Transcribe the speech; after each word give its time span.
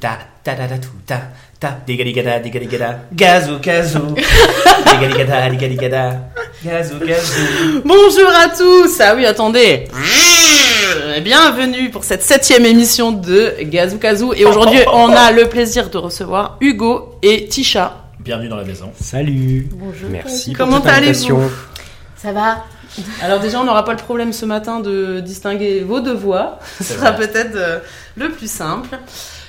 ta 0.00 0.18
ta 0.42 0.54
ta 0.54 0.66
ta 0.68 0.78
ta 1.06 1.20
ta 1.60 1.78
digadigada 1.86 2.38
digadigada 2.40 3.00
gazou 3.12 3.58
gazou 3.58 4.14
gazou 6.64 6.98
gazou. 6.98 7.82
Bonjour 7.84 8.30
à 8.30 8.48
tous 8.48 9.00
Ah 9.00 9.14
oui, 9.14 9.26
attendez 9.26 9.88
Bienvenue 11.22 11.90
pour 11.90 12.04
cette 12.04 12.22
septième 12.22 12.64
émission 12.64 13.10
de 13.12 13.54
Gazou 13.62 13.98
Kazou. 13.98 14.32
Et 14.34 14.44
aujourd'hui, 14.44 14.80
on 14.92 15.10
a 15.10 15.32
le 15.32 15.48
plaisir 15.48 15.88
de 15.90 15.98
recevoir 15.98 16.58
Hugo 16.60 17.18
et 17.22 17.46
Tisha. 17.48 18.04
Bienvenue 18.20 18.48
dans 18.48 18.56
la 18.56 18.64
maison. 18.64 18.90
Salut 19.00 19.68
Bonjour. 19.72 20.10
Merci 20.10 20.52
Comment 20.52 20.80
allez-vous. 20.80 21.50
Ça 22.16 22.32
va 22.32 22.64
Alors 23.22 23.40
déjà, 23.40 23.60
on 23.60 23.64
n'aura 23.64 23.84
pas 23.84 23.92
le 23.92 23.98
problème 23.98 24.32
ce 24.32 24.44
matin 24.46 24.80
de 24.80 25.20
distinguer 25.20 25.80
vos 25.80 26.00
deux 26.00 26.14
voix. 26.14 26.58
Ce 26.78 26.94
sera 26.94 27.12
peut-être 27.12 27.82
le 28.16 28.30
plus 28.30 28.50
simple. 28.50 28.88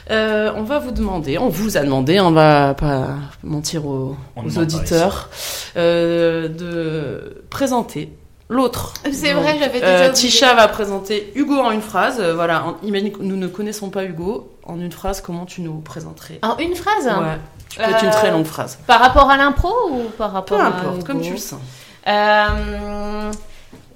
Euh, 0.09 0.51
on 0.55 0.63
va 0.63 0.79
vous 0.79 0.91
demander, 0.91 1.37
on 1.37 1.49
vous 1.49 1.75
a 1.77 1.81
demandé, 1.81 2.19
on 2.21 2.31
va 2.31 2.73
pas 2.73 3.07
mentir 3.43 3.85
aux, 3.85 4.15
aux 4.37 4.57
auditeurs, 4.57 5.29
euh, 5.75 6.47
de 6.47 7.43
présenter 7.49 8.13
l'autre. 8.49 8.93
C'est 9.11 9.33
vrai, 9.33 9.57
j'avais 9.59 9.83
euh, 9.83 9.91
déjà 9.97 10.09
oublié. 10.09 10.13
Tisha 10.13 10.53
va 10.55 10.67
présenter 10.69 11.33
Hugo 11.35 11.55
en 11.59 11.71
une 11.71 11.81
phrase. 11.81 12.17
Euh, 12.21 12.33
voilà, 12.35 12.63
en- 12.65 12.77
imagine 12.85 13.11
que 13.11 13.21
nous 13.21 13.35
ne 13.35 13.47
connaissons 13.47 13.89
pas 13.89 14.05
Hugo. 14.05 14.49
En 14.65 14.79
une 14.79 14.91
phrase, 14.91 15.19
comment 15.21 15.45
tu 15.45 15.61
nous 15.61 15.79
présenterais 15.79 16.39
En 16.41 16.57
une 16.57 16.75
phrase 16.75 17.07
hein. 17.07 17.21
Ouais. 17.21 17.37
Tu 17.69 17.77
peux 17.79 17.83
être 17.89 18.03
une 18.03 18.09
Euh, 18.09 18.11
très 18.13 18.31
longue 18.31 18.45
phrase. 18.45 18.79
Par 18.87 18.99
rapport 19.01 19.29
à 19.29 19.35
l'impro 19.37 19.69
ou 19.91 20.03
par 20.17 20.29
Peu 20.29 20.55
rapport 20.55 20.61
à. 20.61 20.65
importe, 20.67 20.95
Hugo 20.99 21.05
comme 21.05 21.21
tu 21.21 21.31
le 21.31 21.37
sens. 21.37 21.59
Euh, 22.07 23.31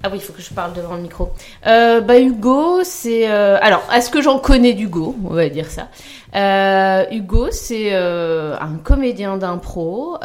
Ah 0.02 0.08
oui, 0.10 0.18
il 0.18 0.20
faut 0.20 0.32
que 0.32 0.42
je 0.42 0.52
parle 0.52 0.72
devant 0.74 0.94
le 0.94 1.02
micro. 1.02 1.32
Euh, 1.66 2.00
bah 2.00 2.18
Hugo, 2.18 2.82
c'est 2.84 3.30
euh, 3.30 3.58
alors 3.62 3.82
est-ce 3.94 4.10
que 4.10 4.20
j'en 4.20 4.38
connais 4.38 4.72
d'Hugo 4.72 5.14
On 5.24 5.34
va 5.34 5.48
dire 5.48 5.70
ça. 5.70 5.88
Euh, 6.34 7.04
Hugo, 7.10 7.50
c'est 7.50 7.94
un 7.94 8.76
comédien 8.82 9.36
d'impro 9.36 10.18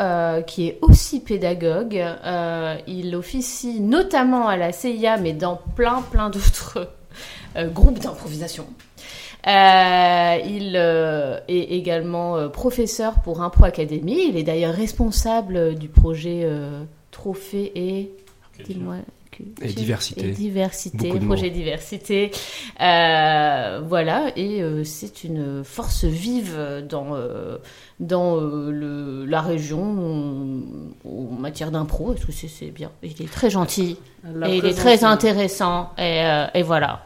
qui 0.47 0.67
est 0.67 0.79
aussi 0.81 1.19
pédagogue. 1.19 2.03
Il 2.87 3.15
officie 3.15 3.79
notamment 3.79 4.47
à 4.47 4.57
la 4.57 4.71
CIA, 4.71 5.17
mais 5.17 5.33
dans 5.33 5.59
plein 5.75 6.01
plein 6.01 6.29
d'autres 6.29 6.89
groupes 7.55 7.99
d'improvisation. 7.99 8.65
Euh, 9.47 10.37
il 10.45 10.73
euh, 10.75 11.39
est 11.47 11.71
également 11.71 12.35
euh, 12.35 12.49
professeur 12.49 13.21
pour 13.21 13.41
Impro 13.41 13.63
Academy. 13.63 14.25
Il 14.27 14.35
est 14.35 14.43
d'ailleurs 14.43 14.73
responsable 14.73 15.75
du 15.75 15.87
projet 15.87 16.47
Trophée 17.11 17.71
et 17.75 18.11
Dis-moi. 18.65 18.95
Et 19.61 19.67
diversité. 19.73 20.27
Et 20.27 20.31
diversité, 20.31 20.97
Beaucoup 20.97 21.19
de 21.19 21.25
projet 21.25 21.49
diversité. 21.49 22.31
Euh, 22.81 23.81
voilà, 23.87 24.31
et 24.35 24.61
euh, 24.61 24.83
c'est 24.83 25.23
une 25.23 25.63
force 25.63 26.05
vive 26.05 26.57
dans, 26.89 27.15
euh, 27.15 27.57
dans 27.99 28.37
euh, 28.37 28.71
le, 28.71 29.25
la 29.25 29.41
région 29.41 29.81
en 31.05 31.35
matière 31.39 31.71
d'impro. 31.71 32.13
Est-ce 32.13 32.25
que 32.25 32.31
c'est 32.31 32.47
c'est 32.47 32.71
bien 32.71 32.91
Il 33.03 33.21
est 33.21 33.31
très 33.31 33.49
gentil 33.49 33.97
La 34.23 34.49
et 34.49 34.57
il 34.57 34.65
est 34.65 34.73
très 34.73 35.03
intéressant. 35.03 35.91
Et, 35.97 36.21
euh, 36.23 36.45
et 36.53 36.63
voilà. 36.63 37.03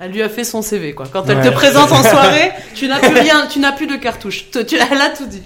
Elle 0.00 0.10
lui 0.12 0.22
a 0.22 0.28
fait 0.28 0.42
son 0.44 0.62
CV, 0.62 0.94
quoi. 0.94 1.06
Quand 1.06 1.24
elle 1.28 1.40
te 1.44 1.54
présente 1.54 1.92
en 1.92 2.02
soirée, 2.02 2.50
tu 2.74 2.88
n'as 2.88 2.98
plus 2.98 3.14
rien, 3.20 3.46
tu 3.46 3.60
n'as 3.60 3.70
plus 3.72 3.86
de 3.86 3.96
cartouche. 3.96 4.50
Tu, 4.50 4.64
tu- 4.66 4.76
elle 4.76 5.00
a 5.00 5.10
tout 5.10 5.26
dit. 5.26 5.42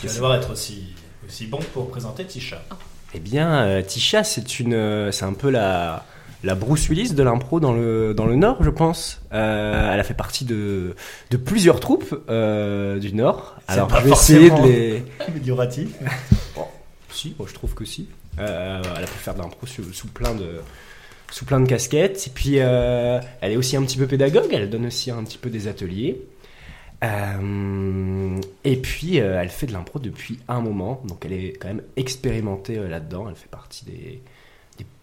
Tu 0.00 0.06
vas 0.06 0.12
devoir 0.14 0.34
être 0.36 0.52
aussi, 0.52 0.84
aussi 1.28 1.46
bon 1.46 1.58
pour 1.74 1.90
présenter 1.90 2.24
Tisha. 2.24 2.62
Eh 3.14 3.20
bien, 3.20 3.62
euh, 3.62 3.82
Tisha, 3.82 4.24
c'est 4.24 4.58
une, 4.58 4.74
euh, 4.74 5.12
c'est 5.12 5.24
un 5.24 5.34
peu 5.34 5.50
la, 5.50 6.04
la 6.44 6.54
Bruce 6.54 6.88
Willis 6.88 7.14
de 7.14 7.22
l'impro 7.22 7.60
dans 7.60 7.72
le, 7.72 8.12
dans 8.14 8.26
le 8.26 8.36
Nord, 8.36 8.62
je 8.62 8.70
pense. 8.70 9.20
Euh, 9.32 9.92
elle 9.92 10.00
a 10.00 10.04
fait 10.04 10.14
partie 10.14 10.44
de, 10.44 10.94
de 11.30 11.36
plusieurs 11.36 11.80
troupes 11.80 12.14
euh, 12.28 12.98
du 12.98 13.14
Nord. 13.14 13.56
Alors, 13.66 13.88
pas 13.88 14.00
je 14.00 14.04
vais 14.04 14.10
essayer 14.10 14.50
de 14.50 14.62
les. 14.62 15.04
Amélioratif. 15.26 15.90
Si, 17.10 17.32
moi 17.38 17.46
je 17.48 17.54
trouve 17.54 17.74
que 17.74 17.84
si. 17.84 18.08
Euh, 18.40 18.82
elle 18.96 19.04
a 19.04 19.06
pu 19.06 19.18
faire 19.18 19.34
de 19.34 19.38
l'impro 19.38 19.68
sous, 19.68 19.92
sous 19.92 20.08
plein 20.08 20.34
de 20.34 20.60
sous 21.30 21.44
plein 21.44 21.60
de 21.60 21.68
casquettes. 21.68 22.26
Et 22.26 22.30
puis 22.30 22.56
elle 22.56 23.22
est 23.40 23.56
aussi 23.56 23.76
un 23.76 23.84
petit 23.84 23.98
peu 23.98 24.08
pédagogue. 24.08 24.48
Elle 24.50 24.68
donne 24.68 24.86
aussi 24.86 25.12
un 25.12 25.22
petit 25.22 25.38
peu 25.38 25.48
des 25.48 25.68
ateliers. 25.68 26.20
Euh, 27.02 28.40
et 28.62 28.76
puis 28.76 29.20
euh, 29.20 29.40
elle 29.40 29.48
fait 29.48 29.66
de 29.66 29.72
l'impro 29.72 29.98
depuis 29.98 30.38
un 30.48 30.60
moment. 30.60 31.02
Donc 31.06 31.24
elle 31.24 31.32
est 31.32 31.52
quand 31.60 31.68
même 31.68 31.82
expérimentée 31.96 32.78
euh, 32.78 32.88
là-dedans. 32.88 33.26
Elle 33.28 33.36
fait 33.36 33.50
partie 33.50 33.84
des, 33.84 34.22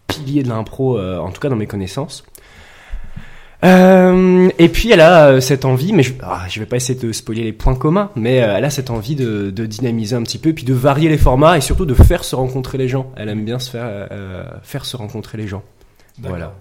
piliers 0.06 0.42
de 0.42 0.48
l'impro, 0.50 1.00
en 1.00 1.30
tout 1.30 1.40
cas 1.40 1.48
dans 1.48 1.56
mes 1.56 1.66
connaissances. 1.66 2.22
Et 3.62 4.68
puis 4.68 4.90
elle 4.90 5.00
a 5.00 5.40
cette 5.40 5.64
envie, 5.64 5.94
mais 5.94 6.02
je, 6.02 6.12
ah, 6.20 6.46
vais 6.54 6.66
pas 6.66 6.76
essayer 6.76 6.98
de 6.98 7.12
spoiler 7.12 7.44
les 7.44 7.54
points 7.54 7.74
communs, 7.74 8.10
mais 8.14 8.34
elle 8.34 8.66
a 8.66 8.68
cette 8.68 8.90
envie 8.90 9.16
de, 9.16 9.50
dynamiser 9.50 10.14
un 10.14 10.22
petit 10.22 10.36
peu, 10.36 10.52
puis 10.52 10.66
de 10.66 10.74
varier 10.74 11.08
les 11.08 11.16
formats 11.16 11.56
et 11.56 11.62
surtout 11.62 11.86
de 11.86 11.94
faire 11.94 12.24
se 12.24 12.36
rencontrer 12.36 12.76
les 12.76 12.88
gens. 12.88 13.10
Elle 13.16 13.30
aime 13.30 13.46
bien 13.46 13.58
se 13.58 13.70
faire 13.70 14.06
faire 14.62 14.84
se 14.84 14.98
rencontrer 14.98 15.38
les 15.38 15.48
gens. 15.48 15.62
Voilà. 16.18 16.52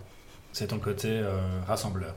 C'est 0.53 0.67
ton 0.67 0.79
côté 0.79 1.19
rassembleur. 1.67 2.15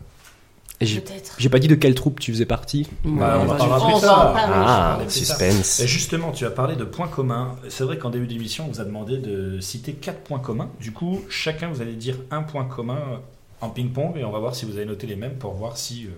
Et 0.85 0.87
j'ai 0.87 1.01
Peut-être. 1.01 1.35
j'ai 1.39 1.49
pas 1.49 1.59
dit 1.59 1.69
de 1.69 1.75
quelle 1.75 1.95
troupe 1.95 2.21
tu 2.21 2.33
faisais 2.33 2.47
partie. 2.47 2.87
Bah, 3.05 3.41
on 3.41 3.49
en 3.51 3.57
parlera 3.57 3.87
plus 3.93 4.01
tard. 4.01 4.33
parler. 4.33 4.53
On 4.55 4.61
va 4.61 4.99
Ah, 5.01 5.09
suspense. 5.09 5.81
Et 5.81 5.87
justement, 5.87 6.31
tu 6.33 6.45
as 6.47 6.51
parlé 6.51 6.77
de 6.77 6.85
points 6.85 7.09
communs. 7.09 7.57
C'est 7.69 7.85
vrai 7.85 7.99
qu'en 7.99 8.11
début 8.11 8.27
d'émission, 8.27 8.65
on 8.67 8.73
vous 8.73 8.81
a 8.81 8.85
demandé 8.85 9.19
de 9.19 9.59
citer 9.61 9.93
quatre 9.95 10.21
points 10.21 10.39
communs. 10.39 10.69
Du 10.81 10.93
coup, 10.93 11.23
chacun, 11.29 11.69
vous 11.69 11.81
allez 11.83 11.95
dire 11.95 12.17
un 12.31 12.43
point 12.43 12.65
commun 12.65 13.21
en 13.61 13.71
ping-pong 13.71 14.17
et 14.17 14.25
on 14.25 14.31
va 14.31 14.39
voir 14.39 14.55
si 14.55 14.67
vous 14.67 14.77
avez 14.77 14.85
noté 14.87 15.07
les 15.07 15.17
mêmes 15.17 15.35
pour 15.37 15.55
voir 15.55 15.77
si 15.79 16.05
euh, 16.07 16.11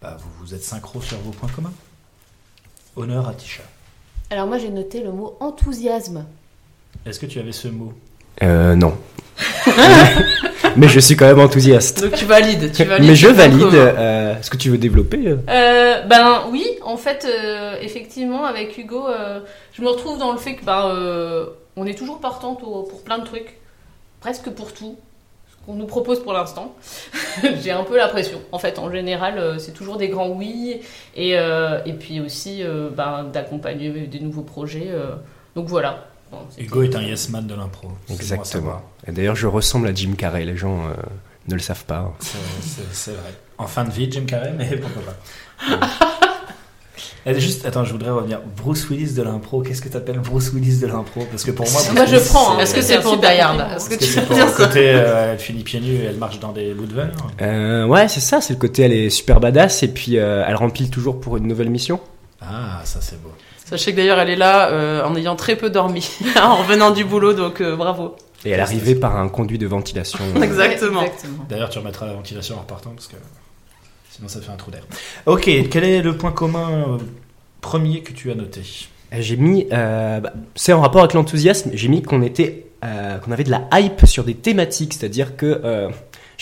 bah, 0.00 0.16
vous, 0.18 0.30
vous 0.44 0.54
êtes 0.54 0.64
synchro 0.64 1.00
sur 1.00 1.18
vos 1.18 1.30
points 1.30 1.50
communs. 1.54 1.72
Honneur 2.96 3.28
à 3.28 3.34
Tisha. 3.34 3.62
Alors 4.30 4.46
moi 4.46 4.58
j'ai 4.58 4.70
noté 4.70 5.02
le 5.02 5.12
mot 5.12 5.36
enthousiasme. 5.40 6.24
Est-ce 7.06 7.20
que 7.20 7.26
tu 7.26 7.38
avais 7.38 7.52
ce 7.52 7.68
mot? 7.68 7.92
Euh, 8.42 8.74
non. 8.74 8.94
mais 10.76 10.88
je 10.88 11.00
suis 11.00 11.16
quand 11.16 11.26
même 11.26 11.40
enthousiaste. 11.40 12.02
Donc 12.02 12.14
tu 12.14 12.24
valides, 12.24 12.72
tu 12.72 12.84
valides. 12.84 13.08
Mais 13.08 13.14
je 13.16 13.28
valide. 13.28 13.74
euh, 13.74 14.38
Est-ce 14.38 14.50
que 14.50 14.56
tu 14.56 14.70
veux 14.70 14.78
développer 14.78 15.18
euh 15.28 15.36
Euh, 15.48 16.02
ben 16.06 16.44
oui, 16.50 16.64
en 16.82 16.96
fait, 16.96 17.26
euh, 17.28 17.74
effectivement, 17.80 18.44
avec 18.44 18.76
Hugo, 18.78 19.06
euh, 19.08 19.40
je 19.72 19.82
me 19.82 19.88
retrouve 19.88 20.18
dans 20.18 20.32
le 20.32 20.38
fait 20.38 20.54
que 20.54 20.64
ben, 20.64 20.86
euh, 20.94 21.46
on 21.76 21.86
est 21.86 21.94
toujours 21.98 22.20
partante 22.20 22.62
au- 22.62 22.82
pour 22.82 23.02
plein 23.02 23.18
de 23.18 23.24
trucs, 23.24 23.58
presque 24.20 24.50
pour 24.50 24.72
tout, 24.72 24.96
ce 25.50 25.66
qu'on 25.66 25.74
nous 25.74 25.86
propose 25.86 26.22
pour 26.22 26.32
l'instant. 26.32 26.74
J'ai 27.62 27.70
un 27.72 27.84
peu 27.84 27.96
l'impression. 27.96 28.38
En 28.52 28.58
fait, 28.58 28.78
en 28.78 28.90
général, 28.90 29.38
euh, 29.38 29.58
c'est 29.58 29.72
toujours 29.72 29.96
des 29.96 30.08
grands 30.08 30.28
oui, 30.30 30.80
et, 31.16 31.38
euh, 31.38 31.78
et 31.86 31.92
puis 31.94 32.20
aussi 32.20 32.62
euh, 32.62 32.88
ben, 32.94 33.24
d'accompagner 33.32 33.90
des 33.90 34.20
nouveaux 34.20 34.42
projets. 34.42 34.88
euh. 34.90 35.10
donc 35.56 35.66
voilà. 35.66 36.06
Bon, 36.32 36.38
Hugo 36.58 36.82
est 36.82 36.96
un 36.96 37.02
yes 37.02 37.28
man 37.28 37.46
de 37.46 37.54
l'impro. 37.54 37.88
Exactement. 38.10 38.82
Et 39.06 39.12
d'ailleurs, 39.12 39.36
je 39.36 39.46
ressemble 39.46 39.86
à 39.86 39.94
Jim 39.94 40.14
Carrey. 40.16 40.44
Les 40.46 40.56
gens 40.56 40.86
euh, 40.86 40.94
ne 41.48 41.54
le 41.54 41.60
savent 41.60 41.84
pas. 41.84 42.12
C'est- 42.92 43.10
vrai. 43.12 43.20
En 43.58 43.66
fin 43.66 43.84
de 43.84 43.90
vie, 43.90 44.10
Jim 44.10 44.24
Carrey, 44.26 44.52
mais 44.56 44.76
pourquoi 44.76 45.02
pas. 45.02 45.98
Juste, 47.38 47.64
attends, 47.66 47.84
je 47.84 47.92
voudrais 47.92 48.10
revenir. 48.10 48.40
Bruce 48.56 48.88
Willis 48.90 49.12
de 49.12 49.22
l'impro, 49.22 49.62
qu'est-ce 49.62 49.80
que 49.80 49.88
t'appelles 49.88 50.18
Bruce 50.18 50.52
Willis 50.52 50.78
de 50.80 50.88
l'impro? 50.88 51.24
Parce 51.30 51.44
que 51.44 51.52
pour 51.52 51.70
moi, 51.70 51.80
Bruce 51.82 51.94
Moi, 51.94 52.06
je 52.06 52.16
Willis, 52.16 52.28
prends, 52.30 52.56
hein. 52.56 52.58
Est-ce 52.60 52.74
que 52.74 52.82
C'est 52.82 53.00
pour 53.00 53.12
compliment. 53.12 53.70
Est-ce 53.76 53.88
que 53.88 53.94
que 53.94 54.04
tu 54.04 54.20
pour 54.22 54.34
dire 54.34 54.46
le 54.46 54.52
côté 54.52 54.90
euh, 54.92 55.32
elle 55.32 55.38
finit 55.38 55.62
pieds 55.62 55.80
nus 55.80 55.94
et 55.96 56.04
elle 56.06 56.16
marche 56.16 56.40
dans 56.40 56.50
des 56.52 56.74
bouts 56.74 56.86
de 56.86 56.94
verre 56.94 57.10
Euh, 57.40 57.86
ouais, 57.86 58.08
c'est 58.08 58.20
ça. 58.20 58.40
C'est 58.40 58.54
le 58.54 58.58
côté, 58.58 58.82
elle 58.82 58.92
est 58.92 59.10
super 59.10 59.38
badass 59.38 59.82
et 59.84 59.88
puis 59.88 60.18
euh, 60.18 60.44
elle 60.48 60.56
rempile 60.56 60.90
toujours 60.90 61.20
pour 61.20 61.36
une 61.36 61.46
nouvelle 61.46 61.70
mission. 61.70 62.00
Ah, 62.40 62.80
ça 62.84 62.98
c'est 63.00 63.22
beau. 63.22 63.30
Sachez 63.72 63.92
que 63.92 63.96
d'ailleurs 63.96 64.18
elle 64.18 64.28
est 64.28 64.36
là 64.36 64.68
euh, 64.68 65.02
en 65.02 65.16
ayant 65.16 65.34
très 65.34 65.56
peu 65.56 65.70
dormi, 65.70 66.06
en 66.36 66.56
revenant 66.56 66.90
du 66.90 67.04
boulot, 67.04 67.32
donc 67.32 67.62
euh, 67.62 67.74
bravo. 67.74 68.16
Et 68.44 68.50
elle 68.50 68.58
est 68.58 68.62
arrivée 68.62 68.94
par 68.94 69.16
un 69.16 69.30
conduit 69.30 69.56
de 69.56 69.66
ventilation. 69.66 70.18
Exactement. 70.42 71.00
Exactement. 71.00 71.46
D'ailleurs, 71.48 71.70
tu 71.70 71.78
remettras 71.78 72.04
la 72.04 72.12
ventilation 72.12 72.56
en 72.56 72.58
repartant 72.58 72.90
parce 72.90 73.06
que 73.06 73.16
sinon 74.10 74.28
ça 74.28 74.42
fait 74.42 74.50
un 74.52 74.56
trou 74.56 74.70
d'air. 74.70 74.82
Ok, 75.24 75.48
quel 75.70 75.84
est 75.84 76.02
le 76.02 76.18
point 76.18 76.32
commun 76.32 76.70
euh, 76.70 76.98
premier 77.62 78.02
que 78.02 78.12
tu 78.12 78.30
as 78.30 78.34
noté? 78.34 78.60
J'ai 79.10 79.38
mis, 79.38 79.66
euh, 79.72 80.20
bah, 80.20 80.34
c'est 80.54 80.74
en 80.74 80.82
rapport 80.82 81.00
avec 81.00 81.14
l'enthousiasme. 81.14 81.70
J'ai 81.72 81.88
mis 81.88 82.02
qu'on 82.02 82.20
était, 82.20 82.66
euh, 82.84 83.16
qu'on 83.20 83.32
avait 83.32 83.44
de 83.44 83.50
la 83.50 83.70
hype 83.72 84.04
sur 84.04 84.24
des 84.24 84.34
thématiques, 84.34 84.92
c'est-à-dire 84.92 85.34
que 85.34 85.62
euh, 85.64 85.88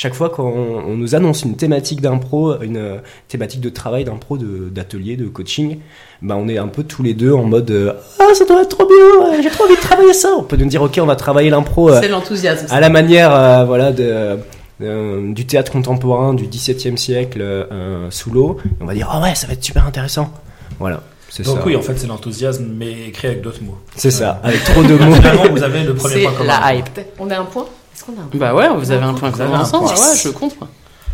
chaque 0.02 0.14
fois 0.14 0.30
qu'on 0.30 0.44
on 0.44 0.96
nous 0.96 1.14
annonce 1.14 1.42
une 1.42 1.56
thématique 1.56 2.00
d'impro, 2.00 2.58
une 2.62 2.78
euh, 2.78 2.96
thématique 3.28 3.60
de 3.60 3.68
travail 3.68 4.04
d'impro, 4.04 4.38
de- 4.38 4.70
d'atelier, 4.70 5.16
de, 5.18 5.26
coaching, 5.26 5.76
bah 6.22 6.36
on 6.38 6.48
est 6.48 6.56
un 6.56 6.68
peu 6.68 6.84
tous 6.84 7.02
les 7.02 7.12
deux 7.12 7.32
en 7.34 7.44
mode 7.44 7.70
euh, 7.70 7.92
ah 8.18 8.24
ça 8.32 8.46
doit 8.46 8.62
être 8.62 8.76
trop 8.78 8.86
bien, 8.86 9.42
j'ai 9.42 9.50
trop 9.50 9.64
envie 9.64 9.76
de 9.76 9.80
travailler 9.80 10.14
ça. 10.14 10.30
On 10.38 10.42
peut 10.42 10.56
nous 10.56 10.64
dire 10.64 10.80
ok 10.80 10.98
on 11.02 11.06
va 11.06 11.16
travailler 11.16 11.50
l'impro 11.50 11.90
euh, 11.90 11.98
C'est 12.00 12.08
l'enthousiasme. 12.08 12.66
à 12.70 12.80
la 12.80 12.88
manière 12.88 13.30
euh, 13.34 13.64
voilà 13.66 13.92
de 13.92 14.38
euh, 14.82 15.32
du 15.34 15.44
théâtre 15.44 15.70
contemporain 15.70 16.32
du 16.32 16.46
XVIIe 16.46 16.96
siècle 16.96 17.42
euh, 17.42 18.10
sous 18.10 18.30
l'eau. 18.30 18.56
On 18.80 18.86
va 18.86 18.94
dire 18.94 19.08
ah 19.12 19.20
ouais 19.20 19.34
ça 19.34 19.46
va 19.48 19.52
être 19.52 19.62
super 19.64 19.86
intéressant. 19.86 20.32
Voilà, 20.78 21.02
c'est 21.28 21.44
Donc 21.44 21.58
ça. 21.58 21.62
oui, 21.66 21.76
en 21.76 21.82
fait, 21.82 21.98
c'est 21.98 22.06
l'enthousiasme, 22.06 22.64
mais 22.74 23.08
écrit 23.08 23.28
avec 23.28 23.42
d'autres 23.42 23.62
mots. 23.62 23.76
C'est 23.96 24.10
ça, 24.10 24.40
avec 24.42 24.64
trop 24.64 24.82
de 24.82 24.94
mots. 25.04 25.14
Finalement, 25.14 25.44
vous 25.50 25.62
avez 25.62 25.82
le 25.84 25.94
premier 25.94 26.14
C'est 26.14 26.22
point 26.22 26.32
commun. 26.32 26.58
la 26.60 26.74
hype. 26.74 27.00
On 27.18 27.28
a 27.30 27.38
un 27.38 27.44
point? 27.44 27.66
Est-ce 28.00 28.06
qu'on 28.06 28.18
a 28.18 28.24
un 28.24 28.28
point 28.28 28.40
Bah 28.40 28.54
ouais, 28.54 28.68
vous 28.74 28.90
avez 28.92 29.04
un 29.04 29.12
point 29.12 29.28
Vous 29.28 29.40
avez 29.42 29.50
commun 29.50 29.60
un 29.60 29.64
ensemble. 29.64 29.84
point. 29.92 29.94
Ouais, 29.94 30.16
je 30.16 30.28
compte. 30.30 30.58
moi. 30.58 30.68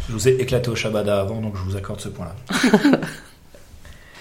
Je 0.08 0.12
vous 0.12 0.28
ai 0.28 0.32
éclaté 0.40 0.70
au 0.70 0.76
Shabada 0.76 1.20
avant, 1.20 1.40
donc 1.40 1.56
je 1.56 1.62
vous 1.62 1.76
accorde 1.76 2.00
ce 2.00 2.08
point-là. 2.08 2.36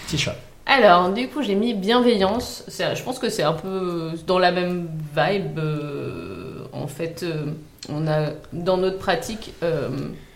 Tisha. 0.07 0.35
Alors, 0.65 1.11
du 1.11 1.27
coup, 1.27 1.43
j'ai 1.43 1.53
mis 1.53 1.75
bienveillance. 1.75 2.63
C'est- 2.67 2.95
Je 2.95 3.03
pense 3.03 3.19
que 3.19 3.29
c'est 3.29 3.43
un 3.43 3.53
peu 3.53 4.11
dans 4.25 4.39
la 4.39 4.51
même 4.51 4.87
vibe. 5.15 5.59
euh, 5.59 6.63
en 6.73 6.87
fait, 6.87 7.21
euh, 7.23 7.45
on 7.89 8.07
a 8.07 8.29
dans 8.51 8.77
notre 8.77 8.97
pratique 8.97 9.53
euh, 9.61 9.89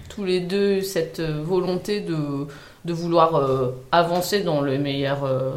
tous 0.08 0.24
les 0.24 0.40
deux 0.40 0.82
cette 0.82 1.20
euh, 1.20 1.42
volonté 1.44 2.00
de, 2.02 2.16
de 2.86 2.94
vouloir 2.94 3.36
euh, 3.36 3.72
avancer 3.92 4.42
dans 4.42 4.62
le 4.62 4.78
meilleur 4.78 5.24
euh, 5.24 5.52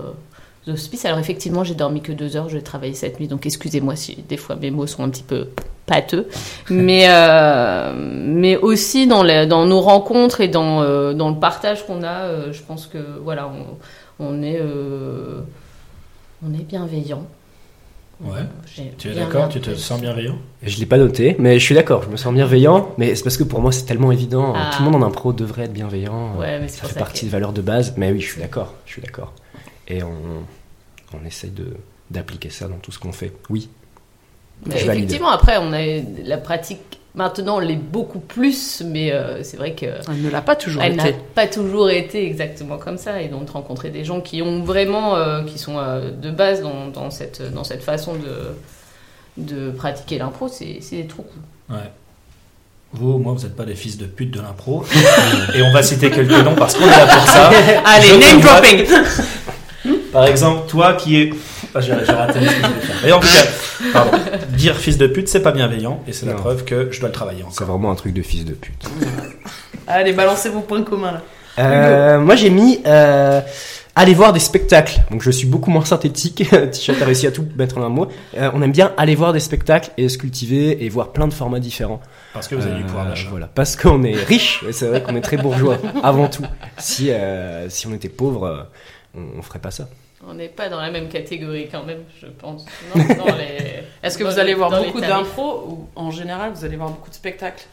hospice. 0.66 1.04
Alors, 1.04 1.18
effectivement, 1.18 1.64
j'ai 1.64 1.74
dormi 1.74 2.00
que 2.00 2.12
deux 2.12 2.34
heures. 2.36 2.48
Je 2.48 2.56
vais 2.56 2.62
travailler 2.62 2.94
cette 2.94 3.20
nuit, 3.20 3.28
donc 3.28 3.44
excusez-moi 3.44 3.94
si 3.94 4.16
des 4.26 4.38
fois 4.38 4.56
mes 4.56 4.70
mots 4.70 4.86
sont 4.86 5.04
un 5.04 5.10
petit 5.10 5.22
peu 5.22 5.48
pâteux. 5.86 6.28
Mais, 6.70 7.04
euh, 7.08 7.92
mais 7.96 8.56
aussi 8.56 9.06
dans, 9.06 9.22
les- 9.22 9.46
dans 9.46 9.66
nos 9.66 9.80
rencontres 9.80 10.40
et 10.40 10.48
dans, 10.48 10.82
euh, 10.82 11.12
dans 11.12 11.28
le 11.30 11.36
partage 11.36 11.86
qu'on 11.86 12.02
a, 12.02 12.22
euh, 12.24 12.52
je 12.52 12.62
pense 12.62 12.86
que 12.86 12.98
voilà, 13.22 13.48
on, 13.48 14.24
on 14.24 14.42
est, 14.42 14.58
euh, 14.60 15.40
on 16.46 16.52
est 16.54 16.62
bienveillant. 16.64 17.26
Ouais. 18.24 18.38
J'ai 18.72 18.92
Tu 18.96 19.08
es 19.10 19.14
d'accord 19.14 19.48
Tu 19.48 19.60
te 19.60 19.74
sens 19.74 20.00
bienveillant? 20.00 20.36
Je 20.62 20.78
l'ai 20.78 20.86
pas 20.86 20.98
noté, 20.98 21.34
mais 21.40 21.58
je 21.58 21.64
suis 21.64 21.74
d'accord, 21.74 22.04
je 22.04 22.08
me 22.08 22.16
sens 22.16 22.32
bienveillant, 22.32 22.90
mais 22.96 23.16
c'est 23.16 23.24
parce 23.24 23.36
que 23.36 23.42
pour 23.42 23.60
moi 23.60 23.72
c'est 23.72 23.84
tellement 23.84 24.12
évident. 24.12 24.52
Ah. 24.54 24.70
Tout 24.76 24.84
le 24.84 24.90
monde 24.90 25.02
en 25.02 25.06
impro 25.06 25.32
devrait 25.32 25.64
être 25.64 25.72
bienveillant. 25.72 26.36
Ouais, 26.38 26.60
mais 26.60 26.68
c'est 26.68 26.76
ça 26.76 26.80
pour 26.82 26.88
fait 26.90 26.94
ça 26.94 27.00
partie 27.00 27.20
que- 27.22 27.26
des 27.26 27.30
valeurs 27.32 27.52
de 27.52 27.62
base, 27.62 27.94
mais 27.96 28.12
oui, 28.12 28.20
je 28.20 28.30
suis 28.30 28.40
d'accord, 28.40 28.74
je 28.86 28.92
suis 28.92 29.02
d'accord. 29.02 29.32
Et 29.88 30.04
on, 30.04 30.12
on 31.20 31.26
essaye 31.26 31.50
de 31.50 31.66
d'appliquer 32.10 32.50
ça 32.50 32.68
dans 32.68 32.76
tout 32.76 32.92
ce 32.92 32.98
qu'on 33.00 33.10
fait. 33.12 33.32
Oui. 33.50 33.68
Mais 34.66 34.78
Je 34.78 34.86
valide. 34.86 35.04
effectivement, 35.04 35.30
après, 35.30 35.56
on 35.60 35.72
a 35.72 35.80
la 36.24 36.36
pratique. 36.38 36.80
Maintenant, 37.14 37.56
on 37.56 37.60
l'est 37.60 37.76
beaucoup 37.76 38.20
plus, 38.20 38.82
mais 38.86 39.12
euh, 39.12 39.42
c'est 39.42 39.58
vrai 39.58 39.72
que 39.74 39.84
Elle 40.08 40.22
ne 40.22 40.30
l'a 40.30 40.40
pas 40.40 40.56
toujours 40.56 40.82
elle 40.82 40.96
n'a 40.96 41.08
été. 41.10 41.18
pas 41.34 41.46
toujours 41.46 41.90
été 41.90 42.24
exactement 42.26 42.78
comme 42.78 42.96
ça. 42.96 43.20
Et 43.20 43.28
donc, 43.28 43.44
de 43.44 43.50
rencontrer 43.50 43.90
des 43.90 44.02
gens 44.04 44.20
qui 44.22 44.40
ont 44.40 44.62
vraiment, 44.62 45.16
euh, 45.16 45.42
qui 45.42 45.58
sont 45.58 45.78
euh, 45.78 46.10
de 46.10 46.30
base 46.30 46.62
dans, 46.62 46.86
dans 46.88 47.10
cette, 47.10 47.42
dans 47.52 47.64
cette 47.64 47.82
façon 47.82 48.14
de, 48.14 48.56
de 49.36 49.70
pratiquer 49.72 50.16
l'impro, 50.18 50.48
c'est 50.48 50.78
c'est 50.80 51.06
trop 51.06 51.22
cool. 51.24 51.76
Ouais. 51.76 51.90
Vous, 52.94 53.18
moi, 53.18 53.34
vous 53.34 53.42
n'êtes 53.42 53.56
pas 53.56 53.64
des 53.64 53.74
fils 53.74 53.98
de 53.98 54.06
pute 54.06 54.30
de 54.30 54.40
l'impro. 54.40 54.84
Et 55.54 55.62
on 55.62 55.70
va 55.72 55.82
citer 55.82 56.10
quelques 56.10 56.30
noms 56.30 56.54
parce 56.54 56.74
qu'on 56.74 56.84
est 56.84 56.90
là 56.90 57.06
pour 57.06 57.26
ça. 57.26 57.50
Allez, 57.84 58.06
Je 58.06 58.14
name 58.14 58.40
dropping 58.40 58.86
Par 60.12 60.26
exemple, 60.26 60.66
toi 60.68 60.94
qui 60.94 61.16
es. 61.20 61.30
Ah, 61.74 61.80
j'ai 61.80 61.92
j'ai 62.04 62.12
raté 62.12 62.40
ce 62.40 62.44
que 62.44 62.50
je 62.50 62.56
voulais 62.66 62.80
faire. 62.80 63.06
Et 63.08 63.12
en 63.12 63.20
tout 63.20 63.26
cas, 63.26 63.90
pardon, 63.92 64.18
dire 64.50 64.76
fils 64.76 64.98
de 64.98 65.06
pute, 65.06 65.28
c'est 65.28 65.40
pas 65.42 65.52
bienveillant. 65.52 66.00
Et 66.06 66.12
c'est 66.12 66.26
la 66.26 66.32
Non. 66.32 66.38
preuve 66.38 66.64
que 66.64 66.90
je 66.92 67.00
dois 67.00 67.08
le 67.08 67.14
travailler 67.14 67.40
C'est 67.50 67.62
encore. 67.62 67.76
vraiment 67.76 67.90
un 67.90 67.94
truc 67.94 68.12
de 68.12 68.22
fils 68.22 68.44
de 68.44 68.52
pute. 68.54 68.84
Allez, 69.86 70.12
balancez 70.12 70.48
vos 70.48 70.60
points 70.60 70.82
communs 70.82 71.12
là. 71.12 71.22
Euh, 71.58 72.18
moi 72.18 72.34
j'ai 72.34 72.48
mis 72.48 72.80
euh, 72.86 73.40
aller 73.94 74.14
voir 74.14 74.32
des 74.32 74.40
spectacles. 74.40 75.00
Donc 75.10 75.22
je 75.22 75.30
suis 75.30 75.46
beaucoup 75.46 75.70
moins 75.70 75.84
synthétique. 75.84 76.44
Tisha 76.72 76.94
t'as 76.98 77.04
réussi 77.04 77.26
à 77.26 77.30
tout 77.32 77.46
mettre 77.56 77.78
en 77.78 77.82
un 77.84 77.88
mot. 77.90 78.08
Euh, 78.38 78.50
on 78.54 78.62
aime 78.62 78.72
bien 78.72 78.92
aller 78.96 79.14
voir 79.14 79.32
des 79.34 79.40
spectacles 79.40 79.90
et 79.98 80.08
se 80.08 80.16
cultiver 80.18 80.82
et 80.84 80.88
voir 80.88 81.12
plein 81.12 81.28
de 81.28 81.34
formats 81.34 81.60
différents. 81.60 82.00
Parce 82.32 82.48
que 82.48 82.54
vous 82.54 82.66
avez 82.66 82.76
du 82.76 82.84
pouvoir 82.84 83.06
Euh, 83.06 83.10
d'achat. 83.10 83.28
Voilà, 83.30 83.48
parce 83.54 83.76
qu'on 83.76 84.02
est 84.04 84.14
riche. 84.14 84.64
et 84.66 84.72
C'est 84.72 84.86
vrai 84.86 85.02
qu'on 85.02 85.14
est 85.16 85.20
très 85.20 85.36
bourgeois 85.36 85.76
avant 86.02 86.28
tout. 86.28 86.44
Si 86.78 87.10
euh, 87.10 87.68
si 87.68 87.86
on 87.86 87.92
était 87.92 88.08
pauvre, 88.08 88.46
euh, 88.46 88.62
on, 89.14 89.38
on 89.38 89.42
ferait 89.42 89.58
pas 89.58 89.70
ça. 89.70 89.88
On 90.26 90.34
n'est 90.34 90.48
pas 90.48 90.68
dans 90.68 90.80
la 90.80 90.90
même 90.90 91.08
catégorie 91.08 91.68
quand 91.70 91.82
même, 91.84 92.04
je 92.20 92.26
pense. 92.26 92.64
Les- 92.94 93.82
Est-ce 94.02 94.16
que 94.16 94.24
vous 94.24 94.38
allez 94.38 94.50
les- 94.52 94.54
voir 94.54 94.70
beaucoup 94.82 95.00
d'impro 95.00 95.64
ou 95.68 95.88
en 95.96 96.10
général 96.10 96.52
vous 96.52 96.64
allez 96.64 96.76
voir 96.76 96.90
beaucoup 96.90 97.10
de 97.10 97.14
spectacles? 97.14 97.64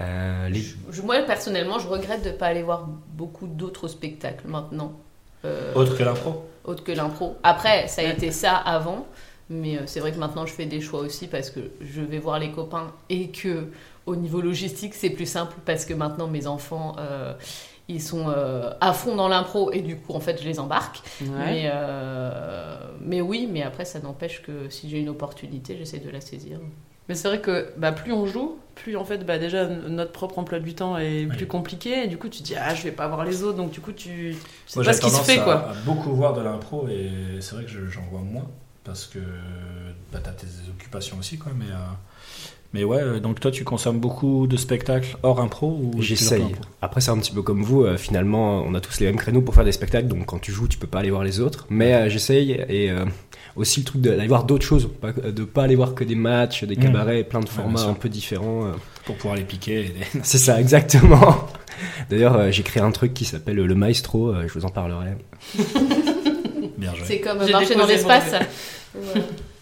Euh, 0.00 0.48
les- 0.48 0.62
Je- 0.90 1.02
Moi, 1.02 1.20
personnellement, 1.22 1.78
je 1.78 1.88
regrette 1.88 2.22
de 2.22 2.28
ne 2.30 2.34
pas 2.34 2.46
aller 2.46 2.62
voir 2.62 2.86
beaucoup 2.86 3.46
d'autres 3.46 3.88
spectacles 3.88 4.46
maintenant. 4.46 4.92
Euh, 5.44 5.72
Autre 5.74 5.96
que 5.96 6.02
l'impro 6.02 6.44
autre 6.64 6.84
que 6.84 6.92
l'impro. 6.92 7.36
Après, 7.42 7.88
ça 7.88 8.02
a 8.02 8.04
été 8.04 8.30
ça 8.30 8.54
avant, 8.54 9.06
mais 9.48 9.78
euh, 9.78 9.82
c'est 9.86 10.00
vrai 10.00 10.12
que 10.12 10.18
maintenant 10.18 10.44
je 10.44 10.52
fais 10.52 10.66
des 10.66 10.82
choix 10.82 11.00
aussi 11.00 11.26
parce 11.26 11.48
que 11.48 11.60
je 11.80 12.02
vais 12.02 12.18
voir 12.18 12.38
les 12.38 12.50
copains 12.52 12.92
et 13.08 13.28
que 13.30 13.68
au 14.04 14.16
niveau 14.16 14.42
logistique 14.42 14.94
c'est 14.94 15.08
plus 15.08 15.24
simple 15.24 15.54
parce 15.64 15.86
que 15.86 15.94
maintenant 15.94 16.26
mes 16.26 16.46
enfants 16.46 16.94
euh, 16.98 17.32
ils 17.88 18.02
sont 18.02 18.26
euh, 18.28 18.70
à 18.80 18.92
fond 18.92 19.16
dans 19.16 19.28
l'impro 19.28 19.72
et 19.72 19.80
du 19.80 19.96
coup 19.96 20.12
en 20.12 20.20
fait 20.20 20.40
je 20.42 20.46
les 20.48 20.60
embarque. 20.60 21.00
Mais, 21.22 21.70
euh, 21.72 22.76
mais 23.00 23.20
oui, 23.20 23.48
mais 23.50 23.62
après 23.62 23.84
ça 23.84 24.00
n'empêche 24.00 24.42
que 24.42 24.68
si 24.68 24.88
j'ai 24.90 24.98
une 25.00 25.08
opportunité 25.08 25.76
j'essaie 25.78 25.98
de 25.98 26.10
la 26.10 26.20
saisir. 26.20 26.58
Mais 27.08 27.14
c'est 27.14 27.28
vrai 27.28 27.40
que 27.40 27.72
bah, 27.78 27.90
plus 27.92 28.12
on 28.12 28.26
joue, 28.26 28.58
plus 28.74 28.96
en 28.96 29.04
fait 29.06 29.24
bah, 29.24 29.38
déjà 29.38 29.66
notre 29.66 30.12
propre 30.12 30.38
emploi 30.38 30.58
du 30.60 30.74
temps 30.74 30.98
est 30.98 31.24
Oui. 31.24 31.36
plus 31.36 31.46
compliqué 31.46 32.04
et 32.04 32.06
du 32.06 32.18
coup 32.18 32.28
tu 32.28 32.40
te 32.40 32.44
dis 32.44 32.54
ah 32.56 32.74
je 32.74 32.82
vais 32.82 32.92
pas 32.92 33.08
voir 33.08 33.24
les 33.24 33.42
autres 33.42 33.56
donc 33.56 33.70
du 33.70 33.80
coup 33.80 33.92
tu 33.92 34.34
sais 34.66 34.76
Moi, 34.78 34.84
pas 34.84 34.92
ce 34.92 35.00
qui 35.00 35.10
se 35.10 35.22
fait 35.22 35.38
à, 35.38 35.42
quoi. 35.44 35.54
à 35.70 35.72
beaucoup 35.86 36.12
voir 36.14 36.34
de 36.34 36.42
l'impro 36.42 36.86
et 36.88 37.10
c'est 37.40 37.54
vrai 37.54 37.64
que 37.64 37.70
je- 37.70 37.86
j'en 37.88 38.02
vois 38.10 38.20
moins 38.20 38.46
parce 38.84 39.06
que 39.06 39.18
bah, 40.12 40.18
t'as 40.22 40.32
tes 40.32 40.46
occupations 40.70 41.18
aussi, 41.18 41.36
quoi. 41.38 41.52
Mais, 41.54 41.66
euh, 41.66 41.76
mais 42.74 42.84
ouais, 42.84 43.00
euh, 43.00 43.20
donc 43.20 43.40
toi, 43.40 43.50
tu 43.50 43.64
consommes 43.64 43.98
beaucoup 43.98 44.46
de 44.46 44.56
spectacles 44.56 45.16
hors 45.22 45.40
impro 45.40 45.68
ou 45.82 46.02
J'essaye. 46.02 46.44
Après, 46.82 47.00
c'est 47.00 47.10
un 47.10 47.18
petit 47.18 47.32
peu 47.32 47.42
comme 47.42 47.62
vous. 47.62 47.84
euh, 47.84 47.96
finalement, 47.96 48.62
on 48.66 48.74
a 48.74 48.80
tous 48.80 49.00
les 49.00 49.06
mêmes 49.06 49.16
créneaux 49.16 49.40
pour 49.42 49.54
faire 49.54 49.64
des 49.64 49.72
spectacles. 49.72 50.06
Donc, 50.08 50.26
quand 50.26 50.38
tu 50.38 50.52
joues, 50.52 50.68
tu 50.68 50.78
peux 50.78 50.86
pas 50.86 50.98
aller 51.00 51.10
voir 51.10 51.24
les 51.24 51.40
autres. 51.40 51.66
Mais 51.70 51.94
euh, 51.94 52.08
j'essaye. 52.08 52.52
Et 52.68 52.90
euh, 52.90 53.04
aussi 53.56 53.80
le 53.80 53.86
truc 53.86 54.00
d'aller 54.02 54.26
voir 54.28 54.44
d'autres 54.44 54.64
choses. 54.66 54.88
Pas, 55.00 55.12
de 55.12 55.44
pas 55.44 55.64
aller 55.64 55.76
voir 55.76 55.94
que 55.94 56.04
des 56.04 56.14
matchs, 56.14 56.64
des 56.64 56.76
Mmh. 56.76 56.80
cabarets, 56.80 57.24
plein 57.24 57.40
de 57.40 57.48
formats 57.48 57.82
un 57.84 57.94
peu 57.94 58.08
différents. 58.08 58.66
euh. 58.66 58.72
pour 59.06 59.16
pouvoir 59.16 59.36
les 59.36 59.44
piquer. 59.44 59.80
et 59.86 59.94
C'est 60.22 60.38
ça, 60.38 60.60
exactement. 60.60 61.48
D'ailleurs, 62.10 62.36
euh, 62.36 62.50
j'ai 62.50 62.62
créé 62.62 62.82
un 62.82 62.90
truc 62.90 63.14
qui 63.14 63.24
s'appelle 63.24 63.56
le 63.56 63.74
Maestro. 63.74 64.28
euh, 64.28 64.44
je 64.46 64.52
vous 64.52 64.64
en 64.66 64.68
parlerai. 64.70 65.12
Bien 66.76 66.94
joué. 66.94 67.04
C'est 67.06 67.20
comme 67.20 67.38
marcher 67.38 67.74
dans 67.74 67.86
l'espace. 67.86 68.32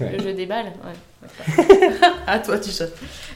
Le 0.00 0.18
jeu 0.22 0.32
des 0.34 0.46
balles. 0.46 0.66
Ouais. 0.84 0.92
À 2.26 2.38
toi 2.38 2.58
Tisha. 2.58 2.86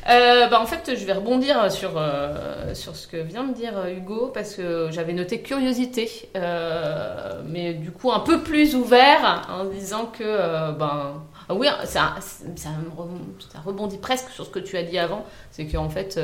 Euh, 0.08 0.49
bah, 0.49 0.61
en 0.61 0.67
fait, 0.67 0.97
je 0.97 1.05
vais 1.05 1.12
rebondir 1.12 1.70
sur, 1.70 1.93
euh, 1.97 2.75
sur 2.75 2.97
ce 2.97 3.06
que 3.06 3.19
vient 3.19 3.44
de 3.44 3.52
dire 3.52 3.76
euh, 3.76 3.93
Hugo, 3.93 4.31
parce 4.32 4.55
que 4.55 4.88
j'avais 4.91 5.12
noté 5.12 5.43
curiosité, 5.43 6.31
euh, 6.37 7.43
mais 7.47 7.75
du 7.75 7.91
coup 7.91 8.11
un 8.11 8.20
peu 8.20 8.43
plus 8.43 8.75
ouvert, 8.75 9.47
en 9.50 9.64
disant 9.64 10.06
que, 10.06 10.73
ben, 10.73 11.23
ah 11.49 11.55
oui, 11.55 11.67
ça, 11.85 12.14
ça, 12.20 12.44
ça 12.56 13.61
rebondit 13.64 13.99
presque 13.99 14.31
sur 14.31 14.47
ce 14.47 14.50
que 14.50 14.58
tu 14.58 14.76
as 14.76 14.82
dit 14.82 14.99
avant, 14.99 15.25
c'est 15.50 15.67
qu'en 15.67 15.91
fait, 15.91 16.19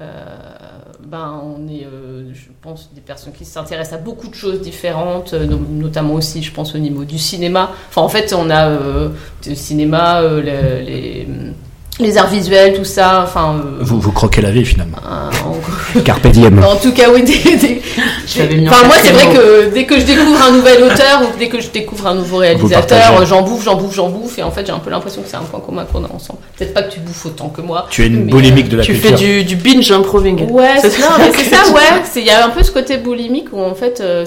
ben, 0.00 1.40
on 1.44 1.68
est, 1.68 1.84
euh, 1.86 2.32
je 2.34 2.48
pense, 2.60 2.90
des 2.94 3.00
personnes 3.00 3.32
qui 3.32 3.44
s'intéressent 3.44 3.98
à 3.98 4.02
beaucoup 4.02 4.28
de 4.28 4.34
choses 4.34 4.60
différentes, 4.60 5.32
euh, 5.34 5.46
no- 5.46 5.58
notamment 5.58 6.14
aussi, 6.14 6.42
je 6.42 6.52
pense, 6.52 6.74
au 6.74 6.78
niveau 6.78 7.04
du 7.04 7.18
cinéma. 7.18 7.70
Enfin, 7.88 8.02
en 8.02 8.08
fait, 8.08 8.34
on 8.36 8.50
a 8.50 8.68
euh, 8.68 9.08
le 9.46 9.54
cinéma, 9.54 10.20
euh, 10.20 10.40
le- 10.42 10.84
les, 10.84 11.26
les 11.98 12.18
arts 12.18 12.28
visuels, 12.28 12.74
tout 12.74 12.84
ça. 12.84 13.22
Enfin, 13.24 13.56
euh, 13.58 13.78
Vous, 13.80 13.98
vous 14.00 14.12
croquez 14.12 14.42
la 14.42 14.50
vie 14.50 14.64
finalement. 14.64 14.98
euh, 15.06 15.30
en, 15.98 16.00
Carpe 16.04 16.26
diem. 16.28 16.62
en 16.62 16.76
tout 16.76 16.92
cas, 16.92 17.04
oui. 17.12 17.22
Des, 17.22 17.56
des- 17.56 17.82
enfin, 18.68 18.86
moi, 18.86 18.96
c'est 19.02 19.12
vrai 19.12 19.26
que 19.34 19.70
dès 19.72 19.84
que 19.84 19.98
je 19.98 20.04
découvre 20.04 20.42
un 20.42 20.52
nouvel 20.52 20.82
auteur 20.82 21.22
ou 21.22 21.38
dès 21.38 21.48
que 21.48 21.60
je 21.60 21.68
découvre 21.70 22.06
un 22.06 22.14
nouveau 22.14 22.38
réalisateur, 22.38 23.24
j'en 23.24 23.42
bouffe, 23.42 23.64
j'en 23.64 23.76
bouffe, 23.76 23.94
j'en 23.94 24.08
bouffe. 24.10 24.38
Et 24.38 24.42
en 24.42 24.50
fait, 24.50 24.66
j'ai 24.66 24.72
un 24.72 24.78
peu 24.78 24.90
l'impression 24.90 25.22
que 25.22 25.28
c'est 25.28 25.36
un 25.36 25.40
point 25.40 25.60
commun 25.60 25.84
qu'on 25.90 26.04
a 26.04 26.08
ensemble. 26.12 26.40
Peut-être 26.58 26.74
pas 26.74 26.82
que 26.82 26.92
tu 26.92 27.00
bouffes 27.00 27.26
autant 27.26 27.48
que 27.48 27.60
moi. 27.62 27.86
Tu 27.90 28.02
es 28.04 28.06
une 28.08 28.26
boulimique 28.26 28.68
de 28.68 28.76
la 28.78 28.82
Tu 28.82 28.92
culture. 28.92 29.10
fais 29.18 29.24
du, 29.24 29.44
du 29.44 29.56
binge 29.56 29.90
improving. 29.90 30.50
Ouais, 30.50 30.74
C'est 30.80 30.90
c'est, 30.90 31.00
non, 31.02 31.08
mais 31.18 31.30
c'est 31.34 31.44
ça, 31.54 31.72
ouais. 31.72 32.02
C'est, 32.04 32.20
il 32.20 32.26
y 32.26 32.30
a 32.30 32.44
un 32.44 32.50
peu 32.50 32.62
ce 32.62 32.70
côté 32.72 32.98
boulimique 32.98 33.48
où 33.52 33.60
en 33.62 33.74
fait, 33.74 34.00
euh, 34.00 34.24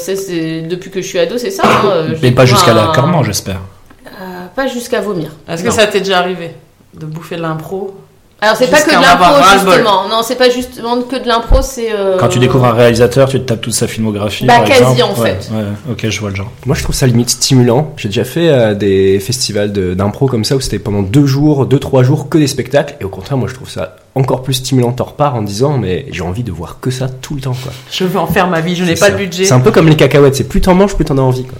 depuis 0.68 0.90
que 0.90 1.02
je 1.02 1.08
suis 1.08 1.20
ado, 1.20 1.38
c'est 1.38 1.52
ça. 1.52 1.64
hein, 1.66 2.08
Mais 2.22 2.32
pas 2.32 2.46
jusqu'à 2.46 2.72
un- 2.72 2.76
l'accornement, 2.76 3.24
j'espère. 3.24 3.60
Euh, 4.08 4.46
pas 4.56 4.68
jusqu'à 4.68 5.02
vomir. 5.02 5.30
Est-ce 5.48 5.64
que 5.64 5.72
ça 5.72 5.86
t'est 5.88 6.00
déjà 6.00 6.20
arrivé 6.20 6.52
de 6.93 7.05
bouffer 7.05 7.36
de 7.38 7.41
l'impro 7.41 7.96
Alors 8.41 8.55
c'est 8.55 8.67
pas 8.72 8.81
que 8.81 8.89
de 8.91 8.96
en 8.96 9.01
l'impro 9.01 9.36
justement. 9.53 10.08
Non, 10.10 10.22
c'est 10.24 10.36
pas 10.38 10.50
justement 10.50 11.01
que 11.01 11.17
de 11.22 11.27
l'impro, 11.27 11.62
c'est. 11.62 11.91
euh, 11.93 12.17
Quand 12.17 12.29
tu 12.29 12.39
découvres 12.39 12.65
un 12.65 12.74
réalisateur, 12.74 13.27
tu 13.29 13.39
te 13.39 13.46
tapes 13.46 13.62
toute 13.62 13.74
sa 13.74 13.88
filmographie. 13.88 14.46
Bah, 14.46 14.55
par 14.60 14.63
quasi, 14.65 14.81
exemple. 14.93 15.19
en 15.19 15.22
Ouais, 15.22 15.38
fait. 15.41 15.51
Ouais, 15.53 15.63
ok, 15.91 16.10
je 16.10 16.19
vois 16.19 16.29
le 16.29 16.36
genre. 16.36 16.50
Moi, 16.65 16.75
je 16.75 16.84
trouve 16.84 16.96
ça 16.96 17.05
limite 17.05 17.29
stimulant. 17.29 17.93
J'ai 17.98 18.08
déjà 18.10 18.24
fait 18.24 18.50
euh, 18.50 18.74
des 18.74 19.19
festivals 19.19 19.72
de- 19.74 19.93
d'impro 19.93 20.27
comme 20.27 20.43
ça 20.46 20.55
où 20.55 20.62
c'était 20.62 20.79
pendant 20.79 21.01
deux 21.01 21.25
jours, 21.25 21.65
deux, 21.65 21.79
trois 21.79 22.03
jours 22.03 22.29
que 22.29 22.38
des 22.38 22.48
spectacles. 22.48 22.96
Et 23.01 23.03
au 23.03 23.10
contraire, 23.10 23.38
moi, 23.38 23.48
je 23.50 23.53
trouve 23.55 23.69
ça 23.69 23.98
encore 24.15 24.41
plus 24.41 24.55
stimulant. 24.55 24.91
T'en 24.93 25.03
repars 25.05 25.36
en 25.36 25.41
disant, 25.41 25.77
mais 25.77 26.05
j'ai 26.12 26.24
envie 26.24 26.43
de 26.43 26.51
voir 26.51 26.79
que 26.81 26.91
ça 26.91 27.08
tout 27.10 27.36
le 27.36 27.41
temps, 27.41 27.55
quoi. 27.62 27.72
Je 27.91 28.03
veux 28.05 28.19
en 28.19 28.27
faire 28.27 28.48
ma 28.48 28.62
vie, 28.62 28.75
je 28.75 28.84
n'ai 28.84 28.96
pas 28.96 29.12
de 29.12 29.17
budget. 29.17 29.46
C'est 29.46 29.53
un 29.53 29.60
peu 29.60 29.72
comme 29.72 29.88
les 29.88 29.96
cacahuètes. 29.96 30.36
C'est 30.36 30.43
plus 30.48 30.62
t'en 30.62 30.74
manges, 30.75 30.96
plus 30.96 31.05
t'en 31.05 31.17
as 31.17 31.22
envie, 31.22 31.43
quoi. 31.43 31.58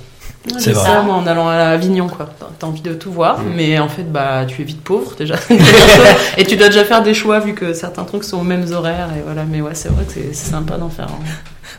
C'est 0.58 0.72
vrai. 0.72 0.86
ça, 0.86 1.02
moi, 1.02 1.16
en 1.16 1.28
allant 1.28 1.48
à 1.50 1.56
Avignon, 1.56 2.08
quoi. 2.08 2.30
T'as- 2.60 2.66
envie 2.68 2.82
de 2.82 2.94
tout 2.94 3.12
voir, 3.12 3.40
Mm. 3.40 3.44
mais 3.56 3.80
en 3.80 3.88
fait, 3.90 4.04
bah, 4.12 4.46
tu 4.48 4.62
es 4.62 4.66
vite 4.66 4.82
pauvre, 4.82 5.14
déjà. 5.18 5.36
et 6.38 6.44
tu 6.46 6.56
dois 6.58 6.68
déjà 6.68 6.84
faire 6.86 7.02
des 7.04 7.14
choix, 7.14 7.40
vu 7.40 7.54
que 7.54 7.74
certains 7.74 8.04
trucs 8.04 8.24
sont 8.24 8.38
aux 8.40 8.44
mêmes 8.44 8.66
horaires, 8.74 9.10
et 9.18 9.22
voilà. 9.24 9.44
Mais 9.50 9.62
ouais, 9.62 9.72
c'est 9.74 9.90
vrai 9.90 10.04
que 10.06 10.14
c'est 10.14 10.34
sympa 10.34 10.78
d'en 10.78 10.90
faire. 10.90 11.08
hein. 11.10 11.24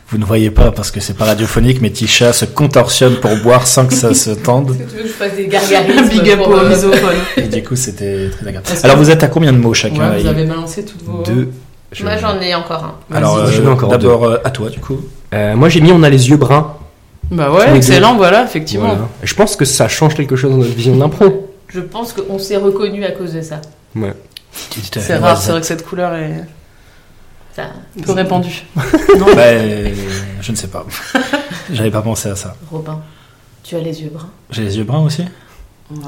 Vous 0.09 0.17
ne 0.17 0.25
voyez 0.25 0.51
pas 0.51 0.71
parce 0.71 0.91
que 0.91 0.99
c'est 0.99 1.13
pas 1.15 1.25
radiophonique, 1.25 1.81
mais 1.81 1.89
Tisha 1.89 2.33
se 2.33 2.45
contorsionne 2.45 3.15
pour 3.15 3.35
boire 3.37 3.65
sans 3.67 3.85
que 3.85 3.93
ça 3.93 4.13
se 4.13 4.31
tende. 4.31 4.71
Est-ce 4.71 4.77
que 4.79 4.89
tu 4.89 4.95
veux 4.97 5.01
que 5.03 5.07
je 5.07 5.13
fasse 5.13 5.35
des 5.35 5.47
gargarismes 5.47 6.09
big 6.09 6.29
up 6.31 6.39
pour, 6.39 6.49
au 6.49 6.57
euh, 6.57 6.69
misophone. 6.69 7.15
Et 7.37 7.41
du 7.43 7.63
coup, 7.63 7.75
c'était 7.75 8.29
très 8.29 8.47
agréable. 8.47 8.67
Alors, 8.83 8.97
vous 8.97 9.09
êtes 9.09 9.23
à 9.23 9.27
combien 9.27 9.53
de 9.53 9.57
mots 9.57 9.73
chacun 9.73 10.11
Ouais, 10.11 10.21
vous 10.21 10.27
avez 10.27 10.45
balancé 10.45 10.83
toutes 10.85 11.03
vos. 11.03 11.23
Deux. 11.23 11.49
Je- 11.93 12.03
Moi 12.03 12.15
j'en 12.17 12.39
ai 12.39 12.55
encore 12.55 12.95
un. 13.11 13.15
Alors, 13.15 13.37
euh, 13.37 13.51
J'en 13.51 13.63
ai 13.63 13.67
encore 13.67 13.89
d'abord 13.89 14.23
euh, 14.25 14.37
à 14.45 14.49
toi, 14.49 14.69
du 14.69 14.79
coup. 14.79 14.97
Euh, 15.33 15.55
moi, 15.55 15.67
j'ai 15.69 15.81
mis 15.81 15.91
on 15.91 16.03
a 16.03 16.09
les 16.09 16.29
yeux 16.29 16.37
bruns. 16.37 16.73
Bah 17.31 17.49
ouais, 17.51 17.75
excellent, 17.77 18.15
voilà, 18.15 18.43
effectivement. 18.43 18.87
Voilà. 18.89 19.07
Et 19.23 19.27
Je 19.27 19.35
pense 19.35 19.55
que 19.55 19.65
ça 19.65 19.87
change 19.87 20.15
quelque 20.15 20.35
chose 20.35 20.51
dans 20.51 20.57
notre 20.57 20.73
vision 20.73 20.95
de 20.95 20.99
l'impro. 20.99 21.49
Je 21.69 21.79
pense 21.79 22.11
qu'on 22.13 22.37
s'est 22.37 22.57
reconnu 22.57 23.05
à 23.05 23.11
cause 23.11 23.33
de 23.33 23.41
ça. 23.41 23.61
Ouais. 23.95 24.13
C'est 24.91 25.15
rare, 25.15 25.41
c'est 25.41 25.51
vrai 25.51 25.61
que 25.61 25.67
cette 25.67 25.85
couleur 25.85 26.13
est 26.13 26.43
ça 27.55 27.63
peu 28.05 28.11
répandue. 28.11 28.63
Non, 29.17 29.25
bah, 29.35 29.41
euh, 29.43 29.89
je 30.41 30.51
ne 30.51 30.57
sais 30.57 30.67
pas. 30.67 30.85
J'avais 31.73 31.91
pas 31.91 32.01
pensé 32.01 32.29
à 32.29 32.35
ça. 32.35 32.55
Robin, 32.71 32.99
tu 33.63 33.75
as 33.75 33.79
les 33.79 34.01
yeux 34.01 34.09
bruns. 34.13 34.29
J'ai 34.49 34.63
les 34.63 34.77
yeux 34.77 34.83
bruns 34.83 35.03
aussi? 35.05 35.25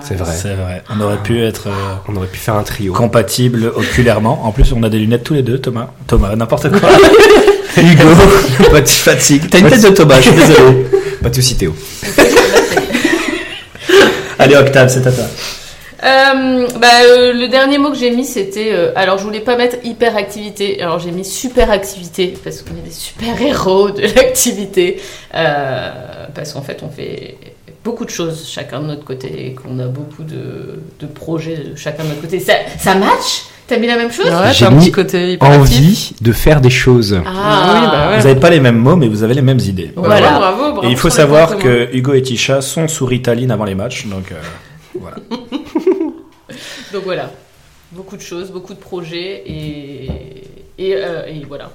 C'est 0.02 0.16
vrai. 0.16 0.34
C'est 0.34 0.56
vrai. 0.56 0.84
On 0.90 1.02
aurait 1.02 1.22
pu 1.22 1.42
être 1.42 1.68
euh, 1.68 1.96
On 2.08 2.16
aurait 2.16 2.28
pu 2.28 2.38
faire 2.38 2.56
un 2.56 2.64
trio. 2.64 2.94
compatibles 2.94 3.66
oculairement. 3.76 4.46
En 4.46 4.52
plus, 4.52 4.72
on 4.74 4.82
a 4.84 4.90
des 4.90 5.00
lunettes 5.00 5.24
tous 5.24 5.34
les 5.34 5.44
deux, 5.44 5.60
Thomas. 5.60 5.90
Thomas, 6.08 6.36
n'importe 6.36 6.70
quoi. 6.70 6.90
Hugo, 7.78 8.08
pas 8.72 8.82
de 8.82 8.88
fatigue. 8.88 9.50
T'as 9.50 9.60
une 9.60 9.70
tête 9.70 9.84
de 9.84 9.90
Thomas, 9.90 10.22
je 10.22 10.30
suis 10.30 10.36
désolé. 10.36 10.88
Pas 11.24 11.30
de 11.30 11.36
soucis, 11.36 11.56
Théo. 11.56 11.74
Allez, 14.40 14.58
Octave, 14.58 14.90
c'est 14.90 15.08
à 15.08 15.12
toi. 15.12 15.24
Euh, 16.04 16.68
bah, 16.82 16.88
euh, 17.06 17.32
le 17.32 17.48
dernier 17.48 17.78
mot 17.78 17.90
que 17.92 17.96
j'ai 17.98 18.12
mis 18.12 18.26
c'était 18.26 18.72
euh, 18.74 18.92
alors 18.98 19.18
je 19.18 19.24
voulais 19.24 19.40
pas 19.40 19.56
mettre 19.56 19.78
hyperactivité 19.86 20.82
alors 20.82 21.00
j'ai 21.00 21.12
mis 21.12 21.24
super 21.24 21.72
activité 21.72 22.34
parce 22.44 22.62
qu'on 22.62 22.72
est 22.72 22.84
des 22.84 22.92
super 22.92 23.42
héros 23.42 23.90
de 23.90 24.02
l'activité 24.14 25.00
Euh, 25.34 25.92
parce 26.36 26.52
qu'en 26.52 26.62
fait 26.62 26.84
on 26.84 26.90
fait 26.90 27.38
beaucoup 27.86 28.04
de 28.04 28.10
choses 28.10 28.50
chacun 28.50 28.82
de 28.82 28.88
notre 28.88 29.06
côté 29.06 29.48
et 29.48 29.54
qu'on 29.54 29.80
a 29.80 29.88
beaucoup 29.88 30.24
de, 30.24 30.82
de 31.00 31.06
projets 31.08 31.56
de 31.56 31.76
chacun 31.78 32.04
de 32.04 32.10
notre 32.10 32.22
côté 32.22 32.42
ça, 32.42 32.56
ça 32.78 32.96
match? 32.96 33.46
T'as 33.68 33.78
mis 33.78 33.88
la 33.88 33.96
même 33.98 34.12
chose 34.12 34.26
Ouais, 34.26 34.54
J'ai 34.54 34.66
t'as 34.66 34.72
un 34.72 34.78
petit 34.80 34.92
côté 34.92 35.34
hyperactif. 35.34 35.78
Envie 35.78 36.14
de 36.22 36.32
faire 36.32 36.62
des 36.62 36.70
choses. 36.70 37.20
ah 37.26 37.74
oui, 37.82 37.88
bah 37.92 38.10
ouais. 38.10 38.18
Vous 38.20 38.28
n'avez 38.28 38.40
pas 38.40 38.50
les 38.50 38.60
mêmes 38.60 38.78
mots, 38.78 38.96
mais 38.96 39.08
vous 39.08 39.24
avez 39.24 39.34
les 39.34 39.42
mêmes 39.42 39.60
idées. 39.60 39.92
Voilà. 39.96 40.20
Bravo, 40.32 40.40
bravo, 40.40 40.72
bravo 40.74 40.88
Et 40.88 40.92
il 40.92 40.98
faut 40.98 41.10
savoir 41.10 41.58
que 41.58 41.90
Hugo 41.96 42.14
et 42.14 42.22
Tisha 42.22 42.62
sont 42.62 42.88
sous 42.88 43.06
Ritaline 43.06 43.52
avant 43.52 43.66
les 43.66 43.76
matchs, 43.76 44.06
donc 44.08 44.32
euh, 44.32 44.36
voilà. 45.00 45.18
donc 46.94 47.04
voilà 47.04 47.32
beaucoup 47.92 48.18
de 48.18 48.22
choses 48.22 48.52
beaucoup 48.52 48.74
de 48.74 48.80
projets 48.80 49.44
et 49.46 50.06
et, 50.78 50.96
euh, 50.96 51.26
et 51.28 51.44
voilà 51.48 51.72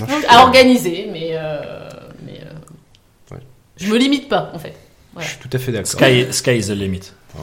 Non, 0.00 0.06
suis- 0.06 0.26
à 0.28 0.42
organiser 0.42 1.08
mais 1.12 1.30
euh, 1.32 1.88
mais 2.24 2.40
euh, 2.40 3.34
Ouais. 3.34 3.40
je 3.76 3.86
me 3.92 3.98
limite 3.98 4.28
pas 4.28 4.50
en 4.54 4.58
fait 4.58 4.74
Je 5.18 5.24
suis 5.26 5.38
tout 5.38 5.48
à 5.52 5.58
fait 5.58 5.72
d'accord. 5.72 5.88
Sky, 5.90 6.26
sky 6.30 6.56
is 6.58 6.66
the 6.68 6.70
limit. 6.76 7.12
Ouais. 7.34 7.42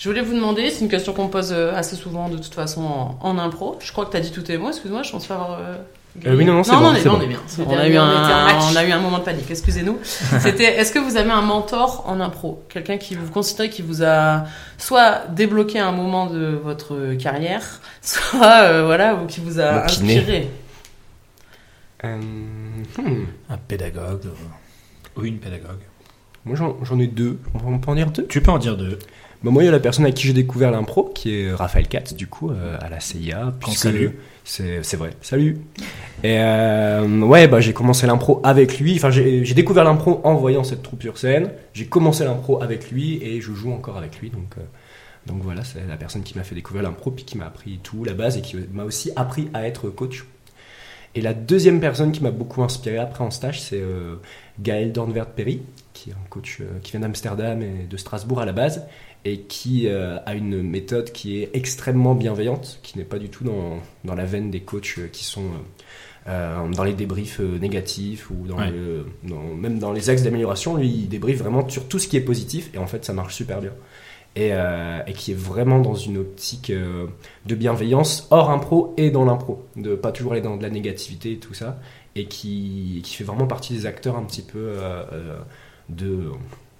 Je 0.00 0.08
voulais 0.08 0.22
vous 0.22 0.32
demander, 0.34 0.70
c'est 0.70 0.80
une 0.80 0.88
question 0.88 1.12
qu'on 1.12 1.26
me 1.26 1.30
pose 1.30 1.52
euh, 1.52 1.74
assez 1.74 1.94
souvent 1.94 2.30
de 2.30 2.38
toute 2.38 2.54
façon 2.54 2.80
en, 2.80 3.18
en 3.20 3.36
impro. 3.38 3.76
Je 3.80 3.92
crois 3.92 4.06
que 4.06 4.12
t'as 4.12 4.20
dit 4.20 4.30
tous 4.32 4.40
tes 4.40 4.56
mots, 4.56 4.68
excuse-moi, 4.68 5.02
je 5.02 5.12
pense 5.12 5.26
pas 5.26 5.34
avoir. 5.34 5.58
euh, 5.60 5.74
Euh, 6.26 6.34
oui, 6.36 6.46
non, 6.46 6.54
non, 6.54 6.62
c'est 6.64 6.72
non, 6.72 6.80
bon, 6.80 6.86
on 6.88 6.92
bon, 6.94 6.98
bon. 7.04 7.16
on 7.18 7.20
est 7.20 7.26
bien. 7.26 7.40
On 7.68 7.76
a, 7.76 7.86
eu 7.86 7.96
un, 7.96 8.44
match. 8.46 8.62
on 8.72 8.76
a 8.76 8.84
eu 8.86 8.92
un 8.92 8.98
moment 8.98 9.18
de 9.18 9.24
panique, 9.24 9.50
excusez-nous. 9.50 9.98
C'était, 10.02 10.64
est-ce 10.78 10.90
que 10.90 10.98
vous 10.98 11.18
avez 11.18 11.30
un 11.30 11.42
mentor 11.42 12.04
en 12.08 12.18
impro? 12.18 12.64
Quelqu'un 12.70 12.96
qui 12.96 13.14
vous 13.14 13.30
considérez 13.30 13.68
qui 13.68 13.82
vous 13.82 14.02
a 14.02 14.44
soit 14.78 15.26
débloqué 15.28 15.78
un 15.78 15.92
moment 15.92 16.24
de 16.28 16.46
votre 16.64 17.14
carrière, 17.18 17.82
soit, 18.00 18.62
euh, 18.62 18.86
voilà, 18.86 19.16
ou 19.16 19.26
qui 19.26 19.40
vous 19.40 19.60
a 19.60 19.84
inspiré? 19.84 20.48
Euh, 22.04 22.16
hmm. 22.16 23.26
Un 23.50 23.58
pédagogue 23.58 24.28
ou 25.14 25.24
une 25.26 25.36
pédagogue. 25.38 25.82
Moi, 26.46 26.56
j'en 26.56 26.82
j'en 26.84 26.98
ai 26.98 27.06
deux. 27.06 27.38
On 27.66 27.78
peut 27.78 27.90
en 27.90 27.94
dire 27.94 28.10
deux? 28.10 28.26
Tu 28.26 28.40
peux 28.40 28.50
en 28.50 28.56
dire 28.58 28.78
deux. 28.78 28.98
Bah, 29.42 29.50
moi, 29.50 29.62
il 29.62 29.66
y 29.66 29.68
a 29.68 29.72
la 29.72 29.80
personne 29.80 30.04
à 30.04 30.12
qui 30.12 30.26
j'ai 30.26 30.34
découvert 30.34 30.70
l'impro, 30.70 31.10
qui 31.14 31.34
est 31.34 31.52
Raphaël 31.52 31.88
Katz, 31.88 32.12
du 32.14 32.26
coup, 32.26 32.50
euh, 32.50 32.76
à 32.80 32.90
la 32.90 33.00
CIA. 33.00 33.54
Puisque 33.58 33.78
salue. 33.78 34.08
C'est 34.44 34.82
c'est 34.82 34.96
vrai. 34.96 35.10
Salut. 35.22 35.58
Et 36.22 36.36
euh, 36.38 37.20
ouais, 37.20 37.48
bah, 37.48 37.60
j'ai 37.60 37.72
commencé 37.72 38.06
l'impro 38.06 38.40
avec 38.44 38.78
lui. 38.78 38.96
Enfin, 38.96 39.10
j'ai 39.10 39.54
découvert 39.54 39.84
l'impro 39.84 40.20
en 40.24 40.34
voyant 40.34 40.62
cette 40.62 40.82
troupe 40.82 41.02
sur 41.02 41.16
scène. 41.16 41.52
J'ai 41.72 41.86
commencé 41.86 42.24
l'impro 42.24 42.62
avec 42.62 42.90
lui 42.90 43.22
et 43.22 43.40
je 43.40 43.52
joue 43.52 43.72
encore 43.72 43.96
avec 43.96 44.18
lui. 44.20 44.28
Donc, 44.28 44.54
euh, 44.58 44.62
donc 45.26 45.42
voilà, 45.42 45.64
c'est 45.64 45.86
la 45.88 45.96
personne 45.96 46.22
qui 46.22 46.36
m'a 46.36 46.44
fait 46.44 46.54
découvrir 46.54 46.82
l'impro, 46.82 47.10
puis 47.10 47.24
qui 47.24 47.38
m'a 47.38 47.46
appris 47.46 47.78
tout, 47.82 48.04
la 48.04 48.12
base, 48.12 48.36
et 48.36 48.42
qui 48.42 48.56
m'a 48.72 48.84
aussi 48.84 49.10
appris 49.16 49.48
à 49.54 49.66
être 49.66 49.88
coach. 49.88 50.26
Et 51.14 51.22
la 51.22 51.34
deuxième 51.34 51.80
personne 51.80 52.12
qui 52.12 52.22
m'a 52.22 52.30
beaucoup 52.30 52.62
inspiré 52.62 52.98
après 52.98 53.24
en 53.24 53.30
stage, 53.30 53.60
c'est 53.60 53.82
Gaël 54.60 54.92
Dornvert-Perry, 54.92 55.60
qui 55.92 56.10
est 56.10 56.12
un 56.12 56.28
coach 56.30 56.62
qui 56.82 56.92
vient 56.92 57.00
d'Amsterdam 57.00 57.60
et 57.62 57.86
de 57.90 57.96
Strasbourg 57.96 58.40
à 58.40 58.46
la 58.46 58.52
base, 58.52 58.86
et 59.24 59.40
qui 59.40 59.86
euh, 59.86 60.18
a 60.26 60.34
une 60.34 60.62
méthode 60.62 61.12
qui 61.12 61.42
est 61.42 61.50
extrêmement 61.54 62.14
bienveillante, 62.14 62.78
qui 62.82 62.96
n'est 62.98 63.04
pas 63.04 63.18
du 63.18 63.28
tout 63.28 63.44
dans, 63.44 63.78
dans 64.04 64.14
la 64.14 64.24
veine 64.24 64.50
des 64.50 64.60
coachs 64.60 64.94
euh, 64.98 65.08
qui 65.08 65.24
sont 65.24 65.44
euh, 66.28 66.68
dans 66.70 66.84
les 66.84 66.92
débriefs 66.94 67.40
négatifs 67.40 68.30
ou 68.30 68.46
dans 68.46 68.58
Ouais. 68.58 68.70
le- 68.70 69.06
dans- 69.24 69.54
même 69.54 69.78
dans 69.78 69.92
les 69.92 70.10
axes 70.10 70.22
d'amélioration. 70.22 70.76
Lui, 70.76 70.88
il 70.88 71.08
débriefe 71.08 71.38
vraiment 71.38 71.68
sur 71.68 71.86
tout 71.88 71.98
ce 71.98 72.08
qui 72.08 72.16
est 72.16 72.20
positif, 72.22 72.70
et 72.74 72.78
en 72.78 72.86
fait, 72.86 73.04
ça 73.04 73.12
marche 73.12 73.34
super 73.34 73.60
bien. 73.60 73.72
Et, 74.36 74.50
euh, 74.52 75.00
et 75.08 75.12
qui 75.12 75.32
est 75.32 75.38
vraiment 75.38 75.80
dans 75.80 75.94
une 75.96 76.18
optique 76.18 76.70
de 76.70 77.54
bienveillance 77.56 78.28
hors 78.30 78.50
impro 78.50 78.94
et 78.96 79.10
dans 79.10 79.24
l'impro, 79.24 79.64
de 79.76 79.96
pas 79.96 80.12
toujours 80.12 80.32
aller 80.32 80.40
dans 80.40 80.56
de 80.56 80.62
la 80.62 80.70
négativité 80.70 81.32
et 81.32 81.38
tout 81.38 81.52
ça, 81.54 81.80
et 82.14 82.26
qui, 82.26 83.00
qui 83.02 83.14
fait 83.16 83.24
vraiment 83.24 83.46
partie 83.48 83.72
des 83.72 83.86
acteurs 83.86 84.16
un 84.16 84.22
petit 84.22 84.42
peu 84.42 84.74
de, 85.88 86.30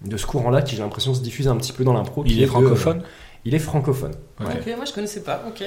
de 0.04 0.16
ce 0.16 0.26
courant-là 0.26 0.62
qui 0.62 0.76
j'ai 0.76 0.82
l'impression 0.82 1.14
se 1.14 1.20
diffuse 1.20 1.48
un 1.48 1.56
petit 1.56 1.72
peu 1.72 1.84
dans 1.84 1.92
l'impro. 1.92 2.22
Il 2.26 2.38
est 2.38 2.42
de- 2.42 2.46
francophone 2.50 3.02
Il 3.44 3.54
est 3.54 3.58
francophone. 3.58 4.12
Ok. 4.40 4.46
Ok, 4.66 4.76
moi 4.76 4.84
je 4.84 4.92
connaissais 4.92 5.22
pas, 5.22 5.42
ok. 5.46 5.64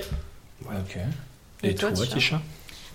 Ok. 0.66 0.98
Et 1.64 1.70
Et, 1.70 1.76
toi, 1.76 1.92
toi, 1.92 2.06
Tisha 2.06 2.42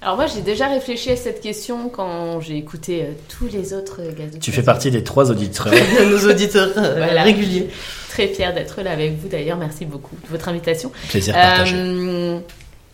Alors 0.03 0.17
moi 0.17 0.27
j'ai 0.27 0.43
déjà 0.43 0.69
réfléchi 0.69 1.11
à 1.11 1.17
cette 1.17 1.41
question 1.41 1.89
quand 1.89 2.41
j'ai 2.41 2.57
écouté 2.57 3.03
euh, 3.03 3.13
tous 3.29 3.47
les 3.47 3.73
autres 3.73 4.01
euh. 4.01 4.13
Tu 4.41 4.53
fais 4.53 4.63
partie 4.63 4.91
des 4.91 5.03
trois 5.05 5.31
auditeurs. 5.31 5.69
Nos 6.11 6.29
auditeurs 6.31 6.71
euh, 6.77 6.95
Voilà. 6.97 7.23
réguliers. 7.23 7.69
Très 8.11 8.29
fière 8.29 8.53
d'être 8.55 8.83
là 8.83 8.91
avec 8.93 9.17
vous 9.19 9.29
d'ailleurs. 9.29 9.57
Merci 9.59 9.85
beaucoup 9.85 10.17
de 10.25 10.29
votre 10.29 10.49
invitation. 10.49 10.91
Plaisir 11.09 11.35
partagé. 11.35 11.77
Euh, 11.77 12.39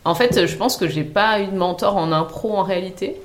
en 0.05 0.15
fait, 0.15 0.47
je 0.47 0.57
pense 0.57 0.77
que 0.77 0.87
j'ai 0.87 1.05
pas 1.05 1.41
eu 1.41 1.47
de 1.47 1.57
mentor 1.57 1.97
en 1.97 2.13
impro 2.13 2.55
en 2.57 2.63
réalité. 2.63 3.17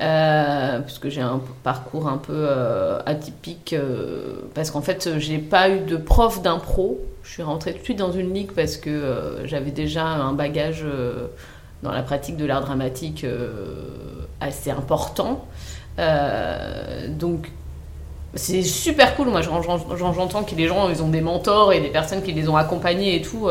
Euh, 0.00 0.78
puisque 0.78 1.08
j'ai 1.08 1.20
un 1.22 1.40
parcours 1.64 2.06
un 2.06 2.18
peu 2.18 2.32
euh, 2.32 3.00
atypique 3.04 3.72
euh, 3.72 4.34
parce 4.54 4.70
qu'en 4.70 4.80
fait 4.80 5.18
j'ai 5.18 5.38
pas 5.38 5.68
eu 5.70 5.80
de 5.80 5.96
prof 5.96 6.40
d'impro 6.40 7.00
je 7.24 7.32
suis 7.32 7.42
rentrée 7.42 7.72
tout 7.72 7.78
de 7.80 7.82
suite 7.84 7.98
dans 7.98 8.12
une 8.12 8.32
ligue 8.32 8.52
parce 8.52 8.76
que 8.76 8.90
euh, 8.90 9.44
j'avais 9.48 9.72
déjà 9.72 10.04
un 10.04 10.34
bagage 10.34 10.84
dans 11.82 11.90
la 11.90 12.02
pratique 12.04 12.36
de 12.36 12.44
l'art 12.44 12.60
dramatique 12.60 13.26
assez 14.40 14.70
important 14.70 15.44
donc 15.98 17.50
c'est 18.34 18.62
super 18.62 19.16
cool. 19.16 19.28
Moi, 19.28 19.40
j'en- 19.40 19.62
j'en- 19.62 19.96
j'en- 19.96 20.12
j'entends 20.12 20.44
que 20.44 20.54
les 20.54 20.68
gens, 20.68 20.90
ils 20.90 21.02
ont 21.02 21.08
des 21.08 21.22
mentors 21.22 21.72
et 21.72 21.80
des 21.80 21.88
personnes 21.88 22.22
qui 22.22 22.32
les 22.32 22.46
ont 22.48 22.56
accompagnés 22.56 23.16
et 23.16 23.22
tout. 23.22 23.48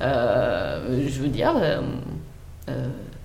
Je 0.00 1.20
veux 1.20 1.28
dire, 1.28 1.52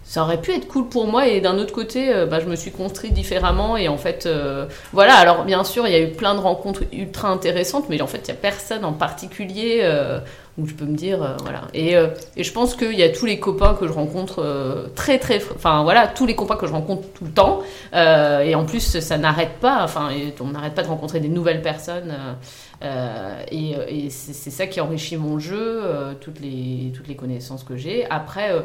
ça 0.10 0.24
aurait 0.24 0.42
pu 0.42 0.52
être 0.54 0.68
cool 0.68 0.90
pour 0.90 1.06
moi. 1.06 1.28
Et 1.28 1.40
d'un 1.40 1.60
autre 1.60 1.72
côté, 1.72 2.12
euh, 2.12 2.26
bah, 2.26 2.40
je 2.40 2.48
me 2.48 2.56
suis 2.56 2.72
construit 2.72 3.12
différemment. 3.12 3.78
Et 3.78 3.88
en 3.88 3.98
fait, 3.98 4.26
euh, 4.26 4.66
voilà. 4.92 5.14
Alors, 5.14 5.46
bien 5.46 5.64
sûr, 5.64 5.86
il 5.86 5.94
y 5.94 5.96
a 5.96 6.02
eu 6.02 6.10
plein 6.14 6.34
de 6.34 6.40
rencontres 6.40 6.82
ultra 6.92 7.28
intéressantes, 7.30 7.86
mais 7.90 8.02
en 8.02 8.08
fait, 8.08 8.22
il 8.24 8.30
y 8.30 8.32
a 8.32 8.34
personne 8.34 8.84
en 8.86 8.94
particulier 8.94 9.82
euh, 9.84 10.18
où 10.58 10.66
je 10.66 10.74
peux 10.74 10.86
me 10.86 10.96
dire, 10.96 11.22
euh, 11.22 11.38
voilà. 11.44 11.62
Et, 11.76 11.96
euh, 11.96 12.08
et 12.36 12.44
je 12.44 12.52
pense 12.52 12.74
qu'il 12.74 12.98
y 12.98 13.04
a 13.04 13.10
tous 13.10 13.28
les 13.28 13.40
copains 13.40 13.76
que 13.76 13.86
je 13.86 13.94
rencontre 13.94 14.90
très, 14.96 15.20
très. 15.20 15.44
Enfin, 15.56 15.84
voilà, 15.84 16.08
tous 16.08 16.26
les 16.26 16.36
copains 16.36 16.56
que 16.56 16.66
je 16.66 16.74
rencontre 16.74 17.04
tout 17.14 17.26
le 17.26 17.32
temps. 17.32 17.62
Et 17.94 18.56
en 18.56 18.66
plus, 18.66 19.00
ça 19.00 19.18
n'arrête 19.20 19.60
pas. 19.62 19.84
Enfin, 19.84 20.10
on 20.42 20.48
n'arrête 20.48 20.74
pas 20.74 20.82
de 20.82 20.88
rencontrer 20.88 21.20
des 21.20 21.30
nouvelles 21.30 21.62
personnes. 21.62 22.16
euh, 22.82 23.44
et 23.52 23.72
et 24.06 24.10
c'est 24.10 24.50
ça 24.52 24.68
qui 24.68 24.80
enrichit 24.82 25.18
mon 25.18 25.40
jeu, 25.40 25.82
euh, 25.84 26.14
toutes, 26.20 26.40
les, 26.40 26.92
toutes 26.96 27.08
les 27.08 27.16
connaissances 27.16 27.64
que 27.64 27.76
j'ai. 27.76 28.10
Après, 28.10 28.52
euh, 28.52 28.62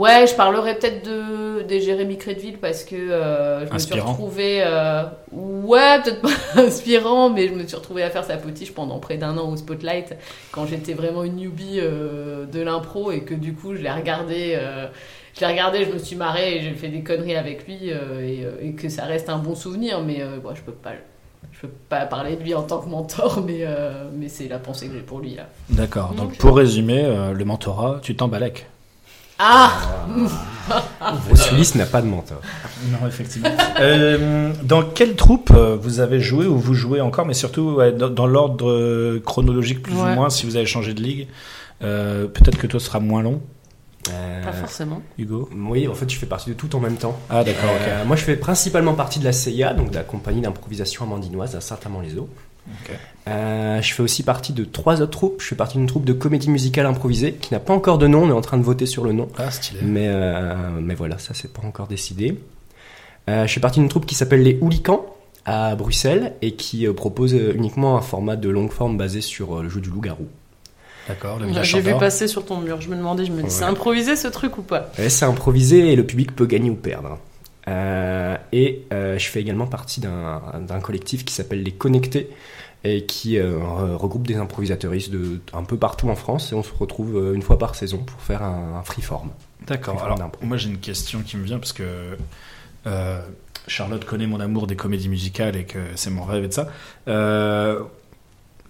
ouais, 0.00 0.26
je 0.26 0.34
parlerai 0.34 0.76
peut-être 0.78 1.04
de, 1.04 1.62
des 1.62 1.80
Jérémy 1.80 2.16
Crédville 2.18 2.58
parce 2.58 2.84
que 2.84 2.94
euh, 2.96 3.66
je 3.66 3.72
me 3.72 3.78
suis 3.78 3.94
retrouvée. 4.00 4.62
euh, 4.64 5.02
ouais, 5.32 6.00
peut-être 6.02 6.20
pas 6.22 6.30
inspirant, 6.62 7.30
mais 7.30 7.48
je 7.48 7.54
me 7.54 7.66
suis 7.66 7.76
retrouvée 7.76 8.02
à 8.02 8.10
faire 8.10 8.24
sa 8.24 8.36
potiche 8.36 8.72
pendant 8.72 8.98
près 8.98 9.16
d'un 9.16 9.36
an 9.38 9.48
au 9.50 9.56
Spotlight 9.56 10.14
quand 10.52 10.66
j'étais 10.66 10.94
vraiment 10.94 11.24
une 11.24 11.36
newbie 11.36 11.80
euh, 11.80 12.46
de 12.46 12.60
l'impro 12.60 13.10
et 13.12 13.20
que 13.22 13.34
du 13.34 13.54
coup, 13.54 13.74
je 13.74 13.82
l'ai 13.82 13.90
regardé. 13.90 14.54
euh, 14.56 14.86
je 15.34 15.40
l'ai 15.40 15.46
regardé, 15.52 15.84
je 15.84 15.92
me 15.92 15.98
suis 15.98 16.16
marrée 16.16 16.56
et 16.56 16.62
j'ai 16.62 16.72
fait 16.74 16.88
des 16.88 17.02
conneries 17.02 17.36
avec 17.36 17.66
lui 17.68 17.90
euh, 17.92 18.20
et, 18.26 18.44
euh, 18.44 18.50
et 18.60 18.72
que 18.72 18.88
ça 18.88 19.04
reste 19.04 19.28
un 19.28 19.38
bon 19.38 19.54
souvenir, 19.54 20.00
mais 20.02 20.20
euh, 20.20 20.38
bon, 20.42 20.52
je 20.54 20.62
peux 20.62 20.72
pas, 20.72 20.90
je 21.52 21.60
peux 21.60 21.72
pas 21.88 22.06
parler 22.06 22.34
de 22.36 22.42
lui 22.42 22.54
en 22.54 22.62
tant 22.62 22.78
que 22.80 22.88
mentor, 22.88 23.42
mais, 23.46 23.60
euh, 23.62 24.08
mais 24.12 24.28
c'est 24.28 24.48
la 24.48 24.58
pensée 24.58 24.88
que 24.88 24.94
j'ai 24.94 25.00
pour 25.00 25.20
lui 25.20 25.34
là. 25.34 25.44
D'accord. 25.70 26.12
Donc 26.14 26.36
pour 26.38 26.56
résumer, 26.56 27.04
euh, 27.04 27.32
le 27.32 27.44
mentorat, 27.44 28.00
tu 28.02 28.16
t'embalèques. 28.16 28.66
Ah 29.38 29.72
Bruce 31.26 31.50
Willis 31.52 31.72
n'a 31.76 31.86
pas 31.86 32.02
de 32.02 32.06
mentor. 32.06 32.40
Non, 32.90 33.06
effectivement. 33.06 33.48
Euh, 33.80 34.52
dans 34.62 34.82
quelle 34.82 35.16
troupe 35.16 35.50
euh, 35.54 35.76
vous 35.80 36.00
avez 36.00 36.20
joué 36.20 36.46
ou 36.46 36.58
vous 36.58 36.74
jouez 36.74 37.00
encore, 37.00 37.24
mais 37.24 37.34
surtout 37.34 37.70
ouais, 37.76 37.92
dans, 37.92 38.10
dans 38.10 38.26
l'ordre 38.26 38.70
euh, 38.70 39.22
chronologique 39.24 39.82
plus 39.82 39.94
Ouais. 39.94 40.02
ou 40.12 40.14
moins, 40.14 40.28
si 40.30 40.44
vous 40.46 40.56
avez 40.56 40.66
changé 40.66 40.92
de 40.94 41.02
ligue 41.02 41.28
Euh, 41.82 42.26
Peut-être 42.26 42.58
que 42.58 42.66
toi 42.66 42.80
ce 42.80 42.86
sera 42.86 43.00
moins 43.00 43.22
long. 43.22 43.40
Euh, 44.10 44.44
Pas 44.44 44.52
forcément. 44.52 45.00
Hugo 45.18 45.48
oui, 45.54 45.86
en 45.88 45.94
fait, 45.94 46.10
je 46.10 46.16
fais 46.18 46.26
partie 46.26 46.50
de 46.50 46.54
tout 46.54 46.74
en 46.76 46.80
même 46.80 46.96
temps. 46.96 47.18
Ah, 47.30 47.44
d'accord, 47.44 47.70
moi, 48.06 48.16
je 48.16 48.22
fais 48.24 48.36
principalement 48.36 48.94
partie 48.94 49.18
de 49.20 49.24
la 49.24 49.32
CIA, 49.32 49.74
donc 49.74 49.90
de 49.90 49.94
la 49.96 50.02
compagnie 50.02 50.40
d'improvisation 50.40 51.04
amandinoise 51.04 51.54
à 51.56 51.60
Saint-Amand-les-Eaux. 51.60 52.28
Euh, 53.28 53.82
je 53.82 53.92
fais 53.92 54.02
aussi 54.02 54.22
partie 54.22 54.52
de 54.52 54.64
trois 54.64 55.02
autres 55.02 55.10
troupes. 55.10 55.40
Je 55.42 55.46
fais 55.48 55.54
partie 55.54 55.76
d'une 55.76 55.86
troupe 55.86 56.04
de 56.04 56.12
comédie 56.14 56.48
musicale 56.50 56.86
improvisée 56.86 57.34
qui 57.34 57.52
n'a 57.52 57.60
pas 57.60 57.74
encore 57.74 57.98
de 57.98 58.06
nom. 58.06 58.22
On 58.24 58.28
est 58.28 58.32
en 58.32 58.40
train 58.40 58.56
de 58.56 58.62
voter 58.62 58.86
sur 58.86 59.04
le 59.04 59.12
nom. 59.12 59.28
Ah, 59.38 59.50
stylé. 59.50 59.80
Mais, 59.82 60.06
euh, 60.08 60.54
mais 60.80 60.94
voilà, 60.94 61.18
ça 61.18 61.34
c'est 61.34 61.52
pas 61.52 61.62
encore 61.66 61.88
décidé. 61.88 62.38
Euh, 63.28 63.46
je 63.46 63.52
fais 63.52 63.60
partie 63.60 63.80
d'une 63.80 63.88
troupe 63.90 64.06
qui 64.06 64.14
s'appelle 64.14 64.42
les 64.42 64.58
Hooligans 64.62 65.04
à 65.44 65.74
Bruxelles 65.76 66.32
et 66.40 66.52
qui 66.54 66.86
euh, 66.86 66.94
propose 66.94 67.34
euh, 67.34 67.52
uniquement 67.54 67.96
un 67.98 68.00
format 68.00 68.36
de 68.36 68.48
longue 68.48 68.70
forme 68.72 68.96
basé 68.96 69.20
sur 69.20 69.58
euh, 69.58 69.62
le 69.62 69.68
jeu 69.68 69.80
du 69.82 69.90
loup-garou. 69.90 70.26
D'accord, 71.08 71.38
le 71.38 71.62
J'ai 71.62 71.80
vu 71.80 71.94
passer 71.98 72.28
sur 72.28 72.44
ton 72.44 72.58
mur. 72.58 72.80
Je 72.80 72.88
me 72.88 72.96
demandais, 72.96 73.24
je 73.24 73.32
me 73.32 73.38
dis, 73.38 73.44
Ouais. 73.44 73.50
c'est 73.50 73.64
improvisé 73.64 74.14
ce 74.16 74.28
truc 74.28 74.58
ou 74.58 74.62
pas? 74.62 74.90
Ouais, 74.98 75.08
c'est 75.08 75.24
improvisé 75.24 75.92
et 75.92 75.96
le 75.96 76.04
public 76.04 76.34
peut 76.34 76.44
gagner 76.46 76.68
ou 76.70 76.74
perdre. 76.74 77.18
Euh, 77.66 78.36
et 78.52 78.84
euh, 78.92 79.18
je 79.18 79.26
fais 79.28 79.40
également 79.40 79.66
partie 79.66 80.00
d'un 80.00 80.40
d'un 80.66 80.80
collectif 80.80 81.24
qui 81.26 81.34
s'appelle 81.34 81.62
les 81.62 81.72
Connectés 81.72 82.30
et 82.84 83.06
qui 83.06 83.38
euh, 83.38 83.58
re- 83.58 83.96
regroupe 83.96 84.26
des 84.26 84.36
improvisateuristes 84.36 85.10
de 85.10 85.40
un 85.52 85.64
peu 85.64 85.76
partout 85.76 86.08
en 86.10 86.14
France 86.14 86.52
et 86.52 86.54
on 86.54 86.62
se 86.62 86.72
retrouve 86.78 87.16
euh, 87.16 87.34
une 87.34 87.42
fois 87.42 87.58
par 87.58 87.74
saison 87.74 87.98
pour 87.98 88.20
faire 88.20 88.42
un, 88.42 88.76
un 88.78 88.82
freeform. 88.82 89.30
D'accord. 89.66 90.02
Alors, 90.02 90.18
moi, 90.42 90.56
j'ai 90.56 90.70
une 90.70 90.78
question 90.78 91.20
qui 91.22 91.36
me 91.36 91.44
vient 91.44 91.58
parce 91.58 91.72
que 91.72 92.16
euh, 92.86 93.20
Charlotte 93.66 94.04
connaît 94.04 94.26
mon 94.26 94.40
amour 94.40 94.66
des 94.66 94.76
comédies 94.76 95.08
musicales 95.08 95.56
et 95.56 95.64
que 95.64 95.78
c'est 95.96 96.10
mon 96.10 96.24
rêve 96.24 96.44
et 96.44 96.48
de 96.48 96.52
ça. 96.52 96.68
Euh, 97.08 97.82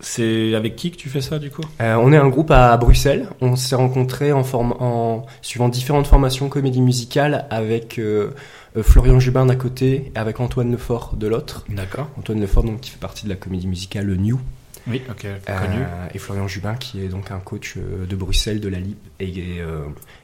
c'est 0.00 0.55
avec 0.55 0.76
qui 0.76 0.90
que 0.90 0.97
tu 0.97 1.09
fais 1.09 1.21
ça, 1.21 1.38
du 1.38 1.50
coup? 1.50 1.62
Euh, 1.81 1.95
on 1.97 2.12
est 2.12 2.17
un 2.17 2.28
groupe 2.28 2.50
à 2.50 2.76
Bruxelles. 2.76 3.28
On 3.40 3.57
s'est 3.57 3.75
rencontrés 3.76 4.33
en, 4.33 5.26
suivant 5.43 5.69
différentes 5.69 6.07
formations 6.07 6.49
comédie 6.49 6.81
musicale 6.81 7.47
avec 7.50 7.99
euh, 7.99 8.31
euh, 8.76 8.83
Florian 8.83 9.19
Jubin 9.19 9.47
d'un 9.47 9.57
côté 9.57 10.12
et 10.14 10.19
avec 10.19 10.38
Antoine 10.40 10.71
Lefort 10.71 11.14
de 11.17 11.26
l'autre. 11.26 11.64
D'accord. 11.69 12.09
Antoine 12.19 12.40
Lefort 12.40 12.62
donc 12.64 12.81
qui 12.81 12.90
fait 12.90 12.99
partie 12.99 13.25
de 13.25 13.31
la 13.31 13.37
comédie 13.37 13.67
musicale 13.67 14.07
New 14.14 14.38
Oui, 14.87 15.02
ok, 15.11 15.26
Euh, 15.49 16.07
et 16.14 16.19
Florian 16.19 16.47
Jubin 16.47 16.75
qui 16.76 17.00
est 17.02 17.09
donc 17.09 17.33
un 17.33 17.40
coach 17.40 17.76
de 17.76 18.17
Bruxelles 18.17 18.61
de 18.61 18.69
la 18.69 18.78
LIB 18.78 18.97
et, 19.19 19.28
et, 19.28 19.62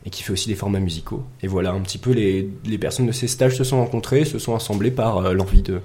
et 0.06 0.10
qui 0.10 0.22
fait 0.22 0.32
aussi 0.32 0.48
des 0.48 0.54
formats 0.54 0.78
musicaux. 0.78 1.24
Et 1.42 1.48
voilà 1.48 1.72
un 1.72 1.80
petit 1.80 1.98
peu 1.98 2.12
les, 2.12 2.48
les 2.64 2.78
personnes 2.78 3.06
de 3.06 3.12
ces 3.12 3.26
stages 3.26 3.56
se 3.56 3.64
sont 3.64 3.78
rencontrées, 3.78 4.24
se 4.24 4.38
sont 4.38 4.54
assemblées 4.54 4.92
par 4.92 5.34
l'envie 5.34 5.62
de, 5.62 5.80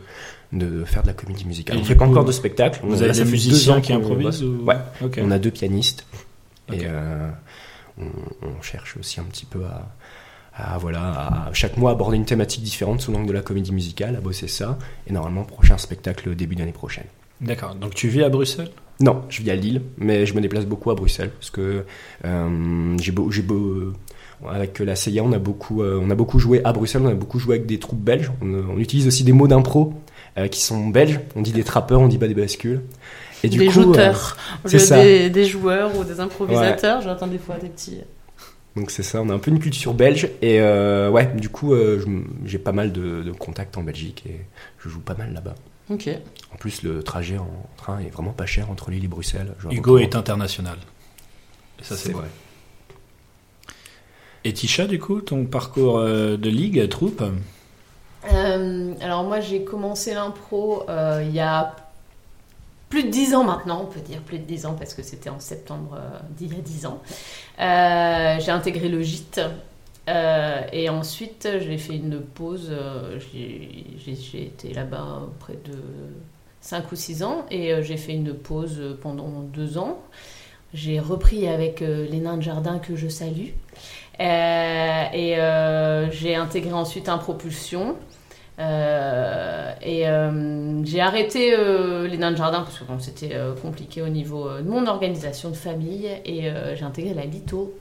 de 0.51 0.83
faire 0.83 1.03
de 1.03 1.07
la 1.07 1.13
comédie 1.13 1.45
musicale. 1.45 1.77
Et 1.77 1.81
on 1.81 1.83
fait 1.83 1.95
pas 1.95 2.05
encore 2.05 2.25
de 2.25 2.31
spectacle. 2.31 2.79
Vous 2.83 2.99
On- 2.99 3.01
avez 3.03 3.11
des 3.11 3.25
musiciens 3.25 3.81
qui 3.81 3.93
improvisent 3.93 4.43
ou... 4.43 4.63
Ouais. 4.65 4.77
On 5.21 5.31
a 5.31 5.37
deux 5.39 5.51
pianistes 5.51 6.05
et 6.73 6.81
euh, 6.85 7.29
on, 7.99 8.05
on 8.41 8.61
cherche 8.61 8.97
aussi 8.97 9.19
un 9.19 9.23
petit 9.23 9.45
peu 9.45 9.59
à, 9.65 9.89
à, 10.55 10.77
voilà 10.77 11.47
à 11.47 11.53
chaque 11.53 11.77
mois 11.77 11.91
aborder 11.91 12.17
une 12.17 12.25
thématique 12.25 12.63
différente 12.63 13.01
sous 13.01 13.11
l'angle 13.11 13.27
de 13.27 13.33
la 13.33 13.41
comédie 13.41 13.71
musicale, 13.71 14.15
à 14.15 14.21
bosser 14.21 14.47
ça. 14.47 14.77
Et 15.07 15.13
normalement 15.13 15.43
prochain 15.43 15.77
spectacle 15.77 16.35
début 16.35 16.55
d'année 16.55 16.71
prochaine. 16.71 17.05
D'accord. 17.41 17.75
Donc, 17.75 17.95
tu 17.95 18.07
vis 18.09 18.23
à 18.23 18.29
Bruxelles? 18.29 18.69
Non, 18.99 19.21
je 19.29 19.41
vis 19.41 19.51
à 19.51 19.55
Lille, 19.55 19.81
mais 19.97 20.25
je 20.25 20.33
me 20.33 20.41
déplace 20.41 20.65
beaucoup 20.65 20.91
à 20.91 20.95
Bruxelles 20.95 21.29
parce 21.29 21.51
que 21.51 21.85
euh, 22.25 22.97
j'ai 22.99 23.13
beau, 23.13 23.31
j'ai 23.31 23.41
beau, 23.43 23.93
avec 24.45 24.79
la 24.79 24.93
CIA, 24.97 25.23
on 25.23 25.31
a 25.31 25.37
beaucoup, 25.39 25.81
euh, 25.81 25.97
on 26.03 26.09
a 26.09 26.15
beaucoup 26.15 26.37
joué 26.37 26.59
à 26.65 26.73
Bruxelles, 26.73 27.03
on 27.05 27.09
a 27.09 27.13
beaucoup 27.13 27.39
joué 27.39 27.55
avec 27.55 27.65
des 27.65 27.79
troupes 27.79 28.01
belges. 28.01 28.29
On, 28.41 28.47
on 28.53 28.77
utilise 28.77 29.07
aussi 29.07 29.23
des 29.23 29.31
mots 29.31 29.47
d'impro 29.47 29.93
euh, 30.37 30.47
qui 30.47 30.61
sont 30.61 30.87
belges. 30.87 31.19
On 31.35 31.41
dit 31.41 31.51
des 31.51 31.63
trappeurs, 31.63 31.99
on 32.01 32.07
dit 32.07 32.17
pas 32.17 32.27
des 32.27 32.33
bascules. 32.33 32.81
Et 33.43 33.49
du 33.49 33.57
Des 33.57 33.67
coup, 33.67 33.79
euh, 33.79 33.83
jouteurs. 33.83 34.37
Des, 34.65 35.29
des 35.29 35.45
joueurs 35.45 35.97
ou 35.97 36.03
des 36.03 36.19
improvisateurs, 36.19 37.01
j'entends 37.01 37.27
des 37.27 37.37
fois 37.37 37.55
des 37.57 37.69
petits. 37.69 37.99
donc 38.75 38.91
c'est 38.91 39.03
ça, 39.03 39.21
on 39.21 39.29
a 39.29 39.33
un 39.33 39.39
peu 39.39 39.49
une 39.51 39.59
culture 39.59 39.93
belge 39.93 40.29
et 40.41 40.59
euh, 40.59 41.09
ouais, 41.09 41.25
du 41.35 41.47
coup, 41.49 41.73
euh, 41.73 42.03
j'ai 42.45 42.59
pas 42.59 42.73
mal 42.73 42.91
de, 42.91 43.23
de 43.23 43.31
contacts 43.31 43.77
en 43.77 43.83
Belgique 43.83 44.23
et 44.27 44.41
je 44.77 44.89
joue 44.89 44.99
pas 44.99 45.15
mal 45.15 45.33
là-bas. 45.33 45.55
Ok. 45.89 46.09
En 46.53 46.57
plus, 46.57 46.83
le 46.83 47.01
trajet 47.01 47.37
en 47.37 47.49
train 47.77 47.99
est 47.99 48.09
vraiment 48.09 48.33
pas 48.33 48.45
cher 48.45 48.69
entre 48.69 48.91
Lille 48.91 49.05
et 49.05 49.07
Bruxelles. 49.07 49.53
Hugo 49.71 49.97
est 49.97 50.15
international. 50.15 50.77
Et 51.79 51.83
ça, 51.83 51.95
c'est 51.95 52.11
vrai. 52.11 52.27
Et 54.43 54.53
Tisha, 54.53 54.85
du 54.85 54.99
coup, 54.99 55.21
ton 55.21 55.45
parcours 55.45 55.97
euh, 55.97 56.37
de 56.37 56.49
ligue, 56.49 56.87
troupe? 56.89 57.23
Euh, 58.25 58.93
alors 59.01 59.23
moi 59.23 59.39
j'ai 59.39 59.63
commencé 59.63 60.13
l'impro 60.13 60.83
euh, 60.89 61.23
il 61.25 61.33
y 61.33 61.39
a 61.39 61.73
plus 62.89 63.03
de 63.03 63.09
10 63.09 63.35
ans 63.35 63.43
maintenant, 63.43 63.83
on 63.83 63.85
peut 63.85 63.99
dire 63.99 64.19
plus 64.21 64.39
de 64.39 64.43
10 64.43 64.65
ans 64.65 64.73
parce 64.73 64.93
que 64.93 65.03
c'était 65.03 65.29
en 65.29 65.39
septembre 65.39 65.95
euh, 65.95 66.19
d'il 66.31 66.53
y 66.53 66.57
a 66.57 66.61
10 66.61 66.85
ans. 66.87 67.01
Euh, 67.59 68.39
j'ai 68.39 68.51
intégré 68.51 68.89
le 68.89 69.01
gîte 69.01 69.39
et 70.73 70.89
ensuite 70.89 71.47
j'ai 71.59 71.77
fait 71.77 71.97
une 71.97 72.19
pause, 72.19 72.73
j'ai 73.31 74.43
été 74.43 74.73
là-bas 74.73 75.27
près 75.39 75.53
de 75.53 75.77
5 76.61 76.91
ou 76.91 76.95
6 76.95 77.21
ans 77.21 77.45
et 77.51 77.83
j'ai 77.83 77.97
fait 77.97 78.13
une 78.13 78.33
pause 78.33 78.97
pendant 79.03 79.29
2 79.53 79.77
ans. 79.77 79.99
J'ai 80.73 80.99
repris 80.99 81.47
avec 81.47 81.81
les 81.81 82.19
nains 82.19 82.37
de 82.37 82.41
jardin 82.41 82.79
que 82.79 82.95
je 82.95 83.07
salue. 83.07 83.49
Euh, 84.19 85.03
et 85.13 85.37
euh, 85.39 86.11
j'ai 86.11 86.35
intégré 86.35 86.73
ensuite 86.73 87.09
un 87.09 87.17
propulsion. 87.17 87.95
Euh, 88.59 89.71
et 89.81 90.05
euh, 90.09 90.83
j'ai 90.83 90.99
arrêté 90.99 91.53
euh, 91.57 92.07
les 92.07 92.17
nains 92.17 92.31
de 92.31 92.35
jardin 92.37 92.59
parce 92.61 92.77
que 92.77 92.83
bon, 92.83 92.99
c'était 92.99 93.31
compliqué 93.61 94.01
au 94.01 94.09
niveau 94.09 94.49
de 94.57 94.69
mon 94.69 94.85
organisation 94.87 95.49
de 95.49 95.55
famille. 95.55 96.09
Et 96.25 96.51
j'ai 96.75 96.83
intégré 96.83 97.13
la 97.13 97.25
Lito 97.25 97.75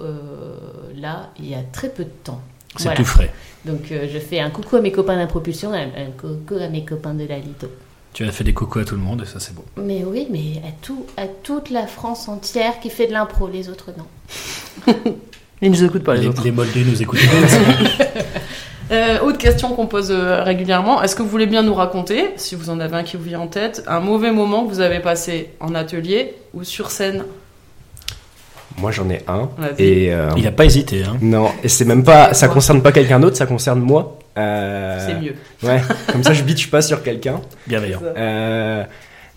là, 0.96 1.31
il 1.38 1.48
y 1.51 1.55
a 1.55 1.62
très 1.72 1.88
peu 1.88 2.05
de 2.05 2.11
temps. 2.24 2.40
C'est 2.77 2.85
Voilà. 2.85 2.96
tout 2.98 3.05
frais. 3.05 3.33
Donc 3.64 3.87
je 3.90 4.18
fais 4.18 4.38
un 4.38 4.51
coucou 4.51 4.77
à 4.77 4.81
mes 4.81 4.92
copains 4.92 5.14
de 5.14 5.20
la 5.20 5.27
propulsion, 5.27 5.72
un, 5.72 5.87
un 5.88 6.11
coucou 6.16 6.55
à 6.62 6.68
mes 6.68 6.85
copains 6.85 7.14
de 7.14 7.24
la 7.27 7.38
Lito. 7.38 7.66
Tu 8.12 8.24
as 8.24 8.31
fait 8.33 8.44
des 8.44 8.55
coucous 8.55 8.79
à 8.81 8.85
tout 8.85 8.94
le 8.94 9.01
monde 9.01 9.22
et 9.22 9.27
ça, 9.27 9.38
c'est 9.40 9.55
beau. 9.55 9.64
Mais 9.77 10.03
oui, 10.05 10.27
mais 10.31 10.61
à, 10.66 10.72
tout, 10.81 11.05
à 11.16 11.27
toute 11.27 11.70
la 11.70 11.87
France 11.87 12.29
entière 12.29 12.81
qui 12.81 12.90
fait 12.90 13.07
de 13.07 13.12
l'impro, 13.12 13.48
les 13.48 13.68
autres 13.68 13.90
non. 13.96 14.07
Ils 15.61 15.71
nous 15.71 15.85
écoutent 15.85 16.05
pas 16.05 16.14
les, 16.14 16.23
les, 16.23 16.29
autres. 16.29 16.44
les 16.44 16.53
Moldus 16.53 16.85
nous 16.85 17.03
écoutent. 17.03 17.21
Euh, 18.90 19.18
autre 19.21 19.37
question 19.37 19.75
qu'on 19.75 19.87
pose 19.87 20.11
euh, 20.11 20.42
régulièrement. 20.42 21.03
Est-ce 21.03 21.14
que 21.14 21.23
vous 21.23 21.29
voulez 21.29 21.44
bien 21.47 21.62
nous 21.62 21.75
raconter, 21.75 22.31
si 22.37 22.55
vous 22.55 22.71
en 22.71 22.81
avez 22.81 22.97
un 22.97 23.03
qui 23.03 23.18
vous 23.18 23.25
vient 23.25 23.40
en 23.40 23.47
tête, 23.47 23.85
un 23.87 24.01
mauvais 24.01 24.33
moment 24.33 24.64
que 24.64 24.71
vous 24.71 24.81
avez 24.81 25.01
passé 25.01 25.51
en 25.61 25.75
atelier 25.75 26.35
ou 26.55 26.64
sur 26.64 26.90
scène? 26.90 27.25
Moi, 28.79 28.90
j'en 28.90 29.11
ai 29.11 29.21
un. 29.29 29.51
Et 29.79 30.14
euh, 30.14 30.31
Il 30.38 30.47
a 30.47 30.53
pas 30.53 30.64
hésité. 30.64 31.03
Hein. 31.05 31.18
non, 31.21 31.51
et 31.62 31.68
c'est 31.68 31.85
même 31.85 32.05
pas, 32.05 32.33
ça 32.33 32.49
concerne 32.49 32.81
pas 32.81 32.92
quelqu'un 32.92 33.21
d'autre, 33.21 33.37
ça 33.37 33.44
concerne 33.44 33.81
moi. 33.81 34.18
Euh, 34.38 35.05
C'est 35.07 35.21
mieux. 35.21 35.35
Ouais, 35.62 35.83
comme 36.12 36.23
ça 36.23 36.33
je 36.33 36.42
bitch 36.42 36.71
pas 36.71 36.81
sur 36.81 37.03
quelqu'un. 37.03 37.40
Bienveillant. 37.66 38.01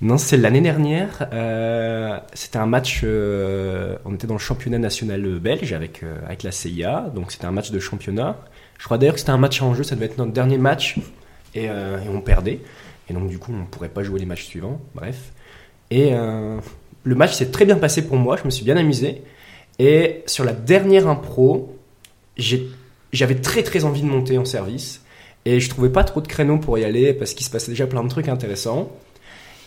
Non, 0.01 0.17
c'est 0.17 0.37
l'année 0.37 0.61
dernière. 0.61 1.27
euh, 1.31 2.17
c'était 2.33 2.57
un 2.57 2.65
match. 2.65 3.01
euh, 3.03 3.97
on 4.05 4.15
était 4.15 4.25
dans 4.27 4.33
le 4.33 4.39
championnat 4.39 4.79
national 4.79 5.21
belge 5.39 5.73
avec 5.73 6.01
euh, 6.01 6.17
avec 6.25 6.41
la 6.43 6.51
CIA, 6.51 7.11
donc 7.13 7.31
c'était 7.31 7.45
un 7.45 7.51
match 7.51 7.69
de 7.71 7.79
championnat. 7.79 8.39
Je 8.79 8.85
crois 8.85 8.97
d'ailleurs 8.97 9.13
que 9.13 9.19
c'était 9.19 9.31
un 9.31 9.37
match 9.37 9.61
en 9.61 9.75
jeu. 9.75 9.83
Ça 9.83 9.93
devait 9.95 10.07
être 10.07 10.17
notre 10.17 10.31
dernier 10.31 10.57
match 10.57 10.97
et, 11.53 11.65
et 11.65 11.69
on 12.11 12.19
perdait. 12.21 12.59
Et 13.09 13.13
donc 13.13 13.29
du 13.29 13.37
coup, 13.37 13.53
on 13.53 13.65
pourrait 13.65 13.89
pas 13.89 14.01
jouer 14.01 14.19
les 14.19 14.25
matchs 14.25 14.45
suivants. 14.45 14.81
Bref. 14.95 15.31
Et 15.91 16.13
le 17.03 17.15
match 17.15 17.33
s'est 17.33 17.51
très 17.51 17.65
bien 17.65 17.75
passé 17.75 18.01
pour 18.07 18.17
moi. 18.17 18.37
Je 18.37 18.45
me 18.45 18.49
suis 18.49 18.65
bien 18.65 18.77
amusé. 18.77 19.21
Et 19.77 20.23
sur 20.25 20.43
la 20.43 20.53
dernière 20.53 21.07
impro, 21.07 21.77
j'avais 23.13 23.35
très 23.35 23.61
très 23.61 23.83
envie 23.85 24.01
de 24.01 24.07
monter 24.07 24.39
en 24.39 24.45
service. 24.45 25.03
Et 25.45 25.59
je 25.59 25.69
trouvais 25.69 25.89
pas 25.89 26.03
trop 26.03 26.19
de 26.21 26.27
créneaux 26.27 26.57
pour 26.57 26.79
y 26.79 26.83
aller 26.83 27.13
parce 27.13 27.35
qu'il 27.35 27.45
se 27.45 27.51
passait 27.51 27.69
déjà 27.69 27.85
plein 27.85 28.03
de 28.03 28.09
trucs 28.09 28.29
intéressants. 28.29 28.91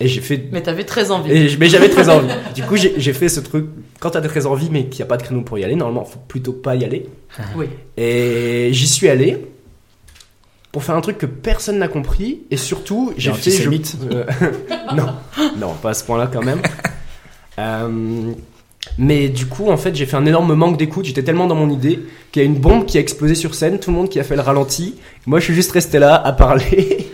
Et 0.01 0.09
j'ai 0.09 0.21
fait. 0.21 0.49
Mais 0.53 0.61
t'avais 0.63 0.85
très 0.85 1.11
envie. 1.11 1.31
Et 1.33 1.57
mais 1.59 1.69
j'avais 1.69 1.89
très 1.89 2.09
envie. 2.09 2.27
Du 2.55 2.63
coup, 2.65 2.77
j'ai 2.77 3.13
fait 3.13 3.29
ce 3.29 3.41
truc. 3.41 3.67
Quand 4.01 4.11
t'as 4.11 4.21
très 4.23 4.45
envie, 4.47 4.69
mais 4.71 4.87
qu'il 4.87 4.99
n'y 4.99 5.03
a 5.03 5.07
pas 5.07 5.17
de 5.17 5.23
créneau 5.23 5.43
pour 5.43 5.57
y 5.59 5.65
aller, 5.65 5.77
normalement, 5.77 6.05
faut 6.05 6.19
plutôt 6.29 6.53
pas 6.53 6.75
y 6.75 6.85
aller. 6.85 7.07
Oui. 7.57 7.67
Et 7.97 8.71
j'y 8.73 8.87
suis 8.89 9.09
allé 9.09 9.39
pour 10.73 10.83
faire 10.83 10.97
un 10.97 11.01
truc 11.01 11.19
que 11.19 11.27
personne 11.27 11.79
n'a 11.79 11.87
compris. 11.89 12.41
Et 12.51 12.57
surtout, 12.57 13.13
j'ai 13.17 13.31
fait. 13.37 13.51
je- 13.63 13.71
euh, 14.13 14.25
non, 14.97 15.07
non, 15.59 15.75
pas 15.81 15.91
à 15.91 15.95
ce 15.95 16.03
point-là 16.05 16.29
quand 16.33 16.43
même. 16.43 16.61
Euh, 17.61 18.33
mais 18.99 19.29
du 19.29 19.47
coup, 19.47 19.71
en 19.71 19.77
fait, 19.77 19.95
j'ai 19.95 20.05
fait 20.07 20.17
un 20.17 20.27
énorme 20.27 20.55
manque 20.55 20.77
d'écoute. 20.77 21.05
J'étais 21.07 21.23
tellement 21.23 21.47
dans 21.47 21.55
mon 21.55 21.71
idée 21.71 22.01
qu'il 22.33 22.43
y 22.43 22.45
a 22.45 22.49
une 22.49 22.57
bombe 22.59 22.85
qui 22.85 22.99
a 22.99 23.01
explosé 23.01 23.35
sur 23.37 23.55
scène, 23.55 23.79
tout 23.79 23.91
le 23.91 23.97
monde 23.97 24.09
qui 24.09 24.19
a 24.21 24.25
fait 24.25 24.35
le 24.37 24.43
ralenti. 24.43 24.97
Moi, 25.27 25.39
je 25.39 25.45
suis 25.45 25.55
juste 25.55 25.71
resté 25.73 25.99
là 26.01 26.15
à 26.17 26.33
parler. 26.33 27.07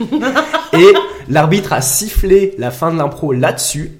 Et 0.72 0.86
l'arbitre 1.28 1.72
a 1.72 1.80
sifflé 1.80 2.54
la 2.58 2.70
fin 2.70 2.92
de 2.92 2.98
l'impro 2.98 3.32
là-dessus. 3.32 3.92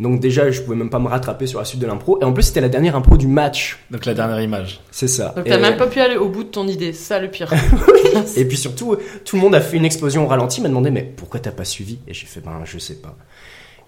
Donc 0.00 0.18
déjà, 0.18 0.50
je 0.50 0.60
pouvais 0.60 0.76
même 0.76 0.90
pas 0.90 0.98
me 0.98 1.06
rattraper 1.06 1.46
sur 1.46 1.60
la 1.60 1.64
suite 1.64 1.80
de 1.80 1.86
l'impro. 1.86 2.18
Et 2.20 2.24
en 2.24 2.32
plus, 2.32 2.42
c'était 2.42 2.60
la 2.60 2.68
dernière 2.68 2.96
impro 2.96 3.16
du 3.16 3.28
match. 3.28 3.78
Donc 3.92 4.06
la 4.06 4.14
dernière 4.14 4.40
image. 4.40 4.80
C'est 4.90 5.06
ça. 5.08 5.32
Donc 5.36 5.46
Et- 5.46 5.50
t'as 5.50 5.58
même 5.58 5.76
pas 5.76 5.86
pu 5.86 6.00
aller 6.00 6.16
au 6.16 6.28
bout 6.28 6.42
de 6.42 6.48
ton 6.48 6.66
idée, 6.66 6.92
c'est 6.92 7.04
ça 7.14 7.18
le 7.20 7.28
pire. 7.30 7.52
Et 8.36 8.44
puis 8.44 8.56
surtout, 8.56 8.96
tout 9.24 9.36
le 9.36 9.42
monde 9.42 9.54
a 9.54 9.60
fait 9.60 9.76
une 9.76 9.84
explosion 9.84 10.24
au 10.24 10.26
ralenti, 10.26 10.60
m'a 10.60 10.68
demandé 10.68 10.90
mais 10.90 11.02
pourquoi 11.16 11.38
t'as 11.38 11.52
pas 11.52 11.64
suivi? 11.64 11.98
Et 12.08 12.14
j'ai 12.14 12.26
fait 12.26 12.40
ben 12.40 12.60
je 12.64 12.78
sais 12.78 12.94
pas. 12.96 13.14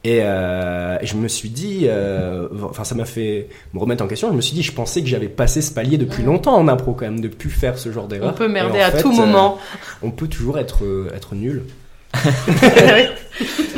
Et, 0.05 0.21
euh, 0.23 0.99
et 1.01 1.07
je 1.07 1.17
me 1.17 1.27
suis 1.27 1.49
dit, 1.49 1.87
euh, 1.89 2.47
enfin 2.71 2.85
ça 2.85 2.95
m'a 2.95 3.05
fait 3.07 3.49
me 3.75 3.81
remettre 3.81 4.05
en 4.05 4.07
question. 4.07 4.31
Je 4.31 4.37
me 4.37 4.41
suis 4.41 4.55
dit, 4.55 4.63
je 4.63 4.71
pensais 4.73 5.01
que 5.01 5.09
j'avais 5.09 5.29
passé 5.29 5.61
ce 5.61 5.73
palier 5.73 5.99
depuis 5.99 6.23
longtemps 6.23 6.55
en 6.57 6.69
impro 6.69 6.93
quand 6.93 7.07
même, 7.07 7.19
de 7.21 7.27
plus 7.27 7.51
faire 7.51 7.77
ce 7.79 7.91
genre 7.91 8.07
d'erreur. 8.07 8.31
On 8.33 8.37
peut 8.37 8.45
Et 8.45 8.49
merder 8.49 8.79
en 8.79 8.85
à 8.87 8.91
fait, 8.93 9.03
tout 9.03 9.11
euh, 9.13 9.17
moment. 9.27 9.59
on 10.03 10.13
peut 10.13 10.29
toujours 10.29 10.59
être 10.61 10.85
euh, 10.85 11.09
être 11.17 11.35
nul. 11.35 11.65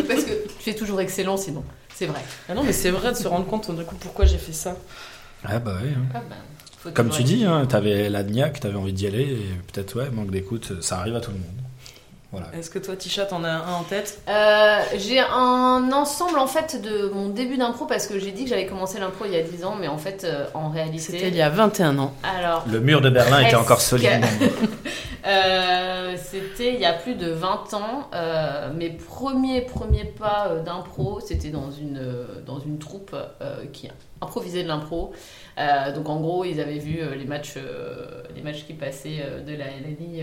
Parce 0.08 0.24
que 0.24 0.32
tu 0.62 0.70
es 0.70 0.74
toujours 0.74 1.00
excellent 1.00 1.36
sinon. 1.36 1.64
C'est 1.94 2.06
vrai. 2.06 2.20
Ah 2.48 2.54
non, 2.54 2.62
mais 2.62 2.72
c'est 2.72 2.90
vrai 2.90 3.10
de 3.12 3.16
se 3.16 3.26
rendre 3.26 3.46
compte 3.46 3.74
du 3.76 3.84
coup 3.84 3.96
pourquoi 3.96 4.24
j'ai 4.24 4.38
fait 4.38 4.52
ça. 4.52 4.76
Ah 5.44 5.58
bah 5.58 5.78
ouais. 5.82 5.90
hein. 5.90 6.06
Ah 6.14 6.20
faut 6.78 6.90
Comme 6.90 7.10
tu 7.10 7.24
dis, 7.24 7.44
hein, 7.44 7.66
t'avais 7.66 8.08
la 8.08 8.22
niaque, 8.22 8.60
t'avais 8.60 8.76
envie 8.76 8.92
d'y 8.92 9.06
aller, 9.06 9.22
et 9.22 9.60
peut-être, 9.72 9.96
ouais, 9.98 10.10
manque 10.10 10.30
d'écoute, 10.30 10.80
ça 10.80 10.98
arrive 10.98 11.16
à 11.16 11.20
tout 11.20 11.32
le 11.32 11.38
monde. 11.38 11.67
Voilà. 12.30 12.48
Est-ce 12.54 12.68
que 12.68 12.78
toi, 12.78 12.94
Tisha, 12.94 13.24
t'en 13.24 13.42
as 13.42 13.48
un 13.50 13.72
en 13.72 13.84
tête? 13.84 14.20
Euh, 14.28 14.80
j'ai 14.98 15.18
un 15.18 15.90
ensemble 15.92 16.38
en 16.38 16.46
fait 16.46 16.80
de 16.82 17.08
mon 17.08 17.30
début 17.30 17.56
d'impro 17.56 17.86
parce 17.86 18.06
que 18.06 18.18
j'ai 18.18 18.32
dit 18.32 18.44
que 18.44 18.50
j'avais 18.50 18.66
commencé 18.66 19.00
l'impro 19.00 19.24
il 19.24 19.32
y 19.32 19.36
a 19.36 19.42
10 19.42 19.64
ans, 19.64 19.76
mais 19.80 19.88
en 19.88 19.96
fait 19.96 20.24
euh, 20.24 20.44
en 20.52 20.68
réalité. 20.68 20.98
C'était 20.98 21.28
il 21.28 21.36
y 21.36 21.40
a 21.40 21.48
21 21.48 21.98
ans. 21.98 22.12
Alors, 22.22 22.64
Le 22.70 22.80
mur 22.80 23.00
de 23.00 23.08
Berlin 23.08 23.40
était 23.40 23.56
encore 23.56 23.80
solide. 23.80 24.24
Euh, 25.26 26.16
c'était 26.16 26.72
il 26.72 26.80
y 26.80 26.86
a 26.86 26.92
plus 26.94 27.14
de 27.14 27.28
20 27.30 27.74
ans. 27.74 28.08
Euh, 28.14 28.72
mes 28.72 28.88
premiers 28.88 29.60
premiers 29.60 30.04
pas 30.04 30.48
euh, 30.48 30.62
d'impro, 30.62 31.20
c'était 31.20 31.50
dans 31.50 31.70
une 31.70 31.98
euh, 31.98 32.24
dans 32.46 32.60
une 32.60 32.78
troupe 32.78 33.14
euh, 33.14 33.64
qui 33.72 33.90
improvisait 34.22 34.62
de 34.62 34.68
l'impro. 34.68 35.12
Euh, 35.58 35.92
donc 35.92 36.08
en 36.08 36.20
gros, 36.20 36.44
ils 36.44 36.60
avaient 36.60 36.78
vu 36.78 37.00
euh, 37.00 37.14
les 37.14 37.26
matchs 37.26 37.54
euh, 37.56 38.22
les 38.34 38.42
matchs 38.42 38.64
qui 38.64 38.72
passaient 38.74 39.18
euh, 39.22 39.42
de 39.42 39.54
la 39.54 39.66
LNI. 39.66 40.22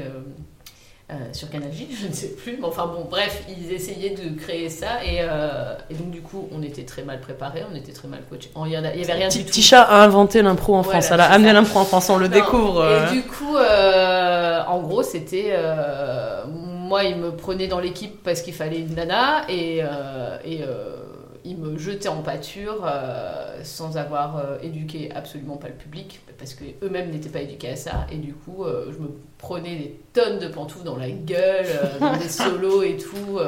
Euh, 1.12 1.14
euh, 1.14 1.18
sur 1.34 1.50
Canal 1.52 1.72
J, 1.72 1.88
je 2.02 2.08
ne 2.08 2.14
sais 2.14 2.30
plus, 2.30 2.58
mais 2.60 2.66
enfin 2.66 2.88
bon, 2.88 3.06
bref, 3.10 3.44
ils 3.48 3.72
essayaient 3.72 4.16
de 4.16 4.40
créer 4.40 4.70
ça 4.70 5.04
et, 5.06 5.18
euh, 5.22 5.76
et 5.90 5.94
donc 5.94 6.10
du 6.10 6.22
coup, 6.22 6.50
on 6.52 6.64
était 6.64 6.84
très 6.84 7.04
mal 7.04 7.20
préparés, 7.20 7.64
on 7.72 7.76
était 7.76 7.92
très 7.92 8.08
mal 8.08 8.22
coachés. 8.30 8.50
Il 8.66 8.72
y 8.72 8.78
en 8.78 8.84
a- 8.84 8.94
il 8.94 9.02
y 9.02 9.04
avait 9.04 9.14
rien 9.14 9.28
du 9.30 9.44
tout. 9.46 9.52
Tisha 9.52 9.82
a 9.84 10.04
inventé 10.04 10.42
l'impro 10.42 10.76
en 10.76 10.82
France. 10.84 11.10
Elle 11.12 11.20
a 11.22 11.32
amené 11.32 11.54
l'impro 11.54 11.80
en 11.80 11.86
France. 11.86 12.10
On 12.10 12.18
le 12.18 12.28
découvre. 12.28 12.82
euh. 12.82 13.08
Et 13.08 13.12
du 13.14 13.22
coup, 13.24 13.56
euh, 13.56 14.62
en 14.68 14.80
gros, 14.82 15.04
c'était. 15.04 15.50
euh, 15.52 16.44
moi, 16.48 17.04
il 17.04 17.18
me 17.18 17.32
prenait 17.32 17.68
dans 17.68 17.80
l'équipe 17.80 18.22
parce 18.24 18.42
qu'il 18.42 18.54
fallait 18.54 18.80
une 18.80 18.94
nana 18.96 19.44
et, 19.50 19.82
euh, 19.84 20.38
et 20.46 20.62
euh, 20.64 20.96
il 21.46 21.58
me 21.58 21.78
jetait 21.78 22.10
en 22.10 22.22
pâture 22.22 22.84
euh, 22.86 23.60
sans 23.64 23.98
avoir 23.98 24.38
euh, 24.38 24.58
éduqué 24.64 25.12
absolument 25.14 25.58
pas 25.58 25.68
le 25.68 25.76
public 25.76 26.20
parce 26.40 26.56
qu'eux-mêmes 26.56 27.12
n'étaient 27.12 27.30
pas 27.30 27.42
éduqués 27.42 27.70
à 27.70 27.76
ça. 27.76 28.08
Et 28.12 28.18
du 28.18 28.34
coup, 28.34 28.64
euh, 28.64 28.92
je 28.92 28.98
me 28.98 29.10
prenais 29.38 29.76
des 29.76 30.00
tonnes 30.14 30.40
de 30.40 30.48
pantoufles 30.48 30.84
dans 30.84 30.98
la 30.98 31.10
gueule, 31.10 31.68
dans 32.00 32.18
des 32.18 32.30
solos 32.30 32.84
et 32.84 32.98
tout. 32.98 33.40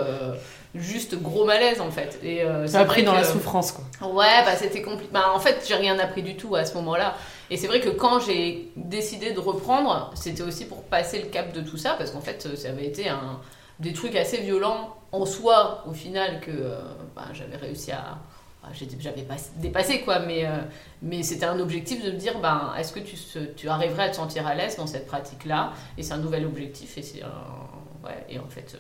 juste 0.75 1.19
gros 1.21 1.43
malaise 1.43 1.81
en 1.81 1.89
fait. 1.89 2.19
Et 2.23 2.43
Ça 2.67 2.81
a 2.81 2.85
pris 2.85 3.03
dans 3.03 3.13
la 3.13 3.23
souffrance, 3.23 3.71
quoi. 3.71 3.83
Ouais, 4.07 4.43
bah 4.45 4.55
c'était 4.55 4.83
compliqué. 4.83 5.09
Bah, 5.11 5.31
en 5.33 5.39
fait, 5.39 5.65
j'ai 5.67 5.75
rien 5.75 5.97
appris 5.97 6.21
du 6.21 6.37
tout 6.37 6.55
à 6.55 6.65
ce 6.65 6.75
moment-là. 6.75 7.15
Et 7.49 7.57
c'est 7.57 7.67
vrai 7.67 7.79
que 7.79 7.89
quand 7.89 8.19
j'ai 8.19 8.69
décidé 8.75 9.31
de 9.31 9.39
reprendre, 9.39 10.11
c'était 10.15 10.43
aussi 10.43 10.65
pour 10.65 10.83
passer 10.83 11.19
le 11.19 11.27
cap 11.27 11.51
de 11.53 11.61
tout 11.61 11.77
ça, 11.77 11.95
parce 11.97 12.11
qu'en 12.11 12.21
fait, 12.21 12.47
ça 12.55 12.69
avait 12.69 12.85
été 12.85 13.09
un, 13.09 13.39
des 13.79 13.93
trucs 13.93 14.15
assez 14.15 14.37
violents 14.41 14.95
en 15.11 15.25
soi, 15.25 15.83
au 15.87 15.93
final, 15.93 16.39
que 16.41 16.51
euh, 16.51 16.79
bah, 17.15 17.27
j'avais 17.33 17.55
réussi 17.57 17.91
à. 17.91 18.17
bah, 18.63 18.69
J'avais 18.99 19.21
pas 19.23 19.35
dépassé, 19.57 20.01
quoi, 20.01 20.19
mais, 20.19 20.45
euh, 20.45 20.57
mais 21.01 21.23
c'était 21.23 21.45
un 21.45 21.59
objectif 21.59 22.03
de 22.03 22.11
me 22.11 22.17
dire 22.17 22.39
ben, 22.39 22.73
est-ce 22.77 22.91
que 22.91 22.99
tu, 22.99 23.15
se- 23.15 23.39
tu 23.55 23.69
arriverais 23.69 24.03
à 24.03 24.09
te 24.09 24.15
sentir 24.17 24.45
à 24.47 24.55
l'aise 24.55 24.75
dans 24.77 24.87
cette 24.87 25.07
pratique-là? 25.07 25.73
Et 25.97 26.03
c'est 26.03 26.13
un 26.13 26.17
nouvel 26.17 26.45
objectif, 26.45 26.97
et 26.97 27.01
c'est 27.01 27.23
un. 27.23 28.05
Ouais, 28.05 28.25
et 28.29 28.39
en 28.39 28.47
fait, 28.47 28.75
euh, 28.75 28.79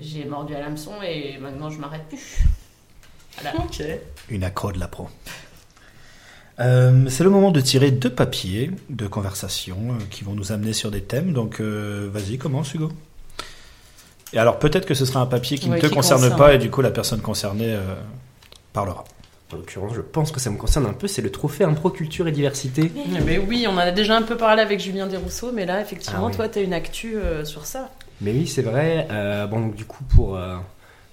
j'ai 0.00 0.24
mordu 0.24 0.54
à 0.54 0.60
l'hameçon, 0.60 0.92
et 1.02 1.38
maintenant 1.38 1.70
je 1.70 1.78
m'arrête 1.78 2.06
plus. 2.08 2.38
Voilà. 3.40 3.58
Ok. 3.64 3.82
Une 4.30 4.44
accro 4.44 4.72
de 4.72 4.78
la 4.78 4.88
pro. 4.88 5.08
Euh, 6.60 7.08
c'est 7.08 7.24
le 7.24 7.30
moment 7.30 7.50
de 7.50 7.60
tirer 7.60 7.90
deux 7.90 8.12
papiers 8.12 8.70
de 8.88 9.06
conversation 9.08 9.76
euh, 9.90 10.04
qui 10.10 10.22
vont 10.22 10.34
nous 10.34 10.52
amener 10.52 10.72
sur 10.72 10.90
des 10.92 11.02
thèmes. 11.02 11.32
Donc, 11.32 11.60
euh, 11.60 12.08
vas-y, 12.12 12.38
commence, 12.38 12.72
Hugo. 12.74 12.92
Et 14.34 14.38
alors, 14.38 14.58
peut-être 14.58 14.84
que 14.84 14.94
ce 14.94 15.06
sera 15.06 15.20
un 15.20 15.26
papier 15.26 15.56
qui 15.58 15.68
Ouais, 15.70 15.76
ne 15.76 15.80
te 15.80 15.86
qui 15.86 15.94
concerne 15.94 16.20
concerne. 16.20 16.38
pas 16.38 16.54
et 16.54 16.58
du 16.58 16.70
coup, 16.70 16.82
la 16.82 16.90
personne 16.90 17.20
concernée 17.20 17.72
euh, 17.72 17.94
parlera. 18.72 19.04
En 19.52 19.56
l'occurrence, 19.56 19.92
je 19.94 20.00
pense 20.00 20.32
que 20.32 20.40
ça 20.40 20.50
me 20.50 20.56
concerne 20.56 20.86
un 20.86 20.92
peu. 20.92 21.06
C'est 21.06 21.22
le 21.22 21.30
trophée 21.30 21.62
Impro 21.64 21.90
Culture 21.90 22.26
et 22.26 22.32
Diversité. 22.32 22.90
Mais 23.24 23.38
oui, 23.38 23.66
on 23.68 23.74
en 23.74 23.78
a 23.78 23.92
déjà 23.92 24.16
un 24.16 24.22
peu 24.22 24.36
parlé 24.36 24.60
avec 24.62 24.80
Julien 24.80 25.06
Desrousseaux, 25.06 25.52
mais 25.52 25.64
là, 25.64 25.80
effectivement, 25.80 26.24
Ah 26.26 26.30
oui. 26.30 26.34
toi, 26.36 26.48
t'as 26.48 26.62
une 26.62 26.72
actu 26.72 27.16
euh, 27.16 27.44
sur 27.44 27.64
ça. 27.64 27.90
Mais 28.20 28.32
oui, 28.32 28.46
c'est 28.48 28.62
vrai. 28.62 29.06
Euh, 29.10 29.46
bon, 29.46 29.60
donc, 29.60 29.76
du 29.76 29.84
coup, 29.84 30.02
pour, 30.04 30.36
euh, 30.36 30.56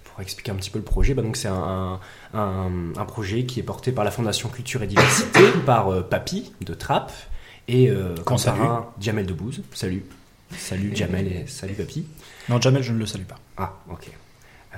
pour 0.06 0.22
expliquer 0.22 0.52
un 0.52 0.56
petit 0.56 0.72
peu 0.72 0.80
le 0.80 0.86
projet, 0.86 1.14
bah, 1.14 1.22
donc 1.22 1.38
c'est 1.38 1.50
un, 1.50 2.00
un, 2.34 2.70
un 2.98 3.06
projet 3.06 3.44
qui 3.46 3.60
est 3.60 3.64
porté 3.64 3.92
par 3.92 4.04
la 4.04 4.10
Fondation 4.12 4.50
Culture 4.50 4.82
et 4.82 4.88
Diversité, 4.88 5.42
par 5.68 5.90
euh, 5.94 6.02
Papy 6.02 6.52
de 6.62 6.74
Trappes 6.74 7.14
et 7.68 7.90
euh, 7.90 8.16
Jamel 9.00 9.28
Debbouze. 9.28 9.62
Salut. 9.74 10.06
Salut 10.58 10.96
Jamel 10.96 11.28
et 11.28 11.46
salut 11.48 11.76
Papy. 11.76 12.06
Non, 12.50 12.60
Jamel, 12.60 12.84
je 12.84 12.92
ne 12.94 12.98
le 13.00 13.06
salue 13.06 13.24
pas. 13.24 13.38
Ah, 13.58 13.74
ok. 13.92 14.10
Euh, 14.74 14.78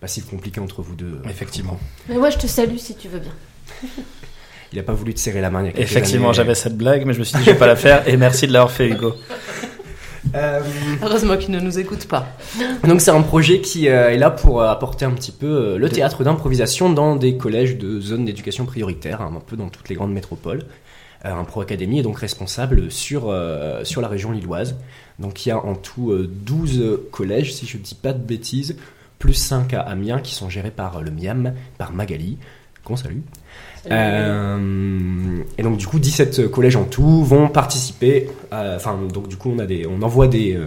passif 0.00 0.26
compliqué 0.26 0.60
entre 0.60 0.82
vous 0.82 0.94
deux. 0.94 1.20
euh, 1.24 1.28
Effectivement. 1.28 1.78
Mais 2.08 2.16
moi, 2.16 2.30
je 2.30 2.38
te 2.38 2.46
salue 2.46 2.76
si 2.76 2.94
tu 2.96 3.08
veux 3.08 3.20
bien. 3.20 3.32
Il 4.72 4.76
n'a 4.76 4.82
pas 4.82 4.92
voulu 4.92 5.14
te 5.14 5.20
serrer 5.20 5.40
la 5.40 5.48
main 5.48 5.62
il 5.62 5.66
y 5.66 5.68
a 5.70 5.72
quelques 5.72 5.90
Effectivement, 5.90 6.28
années. 6.28 6.34
j'avais 6.36 6.54
cette 6.54 6.76
blague, 6.76 7.06
mais 7.06 7.14
je 7.14 7.20
me 7.20 7.24
suis 7.24 7.38
dit, 7.38 7.44
je 7.44 7.50
vais 7.52 7.56
pas 7.56 7.66
la 7.66 7.74
faire. 7.76 8.06
Et 8.06 8.18
merci 8.18 8.46
de 8.46 8.52
l'avoir 8.52 8.70
fait, 8.70 8.88
Hugo. 8.88 9.14
Euh, 10.34 10.60
Heureusement 11.02 11.38
qu'il 11.38 11.52
ne 11.52 11.60
nous 11.60 11.78
écoute 11.78 12.06
pas. 12.06 12.26
Donc 12.86 13.00
c'est 13.00 13.12
un 13.12 13.22
projet 13.22 13.62
qui 13.62 13.88
euh, 13.88 14.10
est 14.10 14.18
là 14.18 14.30
pour 14.30 14.60
euh, 14.60 14.68
apporter 14.68 15.06
un 15.06 15.12
petit 15.12 15.32
peu 15.32 15.46
euh, 15.46 15.78
le 15.78 15.88
théâtre 15.88 16.22
d'improvisation 16.22 16.92
dans 16.92 17.16
des 17.16 17.38
collèges 17.38 17.78
de 17.78 17.98
zones 18.00 18.26
d'éducation 18.26 18.66
prioritaire, 18.66 19.22
hein, 19.22 19.32
un 19.34 19.40
peu 19.40 19.56
dans 19.56 19.70
toutes 19.70 19.88
les 19.88 19.94
grandes 19.94 20.12
métropoles. 20.12 20.64
Euh, 21.24 21.32
un 21.32 21.44
pro 21.44 21.62
académie 21.62 22.00
est 22.00 22.02
donc 22.02 22.18
responsable 22.18 22.90
sur, 22.90 23.30
euh, 23.30 23.84
sur 23.84 24.02
la 24.02 24.08
région 24.08 24.30
lilloise. 24.30 24.76
Donc 25.18 25.44
il 25.44 25.48
y 25.48 25.52
a 25.52 25.58
en 25.58 25.74
tout 25.74 26.12
euh, 26.12 26.30
12 26.46 27.00
collèges, 27.10 27.52
si 27.54 27.66
je 27.66 27.76
ne 27.76 27.82
dis 27.82 27.94
pas 27.94 28.12
de 28.12 28.18
bêtises, 28.22 28.76
plus 29.18 29.34
5 29.34 29.74
à 29.74 29.80
Amiens 29.80 30.20
qui 30.20 30.34
sont 30.34 30.48
gérés 30.48 30.70
par 30.70 30.98
euh, 30.98 31.02
le 31.02 31.10
MIAM, 31.10 31.54
par 31.76 31.92
Magali, 31.92 32.38
qu'on 32.84 32.96
salue. 32.96 33.18
Euh, 33.90 35.38
et 35.56 35.62
donc 35.62 35.76
du 35.78 35.86
coup 35.86 35.98
17 35.98 36.48
collèges 36.50 36.76
en 36.76 36.84
tout 36.84 37.24
vont 37.24 37.48
participer. 37.48 38.28
euh, 38.52 38.76
Enfin 38.76 38.98
donc 39.12 39.28
du 39.28 39.36
coup 39.36 39.50
on 39.54 39.58
a 39.58 39.66
des, 39.66 39.86
on 39.86 40.02
envoie 40.02 40.28
des 40.28 40.54
euh, 40.54 40.66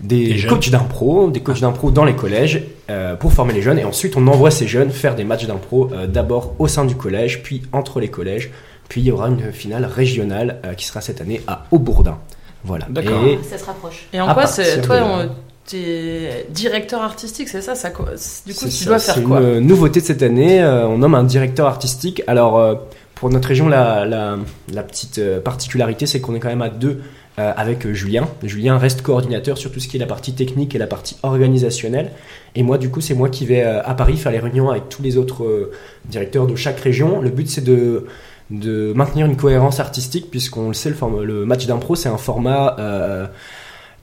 des, 0.00 0.44
coachs 0.48 0.68
d'impro, 0.70 1.30
des 1.30 1.40
coachs 1.40 1.60
d'impro 1.60 1.90
dans 1.90 2.04
les 2.04 2.14
collèges 2.14 2.62
euh, 2.90 3.16
pour 3.16 3.32
former 3.32 3.54
les 3.54 3.62
jeunes 3.62 3.78
et 3.78 3.84
ensuite 3.84 4.16
on 4.16 4.26
envoie 4.26 4.50
ces 4.50 4.66
jeunes 4.66 4.90
faire 4.90 5.14
des 5.14 5.24
matchs 5.24 5.46
d'impro 5.46 5.90
euh, 5.92 6.06
d'abord 6.06 6.54
au 6.58 6.68
sein 6.68 6.84
du 6.84 6.94
collège 6.94 7.42
puis 7.42 7.62
entre 7.72 8.00
les 8.00 8.08
collèges 8.08 8.50
puis 8.88 9.00
il 9.00 9.06
y 9.06 9.10
aura 9.10 9.28
une 9.28 9.52
finale 9.52 9.84
régionale 9.84 10.60
euh, 10.64 10.74
qui 10.74 10.84
sera 10.86 11.00
cette 11.00 11.20
année 11.20 11.40
à 11.46 11.64
Aubourdin. 11.70 12.18
Voilà. 12.66 12.86
D'accord. 12.90 13.24
Et 13.24 13.38
Ça 13.48 13.56
se 13.58 13.64
rapproche. 13.64 14.06
Et 14.12 14.20
en 14.20 14.32
quoi, 14.34 14.46
c'est 14.46 14.80
toi, 14.82 14.98
de- 14.98 15.04
on- 15.04 15.28
t'es 15.66 16.46
directeur 16.50 17.02
artistique, 17.02 17.48
c'est 17.48 17.60
ça, 17.60 17.72
Du 17.74 17.92
coup, 17.94 18.04
C'est 18.14 18.68
tu 18.68 18.70
ça, 18.70 18.84
dois 18.86 18.98
faire 18.98 19.14
c'est 19.14 19.22
quoi 19.22 19.38
une 19.40 19.44
euh, 19.46 19.60
nouveauté 19.60 20.00
de 20.00 20.04
cette 20.06 20.22
année. 20.22 20.62
euh, 20.62 20.86
on 20.86 20.98
nomme 20.98 21.14
un 21.14 21.24
directeur 21.24 21.66
artistique. 21.66 22.22
Alors, 22.26 22.58
euh, 22.58 22.74
pour 23.14 23.30
notre 23.30 23.48
région, 23.48 23.68
la, 23.68 24.04
la, 24.04 24.36
la 24.72 24.82
petite 24.82 25.18
euh, 25.18 25.40
particularité, 25.40 26.06
c'est 26.06 26.20
qu'on 26.20 26.34
est 26.34 26.40
quand 26.40 26.48
même 26.48 26.62
à 26.62 26.68
deux 26.68 27.00
euh, 27.38 27.52
avec 27.56 27.90
Julien. 27.92 28.26
Julien 28.44 28.78
reste 28.78 29.02
coordinateur 29.02 29.58
sur 29.58 29.70
tout 29.70 29.78
ce 29.80 29.88
qui 29.88 29.96
est 29.96 30.00
la 30.00 30.06
partie 30.06 30.32
technique 30.34 30.74
et 30.74 30.78
la 30.78 30.86
partie 30.86 31.16
organisationnelle. 31.22 32.10
Et 32.54 32.62
moi, 32.62 32.78
du 32.78 32.88
coup, 32.90 33.00
c'est 33.02 33.14
moi 33.14 33.28
qui 33.28 33.44
vais 33.44 33.62
euh, 33.62 33.82
à 33.84 33.94
Paris 33.94 34.16
faire 34.16 34.32
les 34.32 34.38
réunions 34.38 34.70
avec 34.70 34.88
tous 34.88 35.02
les 35.02 35.16
autres 35.18 35.44
euh, 35.44 35.70
directeurs 36.06 36.46
de 36.46 36.56
chaque 36.56 36.80
région. 36.80 37.20
Le 37.20 37.28
but, 37.30 37.48
c'est 37.50 37.64
de 37.64 38.06
de 38.50 38.92
maintenir 38.94 39.26
une 39.26 39.36
cohérence 39.36 39.80
artistique 39.80 40.30
puisqu'on 40.30 40.68
le 40.68 40.74
sait 40.74 40.90
le, 40.90 41.24
le 41.24 41.46
match 41.46 41.66
d'impro 41.66 41.96
c'est 41.96 42.08
un 42.08 42.16
format 42.16 42.76
euh, 42.78 43.26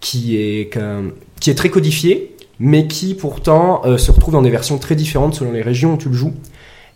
qui 0.02 0.36
est 0.36 0.78
qui 1.40 1.56
très 1.56 1.70
codifié 1.70 2.34
mais 2.60 2.88
qui 2.88 3.16
pourtant 3.16 3.82
euh, 3.86 3.98
se 3.98 4.12
retrouve 4.12 4.34
dans 4.34 4.42
des 4.42 4.50
versions 4.50 4.78
très 4.78 4.96
différentes 4.96 5.36
selon 5.36 5.52
les 5.52 5.62
régions 5.62 5.96
où 5.96 5.98
tu 5.98 6.10
le 6.10 6.16
joues. 6.16 6.34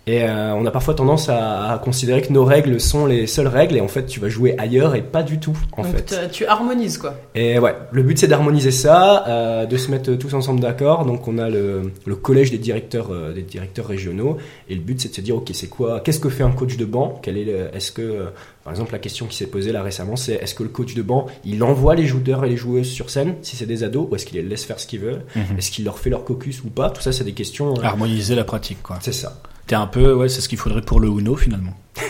Et 0.07 0.23
euh, 0.23 0.53
on 0.55 0.65
a 0.65 0.71
parfois 0.71 0.93
tendance 0.93 1.27
à, 1.27 1.73
à 1.73 1.77
considérer 1.79 2.21
que 2.21 2.31
nos 2.31 2.45
règles 2.45 2.79
sont 2.79 3.05
les 3.05 3.27
seules 3.27 3.47
règles 3.47 3.75
et 3.75 3.81
en 3.81 3.89
fait 3.89 4.05
tu 4.05 4.21
vas 4.21 4.29
jouer 4.29 4.55
ailleurs 4.57 4.95
et 4.95 5.01
pas 5.01 5.21
du 5.21 5.37
tout 5.37 5.57
en 5.73 5.83
Donc, 5.83 5.91
fait. 6.09 6.29
tu 6.31 6.45
harmonises 6.45 6.97
quoi. 6.97 7.13
Et 7.35 7.59
ouais, 7.59 7.75
le 7.91 8.03
but 8.03 8.17
c'est 8.17 8.27
d'harmoniser 8.27 8.71
ça, 8.71 9.25
euh, 9.27 9.65
de 9.65 9.75
se 9.75 9.91
mettre 9.91 10.13
tous 10.13 10.33
ensemble 10.33 10.61
d'accord. 10.61 11.05
Donc 11.05 11.27
on 11.27 11.37
a 11.37 11.49
le, 11.49 11.91
le 12.05 12.15
collège 12.15 12.51
des 12.51 12.57
directeurs, 12.57 13.07
euh, 13.11 13.33
des 13.33 13.41
directeurs 13.41 13.85
régionaux, 13.85 14.37
et 14.69 14.75
le 14.75 14.81
but 14.81 15.01
c'est 15.01 15.09
de 15.09 15.13
se 15.15 15.19
dire 15.21 15.35
ok 15.35 15.49
c'est 15.53 15.67
quoi, 15.67 15.99
qu'est-ce 15.99 16.21
que 16.21 16.29
fait 16.29 16.43
un 16.43 16.51
coach 16.51 16.77
de 16.77 16.85
banc? 16.85 17.19
Quel 17.21 17.37
est, 17.37 17.43
le- 17.43 17.75
est-ce 17.75 17.91
que, 17.91 18.01
euh, 18.01 18.25
par 18.63 18.71
exemple 18.71 18.93
la 18.93 18.99
question 18.99 19.25
qui 19.25 19.35
s'est 19.35 19.47
posée 19.47 19.73
là 19.73 19.83
récemment, 19.83 20.15
c'est 20.15 20.35
est-ce 20.35 20.55
que 20.55 20.63
le 20.63 20.69
coach 20.69 20.93
de 20.95 21.01
banc 21.01 21.25
il 21.43 21.61
envoie 21.65 21.95
les 21.95 22.05
joueurs 22.05 22.45
et 22.45 22.49
les 22.49 22.55
joueuses 22.57 22.89
sur 22.89 23.09
scène 23.09 23.35
si 23.41 23.57
c'est 23.57 23.65
des 23.65 23.83
ados, 23.83 24.07
ou 24.09 24.15
est-ce 24.15 24.25
qu'il 24.25 24.37
les 24.37 24.43
laisse 24.47 24.63
faire 24.63 24.79
ce 24.79 24.87
qu'ils 24.87 25.01
veulent? 25.01 25.23
Mhm. 25.35 25.57
Est-ce 25.57 25.69
qu'il 25.69 25.83
leur 25.83 25.99
fait 25.99 26.09
leur 26.09 26.23
cocus 26.23 26.63
ou 26.63 26.69
pas? 26.69 26.91
Tout 26.91 27.01
ça 27.01 27.11
c'est 27.11 27.25
des 27.25 27.33
questions. 27.33 27.73
euh, 27.77 27.83
Harmoniser 27.83 28.35
la 28.35 28.45
pratique, 28.45 28.81
quoi. 28.81 28.99
c'est 29.01 29.11
ça. 29.13 29.41
T'es 29.67 29.75
un 29.75 29.87
peu, 29.87 30.13
ouais, 30.13 30.29
c'est 30.29 30.41
ce 30.41 30.49
qu'il 30.49 30.57
faudrait 30.57 30.81
pour 30.81 30.99
le 30.99 31.09
Uno, 31.09 31.35
finalement. 31.35 31.73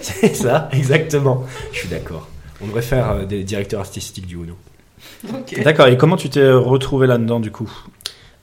C'est 0.00 0.34
ça, 0.34 0.68
exactement. 0.72 1.44
Je 1.72 1.80
suis 1.80 1.88
d'accord. 1.88 2.28
On 2.62 2.66
devrait 2.66 2.82
faire 2.82 3.10
euh, 3.10 3.24
des 3.26 3.42
directeurs 3.42 3.80
artistiques 3.80 4.26
du 4.26 4.36
Uno. 4.36 4.54
D'accord, 5.62 5.88
et 5.88 5.96
comment 5.96 6.16
tu 6.16 6.30
t'es 6.30 6.50
retrouvé 6.50 7.06
là-dedans, 7.06 7.40
du 7.40 7.50
coup? 7.50 7.70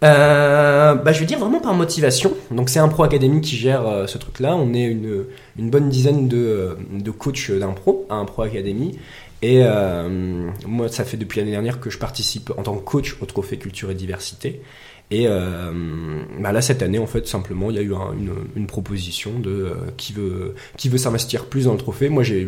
Euh, 0.03 0.95
bah, 0.95 1.13
je 1.13 1.19
vais 1.19 1.25
dire 1.25 1.39
vraiment 1.39 1.59
par 1.59 1.73
motivation. 1.73 2.33
Donc 2.49 2.69
c'est 2.69 2.79
un 2.79 2.87
pro 2.87 3.03
académie 3.03 3.41
qui 3.41 3.55
gère 3.55 3.87
euh, 3.87 4.07
ce 4.07 4.17
truc-là. 4.17 4.55
On 4.55 4.73
est 4.73 4.83
une, 4.83 5.25
une 5.57 5.69
bonne 5.69 5.89
dizaine 5.89 6.27
de, 6.27 6.37
euh, 6.37 6.75
de 6.91 7.11
coachs 7.11 7.51
d'impro 7.51 8.07
à 8.09 8.15
un 8.15 8.25
pro 8.25 8.41
académie. 8.41 8.97
Et 9.43 9.61
euh, 9.63 10.49
moi, 10.67 10.87
ça 10.89 11.03
fait 11.03 11.17
depuis 11.17 11.39
l'année 11.39 11.51
dernière 11.51 11.79
que 11.79 11.89
je 11.89 11.97
participe 11.97 12.51
en 12.57 12.63
tant 12.63 12.75
que 12.75 12.83
coach 12.83 13.15
au 13.21 13.25
trophée 13.25 13.57
culture 13.57 13.89
et 13.89 13.95
diversité. 13.95 14.61
Et 15.13 15.25
euh, 15.27 15.71
bah 16.39 16.53
là, 16.53 16.61
cette 16.61 16.81
année, 16.81 16.97
en 16.97 17.05
fait, 17.05 17.27
simplement, 17.27 17.69
il 17.69 17.75
y 17.75 17.79
a 17.79 17.81
eu 17.81 17.93
un- 17.93 18.13
une, 18.13 18.31
une 18.55 18.65
proposition 18.65 19.37
de 19.39 19.49
euh, 19.51 19.73
qui 19.97 20.13
veut 20.13 20.55
qui 20.77 20.87
veut 20.87 20.97
s'investir 20.97 21.45
plus 21.45 21.65
dans 21.65 21.73
le 21.73 21.77
trophée. 21.77 22.07
Moi, 22.07 22.23
j'ai 22.23 22.47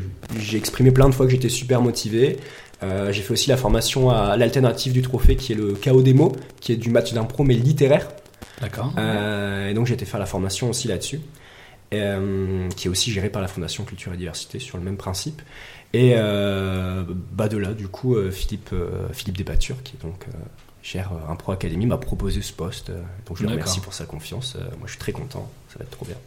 exprimé 0.53 0.91
plein 0.91 1.09
de 1.09 1.13
fois 1.13 1.25
que 1.25 1.31
j'étais 1.33 1.49
super 1.49 1.81
motivé. 1.81 2.37
Euh, 2.81 3.11
j'ai 3.11 3.21
fait 3.21 3.33
aussi 3.33 3.49
la 3.49 3.57
formation 3.57 4.09
à 4.09 4.37
l'alternative 4.37 4.93
du 4.93 5.01
trophée, 5.01 5.35
qui 5.35 5.51
est 5.51 5.55
le 5.55 5.73
KO 5.73 6.01
démo, 6.01 6.31
qui 6.61 6.71
est 6.71 6.77
du 6.77 6.89
match 6.89 7.13
d'impro 7.13 7.43
mais 7.43 7.55
littéraire. 7.55 8.07
D'accord. 8.61 8.93
Et 8.97 9.73
donc 9.73 9.85
j'ai 9.87 9.93
été 9.95 10.05
faire 10.05 10.19
la 10.19 10.25
formation 10.25 10.69
aussi 10.69 10.87
là-dessus, 10.87 11.19
qui 11.91 11.97
est 11.97 12.89
aussi 12.89 13.11
gérée 13.11 13.29
par 13.29 13.41
la 13.41 13.47
Fondation 13.47 13.83
Culture 13.83 14.13
et 14.13 14.17
Diversité 14.17 14.59
sur 14.59 14.77
le 14.77 14.83
même 14.83 14.97
principe. 14.97 15.41
Et 15.93 16.13
bah 16.15 17.47
de 17.49 17.57
là, 17.57 17.73
du 17.73 17.87
coup, 17.87 18.15
Philippe, 18.31 18.73
Philippe 19.11 19.37
Despature, 19.37 19.81
qui 19.83 19.95
donc 20.01 20.25
gère 20.83 21.11
euh, 21.13 21.31
un 21.31 21.35
Pro 21.35 21.51
Academy, 21.53 21.85
m'a 21.87 21.97
proposé 21.97 22.41
ce 22.43 22.53
poste. 22.53 22.89
euh, 22.91 23.01
donc 23.25 23.37
je 23.37 23.43
le 23.43 23.49
remercie 23.49 23.79
pour 23.79 23.93
sa 23.93 24.05
confiance. 24.05 24.55
Euh, 24.55 24.63
moi, 24.77 24.83
je 24.85 24.91
suis 24.91 24.99
très 24.99 25.11
content. 25.13 25.49
Ça 25.69 25.79
va 25.79 25.85
être 25.85 25.91
trop 25.91 26.05
bien. 26.05 26.17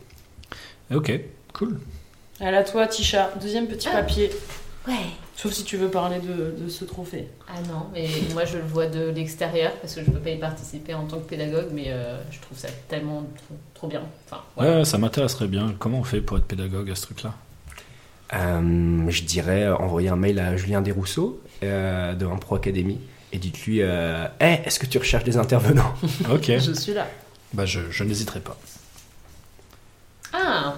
Ok, 0.97 1.12
cool. 1.53 1.79
Allez, 2.40 2.57
à 2.57 2.64
toi, 2.64 2.87
Tisha. 2.87 3.31
Deuxième 3.40 3.66
petit 3.69 3.88
Ah. 3.92 3.97
papier. 3.99 4.31
Ouais. 4.88 4.95
Sauf 5.35 5.53
si 5.53 5.64
tu 5.64 5.77
veux 5.77 5.88
parler 5.90 6.19
de, 6.21 6.55
de 6.64 6.69
ce 6.69 6.85
trophée. 6.85 7.29
Ah 7.49 7.61
non, 7.69 7.88
mais 7.92 8.09
moi 8.33 8.45
je 8.45 8.57
le 8.57 8.62
vois 8.64 8.87
de 8.87 9.11
l'extérieur 9.11 9.73
parce 9.83 9.95
que 9.95 10.03
je 10.05 10.11
peux 10.11 10.21
pas 10.21 10.31
y 10.31 10.38
participer 10.38 10.95
en 10.95 11.05
tant 11.07 11.19
que 11.19 11.29
pédagogue, 11.29 11.69
mais 11.73 11.87
euh, 11.88 12.16
je 12.31 12.40
trouve 12.40 12.57
ça 12.57 12.69
tellement 12.88 13.23
trop, 13.37 13.57
trop 13.75 13.88
bien. 13.88 14.03
Enfin. 14.31 14.42
Ouais, 14.57 14.85
ça 14.85 14.97
m'intéresserait 14.97 15.49
bien. 15.49 15.75
Comment 15.79 15.99
on 15.99 16.05
fait 16.05 16.21
pour 16.21 16.38
être 16.38 16.45
pédagogue 16.47 16.88
à 16.90 16.95
ce 16.95 17.03
truc-là? 17.03 17.35
Euh, 18.33 19.05
je 19.11 19.23
dirais 19.25 19.69
envoyer 19.69 20.09
un 20.09 20.16
mail 20.16 20.38
à 20.38 20.57
Julien 20.57 20.81
Desrousseaux 20.83 21.40
euh, 21.62 22.14
de 22.14 22.27
un 22.27 22.37
Pro 22.37 22.57
Academy 22.57 22.99
et 23.33 23.39
dites-lui 23.39 23.83
euh, 23.83 24.27
Hey, 24.41 24.61
est-ce 24.65 24.79
que 24.79 24.87
tu 24.87 24.99
recherches 24.99 25.25
des 25.25 25.37
intervenants 25.37 25.93
Ok. 26.33 26.51
Je 26.59 26.73
suis 26.73 26.95
là. 26.95 27.07
Bah, 27.53 27.67
je, 27.67 27.81
je 27.91 28.05
n'hésiterai 28.05 28.41
pas. 28.41 28.57
Ah, 30.33 30.75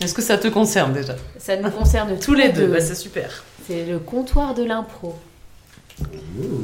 Est-ce 0.00 0.14
que 0.14 0.22
ça 0.22 0.38
te 0.38 0.48
concerne 0.48 0.92
déjà? 0.92 1.14
Ça 1.38 1.56
nous 1.56 1.70
concerne 1.70 2.18
Tous 2.18 2.34
les 2.34 2.50
deux, 2.50 2.66
bah, 2.66 2.80
c'est 2.80 2.94
super. 2.94 3.44
C'est 3.66 3.84
le 3.84 3.98
comptoir 3.98 4.54
de 4.54 4.64
l'impro. 4.64 5.16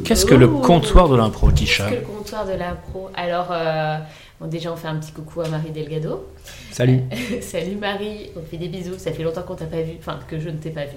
Qu'est-ce 0.04 0.26
que 0.26 0.34
le 0.34 0.46
comptoir 0.48 1.08
de 1.08 1.16
l'impro, 1.16 1.50
Tisha? 1.50 1.84
Qu'est-ce 1.88 1.96
que 1.96 2.00
le 2.00 2.06
comptoir 2.06 2.46
de 2.46 2.52
l'impro? 2.52 3.10
Alors, 3.16 3.48
euh, 3.50 3.98
bon, 4.40 4.46
déjà 4.46 4.72
on 4.72 4.76
fait 4.76 4.88
un 4.88 4.96
petit 4.96 5.12
coucou 5.12 5.40
à 5.40 5.48
Marie 5.48 5.70
Delgado. 5.70 6.26
Salut. 6.70 7.00
Salut 7.40 7.76
Marie, 7.76 8.30
on 8.36 8.42
fait 8.42 8.56
des 8.56 8.68
bisous. 8.68 8.98
Ça 8.98 9.12
fait 9.12 9.22
longtemps 9.22 9.42
qu'on 9.42 9.54
t'a 9.54 9.66
pas 9.66 9.82
vu, 9.82 9.94
enfin 9.98 10.18
que 10.28 10.38
je 10.38 10.48
ne 10.48 10.58
t'ai 10.58 10.70
pas 10.70 10.84
vu. 10.84 10.96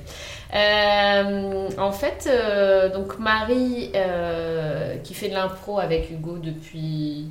Euh, 0.54 1.70
en 1.78 1.92
fait, 1.92 2.28
euh, 2.30 2.92
donc 2.94 3.20
Marie 3.20 3.92
euh, 3.96 4.98
qui 4.98 5.14
fait 5.14 5.30
de 5.30 5.34
l'impro 5.34 5.80
avec 5.80 6.10
Hugo 6.12 6.38
depuis 6.38 7.28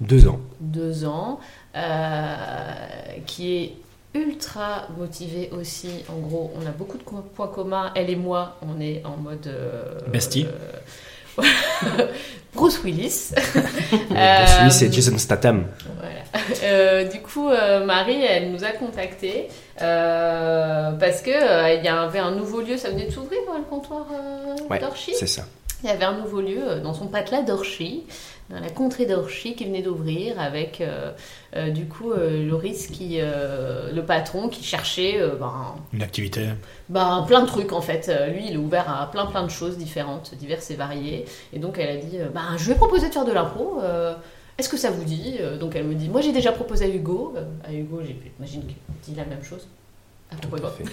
Deux 0.00 0.28
ans. 0.28 0.40
deux 0.60 1.04
ans, 1.04 1.40
qui 3.26 3.56
est 3.56 3.72
ultra 4.14 4.86
motivée 4.96 5.50
aussi. 5.52 5.90
En 6.08 6.18
gros, 6.20 6.52
on 6.56 6.66
a 6.66 6.70
beaucoup 6.70 6.98
de 6.98 7.02
points 7.02 7.48
communs. 7.48 7.90
Elle 7.94 8.10
et 8.10 8.16
moi, 8.16 8.56
on 8.62 8.80
est 8.80 9.02
en 9.04 9.16
mode 9.16 9.50
Bestie. 10.10 10.46
Euh, 11.38 12.06
Bruce 12.54 12.82
Willis. 12.84 13.32
Bruce 13.34 14.10
Willis 14.10 14.84
et 14.84 14.92
Jason 14.92 15.18
Statham. 15.18 15.66
Voilà. 15.98 16.14
Euh, 16.64 17.04
du 17.04 17.20
coup, 17.20 17.48
euh, 17.48 17.84
Marie, 17.84 18.22
elle 18.22 18.50
nous 18.52 18.64
a 18.64 18.70
contactés 18.70 19.48
euh, 19.80 20.92
parce 20.92 21.20
que 21.22 21.30
euh, 21.30 21.74
il 21.74 21.84
y 21.84 21.88
avait 21.88 22.18
un 22.18 22.32
nouveau 22.32 22.60
lieu. 22.60 22.76
Ça 22.76 22.90
venait 22.90 23.06
de 23.06 23.12
s'ouvrir, 23.12 23.38
hein, 23.50 23.58
le 23.58 23.64
comptoir 23.64 24.06
euh, 24.12 24.56
Ouais. 24.70 24.80
C'est 25.14 25.26
ça. 25.26 25.44
Il 25.84 25.88
y 25.88 25.90
avait 25.90 26.04
un 26.04 26.18
nouveau 26.18 26.40
lieu 26.40 26.62
euh, 26.62 26.80
dans 26.80 26.94
son 26.94 27.08
patelin 27.08 27.42
d'Orchy, 27.42 28.04
dans 28.48 28.58
la 28.58 28.70
contrée 28.70 29.04
d'Orchy 29.04 29.54
qui 29.54 29.66
venait 29.66 29.82
d'ouvrir 29.82 30.40
avec 30.40 30.80
euh, 30.80 31.12
euh, 31.56 31.70
du 31.70 31.86
coup 31.86 32.10
euh, 32.12 32.46
Loris 32.46 32.86
qui, 32.86 33.18
le 33.18 34.00
patron 34.02 34.48
qui 34.48 34.64
cherchait 34.64 35.20
ben, 35.38 35.74
Une 35.92 36.02
activité 36.02 36.48
ben, 36.88 37.24
plein 37.26 37.42
de 37.42 37.46
trucs 37.46 37.72
en 37.72 37.82
fait. 37.82 38.10
Lui, 38.34 38.46
il 38.48 38.54
est 38.54 38.58
ouvert 38.58 38.88
à 38.88 39.10
plein 39.10 39.26
plein 39.26 39.42
de 39.42 39.50
choses 39.50 39.76
différentes, 39.76 40.34
diverses 40.34 40.70
et 40.70 40.76
variées. 40.76 41.26
Et 41.52 41.58
donc 41.58 41.78
elle 41.78 41.90
a 41.90 41.96
dit, 41.96 42.18
ben, 42.34 42.56
je 42.56 42.64
vais 42.64 42.74
proposer 42.74 43.08
de 43.08 43.12
faire 43.12 43.24
de 43.24 43.32
l'impro. 43.32 43.78
Est-ce 44.56 44.68
que 44.68 44.76
ça 44.76 44.90
vous 44.90 45.04
dit? 45.04 45.38
Donc 45.60 45.76
elle 45.76 45.84
me 45.84 45.94
dit, 45.94 46.08
moi 46.08 46.20
j'ai 46.20 46.32
déjà 46.32 46.52
proposé 46.52 46.86
à 46.86 46.88
Hugo. 46.88 47.34
À 47.66 47.72
Hugo, 47.72 48.00
j'imagine 48.02 48.62
qu'il 48.66 48.76
dit 49.02 49.14
la 49.14 49.24
même 49.24 49.42
chose. 49.42 49.66
Ah, 50.30 50.36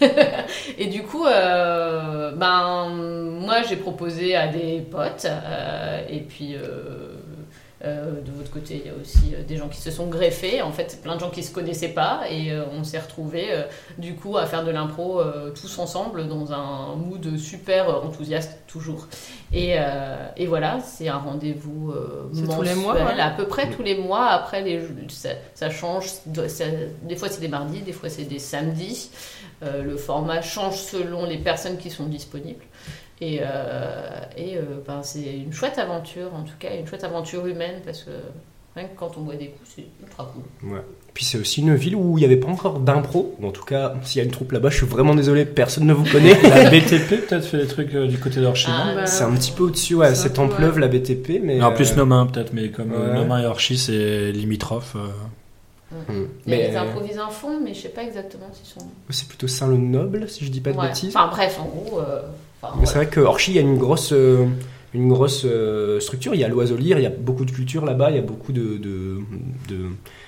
et 0.78 0.88
du 0.88 1.04
coup, 1.04 1.26
euh, 1.26 2.32
ben, 2.36 2.90
moi 2.90 3.64
j'ai 3.64 3.76
proposé 3.76 4.36
à 4.36 4.48
des 4.48 4.82
potes, 4.82 5.26
euh, 5.26 6.06
et 6.10 6.20
puis 6.20 6.56
euh, 7.84 8.22
de 8.22 8.32
votre 8.32 8.52
côté, 8.52 8.82
il 8.84 8.92
y 8.92 8.94
a 8.94 8.98
aussi 9.02 9.34
euh, 9.34 9.44
des 9.44 9.58
gens 9.58 9.68
qui 9.70 9.80
se 9.80 9.92
sont 9.92 10.08
greffés, 10.08 10.62
en 10.62 10.72
fait, 10.72 11.00
plein 11.02 11.16
de 11.16 11.20
gens 11.20 11.30
qui 11.30 11.44
se 11.44 11.54
connaissaient 11.54 11.90
pas, 11.90 12.22
et 12.30 12.52
euh, 12.52 12.64
on 12.74 12.84
s'est 12.84 13.00
retrouvés 13.00 13.48
du 13.98 14.16
coup 14.16 14.38
à 14.38 14.46
faire 14.46 14.64
de 14.64 14.72
l'impro 14.72 15.22
tous 15.56 15.80
ensemble 15.80 16.28
dans 16.28 16.52
un 16.54 16.96
mood 16.96 17.38
super 17.38 18.04
enthousiaste 18.04 18.60
toujours. 18.68 19.08
Et, 19.54 19.76
et 20.38 20.48
voilà, 20.48 20.80
c'est 20.80 21.08
un 21.10 21.18
rendez-vous 21.18 21.94
tous 22.34 22.42
les 22.42 22.48
mensuel, 22.48 22.76
mois, 22.78 22.94
ouais. 22.96 23.20
à 23.20 23.32
peu 23.32 23.46
près 23.48 23.70
tous 23.70 23.84
les 23.84 23.98
mois. 23.98 24.28
Après, 24.30 24.62
les, 24.62 24.82
ça, 25.10 25.30
ça 25.54 25.70
change. 25.70 26.06
ça- 26.48 26.66
des 27.04 27.16
fois, 27.16 27.30
c'est 27.30 27.42
des 27.42 27.48
mardis, 27.48 27.82
des 27.82 27.94
fois, 27.94 28.10
c'est 28.10 28.24
des 28.24 28.40
samedis. 28.40 29.12
Le 29.62 29.96
format 29.98 30.42
change 30.42 30.78
selon 30.78 31.26
les 31.26 31.38
personnes 31.38 31.78
qui 31.78 31.90
sont 31.90 32.06
disponibles. 32.06 32.64
Et, 33.22 33.40
euh, 33.42 34.20
et 34.36 34.58
euh, 34.58 34.62
ben, 34.86 35.02
c'est 35.04 35.22
une 35.38 35.54
chouette 35.54 35.78
aventure, 35.78 36.34
en 36.34 36.44
tout 36.44 36.56
cas, 36.60 36.70
une 36.76 36.88
chouette 36.88 37.04
aventure 37.04 37.46
humaine, 37.46 37.82
parce 37.86 38.04
que 38.04 38.10
rien 38.76 38.86
que 38.88 38.98
quand 38.98 39.16
on 39.18 39.22
boit 39.22 39.36
des 39.36 39.50
coups, 39.50 39.70
c'est 39.76 39.86
ultra 40.02 40.34
cool. 40.34 40.72
Ouais. 40.72 40.82
Puis 41.14 41.26
c'est 41.26 41.38
aussi 41.38 41.60
une 41.62 41.76
ville 41.76 41.96
où 41.96 42.18
il 42.18 42.22
n'y 42.22 42.26
avait 42.26 42.38
pas 42.38 42.48
encore 42.48 42.80
d'impro. 42.80 43.36
En 43.44 43.52
tout 43.52 43.66
cas, 43.66 43.94
s'il 44.04 44.20
y 44.20 44.22
a 44.22 44.26
une 44.26 44.32
troupe 44.32 44.54
là-bas, 44.54 44.70
je 44.70 44.78
suis 44.78 44.86
vraiment 44.88 45.14
désolé, 45.14 45.46
personne 45.46 45.86
ne 45.86 45.94
vous 45.94 46.10
connaît. 46.10 46.42
La 46.42 46.70
BTP 46.72 47.28
peut-être 47.28 47.46
fait 47.46 47.58
des 47.60 47.68
trucs 47.68 47.94
euh, 47.94 48.08
du 48.08 48.18
côté 48.18 48.40
d'Orchy. 48.42 48.68
Ah, 48.70 48.94
bah, 48.96 49.06
c'est 49.06 49.24
un 49.26 49.34
petit 49.36 49.52
peu 49.52 49.64
au-dessus, 49.64 49.96
ouais, 49.96 50.16
c'est 50.16 50.40
en 50.40 50.48
pleuve 50.48 50.76
ouais. 50.76 50.82
la 50.82 50.88
BTP, 50.88 51.42
mais. 51.44 51.58
Non, 51.58 51.68
en 51.68 51.74
plus 51.74 51.92
euh, 51.92 51.96
Nomain 51.98 52.26
peut-être, 52.26 52.54
mais 52.54 52.70
comme 52.70 52.92
ouais. 52.94 53.14
Nomain 53.14 53.40
et 53.44 53.46
Orchy 53.46 53.78
c'est 53.78 54.32
limitrophe. 54.32 54.96
euh, 54.96 56.02
hmm. 56.12 56.28
Il 56.48 56.54
y 56.54 56.56
a 56.56 56.58
Mais 56.58 56.70
des 56.70 56.76
euh, 56.78 56.82
improvisés 56.82 57.20
en 57.20 57.30
fond, 57.30 57.60
mais 57.62 57.74
je 57.74 57.82
sais 57.82 57.90
pas 57.90 58.04
exactement 58.04 58.48
s'ils 58.54 58.68
sont. 58.68 58.88
c'est 59.10 59.28
plutôt 59.28 59.48
Saint-le-Noble, 59.48 60.30
si 60.30 60.46
je 60.46 60.50
dis 60.50 60.62
pas 60.62 60.72
de 60.72 60.78
Ouais. 60.78 60.88
bêtises. 60.88 61.14
Enfin 61.16 61.28
bref, 61.30 61.60
en 61.60 61.66
gros. 61.66 62.00
euh, 62.00 62.22
enfin, 62.62 62.74
Mais 62.80 62.86
voilà. 62.86 62.86
c'est 62.86 62.96
vrai 62.96 63.08
que 63.08 63.20
Orchy, 63.20 63.52
il 63.52 63.56
y 63.56 63.60
a 63.60 63.62
une 63.62 63.78
grosse, 63.78 64.14
euh, 64.14 64.46
une 64.94 65.10
grosse 65.10 65.44
euh, 65.46 66.00
structure. 66.00 66.34
Il 66.36 66.42
y 66.42 66.44
a 66.44 66.48
l'oiseau 66.48 66.76
lire, 66.78 66.98
il 67.00 67.04
y 67.04 67.08
a 67.08 67.10
beaucoup 67.12 67.46
de 67.46 67.52
culture 67.52 67.86
là-bas, 67.86 68.10
il 68.12 68.16
y 68.16 68.20
a 68.20 68.24
beaucoup 68.24 68.52
de, 68.54 68.78
de, 68.78 69.18
de, 69.70 69.76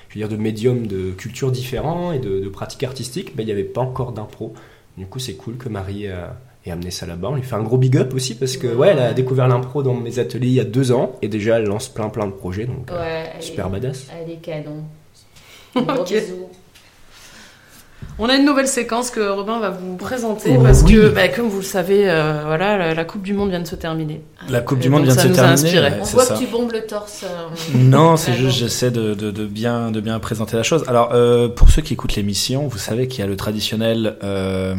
je 0.10 0.16
veux 0.20 0.28
dire, 0.28 0.30
de 0.30 0.38
médiums 0.38 0.88
de 0.88 1.12
cultures 1.12 1.52
différents 1.52 2.12
et 2.12 2.20
de, 2.20 2.40
de 2.40 2.50
pratiques 2.50 2.84
artistiques. 2.84 3.34
Mais 3.36 3.44
il 3.44 3.48
n'y 3.48 3.52
avait 3.52 3.64
pas 3.64 3.82
encore 3.82 4.12
d'impro. 4.12 4.54
Du 4.98 5.06
coup, 5.06 5.20
c'est 5.20 5.34
cool 5.34 5.58
que 5.58 5.70
Marie 5.70 6.08
euh, 6.08 6.28
ait 6.66 6.72
amené 6.72 6.92
ça 6.92 7.06
là-bas. 7.06 7.30
On 7.32 7.36
lui 7.36 7.42
fait 7.44 7.56
un 7.56 7.64
gros 7.64 7.78
big 7.78 7.98
up 7.98 8.14
aussi 8.14 8.36
parce 8.36 8.58
que 8.58 8.68
ouais, 8.68 8.90
elle 8.90 9.00
a 9.00 9.14
découvert 9.14 9.48
l'impro 9.48 9.82
dans 9.84 9.96
mes 9.96 10.20
ateliers 10.20 10.48
il 10.48 10.54
y 10.54 10.60
a 10.60 10.64
deux 10.66 10.92
ans 10.92 11.18
et 11.22 11.28
déjà 11.28 11.58
elle 11.60 11.66
lance 11.66 11.90
plein 11.90 12.10
plein 12.10 12.28
de 12.28 12.32
projets. 12.32 12.66
Donc 12.66 12.90
Ouais, 12.92 13.32
super 13.40 13.68
est- 13.68 13.70
badass. 13.72 14.08
Elle 14.24 14.32
est 14.32 14.38
canon. 14.38 14.84
Gros 15.76 16.04
bisous. 16.04 16.48
On 18.20 18.30
a 18.30 18.36
une 18.36 18.46
nouvelle 18.46 18.68
séquence 18.68 19.10
que 19.10 19.20
Robin 19.28 19.60
va 19.60 19.72
vous 19.72 19.96
présenter 19.96 20.56
Oh, 20.56 20.62
parce 20.62 20.84
oui. 20.84 20.94
que, 20.94 21.08
bah, 21.10 21.30
comme 21.30 21.48
vous 21.48 21.58
le 21.58 21.64
savez, 21.64 22.08
euh, 22.08 22.44
voilà, 22.46 22.78
la, 22.78 22.94
la 22.94 23.06
Coupe 23.06 23.24
du 23.24 23.34
Monde 23.34 23.50
vient 23.50 23.60
de 23.60 23.68
se 23.68 23.76
terminer. 23.76 24.22
La 24.50 24.62
Coupe 24.62 24.78
du 24.78 24.90
Monde 24.90 25.06
donc, 25.06 25.08
vient 25.08 25.16
de 25.16 25.20
ça 25.20 25.24
se 25.24 25.28
nous 25.30 25.40
a 25.40 25.56
terminer. 25.56 25.80
ouais, 25.96 25.98
On 26.02 26.06
c'est 26.06 26.14
voit 26.14 26.26
ça. 26.26 26.36
que 26.36 26.40
tu 26.40 26.46
bombes 26.46 26.72
le 26.72 26.82
torse. 26.86 27.24
euh, 27.24 27.48
Non, 27.76 28.16
c'est 28.16 28.34
juste 28.34 28.58
j'essaie 28.58 28.92
de, 28.92 29.16
de, 29.16 29.32
de 29.32 29.46
bien 29.48 29.90
de 29.90 30.00
bien 30.00 30.20
présenter 30.20 30.56
la 30.56 30.62
chose. 30.64 30.84
Alors 30.88 31.10
euh, 31.14 31.48
pour 31.48 31.72
ceux 31.72 31.82
qui 31.82 31.94
écoutent 31.94 32.16
l'émission, 32.16 32.68
vous 32.68 32.78
savez 32.78 33.08
qu'il 33.08 33.22
y 33.22 33.24
a 33.24 33.28
le 33.28 33.36
traditionnel 33.36 34.16
euh, 34.24 34.76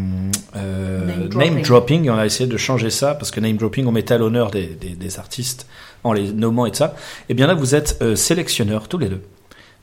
euh, 0.56 1.00
Name 1.34 1.54
name, 1.54 1.62
dropping. 1.62 2.08
on 2.10 2.16
a 2.16 2.26
essayé 2.26 2.48
de 2.48 2.56
changer 2.56 2.90
ça 2.90 3.14
parce 3.14 3.32
que 3.32 3.40
name 3.40 3.56
dropping 3.56 3.84
on 3.86 3.92
mettait 3.92 4.14
à 4.14 4.18
l'honneur 4.18 4.52
des, 4.52 4.66
des, 4.66 4.90
des 4.90 5.18
artistes 5.18 5.66
en 6.04 6.12
les 6.12 6.32
nommant 6.32 6.66
et 6.66 6.70
de 6.70 6.76
ça. 6.76 6.94
Et 7.28 7.34
bien 7.34 7.48
là 7.48 7.54
vous 7.54 7.74
êtes 7.74 7.98
euh, 8.00 8.14
sélectionneurs 8.14 8.86
tous 8.86 8.98
les 8.98 9.08
deux. 9.08 9.22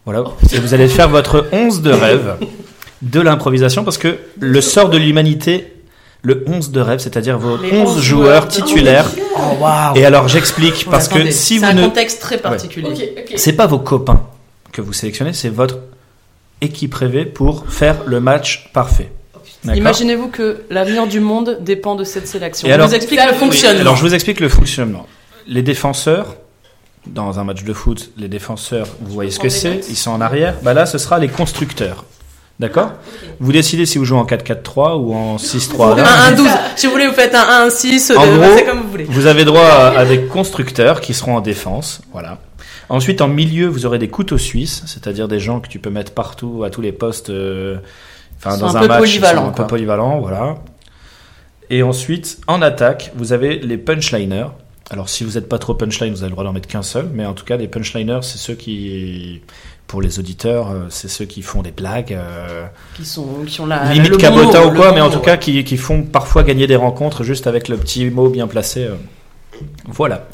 Voilà, 0.06 0.24
et 0.52 0.58
vous 0.58 0.74
allez 0.74 0.88
faire 0.88 1.10
votre 1.10 1.46
11 1.52 1.84
de 1.84 1.92
rêve 1.92 2.38
de 3.02 3.20
l'improvisation 3.20 3.84
parce 3.84 3.98
que 3.98 4.18
le 4.40 4.62
sort 4.62 4.90
de 4.90 4.98
l'humanité 4.98 5.74
le 6.24 6.44
11 6.46 6.72
de 6.72 6.80
rêve, 6.82 7.00
c'est-à-dire 7.00 7.40
vos 7.40 7.58
Les 7.58 7.72
11 7.80 7.98
11 7.98 8.02
joueurs 8.02 8.48
titulaires. 8.48 9.10
Oh 9.36 9.56
waouh 9.60 9.96
Et 9.96 10.06
alors 10.06 10.28
j'explique 10.28 10.86
parce 10.90 11.08
que 11.08 11.32
si 11.32 11.56
c'est 11.60 11.66
vous 11.66 11.72
un 11.72 11.74
ne 11.74 11.84
contexte 11.86 12.22
très 12.22 12.38
particulier. 12.38 13.14
Ok, 13.18 13.24
ok. 13.32 13.34
c'est 13.38 13.54
pas 13.54 13.66
vos 13.66 13.80
copains 13.80 14.22
que 14.72 14.82
vous 14.82 14.94
sélectionnez, 14.94 15.34
c'est 15.34 15.50
votre 15.50 15.80
équipe 16.62 16.94
rêvée 16.94 17.26
pour 17.26 17.68
faire 17.68 17.98
le 18.06 18.20
match 18.20 18.70
parfait. 18.72 19.12
Imaginez-vous 19.64 20.28
que 20.30 20.64
l'avenir 20.70 21.08
du 21.08 21.20
monde 21.20 21.58
dépend 21.62 21.96
de 21.96 22.04
cette 22.04 22.28
sélection. 22.28 22.68
Et 22.68 22.72
alors- 22.72 22.88
vous 22.88 22.96
explique 22.96 23.20
le 23.24 23.32
oui. 23.32 23.38
fonctionnement. 23.38 23.82
Alors 23.82 23.96
je 23.96 24.02
vous 24.02 24.14
explique 24.14 24.40
le 24.40 24.50
fonctionnement. 24.50 25.08
Les 25.48 25.64
défenseurs 25.64 26.36
dans 27.08 27.40
un 27.40 27.44
match 27.44 27.64
de 27.64 27.74
foot, 27.74 28.12
les 28.18 28.28
défenseurs, 28.28 28.88
vous 29.02 29.14
voyez 29.14 29.32
ce 29.32 29.40
que 29.40 29.50
c'est, 29.50 29.82
ils 29.90 29.98
sont 29.98 30.12
en 30.12 30.22
arrière. 30.22 30.56
Bah 30.62 30.76
là, 30.76 30.86
ce 30.86 31.00
sera 31.00 31.18
les 31.18 31.30
constructeurs. 31.30 32.06
D'accord 32.62 32.92
Vous 33.40 33.52
décidez 33.52 33.88
si 33.88 33.98
vous 33.98 34.06
jouez 34.06 34.20
en 34.20 34.24
4-4-3 34.26 34.96
ou 35.02 35.16
en 35.16 35.38
6-3. 35.38 36.00
Un 36.00 36.32
1-12. 36.36 36.48
Si 36.76 36.86
vous 36.86 36.92
voulez, 36.92 37.08
vous 37.08 37.14
faites 37.14 37.34
un 37.34 37.68
1-6. 37.68 38.16
En 38.16 38.24
de- 38.26 38.38
gros, 38.38 38.56
c'est 38.56 38.66
comme 38.66 38.82
vous 38.84 38.90
voulez. 38.92 39.04
Vous 39.06 39.26
avez 39.26 39.46
droit 39.46 39.66
à, 39.66 39.98
à 39.98 40.06
des 40.06 40.22
constructeurs 40.26 41.02
qui 41.02 41.16
seront 41.16 41.38
en 41.38 41.42
défense, 41.42 42.02
voilà. 42.12 42.38
Ensuite, 42.88 43.22
en 43.22 43.28
milieu, 43.28 43.68
vous 43.68 43.88
aurez 43.88 43.98
des 43.98 44.10
couteaux 44.10 44.38
suisses, 44.38 44.84
c'est-à-dire 44.86 45.28
des 45.28 45.40
gens 45.40 45.60
que 45.60 45.70
tu 45.70 45.80
peux 45.80 45.90
mettre 45.90 46.12
partout, 46.14 46.64
à 46.64 46.70
tous 46.70 46.82
les 46.82 46.92
postes, 46.92 47.32
euh, 47.32 47.78
enfin 48.38 48.58
dans 48.58 48.78
un 48.78 48.80
un 48.80 48.82
peu 48.82 48.88
match, 48.90 49.20
sont 49.20 49.26
un 49.26 49.46
peu 49.50 49.56
quoi. 49.56 49.68
polyvalents, 49.68 50.20
voilà. 50.20 50.56
Et 51.72 51.82
ensuite, 51.84 52.38
en 52.48 52.62
attaque, 52.62 53.12
vous 53.16 53.34
avez 53.34 53.58
les 53.58 53.78
punchliners. 53.78 54.48
Alors, 54.90 55.08
si 55.08 55.24
vous 55.24 55.32
n'êtes 55.32 55.48
pas 55.48 55.58
trop 55.58 55.74
punchline, 55.74 56.12
vous 56.12 56.20
avez 56.22 56.28
le 56.30 56.32
droit 56.34 56.44
d'en 56.44 56.52
mettre 56.52 56.68
qu'un 56.68 56.82
seul, 56.84 57.08
mais 57.14 57.26
en 57.26 57.34
tout 57.34 57.46
cas, 57.46 57.56
les 57.56 57.70
punchliners, 57.70 58.20
c'est 58.24 58.38
ceux 58.38 58.56
qui, 58.56 59.42
pour 59.92 60.02
les 60.02 60.20
auditeurs, 60.20 60.70
euh, 60.72 60.86
c'est 60.90 61.10
ceux 61.10 61.26
qui 61.26 61.42
font 61.42 61.62
des 61.62 61.72
blagues. 61.72 62.14
euh, 62.14 62.66
Qui, 62.96 63.04
sont, 63.04 63.28
qui 63.46 63.60
ont 63.60 63.66
la. 63.66 63.92
limite 63.94 64.12
mot, 64.32 64.44
ou 64.46 64.72
quoi, 64.74 64.94
mais 64.94 65.02
en 65.02 65.10
tout 65.10 65.20
cas 65.20 65.36
qui, 65.36 65.66
qui 65.66 65.76
font 65.76 66.04
parfois 66.04 66.44
gagner 66.44 66.66
des 66.66 66.78
rencontres 66.78 67.26
juste 67.26 67.46
avec 67.46 67.68
le 67.68 67.76
petit 67.76 68.06
mot 68.10 68.30
bien 68.30 68.48
placé. 68.48 68.86
euh. 68.86 68.96
Voilà. 69.90 70.30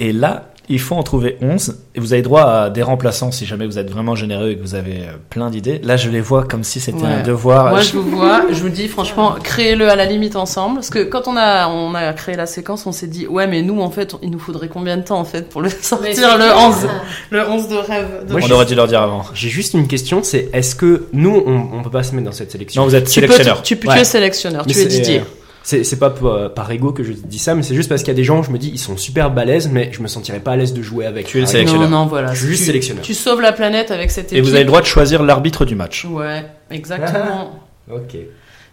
Et 0.00 0.12
là, 0.12 0.51
il 0.68 0.80
faut 0.80 0.94
en 0.94 1.02
trouver 1.02 1.36
11. 1.42 1.76
Et 1.94 2.00
vous 2.00 2.12
avez 2.12 2.22
droit 2.22 2.42
à 2.44 2.70
des 2.70 2.82
remplaçants 2.82 3.30
si 3.32 3.44
jamais 3.46 3.66
vous 3.66 3.78
êtes 3.78 3.90
vraiment 3.90 4.14
généreux 4.14 4.50
et 4.50 4.56
que 4.56 4.62
vous 4.62 4.74
avez 4.74 4.98
euh, 5.00 5.12
plein 5.28 5.50
d'idées. 5.50 5.80
Là, 5.82 5.96
je 5.96 6.08
les 6.08 6.20
vois 6.20 6.44
comme 6.44 6.64
si 6.64 6.80
c'était 6.80 7.02
Ouais. 7.02 7.08
un 7.08 7.22
devoir. 7.22 7.70
Moi, 7.70 7.80
Je- 7.82 7.92
vous 7.92 8.02
vois, 8.16 8.42
je 8.50 8.60
vous 8.62 8.68
dis 8.68 8.88
franchement, 8.88 9.34
créez-le 9.42 9.88
à 9.90 9.96
la 9.96 10.06
limite 10.06 10.36
ensemble. 10.36 10.76
Parce 10.76 10.90
que 10.90 11.02
quand 11.02 11.26
on 11.28 11.36
a, 11.36 11.68
on 11.68 11.94
a 11.94 12.12
créé 12.12 12.36
la 12.36 12.46
séquence, 12.46 12.86
on 12.86 12.92
s'est 12.92 13.06
dit, 13.08 13.26
ouais, 13.26 13.46
mais 13.46 13.62
nous, 13.62 13.80
en 13.80 13.90
fait, 13.90 14.14
il 14.22 14.30
nous 14.30 14.38
faudrait 14.38 14.68
combien 14.68 14.96
de 14.96 15.02
temps, 15.02 15.18
en 15.18 15.24
fait, 15.24 15.48
pour 15.48 15.60
le 15.62 15.68
sortir, 15.82 16.08
le 16.38 16.44
clair. 16.44 16.56
11, 16.58 16.88
le 17.30 17.48
11 17.48 17.68
de 17.68 17.76
rêve. 17.76 18.06
de- 18.28 18.32
Moi, 18.32 18.40
On 18.48 18.50
aurait 18.52 18.66
dû 18.66 18.74
leur 18.74 18.86
dire 18.86 19.02
avant. 19.02 19.24
J'ai 19.34 19.48
juste 19.48 19.74
une 19.74 19.88
question, 19.88 20.20
c'est 20.22 20.48
est-ce 20.52 20.74
que 20.74 21.06
nous, 21.12 21.42
on, 21.46 21.68
on 21.78 21.82
peut 21.82 21.90
pas 21.90 22.02
se 22.02 22.14
mettre 22.14 22.26
dans 22.26 22.32
cette 22.32 22.52
sélection 22.52 22.82
Non, 22.82 22.88
vous 22.88 22.94
êtes 22.94 23.08
tu 23.10 23.20
peux, 23.20 23.26
sélectionneur. 23.26 23.62
tu, 23.62 23.78
tu 23.78 23.88
Ouais. 23.88 24.00
es 24.00 24.04
sélectionneur, 24.04 24.64
Mais 24.66 24.72
tu 24.72 24.80
es 24.80 24.86
Didier. 24.86 25.18
euh, 25.20 25.22
C'est 25.64 25.84
c'est 25.84 25.98
pas 25.98 26.10
par, 26.10 26.52
par 26.54 26.70
ego 26.72 26.92
que 26.92 27.04
je 27.04 27.12
dis 27.12 27.38
ça, 27.38 27.54
mais 27.54 27.62
c'est 27.62 27.74
juste 27.76 27.88
parce 27.88 28.02
qu'il 28.02 28.08
y 28.12 28.16
a 28.16 28.16
des 28.16 28.24
gens, 28.24 28.42
je 28.42 28.50
me 28.50 28.58
dis, 28.58 28.68
ils 28.70 28.78
sont 28.78 28.96
super 28.96 29.30
balèzes, 29.30 29.68
mais 29.70 29.90
je 29.92 30.02
me 30.02 30.08
sentirais 30.08 30.40
pas 30.40 30.52
à 30.52 30.56
l'aise 30.56 30.74
de 30.74 30.82
jouer 30.82 31.06
avec. 31.06 31.26
Tu 31.26 31.36
es 31.38 31.40
le 31.40 31.44
Par 31.44 31.52
sélectionneur. 31.52 31.88
Non, 31.90 32.00
non, 32.00 32.06
voilà. 32.06 32.34
Je 32.34 32.38
suis 32.40 32.48
juste 32.48 32.60
tu, 32.62 32.66
sélectionneur. 32.66 33.04
Tu 33.04 33.14
sauves 33.14 33.40
la 33.40 33.52
planète 33.52 33.90
avec 33.92 34.10
cette 34.10 34.26
équipe. 34.32 34.38
Et 34.38 34.40
vous 34.40 34.50
avez 34.54 34.60
le 34.64 34.66
droit 34.66 34.80
de 34.80 34.86
choisir 34.86 35.22
l'arbitre 35.22 35.64
du 35.64 35.74
match. 35.76 36.04
Ouais, 36.04 36.44
exactement. 36.70 37.60
Ok. 37.92 38.16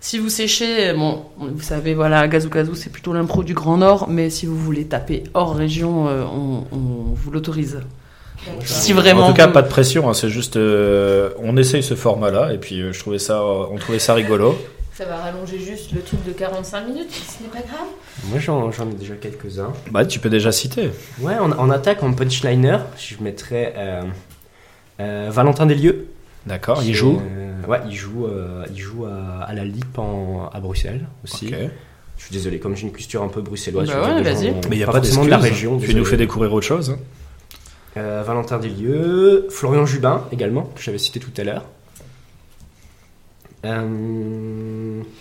Si 0.02 0.18
vous 0.20 0.30
séchez, 0.30 0.94
bon, 0.94 1.24
vous 1.38 1.62
savez, 1.62 1.94
voilà, 1.94 2.28
Gazou 2.28 2.50
Gazou, 2.50 2.74
c'est 2.76 2.90
plutôt 2.92 3.12
l'impro 3.12 3.44
du 3.44 3.54
Grand 3.54 3.76
Nord, 3.78 4.08
mais 4.08 4.30
si 4.30 4.46
vous 4.46 4.56
voulez 4.58 4.86
taper 4.86 5.24
hors 5.34 5.56
région, 5.56 6.08
euh, 6.08 6.24
on, 6.24 6.64
on 6.72 7.14
vous 7.14 7.32
l'autorise. 7.32 7.80
Si 8.64 8.94
vraiment. 8.94 9.26
en 9.26 9.30
tout 9.32 9.34
cas, 9.36 9.48
vous- 9.48 9.54
pas 9.54 9.62
de 9.64 9.68
pression. 9.68 10.10
hein, 10.10 10.14
c'est 10.14 10.30
juste, 10.30 10.56
euh, 10.56 11.32
on 11.44 11.58
essaye 11.58 11.84
ce 11.84 11.96
format-là 11.96 12.54
et 12.54 12.58
puis 12.58 12.82
euh, 12.82 12.94
je 12.94 13.00
trouvais 13.00 13.20
ça, 13.20 13.44
on 13.44 13.76
trouvait 13.78 14.00
ça 14.00 14.14
rigolo. 14.14 14.56
Ça 15.00 15.06
va 15.06 15.16
rallonger 15.16 15.60
juste 15.60 15.94
le 15.94 16.02
truc 16.02 16.22
de 16.26 16.34
45 16.34 16.86
minutes, 16.88 17.10
ce 17.14 17.42
n'est 17.42 17.48
pas 17.48 17.66
grave. 17.66 17.88
Moi, 18.26 18.40
j'en 18.40 18.70
ai 18.70 18.94
déjà 18.96 19.16
quelques-uns. 19.16 19.72
Bah, 19.92 20.06
tu 20.06 20.20
peux 20.20 20.30
déjà 20.30 20.52
citer. 20.52 20.90
Ouais, 21.22 21.38
en, 21.38 21.54
en 21.54 21.70
attaque, 21.70 22.04
en 22.04 22.12
punchliner, 22.12 22.80
je 22.98 23.16
mettrais 23.24 23.74
euh, 23.78 24.02
euh, 25.00 25.30
Valentin 25.32 25.68
Deslieux. 25.68 26.08
D'accord. 26.46 26.84
Il 26.84 26.94
joue. 26.94 27.22
euh, 27.22 27.66
Ouais, 27.66 27.80
il 27.88 27.96
joue, 27.96 28.26
euh, 28.26 28.66
il 28.74 28.78
joue 28.78 29.06
à, 29.06 29.44
à 29.46 29.54
la 29.54 29.64
LIP 29.64 29.98
en- 30.00 30.50
à 30.52 30.60
Bruxelles 30.60 31.06
aussi. 31.24 31.48
Ok. 31.48 31.56
Je 32.18 32.24
suis 32.26 32.34
désolé, 32.34 32.60
comme 32.60 32.76
j'ai 32.76 32.86
une 32.86 32.92
culture 32.92 33.24
un 33.24 33.30
peu 33.30 33.40
bruxelloise. 33.42 33.88
Bah 33.88 34.16
ouais, 34.16 34.22
vas-y. 34.22 34.52
Mais 34.52 34.60
il 34.72 34.78
n'y 34.80 34.84
a 34.84 34.86
pas 34.88 34.92
pas, 34.92 34.98
forcément 34.98 35.24
de 35.24 35.30
la 35.30 35.38
région. 35.38 35.76
Tu 35.76 35.82
désolé. 35.86 36.00
nous 36.00 36.06
fais 36.06 36.18
découvrir 36.18 36.52
autre 36.54 36.66
chose. 36.68 36.90
hein. 36.90 36.98
Euh, 37.96 38.22
Valentin 38.28 38.58
Deslieux, 38.60 39.48
Florian 39.50 39.86
Jubin 39.86 40.26
également, 40.34 40.64
que 40.76 40.82
j'avais 40.82 40.98
cité 40.98 41.22
tout 41.22 41.32
à 41.38 41.46
l'heure. 41.46 41.64
Euh, 43.66 43.86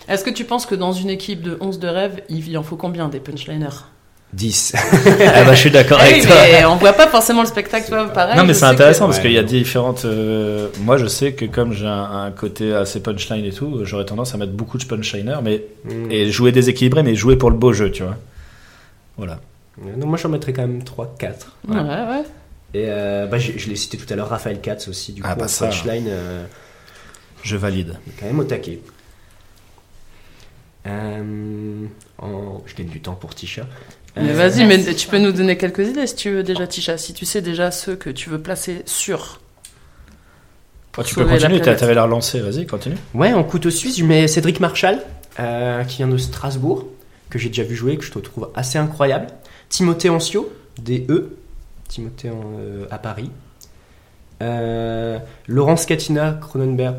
Est-ce 0.09 0.25
que 0.25 0.31
tu 0.31 0.45
penses 0.45 0.67
que 0.67 0.75
dans 0.75 0.93
une 0.93 1.11
équipe 1.11 1.43
de 1.43 1.57
11 1.61 1.79
de 1.79 1.89
rêve, 1.89 2.23
il 2.29 2.57
en 2.59 2.63
faut 2.63 2.77
combien 2.77 3.09
des 3.09 3.21
punchliners 3.21 3.85
10. 4.35 4.75
Ah 4.77 5.45
bah, 5.45 5.55
je 5.55 5.59
suis 5.61 5.71
d'accord 5.71 5.97
Ah 6.01 6.05
avec 6.05 6.17
oui, 6.17 6.27
toi. 6.27 6.37
mais 6.53 6.63
on 6.67 6.77
voit 6.77 6.93
pas 6.93 7.07
forcément 7.09 7.41
le 7.41 7.47
spectacle, 7.49 7.91
pareil. 8.13 8.37
Non 8.37 8.45
mais 8.45 8.53
c'est 8.53 8.67
intéressant 8.67 9.07
que- 9.07 9.13
parce 9.13 9.17
Ouais, 9.19 9.23
qu'il 9.23 9.33
y 9.33 9.39
a 9.39 9.43
différentes. 9.43 10.05
euh, 10.05 10.69
Moi 10.83 10.99
je 10.99 11.07
sais 11.07 11.33
que 11.33 11.47
comme 11.47 11.73
j'ai 11.73 11.87
un, 11.87 12.05
un 12.27 12.31
côté 12.31 12.75
assez 12.75 13.01
punchline 13.01 13.45
et 13.47 13.53
tout, 13.53 13.81
j'aurais 13.85 14.05
tendance 14.05 14.35
à 14.35 14.37
mettre 14.37 14.53
beaucoup 14.53 14.77
de 14.77 14.85
punchliners, 14.85 15.39
mais 15.43 15.65
Mm. 15.87 16.11
et 16.11 16.31
jouer 16.31 16.53
déséquilibré, 16.53 17.03
mais 17.03 17.15
jouer 17.15 17.37
pour 17.37 17.51
le 17.51 17.57
beau 17.57 17.73
jeu, 17.73 17.91
tu 17.91 18.03
vois. 18.03 18.17
Voilà. 19.17 19.41
Non, 19.97 20.07
moi 20.07 20.19
j'en 20.19 20.29
mettrais 20.29 20.53
quand 20.53 20.61
même 20.63 20.83
3-4. 20.83 21.47
Ouais, 21.67 21.77
ouais. 21.77 22.23
Et 22.75 22.85
euh, 22.89 23.27
bah, 23.27 23.39
je, 23.39 23.53
je 23.57 23.69
l'ai 23.71 23.77
cité 23.77 23.97
tout 23.97 24.13
à 24.13 24.17
l'heure, 24.17 24.29
Raphaël 24.29 24.61
Katz 24.61 24.89
aussi, 24.89 25.13
du 25.15 25.23
Ah, 25.25 25.33
coup, 25.33 25.41
bah 25.41 25.47
punchline, 25.59 26.05
euh, 26.09 26.45
Je 27.43 27.57
valide. 27.57 27.95
il 28.07 28.11
est 28.13 28.17
quand 28.21 28.27
même 28.27 28.41
au 28.41 28.45
taquet. 28.45 28.81
Euh, 30.87 31.87
en- 32.19 32.63
Je 32.67 32.75
gagne 32.75 32.89
du 32.89 33.01
temps 33.01 33.15
pour 33.15 33.35
Tisha. 33.35 33.67
Mais 34.17 34.31
Euh, 34.31 34.35
vas-y, 34.35 34.65
mais 34.67 34.95
tu 34.95 35.07
peux 35.09 35.19
nous 35.19 35.33
donner 35.33 35.57
quelques 35.57 35.87
idées 35.89 36.07
si 36.07 36.17
tu 36.17 36.31
veux 36.31 36.43
déjà, 36.43 36.67
Tisha. 36.67 36.99
Si 36.99 37.13
tu 37.13 37.25
sais 37.25 37.43
déjà 37.43 37.71
ceux 37.71 37.95
que 37.97 38.11
tu 38.11 38.31
veux 38.31 38.41
placer 38.41 38.83
sur. 38.87 39.41
Oh, 40.97 41.03
tu 41.05 41.15
peux 41.15 41.23
la 41.25 41.39
continuer, 41.39 41.61
t'avais 41.61 41.95
la 41.95 42.03
relancé, 42.05 42.41
vas-y, 42.41 42.67
continue. 42.67 42.97
Ouais, 43.15 43.33
en 43.33 43.45
couteau 43.45 43.71
suisse, 43.71 43.97
je 43.99 44.05
mets 44.05 44.27
Cédric 44.27 44.59
Marshall, 44.59 44.99
euh, 45.39 45.85
qui 45.85 45.99
vient 45.99 46.09
de 46.09 46.17
Strasbourg, 46.17 46.89
que 47.31 47.39
j'ai 47.39 47.49
déjà 47.49 47.63
vu 47.63 47.77
jouer, 47.77 47.97
que 47.99 48.05
je 48.05 48.11
trouve 48.11 48.51
assez 48.57 48.79
incroyable. 48.79 49.29
Timothée 49.69 50.09
Ancio, 50.09 50.53
des 50.83 51.07
E, 51.09 51.37
Timothée 51.87 52.31
en, 52.31 52.41
euh, 52.59 52.87
à 52.91 52.99
Paris. 52.99 53.31
Euh, 54.43 55.19
Laurence 55.47 55.87
Katina 55.87 56.39
Cronenberg, 56.41 56.97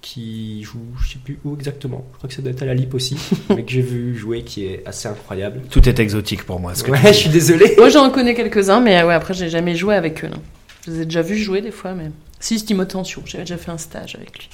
qui 0.00 0.62
joue, 0.62 0.80
je 1.02 1.12
sais 1.12 1.18
plus 1.18 1.38
où 1.44 1.54
exactement, 1.56 2.06
je 2.12 2.18
crois 2.18 2.28
que 2.28 2.34
ça 2.34 2.42
doit 2.42 2.52
être 2.52 2.62
à 2.62 2.66
la 2.66 2.74
LIP 2.74 2.94
aussi, 2.94 3.16
mais 3.50 3.64
que 3.64 3.70
j'ai 3.70 3.82
vu 3.82 4.16
jouer, 4.16 4.42
qui 4.42 4.64
est 4.66 4.82
assez 4.86 5.08
incroyable. 5.08 5.62
Tout 5.70 5.88
est 5.88 5.98
exotique 5.98 6.44
pour 6.44 6.60
moi. 6.60 6.74
ce 6.74 6.84
que 6.84 6.90
Ouais, 6.92 7.00
tu 7.02 7.08
je 7.08 7.12
suis 7.12 7.30
désolé. 7.30 7.74
Moi, 7.78 7.88
j'en 7.88 8.10
connais 8.10 8.34
quelques-uns, 8.34 8.80
mais 8.80 9.02
ouais, 9.02 9.14
après, 9.14 9.34
j'ai 9.34 9.48
jamais 9.48 9.74
joué 9.74 9.94
avec 9.94 10.24
eux. 10.24 10.28
non. 10.28 10.40
Je 10.86 10.92
les 10.92 11.00
ai 11.00 11.04
déjà 11.04 11.22
vus 11.22 11.36
jouer 11.36 11.60
des 11.60 11.72
fois, 11.72 11.94
mais. 11.94 12.10
Si, 12.40 12.64
Timothée 12.64 12.96
Ancio, 12.96 13.22
j'avais 13.26 13.42
déjà 13.44 13.56
fait 13.58 13.70
un 13.72 13.78
stage 13.78 14.14
avec 14.14 14.38
lui. 14.38 14.48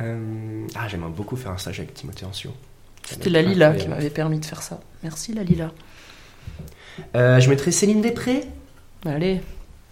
Euh, 0.00 0.66
ah, 0.74 0.88
j'aimerais 0.88 1.10
beaucoup 1.10 1.36
faire 1.36 1.52
un 1.52 1.58
stage 1.58 1.78
avec 1.80 1.94
Timothée 1.94 2.24
Ancio. 2.24 2.50
C'était 3.04 3.30
la 3.30 3.42
Lila 3.42 3.72
qui 3.72 3.88
m'avait 3.88 4.10
permis 4.10 4.38
de 4.38 4.44
faire 4.44 4.62
ça. 4.62 4.80
Merci, 5.02 5.32
la 5.32 5.42
Lila. 5.42 5.72
Euh, 7.14 7.40
je 7.40 7.48
mettrais 7.48 7.70
Céline 7.70 8.00
Després. 8.02 8.42
Allez. 9.06 9.40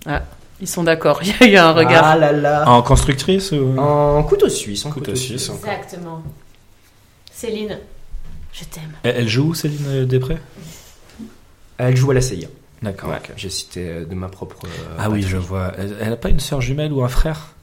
Ah, 0.05 0.22
ils 0.60 0.68
sont 0.68 0.82
d'accord. 0.84 1.20
Il 1.24 1.28
y 1.28 1.34
a 1.44 1.46
eu 1.46 1.56
un 1.56 1.72
regard. 1.72 2.04
Ah 2.04 2.16
là 2.16 2.32
là. 2.32 2.68
En 2.68 2.82
constructrice 2.82 3.52
ou... 3.52 3.78
En 3.78 4.22
couteau 4.22 4.48
suisse. 4.48 4.84
En 4.86 4.90
Couteau 4.90 5.06
couteau, 5.12 5.16
suisse. 5.16 5.50
Exactement. 5.50 6.22
Céline, 7.32 7.78
je 8.52 8.64
t'aime. 8.64 8.92
Elle 9.02 9.28
joue 9.28 9.48
où, 9.50 9.54
Céline 9.54 10.06
Després? 10.06 10.38
Elle 11.78 11.96
joue 11.96 12.10
à 12.10 12.14
la 12.14 12.20
CIA. 12.22 12.48
D'accord. 12.82 13.10
Ouais. 13.10 13.20
J'ai 13.36 13.50
cité 13.50 13.88
euh, 13.88 14.04
de 14.04 14.14
ma 14.14 14.28
propre. 14.28 14.56
euh, 14.64 14.96
Ah 14.98 15.10
oui, 15.10 15.22
je 15.22 15.36
vois. 15.36 15.72
Elle, 15.78 15.96
elle 16.00 16.12
a 16.12 16.16
pas 16.16 16.28
une 16.30 16.40
sœur 16.40 16.60
jumelle 16.60 16.92
ou 16.92 17.02
un 17.02 17.08
frère? 17.08 17.54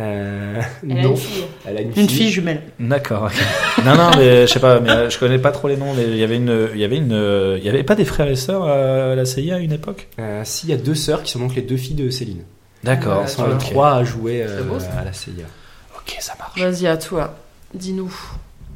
Euh, 0.00 0.60
Elle 0.88 0.98
a 0.98 1.02
non. 1.02 1.10
une 1.10 1.16
fille. 1.16 1.44
Elle 1.66 1.76
a 1.76 1.80
une, 1.80 1.92
Une 1.96 2.08
fille 2.08 2.30
jumelle. 2.30 2.62
D'accord. 2.78 3.24
ok. 3.24 3.32
non, 3.84 3.96
non, 3.96 4.10
mais 4.16 4.46
je 4.46 4.52
sais 4.52 4.60
pas, 4.60 4.78
mais 4.78 4.90
euh, 4.90 5.10
je 5.10 5.18
connais 5.18 5.38
pas 5.38 5.50
trop 5.50 5.66
les 5.68 5.76
noms. 5.76 5.92
Mais 5.94 6.04
il 6.04 6.16
y 6.16 6.22
avait 6.22 6.36
une, 6.36 6.68
il 6.72 6.78
y 6.80 6.84
avait 6.84 6.96
une, 6.98 7.56
il 7.58 7.64
y 7.64 7.68
avait 7.68 7.82
pas 7.82 7.96
des 7.96 8.04
frères 8.04 8.28
et 8.28 8.36
sœurs 8.36 8.64
à 8.64 9.14
la 9.16 9.24
CIA 9.24 9.56
à 9.56 9.58
une 9.58 9.72
époque? 9.72 10.06
Euh, 10.20 10.42
si, 10.44 10.66
il 10.66 10.70
y 10.70 10.72
a 10.72 10.76
deux 10.76 10.94
sœurs 10.94 11.22
qui 11.24 11.32
sont 11.32 11.40
donc 11.40 11.54
les 11.56 11.62
deux 11.62 11.76
filles 11.76 11.96
de 11.96 12.10
Céline. 12.10 12.44
D'accord. 12.84 13.22
Elles 13.22 13.28
sont 13.28 13.48
les 13.48 13.58
trois 13.58 13.94
à 13.96 14.04
jouer 14.04 14.44
euh, 14.46 14.62
beau, 14.62 14.76
à 14.98 15.04
la 15.04 15.12
CIA. 15.12 15.32
Ok, 15.96 16.16
ça 16.20 16.34
marche. 16.38 16.58
Vas-y, 16.60 16.86
à 16.86 16.96
toi. 16.96 17.34
Dis-nous. 17.74 18.14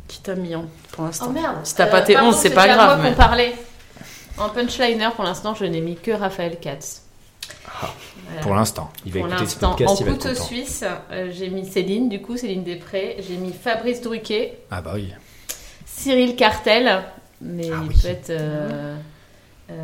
Qui 0.08 0.20
t'a 0.20 0.34
mis 0.34 0.54
en 0.54 0.66
pour 0.90 1.04
l'instant? 1.04 1.26
Oh 1.30 1.32
merde. 1.32 1.56
Si 1.64 1.74
t'as 1.74 1.86
pas 1.86 2.02
tes 2.02 2.14
par 2.14 2.24
11, 2.24 2.30
contre, 2.34 2.42
c'est 2.42 2.50
pas 2.54 2.66
grave, 2.66 2.78
moi 2.86 2.96
qu'on 2.96 3.02
mais- 3.10 3.16
parlait. 3.16 3.54
En 4.38 4.48
punchliner, 4.48 5.08
pour 5.14 5.24
l'instant, 5.24 5.54
je 5.54 5.64
n'ai 5.64 5.80
mis 5.80 5.94
que 5.96 6.10
Raphaël 6.10 6.58
Katz. 6.60 7.02
Ah. 7.80 7.90
Pour 8.40 8.54
l'instant. 8.54 8.90
Il 9.04 9.12
va 9.12 9.20
Pour 9.20 9.28
écouter 9.28 9.46
ce 9.46 9.58
podcast, 9.58 9.90
en 10.02 10.04
couteau 10.04 10.34
suisse, 10.34 10.84
euh, 11.10 11.30
j'ai 11.32 11.48
mis 11.50 11.66
Céline, 11.66 12.08
du 12.08 12.20
coup, 12.22 12.36
Céline 12.36 12.64
Després. 12.64 13.16
J'ai 13.28 13.36
mis 13.36 13.52
Fabrice 13.52 14.00
Druquet, 14.00 14.58
Ah 14.70 14.80
bah 14.82 14.92
oui. 14.94 15.12
Cyril 15.86 16.34
Cartel, 16.36 17.02
mais 17.40 17.68
Ah 17.72 17.80
il 17.82 17.88
oui. 17.88 17.96
peut 18.02 18.08
être. 18.08 18.30
euh, 18.30 18.96
euh, 19.70 19.74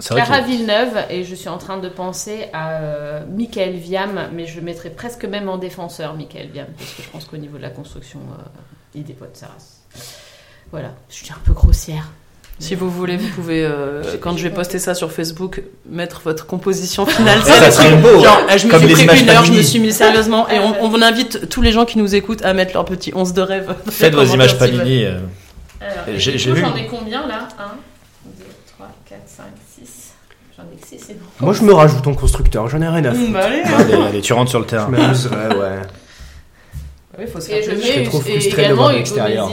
Clara 0.00 0.40
Villeneuve, 0.40 1.04
et 1.10 1.22
je 1.22 1.34
suis 1.34 1.48
en 1.48 1.58
train 1.58 1.78
de 1.78 1.88
penser 1.88 2.46
à 2.52 2.80
euh, 2.80 3.24
Michael 3.26 3.74
Viam, 3.74 4.28
mais 4.32 4.46
je 4.46 4.56
le 4.56 4.62
mettrais 4.62 4.90
presque 4.90 5.24
même 5.24 5.48
en 5.48 5.58
défenseur, 5.58 6.14
Michael 6.14 6.48
Viam, 6.48 6.66
parce 6.76 6.94
que 6.94 7.02
je 7.02 7.08
pense 7.10 7.24
qu'au 7.26 7.36
niveau 7.36 7.56
de 7.58 7.62
la 7.62 7.70
construction, 7.70 8.18
euh, 8.20 8.42
il 8.94 9.04
dépote 9.04 9.36
sa 9.36 9.46
race. 9.48 9.82
Voilà, 10.72 10.92
je 11.08 11.14
suis 11.16 11.30
un 11.30 11.38
peu 11.44 11.52
grossière. 11.52 12.10
Si 12.62 12.76
vous 12.76 12.88
voulez, 12.88 13.16
vous 13.16 13.26
pouvez, 13.28 13.64
euh, 13.64 14.02
quand 14.20 14.36
je 14.36 14.44
vais 14.44 14.50
poster 14.54 14.78
ça 14.78 14.94
sur 14.94 15.10
Facebook, 15.10 15.62
mettre 15.90 16.20
votre 16.24 16.46
composition 16.46 17.04
finale. 17.06 17.40
Ah, 17.44 17.50
ça 17.50 17.70
serait 17.72 17.96
beau. 17.96 18.22
Genre, 18.22 18.40
euh, 18.48 18.56
je 18.56 18.66
me 18.66 18.70
Comme 18.70 18.82
suis 18.88 19.04
pris 19.06 19.20
une 19.20 19.30
heure, 19.30 19.44
je 19.44 19.52
me 19.52 19.62
suis 19.62 19.80
mis 19.80 19.92
sérieusement, 19.92 20.48
et 20.48 20.58
on, 20.60 20.84
on 20.84 21.02
invite 21.02 21.48
tous 21.48 21.60
les 21.60 21.72
gens 21.72 21.84
qui 21.84 21.98
nous 21.98 22.14
écoutent 22.14 22.42
à 22.44 22.54
mettre 22.54 22.74
leur 22.74 22.84
petit 22.84 23.12
11 23.14 23.32
de 23.32 23.42
rêve. 23.42 23.74
Faites 23.90 24.14
vos 24.14 24.22
images. 24.24 24.56
Panini. 24.58 25.04
euh, 25.04 25.18
Et 26.06 26.12
et 26.12 26.18
j'ai- 26.20 26.38
vu- 26.52 26.60
j'en 26.60 26.76
ai 26.76 26.86
combien 26.86 27.26
là? 27.26 27.48
1, 27.58 27.62
2, 28.26 28.44
3, 28.76 28.88
4, 29.08 29.18
5, 29.26 29.44
6. 29.76 30.12
suis 30.52 30.60
un 30.60 30.64
vexé, 30.70 31.04
c'est 31.04 31.18
bon. 31.18 31.24
Moi, 31.40 31.54
je 31.54 31.62
me 31.64 31.74
rajoute 31.74 32.06
en 32.06 32.14
constructeur, 32.14 32.68
j'en 32.68 32.80
ai 32.80 32.86
rien 32.88 33.04
à 33.06 33.12
foutre. 33.12 33.32
Bah, 33.32 33.40
allez. 33.42 33.62
Allez, 33.62 33.94
allez, 33.94 34.20
tu 34.20 34.32
rentres 34.34 34.50
sur 34.50 34.60
le 34.60 34.66
Je 34.66 34.70
terrain. 34.70 34.88
m'amuserais, 34.88 35.48
ouais. 35.56 35.80
Oui, 37.18 37.24
faut 37.30 37.40
se 37.40 37.50
Et 37.50 37.60
faire 37.60 37.62
je 37.64 37.70
plaisir. 37.72 37.92
serais 37.92 38.02
trop 38.04 38.18
mets 38.22 38.28
et 38.28 38.32
frustré 38.32 38.50
de 38.50 38.58
également 38.66 38.82
voir 38.82 38.92
l'extérieur. 38.92 39.50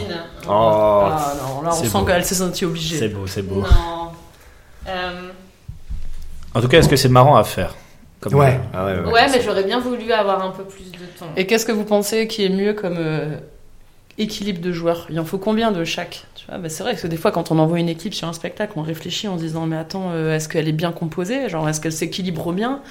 Oh, 0.47 0.51
Ah 0.51 1.33
non, 1.41 1.61
là 1.61 1.69
on 1.69 1.71
C'est 1.73 1.87
sent 1.87 1.97
beau. 1.99 2.05
qu'elle 2.05 2.25
s'est 2.25 2.35
sentie 2.35 2.65
obligée. 2.65 2.97
C'est 2.97 3.09
beau, 3.09 3.27
c'est 3.27 3.41
beau. 3.41 3.61
Non. 3.61 4.11
Euh, 4.87 5.29
En 6.55 6.61
tout 6.61 6.67
cas, 6.67 6.79
est-ce 6.79 6.89
que 6.89 6.95
c'est 6.95 7.09
marrant 7.09 7.35
à 7.35 7.43
faire 7.43 7.75
Comme- 8.21 8.35
ouais. 8.35 8.59
Ah 8.73 8.85
ouais, 8.85 8.99
ouais. 8.99 9.11
ouais, 9.11 9.27
mais 9.31 9.41
j'aurais 9.41 9.63
bien 9.63 9.79
voulu 9.79 10.11
avoir 10.11 10.41
un 10.43 10.51
peu 10.51 10.63
plus 10.63 10.91
de 10.91 10.97
temps. 11.17 11.27
Et 11.37 11.45
qu'est-ce 11.45 11.65
que 11.65 11.71
vous 11.71 11.85
pensez 11.85 12.27
qui 12.27 12.43
est 12.45 12.49
mieux 12.49 12.73
comme 12.73 12.97
euh, 12.97 13.37
équilibre 14.17 14.61
de 14.61 14.71
joueurs? 14.71 15.05
Il 15.09 15.19
en 15.19 15.25
faut 15.25 15.37
combien 15.37 15.71
de 15.71 15.83
chaque? 15.85 16.25
Tu 16.35 16.45
vois, 16.47 16.57
bah, 16.57 16.69
C'est 16.69 16.83
vrai 16.83 16.95
que 16.95 17.07
des 17.07 17.17
fois, 17.17 17.31
quand 17.31 17.51
on 17.51 17.59
envoie 17.59 17.79
une 17.79 17.89
équipe 17.89 18.13
sur 18.13 18.27
un 18.27 18.33
spectacle, 18.33 18.73
on 18.77 18.81
réfléchit 18.81 19.27
en 19.27 19.37
se 19.37 19.43
disant 19.43 19.65
Mais 19.67 19.77
attends, 19.77 20.11
euh, 20.11 20.35
est-ce 20.35 20.49
qu'elle 20.49 20.67
est 20.67 20.71
bien 20.73 20.91
composée? 20.91 21.47
Genre, 21.49 21.67
est-ce 21.69 21.79
qu'elle 21.81 21.93
s'équilibre 21.93 22.51
bien? 22.51 22.81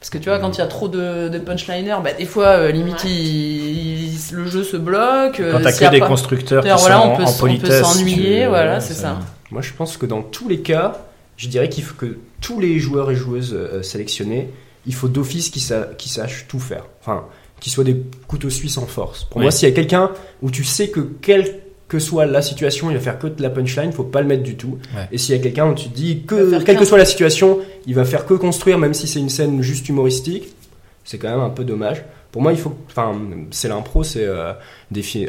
Parce 0.00 0.10
que 0.10 0.18
tu 0.18 0.28
vois, 0.28 0.38
quand 0.38 0.56
il 0.56 0.58
y 0.58 0.62
a 0.62 0.66
trop 0.66 0.86
de, 0.88 1.28
de 1.28 1.38
punchliners, 1.38 1.96
bah, 2.04 2.12
des 2.16 2.24
fois, 2.24 2.46
euh, 2.48 2.70
limite, 2.70 3.02
Ouais. 3.04 3.10
il- 3.10 4.14
il- 4.14 4.18
le 4.32 4.46
jeu 4.46 4.62
se 4.62 4.76
bloque. 4.76 5.40
euh, 5.40 5.52
Quand 5.52 5.60
t'as 5.60 5.70
a 5.70 5.72
que 5.72 5.90
des 5.90 5.98
pas- 6.00 6.06
constructeurs 6.06 6.62
qui 6.62 6.70
sont 6.70 6.90
on 6.90 6.94
en- 6.94 7.16
peut 7.16 7.22
en 7.24 7.26
s- 7.26 7.30
on 7.30 7.32
peut 7.32 7.38
politesse, 7.40 7.82
s'ennuyer, 7.84 8.42
tu- 8.42 8.48
voilà, 8.48 8.80
c'est 8.80 8.94
ça. 8.94 9.18
Moi, 9.50 9.60
je 9.62 9.72
pense 9.72 9.96
que 9.96 10.06
dans 10.06 10.22
tous 10.22 10.48
les 10.48 10.60
cas, 10.60 10.98
je 11.36 11.48
dirais 11.48 11.68
qu'il 11.68 11.82
faut 11.82 11.94
que 11.96 12.16
tous 12.40 12.60
les 12.60 12.78
joueurs 12.78 13.10
et 13.10 13.16
joueuses 13.16 13.54
euh, 13.54 13.82
sélectionnés, 13.82 14.50
il 14.86 14.94
faut 14.94 15.08
d'office 15.08 15.50
qu'ils 15.50 15.62
sa- 15.62 15.88
sachent 15.98 16.46
tout 16.48 16.60
faire. 16.60 16.84
Enfin, 17.00 17.24
qu'ils 17.60 17.72
soient 17.72 17.82
des 17.84 18.00
couteaux 18.28 18.50
suisses 18.50 18.78
en 18.78 18.86
force. 18.86 19.24
Pour 19.24 19.38
Oui. 19.38 19.42
moi, 19.42 19.50
s'il 19.50 19.68
y 19.68 19.72
a 19.72 19.74
quelqu'un 19.74 20.10
où 20.42 20.50
tu 20.52 20.62
sais 20.62 20.88
que 20.90 21.00
quelle 21.00 21.58
que 21.88 21.98
soit 21.98 22.26
la 22.26 22.42
situation, 22.42 22.90
il 22.90 22.94
va 22.98 23.00
faire 23.02 23.18
que 23.18 23.26
de 23.26 23.42
la 23.42 23.48
punchline, 23.48 23.92
faut 23.92 24.04
pas 24.04 24.20
le 24.20 24.26
mettre 24.26 24.42
du 24.42 24.56
tout. 24.56 24.78
Ouais. 24.94 25.08
Et 25.10 25.16
s'il 25.18 25.34
y 25.34 25.38
a 25.38 25.42
quelqu'un 25.42 25.66
où 25.70 25.74
tu 25.74 25.88
te 25.88 25.94
dis 25.96 26.22
que, 26.26 26.62
quelle 26.62 26.76
que 26.78 26.84
soit 26.84 26.98
la 26.98 27.06
situation, 27.06 27.60
il 27.88 27.94
va 27.94 28.04
faire 28.04 28.26
que 28.26 28.34
construire, 28.34 28.78
même 28.78 28.92
si 28.92 29.08
c'est 29.08 29.18
une 29.18 29.30
scène 29.30 29.62
juste 29.62 29.88
humoristique, 29.88 30.54
c'est 31.04 31.16
quand 31.16 31.30
même 31.30 31.40
un 31.40 31.48
peu 31.48 31.64
dommage. 31.64 32.04
Pour 32.30 32.42
moi, 32.42 32.52
il 32.52 32.58
faut, 32.58 32.76
enfin, 32.86 33.18
c'est 33.50 33.68
l'impro, 33.68 34.04
c'est 34.04 34.26
euh, 34.26 34.52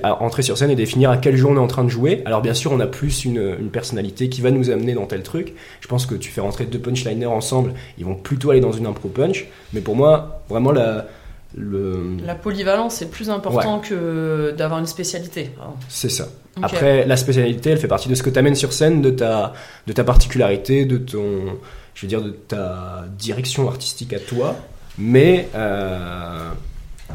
entrer 0.04 0.42
sur 0.42 0.58
scène 0.58 0.70
et 0.70 0.76
définir 0.76 1.10
à 1.10 1.16
quel 1.16 1.38
jeu 1.38 1.46
on 1.46 1.56
est 1.56 1.60
en 1.60 1.68
train 1.68 1.86
de 1.86 1.90
jouer. 1.90 2.22
Alors 2.26 2.42
bien 2.42 2.54
sûr, 2.54 2.74
on 2.74 2.82
a 2.82 2.86
plus 2.86 3.24
une, 3.24 3.56
une 3.62 3.70
personnalité 3.70 4.28
qui 4.28 4.42
va 4.42 4.52
nous 4.52 4.70
amener 4.70 4.94
dans 4.94 5.06
tel 5.06 5.24
truc. 5.24 5.54
Je 5.80 5.88
pense 5.88 6.06
que 6.06 6.16
tu 6.16 6.30
fais 6.30 6.42
rentrer 6.42 6.66
deux 6.66 6.80
punchliners 6.80 7.28
ensemble, 7.28 7.74
ils 7.98 8.04
vont 8.04 8.16
plutôt 8.16 8.52
aller 8.52 8.60
dans 8.60 8.74
une 8.74 8.88
impro 8.88 9.08
punch. 9.08 9.48
Mais 9.72 9.80
pour 9.80 9.96
moi, 9.96 10.44
vraiment 10.50 10.74
la, 10.74 11.08
le, 11.56 12.18
La 12.26 12.36
polyvalence 12.36 13.02
est 13.02 13.10
plus 13.10 13.30
important 13.30 13.80
que 13.80 14.54
d'avoir 14.58 14.82
une 14.82 14.86
spécialité. 14.86 15.52
C'est 15.88 16.10
ça. 16.10 16.28
Après, 16.62 17.06
la 17.06 17.16
spécialité, 17.16 17.70
elle 17.70 17.78
fait 17.78 17.88
partie 17.88 18.10
de 18.10 18.16
ce 18.16 18.24
que 18.24 18.30
tu 18.30 18.38
amènes 18.38 18.56
sur 18.56 18.74
scène, 18.74 19.02
de 19.02 19.12
ta, 19.12 19.54
de 19.88 19.94
ta 19.94 20.04
particularité, 20.04 20.84
de 20.84 20.98
ton, 20.98 21.58
je 22.00 22.06
veux 22.06 22.08
dire, 22.08 22.22
de 22.22 22.30
ta 22.30 23.04
direction 23.18 23.68
artistique 23.68 24.14
à 24.14 24.20
toi. 24.20 24.56
Mais, 24.98 25.50
euh, 25.54 26.50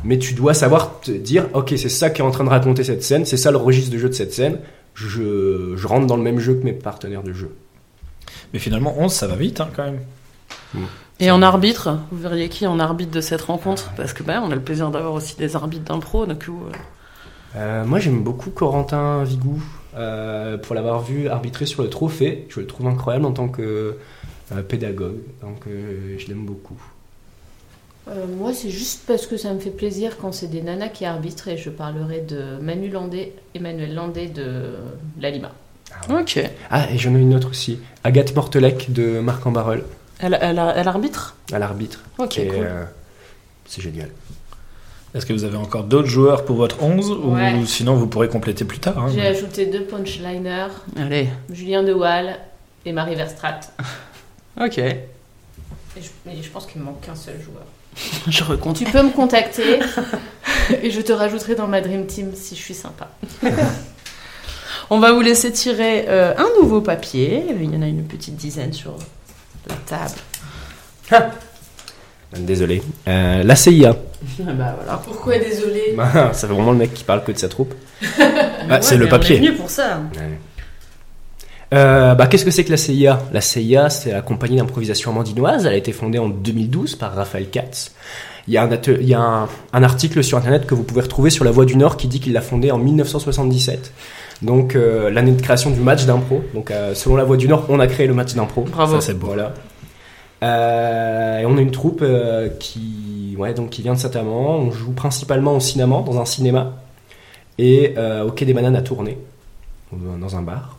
mais 0.04 0.18
tu 0.18 0.34
dois 0.34 0.52
savoir 0.52 1.00
te 1.00 1.10
dire, 1.10 1.48
ok, 1.54 1.72
c'est 1.78 1.88
ça 1.88 2.10
qui 2.10 2.20
est 2.20 2.24
en 2.24 2.30
train 2.30 2.44
de 2.44 2.50
raconter 2.50 2.84
cette 2.84 3.02
scène, 3.02 3.24
c'est 3.24 3.38
ça 3.38 3.50
le 3.50 3.56
registre 3.56 3.90
de 3.90 3.96
jeu 3.96 4.10
de 4.10 4.14
cette 4.14 4.34
scène. 4.34 4.58
Je, 4.92 5.72
je 5.74 5.86
rentre 5.86 6.06
dans 6.06 6.18
le 6.18 6.22
même 6.22 6.38
jeu 6.38 6.54
que 6.54 6.64
mes 6.64 6.74
partenaires 6.74 7.22
de 7.22 7.32
jeu. 7.32 7.56
Mais 8.52 8.58
finalement, 8.58 8.94
11, 8.98 9.10
ça 9.10 9.26
va 9.26 9.36
vite 9.36 9.62
hein, 9.62 9.70
quand 9.74 9.84
même. 9.84 10.00
Et 11.18 11.30
en 11.30 11.40
arbitre, 11.40 12.00
vous 12.10 12.18
verriez 12.18 12.50
qui 12.50 12.66
en 12.66 12.78
arbitre 12.78 13.10
de 13.10 13.22
cette 13.22 13.40
rencontre? 13.40 13.90
Parce 13.96 14.12
que 14.12 14.22
ben, 14.22 14.42
on 14.44 14.50
a 14.50 14.54
le 14.54 14.60
plaisir 14.60 14.90
d'avoir 14.90 15.14
aussi 15.14 15.34
des 15.36 15.56
arbitres 15.56 15.84
d'impro, 15.84 16.26
donc 16.26 16.46
euh, 16.50 16.52
Euh, 17.56 17.84
moi, 17.84 18.00
j'aime 18.00 18.22
beaucoup 18.22 18.50
Corentin 18.50 19.22
Vigou 19.24 19.62
euh, 19.96 20.58
pour 20.58 20.74
l'avoir 20.74 21.00
vu 21.00 21.28
arbitrer 21.28 21.66
sur 21.66 21.82
le 21.82 21.88
trophée. 21.88 22.46
Je 22.48 22.60
le 22.60 22.66
trouve 22.66 22.86
incroyable 22.86 23.26
en 23.26 23.32
tant 23.32 23.48
que 23.48 23.62
euh, 23.62 23.98
pédagogue, 24.62 25.18
donc 25.42 25.66
euh, 25.66 26.16
je 26.18 26.26
l'aime 26.28 26.44
beaucoup. 26.44 26.80
Euh, 28.08 28.26
moi, 28.38 28.52
c'est 28.52 28.68
juste 28.70 29.04
parce 29.06 29.26
que 29.26 29.36
ça 29.38 29.52
me 29.54 29.58
fait 29.58 29.70
plaisir 29.70 30.18
quand 30.20 30.30
c'est 30.32 30.48
des 30.48 30.60
nanas 30.60 30.88
qui 30.90 31.06
arbitrent 31.06 31.48
et 31.48 31.56
je 31.56 31.70
parlerai 31.70 32.20
de 32.20 32.58
Manu 32.60 32.90
Landais, 32.90 33.32
Emmanuel 33.54 33.94
Landais 33.94 34.26
de 34.26 34.74
La 35.18 35.30
Lima. 35.30 35.52
ok. 36.10 36.38
Ah, 36.70 36.90
et 36.92 36.98
j'en 36.98 37.14
ai 37.14 37.20
une 37.20 37.34
autre 37.34 37.48
aussi. 37.50 37.78
Agathe 38.04 38.34
Mortelec 38.34 38.92
de 38.92 39.20
Marc 39.20 39.46
en 39.46 39.54
Elle, 40.18 40.38
elle, 40.40 40.60
elle 40.76 40.88
arbitre? 40.88 41.34
À 41.50 41.58
l'arbitre. 41.58 42.00
Ok, 42.18 42.38
Et, 42.38 42.46
cool. 42.48 42.58
euh, 42.60 42.84
c'est 43.66 43.80
génial. 43.80 44.10
Est-ce 45.14 45.24
que 45.24 45.32
vous 45.32 45.44
avez 45.44 45.56
encore 45.56 45.84
d'autres 45.84 46.08
joueurs 46.08 46.44
pour 46.44 46.56
votre 46.56 46.82
11 46.82 47.10
Ouais. 47.10 47.54
ou 47.54 47.64
sinon 47.66 47.94
vous 47.94 48.06
pourrez 48.08 48.28
compléter 48.28 48.64
plus 48.66 48.80
tard 48.80 48.98
hein, 48.98 49.08
J'ai 49.14 49.20
mais- 49.20 49.28
ajouté 49.28 49.64
deux 49.66 49.84
punchliners, 49.84 50.68
Allez, 50.98 51.28
Julien 51.50 51.82
De 51.84 51.92
Waal 51.94 52.36
et 52.84 52.92
Marie 52.92 53.14
Verstrat. 53.14 53.60
ok. 54.60 54.78
Et 54.78 56.02
je, 56.02 56.08
mais 56.26 56.42
je 56.42 56.48
pense 56.50 56.66
qu'il 56.66 56.80
me 56.80 56.86
manque 56.86 57.00
qu'un 57.00 57.14
seul 57.14 57.40
joueur. 57.40 57.64
Je 58.28 58.42
recompte. 58.42 58.78
Tu 58.78 58.84
peux 58.84 59.02
me 59.02 59.10
contacter 59.10 59.78
et 60.82 60.90
je 60.90 61.00
te 61.00 61.12
rajouterai 61.12 61.54
dans 61.54 61.68
ma 61.68 61.80
Dream 61.80 62.06
Team 62.06 62.32
si 62.34 62.56
je 62.56 62.60
suis 62.60 62.74
sympa. 62.74 63.08
On 64.90 64.98
va 64.98 65.12
vous 65.12 65.20
laisser 65.20 65.52
tirer 65.52 66.06
euh, 66.08 66.34
un 66.36 66.48
nouveau 66.60 66.80
papier. 66.80 67.44
Il 67.50 67.72
y 67.72 67.76
en 67.76 67.82
a 67.82 67.86
une 67.86 68.04
petite 68.04 68.36
dizaine 68.36 68.72
sur 68.72 68.96
la 69.68 69.76
table. 69.86 71.30
Désolé. 72.36 72.82
Euh, 73.06 73.42
la 73.42 73.56
CIA. 73.56 73.96
bah 74.38 74.74
voilà. 74.76 75.00
Pourquoi 75.04 75.38
désolé? 75.38 75.96
Ça 75.96 76.32
fait 76.32 76.46
vraiment 76.48 76.72
le 76.72 76.78
mec 76.78 76.92
qui 76.92 77.04
parle 77.04 77.22
que 77.24 77.32
de 77.32 77.38
sa 77.38 77.48
troupe. 77.48 77.74
Bah, 78.66 78.80
c'est 78.80 78.96
le 78.96 79.08
papier. 79.08 79.36
On 79.38 79.42
est 79.42 79.46
venu 79.48 79.56
pour 79.58 79.68
ça. 79.68 80.00
Euh, 81.72 82.14
bah, 82.14 82.26
Qu'est-ce 82.26 82.44
que 82.44 82.50
c'est 82.50 82.64
que 82.64 82.70
la 82.70 82.76
CIA 82.76 83.20
La 83.32 83.40
CIA, 83.40 83.90
c'est 83.90 84.12
la 84.12 84.22
compagnie 84.22 84.56
d'improvisation 84.56 85.10
amandinoise. 85.10 85.66
Elle 85.66 85.72
a 85.72 85.76
été 85.76 85.92
fondée 85.92 86.18
en 86.18 86.28
2012 86.28 86.96
par 86.96 87.14
Raphaël 87.14 87.48
Katz. 87.50 87.92
Il 88.46 88.52
y 88.52 88.58
a, 88.58 88.62
un, 88.62 88.70
atel- 88.70 88.98
il 89.00 89.08
y 89.08 89.14
a 89.14 89.20
un, 89.20 89.48
un 89.72 89.82
article 89.82 90.22
sur 90.22 90.36
Internet 90.36 90.66
que 90.66 90.74
vous 90.74 90.82
pouvez 90.82 91.00
retrouver 91.00 91.30
sur 91.30 91.44
La 91.44 91.50
Voix 91.50 91.64
du 91.64 91.76
Nord 91.76 91.96
qui 91.96 92.08
dit 92.08 92.20
qu'il 92.20 92.34
l'a 92.34 92.42
fondée 92.42 92.70
en 92.70 92.78
1977. 92.78 93.92
Donc 94.42 94.76
euh, 94.76 95.08
l'année 95.10 95.32
de 95.32 95.40
création 95.40 95.70
du 95.70 95.80
match 95.80 96.04
d'impro. 96.04 96.42
Donc 96.52 96.70
euh, 96.70 96.94
selon 96.94 97.16
La 97.16 97.24
Voix 97.24 97.38
du 97.38 97.48
Nord, 97.48 97.64
on 97.70 97.80
a 97.80 97.86
créé 97.86 98.06
le 98.06 98.12
match 98.14 98.34
d'impro. 98.34 98.62
Bravo. 98.70 99.00
Ça, 99.00 99.06
c'est 99.06 99.14
beau. 99.18 99.28
Voilà. 99.28 99.54
Euh, 100.42 101.38
et 101.38 101.46
on 101.46 101.56
a 101.56 101.60
une 101.60 101.70
troupe 101.70 102.00
euh, 102.02 102.50
qui, 102.60 103.34
ouais, 103.38 103.54
donc 103.54 103.70
qui 103.70 103.80
vient 103.80 103.94
de 103.94 103.98
Saint-Amand. 103.98 104.58
On 104.58 104.70
joue 104.70 104.92
principalement 104.92 105.56
au 105.56 105.60
cinéma, 105.60 106.02
dans 106.04 106.20
un 106.20 106.26
cinéma, 106.26 106.72
et 107.56 107.94
euh, 107.96 108.24
au 108.26 108.30
Quai 108.30 108.44
des 108.44 108.52
Bananes 108.52 108.76
à 108.76 108.82
Tournai, 108.82 109.16
euh, 109.94 109.96
dans 110.20 110.36
un 110.36 110.42
bar. 110.42 110.73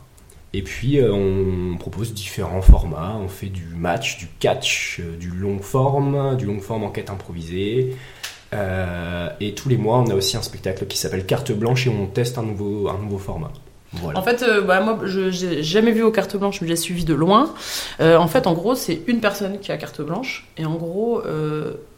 Et 0.52 0.62
puis 0.62 0.98
euh, 0.98 1.12
on 1.12 1.76
propose 1.76 2.14
différents 2.14 2.62
formats. 2.62 3.16
On 3.20 3.28
fait 3.28 3.48
du 3.48 3.66
match, 3.76 4.18
du 4.18 4.26
catch, 4.38 5.00
euh, 5.00 5.16
du 5.16 5.30
long 5.30 5.58
forme, 5.58 6.36
du 6.36 6.46
long 6.46 6.60
forme 6.60 6.84
enquête 6.84 7.10
improvisée. 7.10 7.96
Euh, 8.54 9.28
et 9.40 9.54
tous 9.54 9.68
les 9.68 9.76
mois, 9.76 9.98
on 9.98 10.06
a 10.06 10.14
aussi 10.14 10.36
un 10.36 10.42
spectacle 10.42 10.86
qui 10.86 10.98
s'appelle 10.98 11.26
Carte 11.26 11.52
Blanche 11.52 11.86
et 11.86 11.90
on 11.90 12.06
teste 12.06 12.38
un 12.38 12.42
nouveau, 12.42 12.88
un 12.88 12.98
nouveau 12.98 13.18
format. 13.18 13.50
En 14.14 14.22
fait, 14.22 14.44
bah, 14.66 14.80
moi, 14.80 14.98
je 15.04 15.30
j'ai 15.30 15.62
jamais 15.62 15.92
vu 15.92 16.02
aux 16.02 16.10
cartes 16.10 16.36
blanches, 16.36 16.60
mais 16.60 16.68
j'ai 16.68 16.76
suivi 16.76 17.04
de 17.04 17.14
loin. 17.14 17.54
En 18.00 18.28
fait, 18.28 18.46
en 18.46 18.52
gros, 18.52 18.74
c'est 18.74 19.00
une 19.06 19.20
personne 19.20 19.58
qui 19.58 19.72
a 19.72 19.78
carte 19.78 20.02
blanche. 20.02 20.46
Et 20.58 20.66
en 20.66 20.74
gros, 20.74 21.22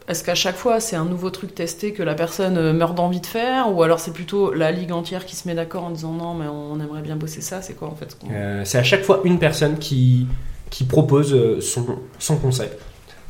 est-ce 0.09 0.23
qu'à 0.23 0.33
chaque 0.33 0.55
fois, 0.55 0.79
c'est 0.79 0.95
un 0.95 1.05
nouveau 1.05 1.29
truc 1.29 1.53
testé 1.53 1.93
que 1.93 2.01
la 2.01 2.15
personne 2.15 2.57
euh, 2.57 2.73
meurt 2.73 2.95
d'envie 2.95 3.21
de 3.21 3.27
faire 3.27 3.71
Ou 3.71 3.83
alors 3.83 3.99
c'est 3.99 4.11
plutôt 4.11 4.51
la 4.51 4.71
ligue 4.71 4.91
entière 4.91 5.23
qui 5.23 5.35
se 5.35 5.47
met 5.47 5.53
d'accord 5.53 5.83
en 5.83 5.91
disant 5.91 6.13
non, 6.13 6.33
mais 6.33 6.47
on 6.47 6.79
aimerait 6.79 7.03
bien 7.03 7.15
bosser 7.15 7.41
ça 7.41 7.61
C'est 7.61 7.75
quoi 7.75 7.89
en 7.89 7.95
fait 7.95 8.17
Euh, 8.31 8.63
c'est 8.65 8.79
à 8.79 8.83
chaque 8.83 9.03
fois 9.03 9.21
une 9.23 9.37
personne 9.37 9.77
qui, 9.77 10.25
qui 10.71 10.85
propose 10.85 11.31
euh, 11.35 11.61
son, 11.61 11.99
son 12.17 12.37
concept. 12.37 12.81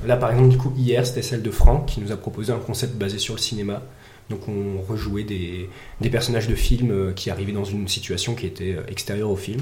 Là, 0.08 0.16
par 0.16 0.32
exemple, 0.32 0.48
du 0.48 0.58
coup, 0.58 0.72
hier, 0.78 1.06
c'était 1.06 1.22
celle 1.22 1.42
de 1.42 1.52
Franck 1.52 1.88
qui 1.88 2.00
nous 2.00 2.14
a 2.14 2.16
proposé 2.16 2.54
un 2.54 2.60
concept 2.60 2.96
basé 2.96 3.18
sur 3.18 3.36
le 3.36 3.42
cinéma. 3.42 3.82
Donc, 4.30 4.48
on 4.48 4.82
rejouait 4.82 5.26
des, 5.26 5.70
des 6.00 6.10
personnages 6.10 6.48
de 6.48 6.56
films 6.56 7.14
qui 7.14 7.30
arrivaient 7.30 7.52
dans 7.52 7.66
une 7.66 7.90
situation 7.90 8.36
qui 8.36 8.46
était 8.46 8.78
extérieure 8.88 9.32
au 9.32 9.36
film. 9.36 9.60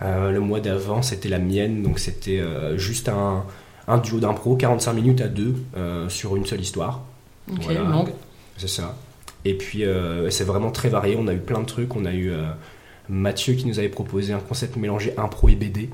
Le 0.00 0.38
mois 0.38 0.60
d'avant, 0.60 1.02
c'était 1.02 1.28
la 1.28 1.38
mienne, 1.38 1.82
donc 1.82 1.98
c'était 1.98 2.40
juste 2.76 3.08
un, 3.08 3.44
un 3.88 3.98
duo 3.98 4.20
d'impro, 4.20 4.56
45 4.56 4.92
minutes 4.92 5.20
à 5.20 5.28
deux, 5.28 5.54
euh, 5.76 6.08
sur 6.08 6.36
une 6.36 6.46
seule 6.46 6.60
histoire. 6.60 7.02
Ok, 7.50 7.58
Voilà. 7.62 7.80
longue. 7.80 8.10
C'est 8.56 8.68
ça. 8.68 8.94
Et 9.44 9.54
puis, 9.54 9.84
euh, 9.84 10.30
c'est 10.30 10.44
vraiment 10.44 10.70
très 10.70 10.88
varié. 10.88 11.16
On 11.18 11.26
a 11.26 11.32
eu 11.32 11.38
plein 11.38 11.60
de 11.60 11.64
trucs. 11.66 11.96
On 11.96 12.04
a 12.04 12.12
eu 12.12 12.30
euh, 12.30 12.44
Mathieu 13.08 13.54
qui 13.54 13.66
nous 13.66 13.78
avait 13.78 13.88
proposé 13.88 14.32
un 14.32 14.38
concept 14.38 14.76
mélangé 14.76 15.14
impro 15.18 15.48
et 15.48 15.56
BD, 15.56 15.90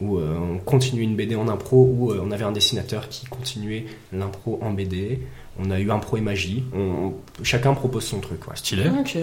où 0.00 0.18
euh, 0.18 0.36
on 0.38 0.58
continuait 0.58 1.02
une 1.04 1.16
BD 1.16 1.34
en 1.34 1.48
impro, 1.48 1.88
où 1.92 2.12
euh, 2.12 2.22
on 2.24 2.30
avait 2.30 2.44
un 2.44 2.52
dessinateur 2.52 3.08
qui 3.08 3.26
continuait 3.26 3.86
l'impro 4.12 4.58
en 4.62 4.70
BD. 4.70 5.20
On 5.58 5.70
a 5.70 5.80
eu 5.80 5.90
impro 5.90 6.16
et 6.16 6.20
magie. 6.20 6.64
On, 6.74 6.78
on- 6.80 7.14
chacun 7.42 7.74
propose 7.74 8.04
son 8.04 8.20
truc. 8.20 8.46
ouais. 8.48 8.54
Stylé. 8.56 8.84
Ok. 9.00 9.18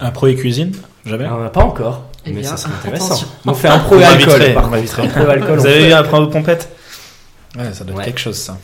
Impro 0.00 0.26
et 0.26 0.34
cuisine 0.34 0.72
Jamais? 1.06 1.28
Pas 1.52 1.62
encore, 1.64 2.02
Eh 2.26 2.32
mais 2.32 2.40
bien, 2.40 2.50
ça 2.50 2.56
serait 2.56 2.72
intéressant. 2.80 3.06
attention. 3.06 3.28
On 3.46 3.54
fait 3.54 3.68
impro 3.68 3.96
et 4.00 4.02
alcool. 4.04 4.54
par 4.54 4.68
contre. 4.70 5.00
Impro 5.00 5.20
et 5.20 5.30
alcool, 5.30 5.58
Vous 5.58 5.64
on 5.64 5.68
avez 5.68 5.80
fait. 5.82 5.92
un 5.92 6.00
impro 6.00 6.26
pompette? 6.26 6.68
Ouais, 7.56 7.72
ça 7.72 7.84
doit 7.84 7.92
être 7.92 7.98
Ouais. 7.98 8.04
quelque 8.04 8.20
chose 8.20 8.36
ça. 8.38 8.58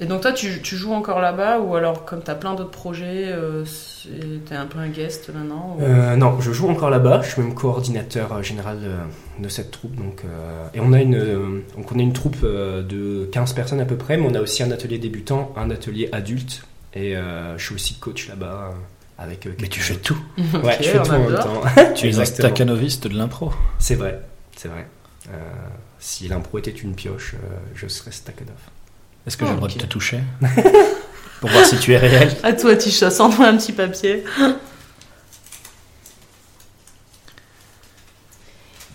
Et 0.00 0.04
donc 0.06 0.22
toi, 0.22 0.32
tu, 0.32 0.60
tu 0.62 0.74
joues 0.76 0.92
encore 0.94 1.20
là-bas 1.20 1.60
ou 1.60 1.76
alors 1.76 2.04
comme 2.04 2.22
t'as 2.22 2.34
plein 2.34 2.54
d'autres 2.54 2.72
projets, 2.72 3.26
euh, 3.28 3.64
c'est- 3.64 4.44
t'es 4.48 4.56
un 4.56 4.66
peu 4.66 4.80
un 4.80 4.88
guest 4.88 5.30
maintenant 5.32 5.76
ou- 5.78 5.82
Euh, 5.84 6.16
non, 6.16 6.40
je 6.40 6.50
joue 6.50 6.68
encore 6.68 6.90
là-bas. 6.90 7.20
Je 7.22 7.30
suis 7.30 7.40
même 7.42 7.54
coordinateur 7.54 8.32
euh, 8.32 8.42
général 8.42 8.80
de, 8.80 9.42
de 9.44 9.48
cette 9.48 9.70
troupe. 9.70 9.94
Donc, 9.94 10.22
euh, 10.24 10.66
et 10.74 10.80
on 10.80 10.92
a 10.92 11.00
une, 11.00 11.14
euh, 11.14 11.62
donc 11.76 11.92
on 11.92 11.98
a 12.00 12.02
une 12.02 12.12
troupe 12.12 12.40
de 12.44 13.28
15 13.30 13.52
personnes 13.52 13.78
à 13.80 13.84
peu 13.84 13.94
près, 13.96 14.16
mais 14.16 14.26
on 14.28 14.34
a 14.34 14.40
aussi 14.40 14.64
un 14.64 14.72
atelier 14.72 14.98
débutant, 14.98 15.52
un 15.56 15.70
atelier 15.70 16.08
adulte. 16.10 16.62
Et 16.94 17.16
euh, 17.16 17.56
je 17.56 17.64
suis 17.64 17.74
aussi 17.76 17.94
coach 17.94 18.28
là-bas 18.28 18.74
avec. 19.18 19.46
Mais 19.60 19.68
tu 19.68 19.78
fais 19.78 19.94
tout. 19.94 20.18
Ouais, 20.36 20.44
Ok, 20.64 20.76
je 20.80 20.88
fais 20.88 21.02
tout 21.02 21.10
en 21.10 21.18
même 21.20 21.34
temps. 21.38 21.62
Tu 21.94 22.06
es 22.06 22.08
un 22.08 22.08
Exactement. 22.08 22.24
staccanoviste 22.48 23.06
de 23.06 23.16
l'impro. 23.16 23.52
C'est 23.78 23.94
vrai, 23.94 24.20
c'est 24.56 24.66
vrai. 24.68 24.88
Si 26.04 26.26
l'impro 26.26 26.58
était 26.58 26.72
une 26.72 26.96
pioche, 26.96 27.34
euh, 27.34 27.56
je 27.76 27.86
serais 27.86 28.10
Stakhanov. 28.10 28.56
Est-ce 29.24 29.36
que 29.36 29.44
j'ai 29.46 29.52
Oh, 29.52 29.54
le 29.54 29.56
droit 29.58 29.68
de 29.68 29.74
te 29.74 29.86
toucher 29.86 30.18
Pour 31.40 31.48
voir 31.50 31.64
si 31.64 31.78
tu 31.78 31.92
es 31.92 31.96
réel? 31.96 32.36
À 32.42 32.52
toi, 32.54 32.74
Tisha, 32.74 33.08
sors-moi 33.12 33.46
un 33.46 33.56
petit 33.56 33.72
papier. 33.72 34.24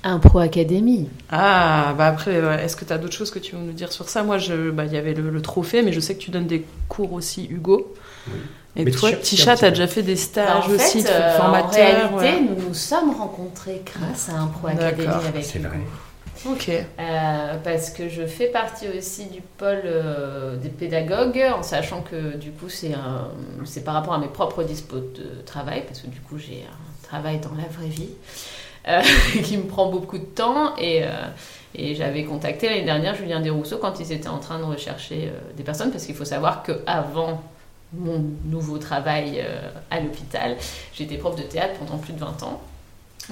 Impro 0.04 0.40
Academy. 0.40 1.10
Ah, 1.30 1.94
bah 1.98 2.08
après, 2.08 2.42
ouais, 2.42 2.64
est-ce 2.64 2.76
que 2.76 2.86
tu 2.86 2.94
as 2.94 2.98
d'autres 2.98 3.16
choses 3.16 3.32
que 3.32 3.40
tu 3.40 3.56
veux 3.56 3.62
nous 3.62 3.74
dire 3.74 3.92
sur 3.92 4.08
ça? 4.10 4.24
Moi, 4.24 4.38
je, 4.38 4.70
bah, 4.70 4.86
il 4.86 4.94
y 4.94 4.98
avait 4.98 5.14
le, 5.14 5.30
le 5.30 5.42
trophée, 5.42 5.82
mais 5.82 5.92
je 5.92 6.00
sais 6.00 6.16
que 6.16 6.22
tu 6.22 6.32
donnes 6.32 6.48
des 6.48 6.66
cours 6.88 7.14
aussi, 7.14 7.46
Hugo. 7.50 7.94
Oui. 8.28 8.34
Et 8.76 8.86
Mais 8.86 8.92
toi, 8.92 9.12
Tisha, 9.12 9.58
t'as 9.58 9.68
peu. 9.68 9.72
déjà 9.72 9.88
fait 9.88 10.04
des 10.04 10.16
Bah, 10.16 10.22
stages 10.22 10.70
en 10.70 10.70
aussi, 10.70 11.02
fait, 11.02 11.10
de 11.10 11.14
euh, 11.14 11.34
en 11.36 11.38
formateur. 11.38 11.72
réalité, 11.74 12.16
ouais. 12.16 12.42
nous 12.42 12.68
nous 12.68 12.74
sommes 12.74 13.10
rencontrés 13.12 13.82
grâce 13.86 14.30
à 14.30 14.34
Impro 14.34 14.68
Academy 14.68 15.08
avec 15.28 15.56
Hugo. 15.56 15.68
vrai. 15.68 15.80
Ok. 16.46 16.70
Euh, 16.70 17.54
parce 17.64 17.90
que 17.90 18.10
je 18.10 18.26
fais 18.26 18.48
partie 18.48 18.88
aussi 18.96 19.26
du 19.26 19.42
pôle 19.42 19.82
euh, 19.86 20.56
des 20.58 20.70
pédagogues, 20.70 21.44
en 21.56 21.64
sachant 21.64 22.02
que 22.02 22.36
du 22.36 22.52
coup 22.52 22.70
c'est 22.70 22.94
par 23.84 23.94
rapport 23.94 24.14
à 24.14 24.20
mes 24.20 24.28
propres 24.28 24.64
dispos 24.64 25.00
de 25.00 25.42
travail, 25.46 25.84
parce 25.88 26.02
que 26.02 26.08
du 26.08 26.20
coup 26.20 26.38
j'ai 26.38 26.64
un 26.64 27.08
travail 27.08 27.40
dans 27.40 27.54
la 27.56 27.68
vraie 27.68 27.90
vie 27.90 28.10
euh, 28.88 29.02
qui 29.44 29.58
me 29.58 29.64
prend 29.64 29.90
beaucoup 29.90 30.18
de 30.18 30.26
temps 30.26 30.76
et, 30.78 31.04
j'avais 31.76 32.24
contacté 32.24 32.70
l'année 32.70 32.86
dernière 32.86 33.14
Julien 33.14 33.40
Desrousseaux 33.40 33.78
quand 33.78 34.00
ils 34.00 34.12
étaient 34.12 34.30
en 34.30 34.40
train 34.40 34.58
de 34.58 34.64
rechercher 34.64 35.32
des 35.56 35.64
personnes, 35.64 35.92
parce 35.92 36.06
qu'il 36.06 36.16
faut 36.16 36.26
savoir 36.26 36.64
que 36.64 36.72
avant 36.88 37.44
mon 37.94 38.24
nouveau 38.46 38.80
travail 38.80 39.46
à 39.92 40.00
l'hôpital, 40.00 40.58
j'étais 40.94 41.18
prof 41.18 41.36
de 41.36 41.44
théâtre 41.44 41.76
pendant 41.78 42.00
plus 42.00 42.14
de 42.14 42.20
20 42.20 42.42
ans. 42.44 42.62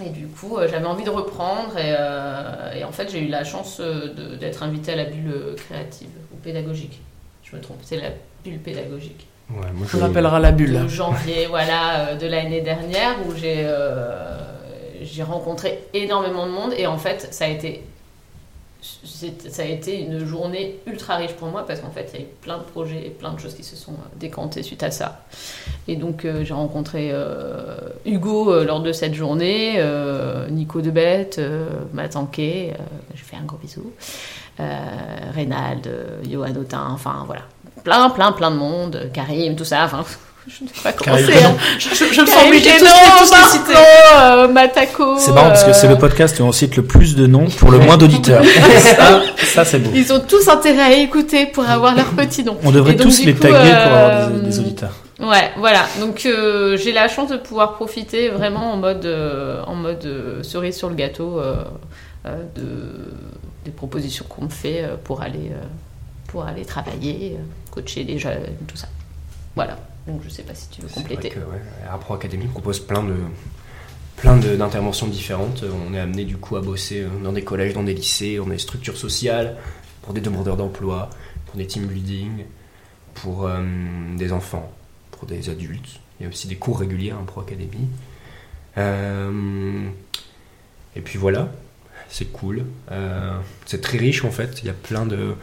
Et 0.04 0.10
du 0.10 0.28
coup, 0.28 0.58
euh, 0.58 0.68
j'avais 0.70 0.86
envie 0.86 1.04
de 1.04 1.10
reprendre. 1.10 1.78
Et, 1.78 1.96
euh, 1.98 2.74
et 2.74 2.84
en 2.84 2.92
fait, 2.92 3.10
j'ai 3.10 3.22
eu 3.22 3.28
la 3.28 3.44
chance 3.44 3.78
euh, 3.80 4.38
d'être 4.38 4.64
invitée 4.64 4.94
à 4.94 4.96
la 4.98 5.06
bulle 5.06 5.56
créative 5.56 6.10
ou 6.34 6.38
pédagogique. 6.38 7.02
Je 7.44 7.56
me 7.56 7.62
trompe, 7.62 7.80
c'est 7.82 7.98
la 7.98 8.10
bulle 8.44 8.60
pédagogique. 8.60 9.28
Ouais, 9.50 9.72
moi, 9.74 9.88
On 9.94 9.98
l'appellera 10.00 10.40
la 10.40 10.52
bulle. 10.52 10.84
De 10.84 10.88
janvier, 10.88 11.46
voilà, 11.46 12.16
de 12.16 12.28
l'année 12.28 12.62
dernière, 12.62 13.16
où 13.28 13.36
j'ai 13.36 13.62
euh, 13.66 14.40
j'ai 15.02 15.24
rencontré 15.24 15.84
énormément 15.94 16.48
de 16.48 16.52
monde. 16.52 16.74
Et 16.78 16.88
en 16.88 16.98
fait, 16.98 17.28
ça 17.32 17.46
a 17.46 17.48
été. 17.48 17.84
Ça 19.04 19.62
a 19.62 19.66
été 19.66 20.02
une 20.02 20.26
journée 20.26 20.80
ultra 20.86 21.16
riche 21.16 21.34
pour 21.34 21.48
moi 21.48 21.66
parce 21.66 21.80
qu'en 21.80 21.92
fait 21.92 22.10
il 22.14 22.20
y 22.20 22.24
a 22.24 22.26
eu 22.26 22.30
plein 22.42 22.58
de 22.58 22.64
projets 22.64 23.06
et 23.06 23.10
plein 23.10 23.34
de 23.34 23.40
choses 23.40 23.56
qui 23.56 23.64
se 23.64 23.76
sont 23.76 23.94
euh, 23.94 24.18
décantées 24.20 24.64
suite 24.64 24.84
à 24.84 24.92
ça. 24.92 25.26
Et 25.88 25.96
donc 25.96 26.26
euh, 26.26 26.44
j'ai 26.44 26.54
rencontré 26.54 27.10
euh, 27.12 27.78
Hugo 28.06 28.64
lors 28.64 28.82
de 28.82 28.92
cette 28.92 29.14
journée, 29.14 29.84
Nico 30.50 30.82
Debette, 30.82 31.40
Matt 31.94 32.16
Anquet, 32.16 32.74
euh, 32.74 32.84
je 33.14 33.24
fais 33.24 33.36
un 33.36 33.44
gros 33.46 33.58
bisou, 33.58 33.92
Reynald, 34.58 35.90
Johan 36.30 36.56
Autin, 36.56 36.88
enfin 36.92 37.24
voilà. 37.26 37.42
Plein, 37.84 38.10
plein, 38.10 38.32
plein 38.32 38.52
de 38.52 38.56
monde, 38.56 39.12
Karim, 39.14 39.56
tout 39.56 39.66
ça, 39.66 39.86
enfin 39.86 40.04
je 40.48 40.64
ne 40.64 40.70
sais 40.70 40.82
pas 40.84 40.94
comment 40.94 41.18
c'est. 41.18 41.44
hein. 41.44 41.56
Je, 41.80 41.90
je, 41.90 42.14
je 42.14 42.22
me 42.22 42.26
sens 42.26 42.44
obligée 42.46 42.72
de 42.72 42.80
tous, 42.80 43.76
euh, 43.76 44.48
Matako. 44.48 45.18
C'est 45.18 45.32
marrant 45.32 45.48
parce 45.50 45.64
que 45.64 45.74
c'est 45.74 45.88
euh, 45.88 45.92
le 45.92 45.98
podcast 45.98 46.40
où 46.40 46.44
on 46.44 46.52
cite 46.52 46.76
le 46.76 46.84
plus 46.84 47.16
de 47.16 47.26
noms 47.28 47.48
pour 47.50 47.72
le 47.72 47.80
moins 47.80 47.98
d'auditeurs. 47.98 48.44
ça, 48.80 49.22
ça 49.54 49.66
c'est 49.66 49.80
beau. 49.80 49.90
Ils 49.94 50.12
ont 50.14 50.20
tous 50.20 50.48
intérêt 50.48 50.82
à 50.82 50.94
écouter 50.98 51.48
pour 51.48 51.68
avoir 51.68 51.96
leur 51.96 52.08
petit 52.08 52.44
nom. 52.44 52.58
On 52.64 52.72
devrait 52.72 52.94
donc, 52.94 53.08
tous 53.08 53.24
les 53.26 53.34
coup, 53.34 53.40
taguer 53.42 53.54
pour 53.54 53.62
euh, 53.94 54.06
avoir 54.08 54.28
des, 54.30 54.40
des 54.42 54.60
auditeurs. 54.60 54.94
Ouais, 55.20 55.52
voilà. 55.58 55.86
Donc 56.00 56.26
euh, 56.26 56.78
j'ai 56.78 56.92
la 56.92 57.08
chance 57.08 57.30
de 57.30 57.38
pouvoir 57.38 57.74
profiter 57.76 58.30
vraiment 58.30 58.74
en 58.74 58.78
mode, 58.78 59.06
euh, 59.06 59.62
en 59.66 59.76
mode 59.76 60.06
euh, 60.06 60.44
cerise 60.44 60.76
sur 60.78 60.90
le 60.90 60.96
gâteau 60.96 61.40
euh, 61.40 61.56
euh, 62.26 62.44
de, 62.56 62.64
des 63.64 63.72
propositions 63.72 64.26
qu'on 64.28 64.44
me 64.46 64.50
fait 64.50 64.84
euh, 64.84 64.96
pour 65.04 65.22
aller, 65.22 65.52
euh, 65.52 65.64
pour 66.28 66.46
aller 66.46 66.66
travailler, 66.66 67.38
euh, 67.40 67.44
coacher 67.72 68.04
les 68.04 68.20
jeunes, 68.20 68.44
tout 68.68 68.76
ça. 68.78 68.88
Voilà. 69.56 69.78
Donc 70.08 70.22
je 70.24 70.30
sais 70.30 70.44
pas 70.44 70.54
si 70.54 70.70
tu 70.70 70.82
veux 70.82 70.88
C'est 70.88 71.02
vrai 71.02 71.16
compléter. 71.16 71.30
que 71.36 71.40
ouais, 71.40 71.62
Impro 71.92 72.14
Academy 72.14 72.46
propose 72.48 72.80
plein 72.80 73.04
de 73.04 73.16
plein 74.18 74.38
d'interventions 74.38 75.08
différentes. 75.08 75.64
On 75.90 75.94
est 75.94 76.00
amené 76.00 76.24
du 76.26 76.38
coup 76.38 76.56
à 76.56 76.62
bosser 76.62 77.02
euh, 77.02 77.10
dans 77.24 77.34
des 77.34 77.44
collèges, 77.44 77.74
dans 77.74 77.84
des 77.84 77.94
lycées, 77.94 78.38
dans 78.38 78.48
des 78.48 78.58
structures 78.60 78.98
sociales, 78.98 79.58
pour 80.04 80.14
des 80.14 80.22
demandeurs 80.22 80.56
d'emploi, 80.58 81.10
pour 81.48 81.58
des 81.58 81.68
team 81.68 81.86
building, 81.88 82.46
pour 83.16 83.48
euh, 83.48 83.62
des 84.18 84.32
enfants, 84.32 84.72
pour 85.12 85.28
des 85.28 85.50
adultes. 85.50 86.00
Il 86.20 86.24
y 86.24 86.26
a 86.28 86.30
aussi 86.30 86.48
des 86.48 86.56
cours 86.56 86.80
réguliers 86.80 87.12
à 87.12 87.18
Impro 87.18 87.42
Academy. 87.42 87.88
Euh, 88.78 89.84
et 90.96 91.02
puis 91.02 91.18
voilà, 91.18 91.50
c'est 92.10 92.32
cool. 92.32 92.64
Euh, 92.92 93.38
c'est 93.66 93.82
très 93.82 93.98
riche 93.98 94.24
en 94.24 94.32
fait. 94.32 94.60
Il 94.62 94.68
y 94.68 94.70
a 94.70 94.74
plein 94.74 95.06
de 95.06 95.36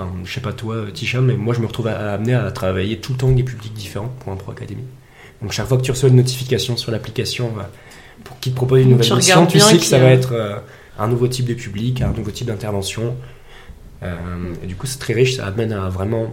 Enfin, 0.00 0.08
je 0.24 0.32
sais 0.32 0.40
pas 0.40 0.52
toi, 0.52 0.76
Tisha, 0.94 1.20
mais 1.20 1.34
moi 1.36 1.54
je 1.54 1.60
me 1.60 1.66
retrouve 1.66 1.88
à- 1.88 2.12
amené 2.14 2.32
à 2.34 2.48
travailler 2.52 2.98
tout 2.98 3.12
le 3.12 3.18
temps 3.18 3.26
avec 3.26 3.36
des 3.38 3.42
publics 3.42 3.72
différents 3.74 4.12
pour 4.20 4.32
un 4.32 4.36
Pro 4.36 4.52
Academy. 4.52 4.82
Donc 5.42 5.50
chaque 5.52 5.66
fois 5.66 5.76
que 5.76 5.82
tu 5.82 5.90
reçois 5.90 6.08
une 6.08 6.16
notification 6.16 6.76
sur 6.76 6.92
l'application 6.92 7.46
euh, 7.58 7.62
pour 8.22 8.38
qui 8.38 8.50
te 8.50 8.56
propose 8.56 8.80
une 8.82 8.90
nouvelle 8.90 9.06
mission, 9.16 9.34
tu 9.46 9.58
sais 9.60 9.76
que 9.78 9.84
ça 9.84 9.98
va 9.98 10.06
euh, 10.06 10.10
être 10.14 10.32
euh, 10.34 10.56
un 11.00 11.08
nouveau 11.08 11.26
type 11.26 11.46
de 11.46 11.54
public, 11.54 12.00
un 12.02 12.12
nouveau 12.12 12.30
type 12.30 12.46
d'intervention. 12.46 13.16
Euh, 14.04 14.14
et 14.62 14.66
du 14.66 14.76
coup, 14.76 14.86
c'est 14.86 14.98
très 14.98 15.14
riche, 15.14 15.36
ça 15.36 15.46
amène 15.46 15.72
à 15.72 15.88
vraiment 15.88 16.32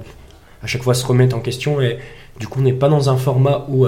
à 0.61 0.68
chaque 0.68 0.84
fois 0.84 0.93
se 0.93 1.05
remettre 1.05 1.36
en 1.36 1.39
question. 1.39 1.82
Et 1.82 1.97
du 2.39 2.47
coup, 2.47 2.59
on 2.59 2.63
n'est 2.63 2.74
pas 2.74 2.89
dans 2.89 3.09
un 3.09 3.18
format 3.18 3.66
où 3.70 3.88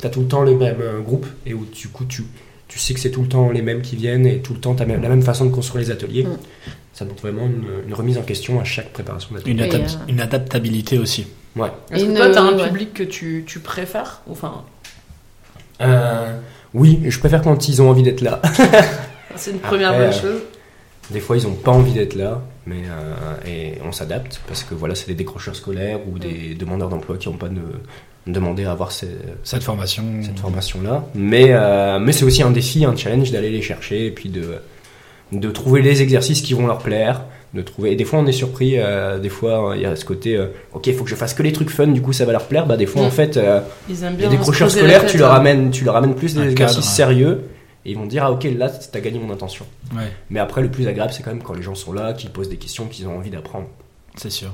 tu 0.00 0.06
as 0.06 0.10
tout 0.10 0.20
le 0.20 0.26
temps 0.28 0.42
le 0.42 0.54
même 0.56 0.76
euh, 0.80 1.00
groupe 1.00 1.26
et 1.44 1.52
où 1.54 1.64
du 1.66 1.88
coup 1.88 2.04
tu, 2.04 2.24
tu 2.68 2.78
sais 2.78 2.94
que 2.94 3.00
c'est 3.00 3.10
tout 3.10 3.22
le 3.22 3.28
temps 3.28 3.50
les 3.50 3.62
mêmes 3.62 3.82
qui 3.82 3.96
viennent 3.96 4.26
et 4.26 4.38
tout 4.38 4.54
le 4.54 4.60
temps 4.60 4.74
tu 4.74 4.82
as 4.82 4.86
la 4.86 4.96
même 5.08 5.22
façon 5.22 5.44
de 5.46 5.50
construire 5.50 5.84
les 5.84 5.90
ateliers. 5.90 6.24
Mm. 6.24 6.36
Ça 6.98 7.04
montre 7.04 7.22
vraiment 7.22 7.46
une, 7.46 7.64
une 7.86 7.94
remise 7.94 8.18
en 8.18 8.22
question 8.22 8.58
à 8.58 8.64
chaque 8.64 8.92
préparation 8.92 9.32
d'atelier. 9.32 9.52
Une, 9.52 9.60
adap- 9.60 9.94
euh, 9.94 10.08
une 10.08 10.20
adaptabilité 10.20 10.98
aussi. 10.98 11.28
Ouais. 11.54 11.68
Est-ce 11.92 12.02
que 12.04 12.08
Une- 12.10 12.16
toi, 12.16 12.28
t'as 12.30 12.42
un 12.42 12.56
ouais. 12.58 12.66
public 12.66 12.92
que 12.92 13.04
tu, 13.04 13.44
tu 13.46 13.60
préfères 13.60 14.22
Enfin, 14.28 14.64
Euh, 15.80 16.36
oui, 16.74 17.00
je 17.06 17.18
préfère 17.20 17.40
quand 17.42 17.68
ils 17.68 17.80
ont 17.80 17.88
envie 17.88 18.02
d'être 18.02 18.20
là. 18.20 18.42
c'est 19.36 19.52
une 19.52 19.60
première 19.60 19.90
Après, 19.90 20.06
bonne 20.08 20.14
euh, 20.14 20.20
chose. 20.20 20.40
Des 21.10 21.20
fois, 21.20 21.36
ils 21.36 21.44
n'ont 21.44 21.54
pas 21.54 21.70
envie 21.70 21.92
d'être 21.92 22.14
là, 22.16 22.42
mais 22.66 22.82
euh, 22.86 23.48
et 23.48 23.74
on 23.86 23.92
s'adapte 23.92 24.40
parce 24.48 24.64
que 24.64 24.74
voilà, 24.74 24.94
c'est 24.96 25.06
des 25.06 25.14
décrocheurs 25.14 25.54
scolaires 25.56 26.00
ou 26.12 26.18
des 26.18 26.54
demandeurs 26.56 26.88
d'emploi 26.88 27.16
qui 27.16 27.28
n'ont 27.28 27.36
pas 27.36 27.48
de, 27.48 27.62
demandé 28.26 28.64
à 28.64 28.72
avoir 28.72 28.90
ces- 28.90 29.16
Cette 29.44 29.62
formation. 29.62 30.02
cette 30.22 30.40
formation-là. 30.40 31.04
Mais, 31.14 31.46
euh, 31.50 31.98
mais 32.00 32.12
c'est 32.12 32.24
aussi 32.24 32.42
un 32.42 32.50
défi, 32.50 32.84
un 32.84 32.96
challenge 32.96 33.30
d'aller 33.30 33.50
les 33.50 33.62
chercher 33.62 34.06
et 34.06 34.10
puis 34.10 34.28
de, 34.28 34.56
de 35.32 35.50
trouver 35.50 35.82
les 35.82 36.02
exercices 36.02 36.40
qui 36.42 36.54
vont 36.54 36.66
leur 36.66 36.78
plaire. 36.78 37.22
De 37.54 37.62
trouver... 37.62 37.92
Et 37.92 37.96
des 37.96 38.04
fois, 38.04 38.18
on 38.18 38.26
est 38.26 38.32
surpris. 38.32 38.74
euh, 38.78 39.18
des 39.18 39.30
fois, 39.30 39.72
il 39.74 39.80
y 39.82 39.86
a 39.86 39.96
ce 39.96 40.04
côté, 40.04 40.36
euh, 40.36 40.48
ok, 40.74 40.86
il 40.86 40.94
faut 40.94 41.04
que 41.04 41.10
je 41.10 41.14
fasse 41.14 41.32
que 41.32 41.42
les 41.42 41.52
trucs 41.52 41.70
fun, 41.70 41.86
du 41.86 42.02
coup, 42.02 42.12
ça 42.12 42.24
va 42.26 42.32
leur 42.32 42.44
plaire. 42.44 42.66
Bah, 42.66 42.76
des 42.76 42.84
fois, 42.86 43.02
Mm. 43.02 43.06
en 43.06 43.10
fait, 43.10 43.36
euh, 43.38 43.60
Ils 43.88 44.04
aiment 44.04 44.16
les 44.18 44.28
décrocheurs 44.28 44.70
scolaires, 44.70 45.00
tête, 45.02 45.10
tu 45.10 45.18
leur, 45.18 45.32
hein. 45.32 45.36
amènes, 45.36 45.70
tu 45.70 45.84
leur 45.84 45.96
amènes 45.96 46.14
plus 46.14 46.34
des 46.34 46.42
exercices 46.50 46.76
cadre. 46.80 46.88
sérieux. 46.88 47.44
Et 47.86 47.92
ils 47.92 47.96
vont 47.96 48.04
dire, 48.04 48.24
ah 48.24 48.32
ok, 48.32 48.46
là, 48.56 48.68
t'as 48.68 49.00
gagné 49.00 49.18
mon 49.18 49.32
intention. 49.32 49.64
Ouais, 49.96 50.12
Mais 50.28 50.40
après, 50.40 50.60
le 50.60 50.68
plus 50.70 50.86
agréable, 50.88 51.12
c'est 51.14 51.22
quand 51.22 51.30
même 51.30 51.42
quand 51.42 51.54
les 51.54 51.62
gens 51.62 51.74
sont 51.74 51.92
là, 51.92 52.12
qu'ils 52.12 52.28
posent 52.30 52.50
des 52.50 52.56
questions, 52.56 52.84
qu'ils 52.86 53.06
ont 53.08 53.16
envie 53.16 53.30
d'apprendre. 53.30 53.66
c'est 54.16 54.30
sûr. 54.30 54.50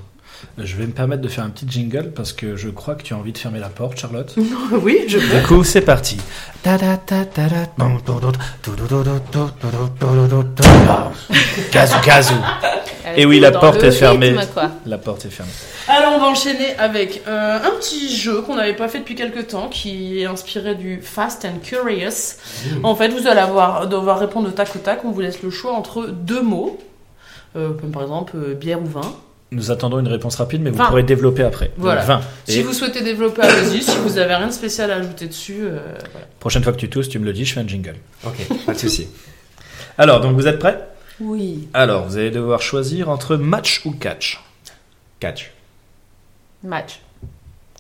Je 0.59 0.77
vais 0.77 0.87
me 0.87 0.93
permettre 0.93 1.23
de 1.23 1.29
faire 1.29 1.45
un 1.45 1.51
petit 1.51 1.67
jingle 1.69 2.13
parce 2.15 2.33
que 2.33 2.57
je 2.57 2.69
crois 2.69 2.95
que 2.95 3.03
tu 3.03 3.15
as 3.15 3.17
envie 3.17 3.33
de 3.33 3.39
fermer 3.39 3.59
la 3.59 3.69
porte, 3.69 3.99
Charlotte. 3.99 4.35
Oui, 4.73 5.05
je 5.09 5.19
peux. 5.19 5.41
Du 5.41 5.47
coup, 5.47 5.65
c'est 5.65 5.81
parti. 5.81 6.19
Gazou, 11.73 11.97
gazou. 12.05 12.35
Elle 13.05 13.21
Et 13.21 13.27
oui, 13.27 13.39
la 13.41 13.53
porte 13.53 13.83
est 13.83 13.93
fermée. 13.93 14.31
rythme. 14.31 14.71
La 14.87 14.99
porte 14.99 15.27
est 15.27 15.31
fermée. 15.31 15.53
Alors 15.89 16.15
on 16.17 16.19
va 16.19 16.27
enchaîner 16.27 16.75
avec 16.79 17.23
euh, 17.29 17.59
un 17.59 17.71
petit 17.79 18.15
jeu 18.15 18.41
qu'on 18.41 18.55
n'avait 18.57 18.75
pas 18.75 18.89
fait 18.89 19.01
depuis 19.01 19.15
quelques 19.15 19.49
temps 19.49 19.69
qui 19.69 20.21
est 20.23 20.27
inspiré 20.27 20.75
du 20.75 21.01
Fast 21.03 21.45
and 21.45 21.59
Curious. 21.63 22.39
En 22.83 22.95
fait, 22.95 23.09
vous 23.09 23.27
allez 23.27 23.41
avoir, 23.41 23.87
devoir 23.87 24.19
répondre 24.19 24.49
au 24.49 24.53
tac 24.53 24.75
au 24.75 24.79
tac. 24.79 25.05
On 25.05 25.11
vous 25.11 25.21
laisse 25.21 25.43
le 25.43 25.51
choix 25.51 25.73
entre 25.73 26.07
deux 26.07 26.41
mots, 26.43 26.79
euh, 27.57 27.75
comme 27.79 27.91
par 27.91 28.03
exemple 28.03 28.33
euh, 28.37 28.55
bière 28.55 28.81
ou 28.81 28.87
vin. 28.87 29.13
Nous 29.55 29.71
attendons 29.71 30.01
une 30.01 30.09
réponse 30.09 30.35
rapide, 30.37 30.63
mais 30.63 30.71
vous 30.71 30.83
pourrez 30.85 31.05
développer 31.05 31.45
après. 31.45 31.67
Donc, 31.67 31.75
Voilà. 31.79 32.21
Si 32.45 32.59
Et 32.59 32.63
vous 32.63 32.73
souhaitez 32.73 33.03
développer, 33.03 33.43
allez-y. 33.43 33.83
Si 33.83 33.97
vous 33.99 34.19
avez 34.19 34.35
rien 34.35 34.49
de 34.49 34.53
spécial 34.53 34.91
à 34.91 34.97
ajouter 34.97 35.27
dessus, 35.29 35.61
euh, 35.63 35.79
voilà. 36.13 36.27
prochaine 36.41 36.63
fois 36.65 36.73
que 36.73 36.79
tu 36.79 36.89
tousses, 36.91 37.09
tu 37.09 37.19
me 37.21 37.25
le 37.25 37.33
dis, 37.33 37.45
je 37.45 37.55
fais 37.55 37.61
un 37.61 37.69
jingle. 37.69 37.95
Ok, 38.27 38.47
pas 38.67 38.73
de 38.75 38.79
souci. 38.79 39.07
Alors, 39.99 40.21
donc 40.21 40.35
vous 40.35 40.47
êtes 40.49 40.59
prêts? 40.59 40.79
Oui. 41.21 41.69
Alors, 41.73 42.07
vous 42.07 42.17
allez 42.17 42.33
devoir 42.33 42.61
choisir 42.61 43.09
entre 43.09 43.37
match 43.37 43.83
ou 43.85 43.93
catch. 43.93 44.43
Catch. 45.21 45.53
Match. 46.65 47.01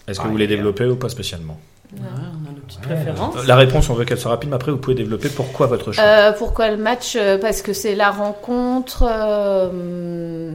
Est-ce 0.06 0.18
que 0.18 0.24
Ah, 0.24 0.26
vous 0.28 0.32
voulez 0.32 0.46
développer 0.46 0.84
ou 0.84 0.96
pas 0.96 1.08
spécialement? 1.08 1.58
Ouais, 1.96 2.08
on 2.44 2.48
a 2.48 2.52
nos 2.52 2.60
petites 2.60 2.80
Ouais. 2.86 2.94
préférences. 2.94 3.46
La 3.46 3.56
réponse, 3.56 3.88
on 3.90 3.94
veut 3.94 4.04
qu'elle 4.04 4.18
soit 4.18 4.30
rapide, 4.30 4.50
mais 4.50 4.56
après, 4.56 4.70
vous 4.72 4.78
pouvez 4.78 4.94
développer 4.96 5.28
pourquoi 5.28 5.66
votre 5.66 5.92
choix. 5.92 6.04
Euh, 6.04 6.32
pourquoi 6.32 6.70
le 6.70 6.76
match 6.76 7.16
Euh, 7.16 7.38
Parce 7.38 7.62
que 7.62 7.72
c'est 7.72 7.94
la 7.94 8.10
rencontre. 8.10 9.04
euh, 9.08 10.50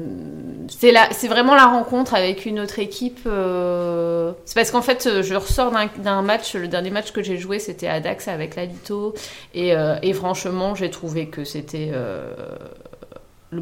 c'est 0.69 0.91
la, 0.91 1.07
c'est 1.11 1.27
vraiment 1.27 1.55
la 1.55 1.65
rencontre 1.65 2.13
avec 2.13 2.45
une 2.45 2.59
autre 2.59 2.77
équipe. 2.79 3.21
euh, 3.25 4.31
c'est 4.45 4.55
parce 4.55 4.69
qu'en 4.71 4.81
fait, 4.83 5.07
euh, 5.07 5.23
je 5.23 5.33
ressors 5.35 5.71
d'un, 5.71 5.89
d'un 5.97 6.21
match. 6.21 6.53
Le 6.55 6.67
dernier 6.67 6.91
match 6.91 7.11
que 7.11 7.23
j'ai 7.23 7.37
joué, 7.37 7.57
c'était 7.59 7.87
à 7.87 7.99
Dax 7.99 8.27
avec 8.27 8.55
Lalito, 8.55 9.13
et, 9.55 9.75
euh, 9.75 9.95
et 10.03 10.13
franchement, 10.13 10.75
j'ai 10.75 10.89
trouvé 10.91 11.27
que 11.27 11.43
c'était. 11.43 11.91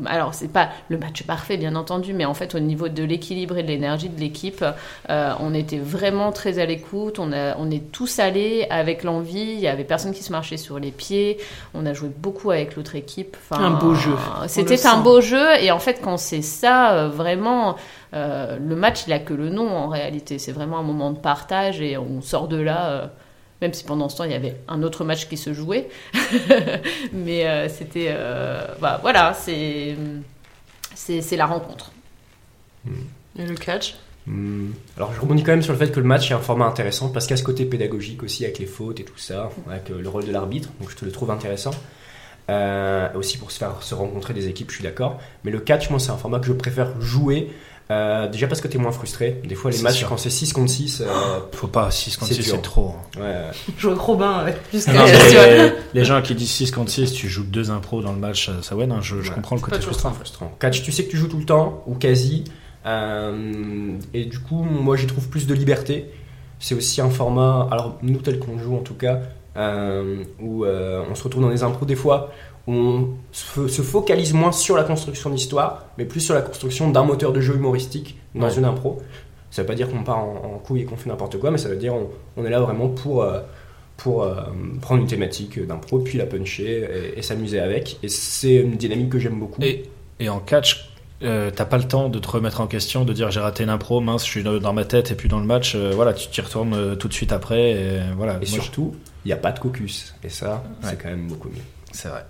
Alors, 0.06 0.34
c'est 0.34 0.50
pas 0.50 0.70
le 0.90 0.98
match 0.98 1.24
parfait, 1.24 1.56
bien 1.56 1.76
entendu, 1.76 2.14
mais 2.14 2.26
en 2.26 2.34
fait, 2.34 2.56
au 2.56 2.60
niveau 2.60 2.90
de 2.90 3.04
l'équilibre 3.04 3.58
et 3.58 3.64
de 3.64 3.70
l'énergie 3.70 4.10
de 4.10 4.20
l'équipe, 4.20 4.64
euh, 5.10 5.34
on 5.40 5.54
était 5.54 5.78
vraiment 5.78 6.34
très 6.34 6.60
à 6.60 6.66
l'écoute. 6.66 7.20
On, 7.20 7.32
a, 7.32 7.56
on 7.58 7.72
est 7.72 7.92
tous 7.92 8.20
allés 8.20 8.68
avec 8.70 9.04
l'envie. 9.04 9.54
Il 9.54 9.60
y 9.60 9.68
avait 9.68 9.86
personne 9.86 10.14
qui 10.14 10.24
se 10.24 10.32
marchait 10.32 10.58
sur 10.58 10.78
les 10.78 10.92
pieds. 10.92 11.38
On 11.74 11.86
a 11.86 11.94
joué 11.94 12.10
beaucoup 12.10 12.52
avec 12.52 12.76
l'autre 12.76 12.96
équipe. 12.96 13.38
Enfin, 13.50 13.64
Un 13.64 13.72
beau 13.72 13.96
jeu. 13.96 14.16
C'était 14.48 14.74
un 14.86 14.98
sent. 14.98 15.04
beau 15.04 15.22
jeu. 15.22 15.56
Et 15.62 15.72
en 15.72 15.80
fait, 15.80 16.02
quand 16.04 16.18
c'est 16.18 16.42
ça, 16.42 16.92
euh, 16.92 17.08
vraiment, 17.08 17.78
euh, 18.14 18.58
le 18.60 18.76
match, 18.76 19.04
il 19.08 19.14
a 19.14 19.20
que 19.20 19.34
le 19.34 19.50
nom 19.50 19.70
en 19.70 19.88
réalité. 19.88 20.38
C'est 20.38 20.52
vraiment 20.52 20.80
un 20.80 20.84
moment 20.84 21.12
de 21.12 21.20
partage 21.20 21.80
et 21.80 21.98
on 21.98 22.22
sort 22.22 22.50
de 22.50 22.58
là. 22.58 23.10
Même 23.62 23.74
si 23.74 23.84
pendant 23.84 24.10
ce 24.10 24.18
temps 24.18 24.24
il 24.24 24.32
y 24.32 24.36
avait 24.36 24.56
un 24.68 24.84
autre 24.84 25.04
match 25.04 25.28
qui 25.28 25.38
se 25.38 25.54
jouait, 25.54 25.90
mais 27.14 27.48
euh, 27.48 27.70
c'était, 27.70 28.08
euh, 28.10 28.66
bah, 28.82 29.00
voilà, 29.02 29.34
c'est, 29.34 29.96
c'est, 30.96 31.22
c'est 31.22 31.38
la 31.38 31.46
rencontre. 31.46 31.92
Et 33.38 33.46
le 33.46 33.56
catch? 33.56 33.96
Hmm. 34.26 34.72
Alors 34.98 35.14
je 35.14 35.22
rebondis 35.22 35.44
quand 35.44 35.54
même 35.54 35.62
sur 35.62 35.72
le 35.72 35.80
fait 35.80 35.92
que 35.92 36.00
le 36.00 36.06
match 36.06 36.30
est 36.32 36.34
un 36.34 36.40
format 36.40 36.66
intéressant 36.66 37.10
parce 37.10 37.26
qu'il 37.26 37.36
y 37.36 37.40
a 37.40 37.42
ce 37.42 37.46
côté 37.46 37.64
pédagogique 37.66 38.24
aussi 38.24 38.44
avec 38.44 38.60
les 38.60 38.66
fautes 38.66 39.00
et 39.00 39.06
tout 39.06 39.18
ça, 39.18 39.50
avec 39.70 39.90
euh, 39.90 40.02
le 40.02 40.10
rôle 40.10 40.26
de 40.26 40.32
l'arbitre, 40.32 40.70
donc 40.80 40.90
je 40.90 40.96
te 40.96 41.06
le 41.06 41.12
trouve 41.12 41.32
intéressant. 41.32 41.72
Euh, 42.50 43.10
aussi 43.14 43.38
pour 43.38 43.52
se 43.52 43.58
faire 43.58 43.84
se 43.84 43.94
rencontrer 43.94 44.34
des 44.34 44.48
équipes, 44.48 44.70
je 44.70 44.76
suis 44.76 44.84
d'accord. 44.84 45.20
Mais 45.44 45.52
le 45.52 45.60
catch, 45.60 45.90
moi, 45.90 46.00
c'est 46.00 46.12
un 46.12 46.18
format 46.18 46.40
que 46.40 46.46
je 46.46 46.54
préfère 46.54 47.00
jouer. 47.02 47.52
Euh, 47.90 48.28
déjà 48.28 48.48
parce 48.48 48.60
que 48.62 48.68
t'es 48.68 48.78
moins 48.78 48.92
frustré. 48.92 49.42
Des 49.48 49.56
fois, 49.56 49.72
les 49.72 49.82
matchs, 49.82 50.00
sûr. 50.00 50.10
quand 50.10 50.18
c'est 50.18 50.30
6 50.30 50.54
contre 50.54 50.70
6, 50.72 51.02
euh, 51.02 51.40
Faut 51.54 51.68
pas 51.68 51.90
6 51.90 52.18
contre 52.18 52.34
C'est 52.34 52.42
6, 52.42 52.48
dur. 52.48 52.56
c'est 52.56 52.62
trop. 52.62 52.96
hein. 53.18 53.22
ouais, 53.22 53.36
Jouer 53.78 53.92
avec 53.92 54.02
Robin, 54.04 54.46
ouais. 54.46 54.58
Jusqu'à 54.74 55.48
les, 55.56 55.72
les 55.94 56.06
gens 56.06 56.22
qui 56.22 56.36
disent 56.36 56.52
6 56.52 56.72
contre 56.72 56.92
6, 56.92 57.14
tu 57.14 57.30
joues 57.30 57.44
deux 57.46 57.72
impros 57.72 58.02
dans 58.02 58.12
le 58.14 58.20
match, 58.20 58.50
ça 58.62 58.76
ouais, 58.76 58.88
non, 58.88 59.02
je, 59.02 59.22
je 59.22 59.30
Ouais. 59.30 59.36
comprends 59.36 59.56
le 59.56 59.62
côté 59.62 59.80
frustrant. 59.80 60.12
frustrant. 60.12 60.52
Catch, 60.60 60.84
tu 60.84 60.92
sais 60.92 61.06
que 61.06 61.12
tu 61.12 61.18
joues 61.18 61.28
tout 61.30 61.38
le 61.40 61.46
temps, 61.46 61.84
ou 61.88 61.96
quasi. 61.96 62.44
euh, 62.86 63.94
et 64.14 64.26
du 64.26 64.40
coup, 64.40 64.64
moi, 64.64 64.96
j'y 64.96 65.08
trouve 65.08 65.28
plus 65.30 65.48
de 65.48 65.54
liberté. 65.54 66.10
C'est 66.60 66.76
aussi 66.76 67.02
un 67.02 67.10
format, 67.10 67.68
alors 67.72 67.98
nous, 68.02 68.18
tel 68.18 68.40
qu'on 68.40 68.58
joue 68.58 68.76
en 68.76 68.80
tout 68.82 68.96
cas, 68.96 69.20
euh, 69.56 70.24
où 70.42 70.66
euh, 70.66 71.04
on 71.10 71.16
se 71.16 71.24
retrouve 71.24 71.44
dans 71.44 71.50
des 71.50 71.64
impros 71.64 71.86
des 71.86 71.96
fois, 71.96 72.32
où 72.68 72.74
on 72.74 73.10
se 73.32 73.68
se 73.68 73.82
focalise 73.82 74.34
moins 74.34 74.52
sur 74.52 74.76
la 74.76 74.84
construction 74.84 75.30
d'histoire, 75.30 75.86
mais 75.98 76.06
plus 76.06 76.20
sur 76.22 76.36
la 76.36 76.42
construction 76.42 76.90
d'un 76.92 77.04
moteur 77.04 77.32
de 77.34 77.40
jeu 77.42 77.56
humoristique 77.56 78.18
dans 78.36 78.48
Ouais. 78.48 78.56
une 78.56 78.66
impro. 78.66 79.02
Ça 79.52 79.62
veut 79.62 79.66
pas 79.68 79.76
dire 79.76 79.90
qu'on 79.90 80.04
part 80.04 80.20
en, 80.20 80.56
en 80.56 80.58
couille 80.60 80.82
et 80.82 80.86
qu'on 80.86 80.98
fait 80.98 81.10
n'importe 81.10 81.40
quoi, 81.40 81.50
mais 81.52 81.58
ça 81.58 81.70
veut 81.70 81.78
dire 81.78 81.94
on, 81.96 82.10
on 82.36 82.46
est 82.46 82.50
là 82.50 82.60
vraiment 82.60 82.90
pour, 82.90 83.24
euh, 83.24 83.40
pour 83.96 84.24
euh, 84.24 84.36
prendre 84.82 85.02
une 85.02 85.08
thématique 85.08 85.66
d'impro, 85.66 86.00
puis 86.00 86.18
la 86.18 86.26
puncher 86.26 86.88
et, 87.16 87.20
et 87.20 87.22
s'amuser 87.22 87.60
avec. 87.60 87.98
Et 88.04 88.10
c'est 88.10 88.56
une 88.56 88.76
dynamique 88.76 89.10
que 89.10 89.20
j'aime 89.20 89.40
beaucoup. 89.40 89.62
Et, 89.64 89.84
et 90.20 90.28
en 90.28 90.40
catch, 90.40 90.90
euh, 91.24 91.50
t'as 91.56 91.66
pas 91.66 91.78
le 91.78 91.86
temps 91.86 92.10
de 92.10 92.20
te 92.20 92.28
remettre 92.28 92.60
en 92.60 92.68
question, 92.68 93.06
de 93.06 93.14
dire 93.14 93.32
j'ai 93.32 93.40
raté 93.40 93.64
une 93.64 93.70
impro, 93.70 94.02
mince, 94.02 94.26
je 94.26 94.30
suis 94.30 94.44
dans 94.44 94.74
ma 94.74 94.84
tête 94.84 95.10
et 95.12 95.16
puis 95.16 95.30
dans 95.30 95.40
le 95.40 95.46
match, 95.46 95.74
euh, 95.76 95.92
voilà, 95.96 96.14
tu 96.14 96.28
t'y 96.28 96.42
retournes 96.42 96.98
tout 96.98 97.08
de 97.08 97.14
suite 97.14 97.32
après. 97.32 97.72
Et 97.72 98.00
voilà, 98.18 98.34
Et 98.34 98.38
moi, 98.40 98.46
surtout, 98.46 98.94
il 99.24 99.30
n'y 99.30 99.34
a 99.34 99.38
pas 99.38 99.54
de 99.54 99.60
caucus. 99.60 100.14
Et 100.24 100.30
ça, 100.30 100.64
Ouais. 100.84 100.90
c'est 100.90 101.02
quand 101.02 101.10
même 101.10 101.28
beaucoup 101.28 101.48
mieux. 101.48 101.64
c'est 101.94 102.10
vrai. 102.10 102.26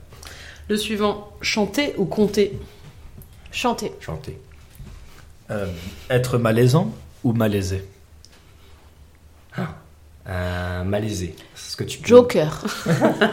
Le 0.69 0.77
suivant, 0.77 1.31
chanter 1.41 1.93
ou 1.97 2.05
compter? 2.05 2.57
Chanter. 3.51 3.91
Chanter. 3.99 4.37
Euh, 5.49 5.67
être 6.09 6.37
malaisant 6.37 6.91
ou 7.23 7.31
malaisé? 7.33 7.83
Euh, 10.29 10.83
malaisé. 10.83 11.33
C'est 11.55 11.71
ce 11.71 11.77
que 11.77 11.85
tu 11.85 11.99
peux- 11.99 12.07
Joker. 12.09 12.65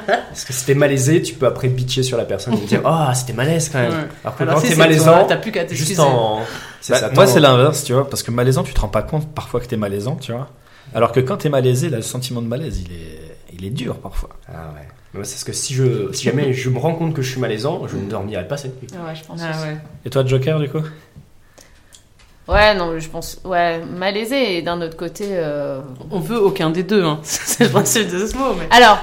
Parce 0.07 0.45
que 0.45 0.53
si 0.53 0.65
t'es 0.65 0.75
malaisé, 0.77 1.23
tu 1.23 1.35
peux 1.35 1.47
après 1.47 1.67
bitcher 1.67 2.05
sur 2.05 2.17
la 2.17 2.25
personne 2.25 2.55
et 2.55 2.59
dire 2.67 2.83
Ah, 2.85 3.13
c'était 3.17 3.33
malaise 3.33 3.69
quand 3.69 3.81
même. 3.81 3.91
Ouais. 3.91 4.09
Alors 4.23 4.37
que 4.37 4.43
Alors, 4.45 4.55
quand 4.55 4.61
si 4.61 4.69
t'es 4.69 4.77
malaisant, 4.77 5.25
t'as 5.27 5.37
plus 5.39 5.51
qu'à 5.51 5.65
t'excuser. 5.65 5.87
juste 5.89 5.99
en. 6.01 6.43
C'est 6.81 6.93
Bah, 6.93 7.01
ça, 7.01 7.11
moi, 7.11 7.27
c'est 7.27 7.41
l'inverse, 7.41 7.83
tu 7.83 7.95
vois, 7.95 8.09
parce 8.09 8.23
que 8.23 8.31
malaisant, 8.31 8.63
tu 8.63 8.73
te 8.73 8.81
rends 8.81 8.87
pas 8.89 9.03
compte 9.03 9.29
parfois 9.35 9.59
que 9.61 9.67
t'es 9.67 9.77
malaisant, 9.77 10.15
tu 10.15 10.31
vois. 10.31 10.49
Alors 10.95 11.11
que 11.11 11.19
quand 11.19 11.39
t'es 11.39 11.49
malaisé, 11.49 11.89
là, 11.91 11.97
le 11.97 12.03
sentiment 12.05 12.41
de 12.41 12.47
malaise, 12.47 12.81
il 12.87 12.93
est, 12.93 13.37
il 13.55 13.65
est 13.65 13.71
dur 13.71 13.97
parfois. 13.99 14.29
Ah 14.49 14.71
ouais. 14.77 14.87
C'est 15.23 15.39
ce 15.39 15.45
que 15.45 15.53
si, 15.53 15.75
je, 15.75 16.13
si 16.13 16.25
jamais 16.25 16.53
je 16.53 16.69
me 16.71 16.79
rends 16.79 16.95
compte 16.95 17.15
que 17.15 17.23
je 17.23 17.31
suis 17.31 17.41
malaisant, 17.41 17.87
je 17.87 17.97
ne 17.97 18.09
dormirai 18.11 18.49
pas 18.49 18.57
cette 18.57 18.81
nuit. 18.83 18.89
Ouais, 18.93 19.15
je 19.15 19.25
pense 19.25 19.41
Ah 19.43 19.51
aussi. 19.51 19.69
ouais. 19.69 19.77
Et 20.05 20.11
toi, 20.11 20.27
Joker, 20.27 20.59
du 20.59 20.69
coup? 20.69 20.83
Ouais, 22.47 22.75
non, 22.75 22.99
je 22.99 23.09
pense. 23.09 23.41
Ouais, 23.45 23.81
malaisé 23.85 24.59
et 24.59 24.63
d'un 24.63 24.81
autre 24.83 24.97
côté. 24.97 25.25
euh, 25.31 25.81
On 26.11 26.21
veut 26.21 26.39
aucun 26.39 26.71
des 26.71 26.83
deux, 26.83 27.03
hein. 27.03 27.19
c'est 27.23 27.65
le 27.65 27.71
principe 27.71 28.11
de 28.11 28.27
ce 28.27 28.37
mot. 28.37 28.53
Mais... 28.59 28.67
Alors, 28.71 28.99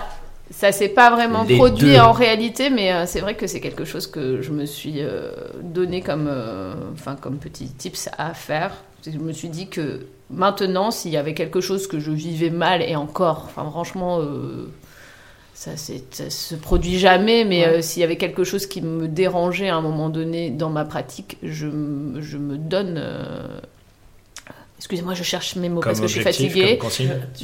ça 0.52 0.72
s'est 0.72 0.90
pas 0.90 1.10
vraiment 1.10 1.44
Les 1.44 1.56
produit 1.58 1.94
deux. 1.94 2.00
en 2.00 2.12
réalité, 2.12 2.70
mais 2.70 2.94
euh, 2.94 3.06
c'est 3.08 3.20
vrai 3.22 3.36
que 3.36 3.48
c'est 3.48 3.60
quelque 3.62 3.86
chose 3.86 4.06
que 4.06 4.42
je 4.44 4.52
me 4.52 4.66
suis 4.66 4.98
euh, 5.02 5.32
donné 5.64 6.02
comme, 6.02 6.28
euh, 6.30 6.74
enfin, 6.94 7.16
comme 7.16 7.38
petit 7.38 7.68
tips 7.70 8.10
à 8.18 8.34
faire. 8.36 8.72
Je 9.08 9.18
me 9.18 9.32
suis 9.34 9.50
dit 9.50 9.68
que 9.70 10.06
maintenant, 10.30 10.92
s'il 10.92 11.10
y 11.12 11.18
avait 11.18 11.34
quelque 11.34 11.62
chose 11.62 11.88
que 11.88 12.00
je 12.00 12.12
vivais 12.12 12.52
mal, 12.52 12.84
et 12.84 12.96
encore, 12.96 13.46
enfin, 13.48 13.68
franchement, 13.72 14.20
euh, 14.20 14.70
ça, 15.62 15.78
se 15.78 16.56
produit 16.56 16.98
jamais, 16.98 17.46
mais 17.46 17.62
Ouais. 17.68 17.68
euh, 17.78 17.82
s'il 17.82 18.02
y 18.02 18.04
avait 18.04 18.18
quelque 18.18 18.44
chose 18.44 18.66
qui 18.66 18.82
me 18.82 19.08
dérangeait 19.08 19.70
à 19.70 19.76
un 19.76 19.82
moment 19.82 20.10
donné 20.10 20.50
dans 20.50 20.70
ma 20.72 20.86
pratique, 20.86 21.38
je 21.44 21.68
me 21.68 22.58
donne. 22.58 22.96
euh, 22.98 23.60
Excusez-moi, 24.82 25.14
je 25.14 25.22
cherche 25.22 25.56
mes 25.58 25.70
mots 25.70 25.80
Comme 25.80 25.92
parce 25.92 26.00
que 26.02 26.08
je 26.08 26.14
suis 26.14 26.22
fatiguée. 26.24 26.80
comme 26.80 26.90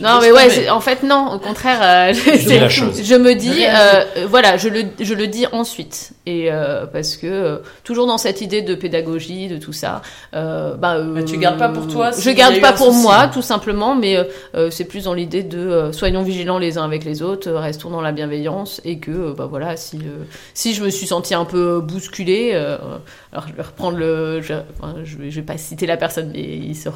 Non, 0.02 0.18
mais 0.22 0.32
ouais, 0.32 0.70
en 0.72 0.80
fait, 0.80 1.04
non, 1.04 1.34
au 1.34 1.38
contraire, 1.40 1.80
euh, 1.84 2.14
chose. 2.70 3.00
je 3.04 3.14
me 3.14 3.36
dis, 3.36 3.64
euh, 3.64 4.26
voilà, 4.28 4.58
je 4.58 4.70
le, 4.70 4.86
je 5.00 5.14
le 5.14 5.28
dis 5.28 5.46
ensuite. 5.52 6.14
Et 6.26 6.52
euh, 6.52 6.88
parce 6.88 7.16
que, 7.16 7.28
euh, 7.28 7.58
toujours 7.84 8.08
dans 8.08 8.18
cette 8.18 8.42
idée 8.42 8.64
de 8.64 8.74
pédagogie, 8.74 9.48
de 9.50 9.58
tout 9.58 9.72
ça, 9.72 10.02
euh, 10.34 10.74
bah, 10.74 10.96
euh, 10.96 11.04
Mais 11.14 11.26
tu 11.26 11.38
gardes 11.38 11.60
pas 11.60 11.70
pour 11.70 11.88
toi 11.88 12.10
Je 12.10 12.28
y 12.28 12.32
a 12.32 12.34
garde 12.34 12.60
pas 12.60 12.74
pour 12.74 12.88
souci. 12.88 13.02
moi, 13.04 13.28
tout 13.32 13.44
simplement, 13.44 13.96
mais 13.96 14.18
c'est 14.72 14.86
plus 14.86 15.04
dans 15.04 15.14
l'idée 15.14 15.44
de 15.44 15.60
euh, 15.60 15.92
soyons 15.92 16.24
vigilants 16.24 16.58
les 16.58 16.78
uns 16.80 16.84
avec 16.84 17.04
les 17.04 17.22
autres, 17.22 17.52
restons 17.52 17.92
dans 17.92 18.02
la 18.02 18.12
bienveillance, 18.12 18.82
et 18.84 18.98
que, 18.98 19.12
euh, 19.12 19.34
bah 19.38 19.46
voilà, 19.50 19.78
si, 19.78 19.98
euh, 19.98 20.24
si 20.54 20.74
je 20.74 20.84
me 20.84 20.90
suis 20.90 21.08
sentie 21.08 21.36
un 21.36 21.46
peu 21.46 21.82
bousculée, 21.82 22.52
euh, 22.54 22.78
alors 23.32 23.48
je 23.48 23.54
vais 23.54 23.62
reprendre 23.62 23.98
le. 23.98 24.42
Je, 24.42 24.54
enfin, 24.82 24.96
je, 25.04 25.18
vais, 25.18 25.30
je 25.30 25.40
vais 25.40 25.46
pas 25.46 25.58
citer 25.58 25.86
la 25.86 25.98
personne, 25.98 26.32
mais 26.34 26.42
il 26.42 26.76
se 26.76 26.90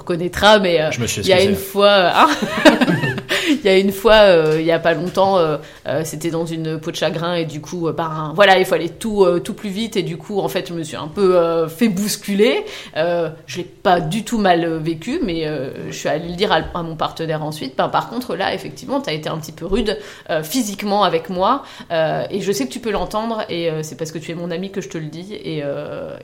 mais. 0.60 0.82
euh, 0.82 0.92
Je 0.92 1.00
me 1.00 1.08
suis 1.08 1.22
il 1.22 1.28
y 1.28 1.34
a 1.34 1.42
une 1.44 1.56
fois, 1.56 2.12
hein, 2.14 2.28
il 3.52 3.66
y 3.66 3.70
a 3.70 3.78
une 3.78 3.92
fois, 3.92 4.22
euh, 4.22 4.58
il 4.60 4.66
y 4.66 4.72
a 4.72 4.80
pas 4.80 4.94
longtemps, 4.94 5.38
euh, 5.38 5.58
euh, 5.88 6.02
c'était 6.04 6.32
dans 6.32 6.46
une 6.46 6.80
peau 6.80 6.92
de 6.92 6.96
chagrin 6.96 7.36
et 7.36 7.46
du 7.46 7.62
coup, 7.62 7.90
voilà, 8.34 8.60
il 8.60 8.66
fallait 8.66 8.90
tout, 8.90 9.26
tout 9.44 9.54
plus 9.54 9.70
vite 9.70 9.96
et 9.96 10.04
du 10.04 10.18
coup, 10.18 10.40
en 10.40 10.48
fait, 10.48 10.70
je 10.70 10.74
me 10.74 10.84
suis 10.84 10.98
un 10.98 11.08
peu 11.08 11.68
fait 11.68 11.90
bousculer. 11.90 12.66
Je 12.96 13.58
l'ai 13.58 13.64
pas 13.64 14.00
du 14.00 14.24
tout 14.24 14.38
mal 14.38 14.78
vécu, 14.78 15.20
mais 15.24 15.48
je 15.90 15.96
suis 15.96 16.10
allée 16.10 16.30
le 16.30 16.36
dire 16.36 16.52
à, 16.52 16.84
mon 16.84 16.96
partenaire 16.96 17.44
ensuite. 17.44 17.76
Ben, 17.78 17.90
par 17.90 18.10
contre, 18.10 18.36
là, 18.36 18.54
effectivement, 18.54 19.02
tu 19.02 19.10
as 19.10 19.14
été 19.14 19.30
un 19.30 19.38
petit 19.38 19.52
peu 19.52 19.66
rude 19.66 19.98
physiquement 20.44 21.04
avec 21.04 21.30
moi 21.30 21.64
et 21.90 22.42
je 22.42 22.52
sais 22.52 22.68
que 22.68 22.72
tu 22.72 22.80
peux 22.80 22.92
l'entendre 22.92 23.44
et 23.50 23.70
c'est 23.82 23.98
parce 23.98 24.12
que 24.12 24.20
tu 24.20 24.32
es 24.32 24.36
mon 24.36 24.52
ami 24.52 24.72
que 24.72 24.82
je 24.82 24.90
te 24.90 24.98
le 24.98 25.08
dis 25.08 25.34
et, 25.34 25.64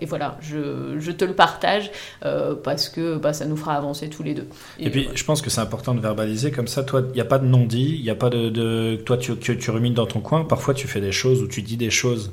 voilà, 0.06 0.38
je, 0.42 1.12
te 1.12 1.26
le 1.26 1.34
partage 1.34 1.92
parce 2.64 2.90
que 2.90 3.18
bah, 3.18 3.34
ça 3.34 3.46
nous 3.46 3.58
fera 3.58 3.76
avancer 3.76 4.10
tous 4.10 4.24
les 4.24 4.34
deux. 4.34 4.48
Et 4.80 4.90
puis, 4.90 5.10
je 5.14 5.24
pense 5.24 5.42
que 5.42 5.50
c'est 5.50 5.62
important 5.62 5.94
de 5.94 6.00
verbaliser 6.00 6.52
comme 6.52 6.68
ça. 6.68 6.84
Toi, 6.84 7.02
n'y 7.18 7.22
a 7.22 7.26
pas 7.26 7.40
de 7.40 7.46
non-dit, 7.46 7.96
il 7.98 8.04
n'y 8.04 8.10
a 8.10 8.16
pas 8.16 8.30
de, 8.30 8.50
de- 8.50 8.96
toi 9.06 9.18
tu, 9.18 9.36
que 9.36 9.52
tu 9.54 9.72
rumines 9.72 9.94
dans 9.94 10.06
ton 10.08 10.20
coin. 10.22 10.44
Parfois, 10.46 10.74
tu 10.74 10.88
fais 10.88 11.02
des 11.02 11.12
choses 11.12 11.42
ou 11.42 11.48
tu 11.48 11.62
dis 11.62 11.78
des 11.78 11.90
choses 11.92 12.32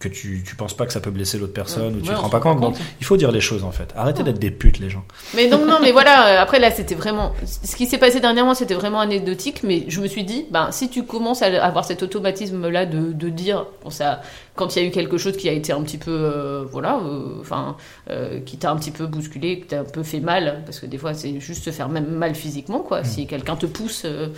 que 0.00 0.06
tu, 0.08 0.44
tu 0.46 0.54
penses 0.54 0.74
pas 0.74 0.86
que 0.86 0.92
ça 0.92 1.00
peut 1.00 1.10
blesser 1.10 1.38
l'autre 1.38 1.52
personne 1.52 1.96
ou 1.96 2.00
tu 2.00 2.06
te 2.08 2.14
rends 2.14 2.28
pas 2.28 2.38
compte. 2.38 2.60
Donc, 2.60 2.76
il 3.00 3.04
faut 3.04 3.16
dire 3.16 3.32
les 3.32 3.40
choses 3.40 3.64
en 3.64 3.72
fait. 3.72 3.92
Arrêtez 3.96 4.22
d'être 4.22 4.38
des 4.38 4.52
putes, 4.52 4.78
les 4.78 4.90
gens. 4.90 5.04
Mais 5.34 5.48
donc 5.48 5.66
non, 5.66 5.78
mais 5.82 5.90
voilà. 5.90 6.28
euh, 6.38 6.40
Après 6.40 6.60
là, 6.60 6.70
c'était 6.70 6.94
vraiment 6.94 7.32
ce 7.44 7.74
qui 7.74 7.86
s'est 7.86 7.98
passé 7.98 8.20
dernièrement, 8.20 8.54
c'était 8.54 8.74
vraiment 8.74 9.00
anecdotique. 9.00 9.64
Mais 9.64 9.86
je 9.88 10.00
me 10.00 10.06
suis 10.06 10.22
dit, 10.22 10.46
ben 10.52 10.70
si 10.70 10.88
tu 10.88 11.02
commences 11.02 11.42
à 11.42 11.46
avoir 11.64 11.84
cet 11.84 12.04
automatisme 12.04 12.68
là 12.68 12.86
de, 12.86 13.10
de 13.12 13.28
dire, 13.28 13.66
bon, 13.82 13.90
ça, 13.90 14.22
quand 14.58 14.74
il 14.74 14.82
y 14.82 14.84
a 14.84 14.88
eu 14.88 14.90
quelque 14.90 15.16
chose 15.16 15.36
qui 15.36 15.48
a 15.48 15.52
été 15.52 15.72
un 15.72 15.82
petit 15.82 15.96
peu, 15.98 16.10
euh, 16.10 16.64
voilà, 16.70 16.98
euh, 16.98 17.40
enfin, 17.40 17.76
euh, 18.10 18.40
qui 18.40 18.58
t'a 18.58 18.70
un 18.70 18.76
petit 18.76 18.90
peu 18.90 19.06
bousculé, 19.06 19.60
qui 19.60 19.68
t'a 19.68 19.80
un 19.80 19.84
peu 19.84 20.02
fait 20.02 20.20
mal, 20.20 20.62
parce 20.66 20.80
que 20.80 20.86
des 20.86 20.98
fois 20.98 21.14
c'est 21.14 21.38
juste 21.40 21.64
se 21.64 21.70
faire 21.70 21.88
même 21.88 22.10
mal 22.10 22.34
physiquement, 22.34 22.80
quoi. 22.80 23.04
Si 23.04 23.26
quelqu'un 23.26 23.56
te 23.56 23.66
pousse, 23.66 24.02
euh, 24.04 24.28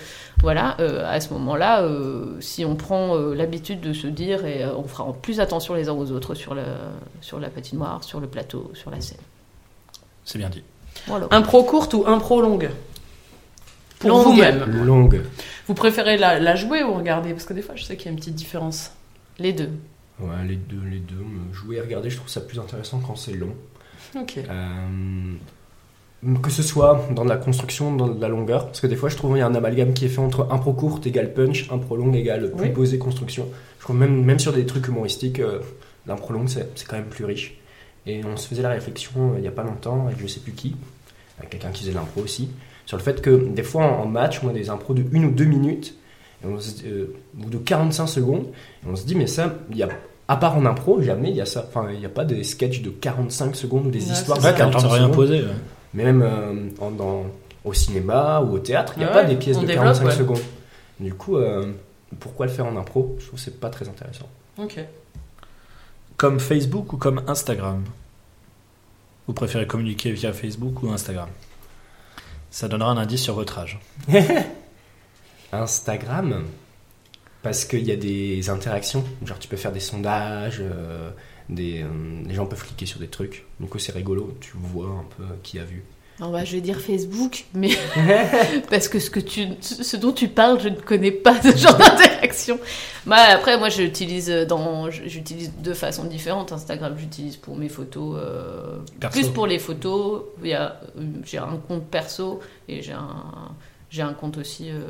voilà, 0.43 0.77
euh, 0.79 1.11
à 1.11 1.19
ce 1.21 1.33
moment-là, 1.33 1.83
euh, 1.83 2.37
si 2.41 2.65
on 2.65 2.77
prend 2.77 3.17
euh, 3.17 3.35
l'habitude 3.35 3.81
de 3.81 3.93
se 3.93 4.07
dire 4.07 4.45
et 4.45 4.63
euh, 4.63 4.77
on 4.77 4.85
fera 4.85 5.11
plus 5.15 5.41
attention 5.41 5.75
les 5.75 5.89
uns 5.89 5.95
aux 5.95 6.13
autres 6.13 6.35
sur 6.35 6.55
le, 6.55 6.63
sur 7.21 7.41
la 7.41 7.49
patinoire, 7.49 8.05
sur 8.05 8.21
le 8.21 8.27
plateau, 8.27 8.71
sur 8.75 8.91
la 8.91 9.01
scène. 9.01 9.19
C'est 10.25 10.39
bien 10.39 10.51
dit. 10.51 10.63
Voilà. 11.07 11.27
Impro 11.31 11.65
courte 11.65 11.95
ou 11.95 12.05
impro 12.07 12.43
longue? 12.43 12.71
Pour 13.99 14.11
Longue. 14.11 14.25
vous-même. 14.25 14.85
Longue. 14.85 15.23
Vous 15.67 15.75
préférez 15.75 16.17
la, 16.17 16.39
la 16.39 16.57
jouer 16.57 16.83
ou 16.83 16.95
regarder? 16.95 17.33
Parce 17.33 17.45
que 17.45 17.53
des 17.53 17.63
fois, 17.63 17.75
je 17.77 17.85
sais 17.85 17.97
qu'il 17.97 18.07
y 18.07 18.09
a 18.09 18.13
une 18.13 18.19
petite 18.19 18.35
différence. 18.35 18.93
Les 19.39 19.53
deux. 19.53 19.71
Ouais, 20.21 20.47
les 20.47 20.57
deux, 20.57 20.83
les 20.91 20.99
deux. 20.99 21.17
Jouer 21.53 21.77
et 21.77 21.81
regarder, 21.81 22.11
je 22.11 22.17
trouve 22.17 22.29
ça 22.29 22.41
plus 22.41 22.59
intéressant 22.59 23.01
quand 23.01 23.17
c'est 23.17 23.33
long. 23.33 23.55
Ok. 24.17 24.39
Euh, 24.39 25.35
que 26.43 26.51
ce 26.51 26.63
soit 26.63 27.07
dans 27.15 27.25
la 27.25 27.37
construction, 27.37 27.95
dans 27.97 28.07
la 28.09 28.29
longueur, 28.29 28.67
parce 28.67 28.81
que 28.81 28.87
des 28.87 28.97
fois 28.97 29.09
je 29.09 29.17
trouve 29.17 29.31
qu'il 29.33 29.39
y 29.39 29.43
a 29.43 29.47
un 29.47 29.55
amalgame 29.55 29.95
qui 29.95 30.05
est 30.05 30.09
fait 30.09 30.19
entre 30.21 30.49
impro 30.51 30.75
courte 30.75 31.07
égale 31.07 31.33
punch, 31.33 31.71
impro 31.71 31.97
longue 31.97 32.15
égale 32.17 32.51
plus 32.53 32.67
Oui. 32.67 32.71
posé 32.73 32.99
construction. 32.99 33.49
Je 33.79 33.85
trouve 33.85 33.97
même, 33.97 34.23
même 34.25 34.39
sur 34.39 34.53
des 34.53 34.67
trucs 34.67 34.87
humoristiques, 34.89 35.41
euh, 35.41 35.61
l'impro 36.07 36.33
longue 36.35 36.49
c'est 36.49 36.69
c'est 36.75 36.87
quand 36.87 36.97
même 36.97 37.07
plus 37.09 37.25
riche. 37.25 37.57
Et 38.07 38.23
on 38.25 38.37
se 38.37 38.49
faisait 38.49 38.63
la 38.63 38.69
réflexion 38.71 39.33
euh, 39.33 39.39
il 39.39 39.45
y 39.45 39.49
a 39.49 39.53
pas 39.53 39.63
longtemps 39.63 40.07
avec 40.09 40.21
je 40.21 40.27
sais 40.27 40.41
plus 40.41 40.53
qui, 40.53 40.77
avec 41.39 41.51
quelqu'un 41.51 41.71
qui 41.71 41.85
faisait 41.85 41.95
l'impro 41.95 42.21
aussi, 42.23 42.51
sur 42.85 42.99
le 42.99 43.03
fait 43.03 43.23
que 43.23 43.31
des 43.31 43.63
fois 43.63 43.85
en, 43.85 44.03
en 44.03 44.07
match 44.07 44.41
on 44.45 44.49
a 44.49 44.53
des 44.53 44.69
impros 44.69 44.93
de 44.93 45.05
une 45.13 45.25
ou 45.25 45.31
deux 45.31 45.45
minutes, 45.47 45.95
et 46.43 46.47
on 46.47 46.59
se- 46.61 46.85
euh, 46.87 47.15
ou 47.45 47.49
de 47.51 47.59
45 47.59 48.07
secondes, 48.07 48.47
et 48.85 48.89
on 48.91 48.97
se 48.97 49.05
dit 49.05 49.15
mais 49.15 49.27
ça, 49.27 49.55
il 49.71 49.77
y 49.77 49.83
a 49.83 49.89
à 50.29 50.37
part 50.37 50.57
en 50.57 50.65
impro, 50.65 51.03
jamais 51.03 51.31
il 51.31 51.37
y 51.37 51.41
a 51.41 51.47
ça. 51.47 51.67
Enfin, 51.69 51.89
il 51.93 51.99
n'y 51.99 52.07
a 52.07 52.11
pas 52.11 52.25
des 52.25 52.45
sketchs 52.45 52.83
de 52.83 52.91
45 52.91 53.57
secondes 53.57 53.87
ou 53.87 53.91
des 53.91 54.07
Ouais, 54.07 54.13
histoires 54.13 54.39
de 54.39 54.43
ça. 54.45 54.51
Ouais, 54.53 54.55
quand 54.59 54.71
45 54.71 54.87
on 54.87 54.91
rien 54.91 55.03
secondes. 55.03 55.15
posé. 55.17 55.41
ouais. 55.43 55.49
Mais 55.95 56.05
même 56.05 56.23
euh, 56.23 56.69
en- 56.81 56.91
dans- 56.93 57.25
au 57.65 57.73
cinéma 57.75 58.41
ou 58.41 58.55
au 58.55 58.59
théâtre, 58.61 58.93
il 58.97 59.01
n'y 59.01 59.05
a 59.07 59.09
pas 59.09 59.25
des 59.25 59.35
pièces 59.37 59.57
de 59.59 59.67
développe, 59.67 59.85
45 59.87 60.05
ouais. 60.07 60.13
secondes. 60.13 60.41
Du 61.01 61.13
coup, 61.15 61.37
euh, 61.37 61.73
pourquoi 62.21 62.47
le 62.47 62.53
faire 62.53 62.67
en 62.67 62.77
impro? 62.77 63.17
Je 63.19 63.27
trouve 63.27 63.39
que 63.39 63.45
c'est 63.45 63.59
pas 63.59 63.71
très 63.71 63.89
intéressant. 63.89 64.29
Ok. 64.59 64.79
Comme 66.17 66.39
Facebook 66.39 66.93
ou 66.93 66.97
comme 66.97 67.23
Instagram? 67.27 67.83
Vous 69.27 69.33
préférez 69.35 69.67
communiquer 69.67 70.13
via 70.13 70.33
Facebook 70.33 70.83
ou 70.83 70.91
Instagram? 70.91 71.29
Ça 72.51 72.69
donnera 72.69 72.91
un 72.91 72.97
indice 72.99 73.23
sur 73.23 73.35
votre 73.35 73.59
âge. 73.59 73.81
Instagram, 75.53 76.45
parce 77.43 77.65
qu'il 77.65 77.87
y 77.87 77.93
a 77.93 77.97
des 77.97 78.51
interactions. 78.51 79.05
Genre, 79.25 79.39
tu 79.39 79.49
peux 79.49 79.57
faire 79.57 79.73
des 79.73 79.81
sondages, 79.81 80.59
euh, 80.61 81.11
des, 81.49 81.83
euh, 81.83 81.89
les 82.27 82.35
gens 82.35 82.47
peuvent 82.47 82.65
cliquer 82.65 82.87
sur 82.87 83.01
des 83.01 83.09
trucs. 83.09 83.47
Du 83.59 83.67
coup, 83.67 83.79
c'est 83.79 83.93
rigolo. 83.93 84.37
Tu 84.41 84.53
vois 84.55 84.89
un 84.89 85.07
peu 85.17 85.25
qui 85.43 85.59
a 85.59 85.65
vu. 85.65 85.83
Non, 86.21 86.31
bah, 86.31 86.45
je 86.45 86.53
vais 86.53 86.61
dire 86.61 86.79
Facebook, 86.79 87.47
mais 87.55 87.71
parce 88.71 88.89
que 88.89 88.99
ce 88.99 89.09
que 89.09 89.21
tu, 89.21 89.49
ce 89.63 89.97
dont 89.97 90.13
tu 90.13 90.29
parles, 90.29 90.61
je 90.61 90.69
ne 90.69 90.77
connais 90.77 91.13
pas 91.13 91.41
ce 91.41 91.57
genre 91.57 91.79
d'interaction. 91.79 92.61
Bah, 93.07 93.17
après, 93.31 93.57
moi, 93.57 93.71
j'utilise 93.71 94.29
dans, 94.47 94.91
j'utilise 94.91 95.51
de 95.63 95.73
façon 95.73 96.05
différente. 96.05 96.53
Instagram, 96.53 96.95
j'utilise 96.99 97.37
pour 97.37 97.57
mes 97.57 97.71
photos, 97.71 98.21
euh, 98.23 98.77
plus 99.11 99.29
pour 99.29 99.47
les 99.47 99.59
photos. 99.59 100.25
Il 100.43 100.51
y 100.51 100.53
a, 100.53 100.79
euh, 100.99 101.05
j'ai 101.25 101.39
un 101.39 101.57
compte 101.67 101.87
perso 101.87 102.41
et 102.69 102.83
j'ai 102.83 102.93
un, 102.93 103.55
j'ai 103.91 104.03
un 104.03 104.13
compte 104.15 104.39
aussi 104.39 104.71
euh, 104.71 104.81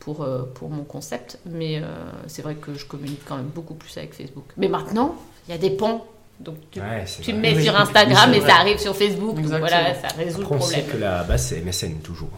pour 0.00 0.22
euh, 0.22 0.42
pour 0.54 0.68
mon 0.70 0.84
concept. 0.84 1.38
Mais 1.46 1.78
euh, 1.78 1.86
c'est 2.26 2.42
vrai 2.42 2.54
que 2.56 2.74
je 2.74 2.84
communique 2.86 3.22
quand 3.24 3.36
même 3.36 3.46
beaucoup 3.46 3.74
plus 3.74 3.96
avec 3.98 4.14
Facebook. 4.14 4.44
Mais 4.56 4.68
maintenant, 4.68 5.14
il 5.48 5.52
y 5.52 5.54
a 5.54 5.58
des 5.58 5.70
ponts, 5.70 6.04
donc 6.40 6.56
tu, 6.70 6.80
Ouais, 6.80 7.04
vrai. 7.04 7.32
mets 7.32 7.56
Oui, 7.56 7.62
sur 7.64 7.76
Instagram 7.76 8.34
et 8.34 8.40
ça 8.40 8.56
arrive 8.56 8.78
sur 8.78 8.96
Facebook. 8.96 9.36
Donc 9.36 9.46
voilà, 9.46 9.94
ça 9.94 10.08
résout 10.16 10.42
Après, 10.42 10.54
le 10.56 10.60
on 10.60 10.64
sait 10.64 10.80
problème. 10.82 10.92
que 10.92 10.96
la 10.98 11.22
base, 11.24 11.46
c'est 11.46 11.60
MSN 11.60 12.00
toujours. 12.02 12.30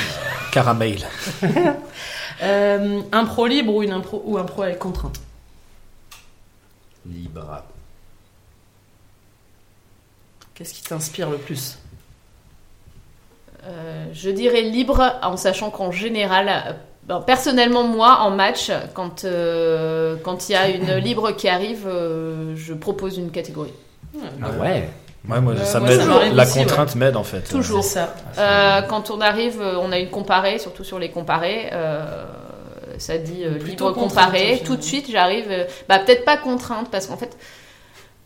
Caramel. 0.52 0.98
Euh, 2.42 3.02
impro 3.12 3.46
libre 3.46 3.74
ou 3.74 3.82
une 3.82 3.92
impro 3.92 4.22
ou 4.24 4.38
impro 4.38 4.62
avec 4.62 4.78
contrainte? 4.78 5.20
Libre. 7.04 7.64
Qu'est-ce 10.54 10.72
qui 10.72 10.82
t'inspire 10.82 11.28
le 11.28 11.36
plus? 11.36 11.76
Je 14.12 14.30
dirais 14.30 14.62
libre 14.62 15.02
en 15.22 15.36
sachant 15.36 15.70
qu'en 15.70 15.90
général, 15.90 16.48
euh, 16.48 16.72
ben, 17.04 17.20
personnellement 17.20 17.84
moi 17.84 18.18
en 18.20 18.30
match, 18.30 18.70
quand 18.94 19.24
euh, 19.24 20.16
quand 20.22 20.48
il 20.48 20.52
y 20.52 20.54
a 20.56 20.68
une 20.68 20.94
libre 21.08 21.32
qui 21.32 21.48
arrive, 21.48 21.86
euh, 21.86 22.54
je 22.56 22.74
propose 22.74 23.18
une 23.18 23.30
catégorie. 23.30 23.72
Ah 24.42 24.50
ouais 24.60 24.88
Ouais, 25.28 25.38
moi, 25.40 25.52
Euh, 25.52 25.64
ça 25.64 25.80
moi, 25.80 25.88
m'aide. 25.90 26.34
La 26.34 26.44
aussi, 26.44 26.58
contrainte 26.60 26.94
m'aide 26.96 27.14
en 27.16 27.22
fait. 27.24 27.42
Toujours. 27.42 27.84
Ça. 27.84 28.14
Euh, 28.38 28.80
quand 28.82 29.10
on 29.10 29.20
arrive, 29.20 29.60
euh, 29.60 29.76
on 29.78 29.92
a 29.92 29.98
une 29.98 30.08
comparée, 30.08 30.58
surtout 30.58 30.82
sur 30.84 30.98
les 30.98 31.10
comparés. 31.10 31.68
euh, 31.72 32.24
ça 32.96 33.18
dit 33.18 33.44
euh, 33.44 33.58
libre 33.58 33.92
contrainte, 33.92 34.08
comparé. 34.08 34.38
finalement. 34.38 34.64
Tout 34.66 34.76
de 34.76 34.82
suite, 34.82 35.10
j'arrive. 35.10 35.46
euh, 35.50 35.64
bah 35.88 35.98
peut-être 35.98 36.24
pas 36.24 36.36
contrainte 36.38 36.88
parce 36.90 37.06
qu'en 37.06 37.16
fait. 37.18 37.36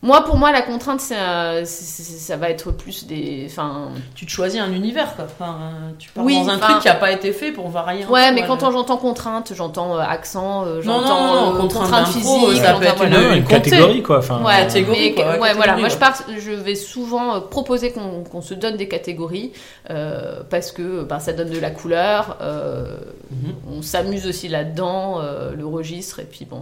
Moi, 0.01 0.23
pour 0.23 0.37
moi, 0.37 0.51
la 0.51 0.61
contrainte, 0.61 1.01
c'est, 1.01 1.17
euh, 1.17 1.65
c'est- 1.65 2.03
c'est- 2.03 2.19
ça 2.19 2.37
va 2.37 2.49
être 2.51 2.69
plus 2.69 3.07
des. 3.07 3.47
Enfin, 3.49 3.87
Tu 4.13 4.27
te 4.27 4.29
choisis 4.31 4.61
un 4.61 4.71
univers, 4.71 5.15
quoi. 5.15 5.25
Enfin, 5.25 5.57
euh, 5.61 5.91
tu 5.97 6.11
pars 6.11 6.23
Oui, 6.23 6.35
dans 6.35 6.49
un 6.49 6.59
truc 6.59 6.79
qui 6.79 6.87
a 6.89 6.93
pas 6.93 7.11
été 7.11 7.31
fait 7.31 7.51
pour 7.51 7.69
varier. 7.69 8.03
un 8.03 8.07
Ouais, 8.09 8.31
mais 8.31 8.45
quand 8.45 8.59
j'entends 8.71 8.97
contrainte, 8.97 9.53
j'entends 9.55 9.95
euh, 9.97 10.01
accent, 10.01 10.63
Non, 10.65 10.75
non, 10.75 10.81
j'entends 10.83 11.51
contrainte 11.53 11.83
contrainte 11.85 12.07
physique, 12.09 12.57
ça 12.57 12.65
j'entends- 12.73 12.79
peut 12.79 12.85
être 12.85 12.97
voilà. 12.97 13.35
une- 13.35 13.45
catégorie 13.45 14.03
quoi. 14.03 14.19
Enfin, 14.19 14.43
Ouais, 14.43 14.57
catégorie, 14.57 14.99
mais- 15.09 15.13
quoi, 15.15 15.31
ouais, 15.33 15.39
ouais, 15.39 15.53
voilà. 15.55 15.75
Moi, 15.77 15.89
je 15.89 15.97
pars, 15.97 16.13
je 16.37 16.51
vais 16.51 16.75
souvent 16.75 17.41
proposer 17.41 17.91
qu'on 17.91 18.23
qu'on 18.23 18.41
se 18.41 18.53
donne 18.53 18.77
des 18.77 18.87
catégories 18.87 19.53
euh, 19.89 20.41
parce 20.51 20.71
que 20.71 21.01
ben, 21.03 21.19
ça 21.19 21.33
donne 21.33 21.49
de 21.49 21.59
la 21.59 21.71
couleur. 21.71 22.37
euh, 22.41 22.95
Mhm. 23.31 23.53
On 23.79 23.81
s'amuse 23.81 24.27
aussi 24.27 24.49
là-dedans, 24.49 25.19
euh, 25.19 25.55
le 25.55 25.65
registre, 25.65 26.19
et 26.19 26.25
puis 26.25 26.45
bon. 26.45 26.61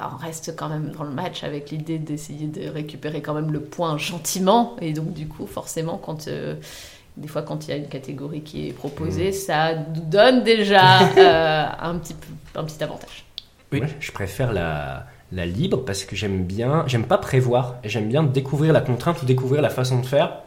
On 0.00 0.16
reste 0.16 0.54
quand 0.56 0.68
même 0.68 0.90
dans 0.96 1.04
le 1.04 1.10
match 1.10 1.44
avec 1.44 1.70
l'idée 1.70 1.98
d'essayer 1.98 2.46
de 2.46 2.68
récupérer 2.68 3.20
quand 3.22 3.34
même 3.34 3.52
le 3.52 3.60
point 3.60 3.98
gentiment. 3.98 4.76
Et 4.80 4.92
donc, 4.92 5.12
du 5.12 5.26
coup, 5.28 5.46
forcément, 5.46 5.98
quand 5.98 6.28
euh, 6.28 6.54
des 7.16 7.28
fois, 7.28 7.42
quand 7.42 7.66
il 7.66 7.70
y 7.70 7.74
a 7.74 7.76
une 7.76 7.88
catégorie 7.88 8.40
qui 8.42 8.68
est 8.68 8.72
proposée, 8.72 9.26
Mhm. 9.28 9.32
ça 9.32 9.74
nous 9.74 10.00
donne 10.02 10.44
déjà 10.44 11.00
euh, 11.18 11.64
un, 11.80 11.96
petit, 11.98 12.14
peu- 12.14 12.58
un 12.60 12.64
petit 12.64 12.82
avantage. 12.82 13.24
Oui. 13.72 13.80
Ouais, 13.80 13.88
je 14.00 14.12
préfère 14.12 14.52
la, 14.52 15.06
la 15.30 15.46
libre 15.46 15.84
parce 15.84 16.04
que 16.04 16.16
j'aime 16.16 16.44
bien, 16.44 16.84
j'aime 16.86 17.04
pas 17.04 17.18
prévoir, 17.18 17.76
et 17.84 17.88
j'aime 17.88 18.08
bien 18.08 18.22
découvrir 18.22 18.72
la 18.72 18.80
contrainte 18.80 19.22
ou 19.22 19.26
découvrir 19.26 19.62
la 19.62 19.70
façon 19.70 19.98
de 20.00 20.06
faire 20.06 20.38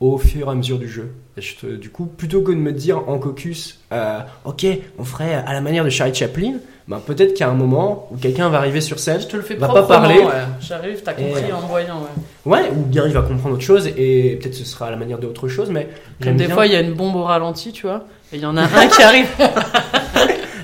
au 0.00 0.16
fur 0.18 0.48
et 0.48 0.50
à 0.50 0.54
mesure 0.54 0.78
du 0.78 0.88
jeu. 0.88 1.12
Et 1.36 1.42
je 1.42 1.56
te- 1.56 1.76
du 1.76 1.90
coup, 1.90 2.06
plutôt 2.06 2.40
que 2.42 2.50
de 2.52 2.56
me 2.56 2.72
dire 2.72 3.08
en 3.08 3.18
caucus, 3.18 3.80
euh, 3.92 4.20
ok, 4.44 4.66
on 4.98 5.04
ferait 5.04 5.34
à 5.34 5.52
la 5.52 5.60
manière 5.60 5.84
de 5.84 5.90
Charlie 5.90 6.14
Chaplin, 6.14 6.54
ben 6.90 6.98
peut-être 7.06 7.34
qu'à 7.34 7.48
un 7.48 7.54
moment 7.54 8.08
où 8.10 8.16
quelqu'un 8.16 8.48
va 8.50 8.58
arriver 8.58 8.80
sur 8.80 8.98
scène, 8.98 9.20
Je 9.20 9.26
te 9.26 9.36
le 9.36 9.42
fais 9.42 9.54
Va 9.54 9.68
pas 9.68 9.82
parler. 9.84 10.18
ouais. 10.18 10.26
J'arrive, 10.60 11.00
t'as 11.04 11.12
compris 11.14 11.44
Et- 11.48 11.52
en 11.52 11.60
voyant, 11.60 12.00
ouais. 12.00 12.52
ouais, 12.52 12.70
ou 12.76 12.82
bien 12.82 13.06
il 13.06 13.12
va 13.12 13.22
comprendre 13.22 13.54
autre 13.54 13.64
chose 13.64 13.86
et 13.96 14.38
peut-être 14.42 14.54
ce 14.54 14.64
sera 14.64 14.88
à 14.88 14.90
la 14.90 14.96
manière 14.96 15.18
d'autre 15.18 15.48
chose, 15.48 15.70
mais 15.70 15.88
Comme 16.22 16.36
des 16.36 16.46
bien. 16.46 16.54
fois, 16.54 16.66
il 16.66 16.72
y 16.72 16.76
a 16.76 16.80
une 16.80 16.94
bombe 16.94 17.16
au 17.16 17.22
ralenti, 17.24 17.72
tu 17.72 17.86
vois, 17.86 18.04
et 18.32 18.36
il 18.36 18.42
y 18.42 18.46
en 18.46 18.56
a 18.56 18.62
un 18.62 18.86
qui 18.88 19.02
arrive. 19.02 19.28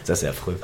Ça, 0.05 0.15
c'est 0.15 0.29
affreux. 0.29 0.57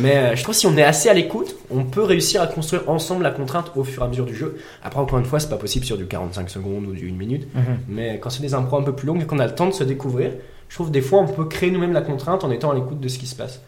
Mais 0.00 0.16
euh, 0.16 0.36
je 0.36 0.42
trouve 0.44 0.54
que 0.54 0.60
si 0.60 0.68
on 0.68 0.76
est 0.76 0.82
assez 0.84 1.08
à 1.08 1.14
l'écoute, 1.14 1.56
on 1.68 1.82
peut 1.82 2.04
réussir 2.04 2.40
à 2.40 2.46
construire 2.46 2.88
ensemble 2.88 3.24
la 3.24 3.32
contrainte 3.32 3.72
au 3.74 3.82
fur 3.82 4.02
et 4.02 4.06
à 4.06 4.08
mesure 4.08 4.24
du 4.24 4.36
jeu. 4.36 4.56
Après, 4.84 5.00
encore 5.00 5.18
une 5.18 5.24
fois, 5.24 5.40
c'est 5.40 5.48
pas 5.48 5.56
possible 5.56 5.84
sur 5.84 5.96
du 5.96 6.06
45 6.06 6.48
secondes 6.48 6.86
ou 6.86 6.92
du 6.92 7.08
1 7.10 7.16
minute. 7.16 7.48
Mhm. 7.56 7.62
Mais 7.88 8.20
quand 8.20 8.30
c'est 8.30 8.40
des 8.42 8.54
impros 8.54 8.76
un 8.78 8.82
peu 8.84 8.92
plus 8.92 9.08
longues 9.08 9.22
et 9.22 9.26
qu'on 9.26 9.40
a 9.40 9.46
le 9.46 9.54
temps 9.54 9.66
de 9.66 9.72
se 9.72 9.82
découvrir, 9.82 10.30
je 10.68 10.74
trouve 10.76 10.88
que 10.88 10.92
des 10.92 11.00
fois 11.00 11.18
on 11.20 11.26
peut 11.26 11.44
créer 11.46 11.72
nous-mêmes 11.72 11.92
la 11.92 12.02
contrainte 12.02 12.44
en 12.44 12.52
étant 12.52 12.70
à 12.70 12.74
l'écoute 12.76 13.00
de 13.00 13.08
ce 13.08 13.18
qui 13.18 13.26
se 13.26 13.34
passe. 13.34 13.60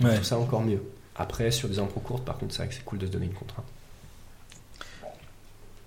Je 0.00 0.06
trouve 0.08 0.22
ça 0.24 0.38
encore 0.38 0.60
mieux. 0.62 0.82
Après, 1.16 1.50
sur 1.50 1.68
des 1.68 1.78
impros 1.78 2.00
courtes, 2.00 2.24
par 2.24 2.36
contre, 2.38 2.52
c'est 2.52 2.58
vrai 2.58 2.68
que 2.68 2.74
c'est 2.74 2.84
cool 2.84 2.98
de 2.98 3.06
se 3.06 3.10
donner 3.12 3.26
une 3.26 3.32
contrainte. 3.34 3.64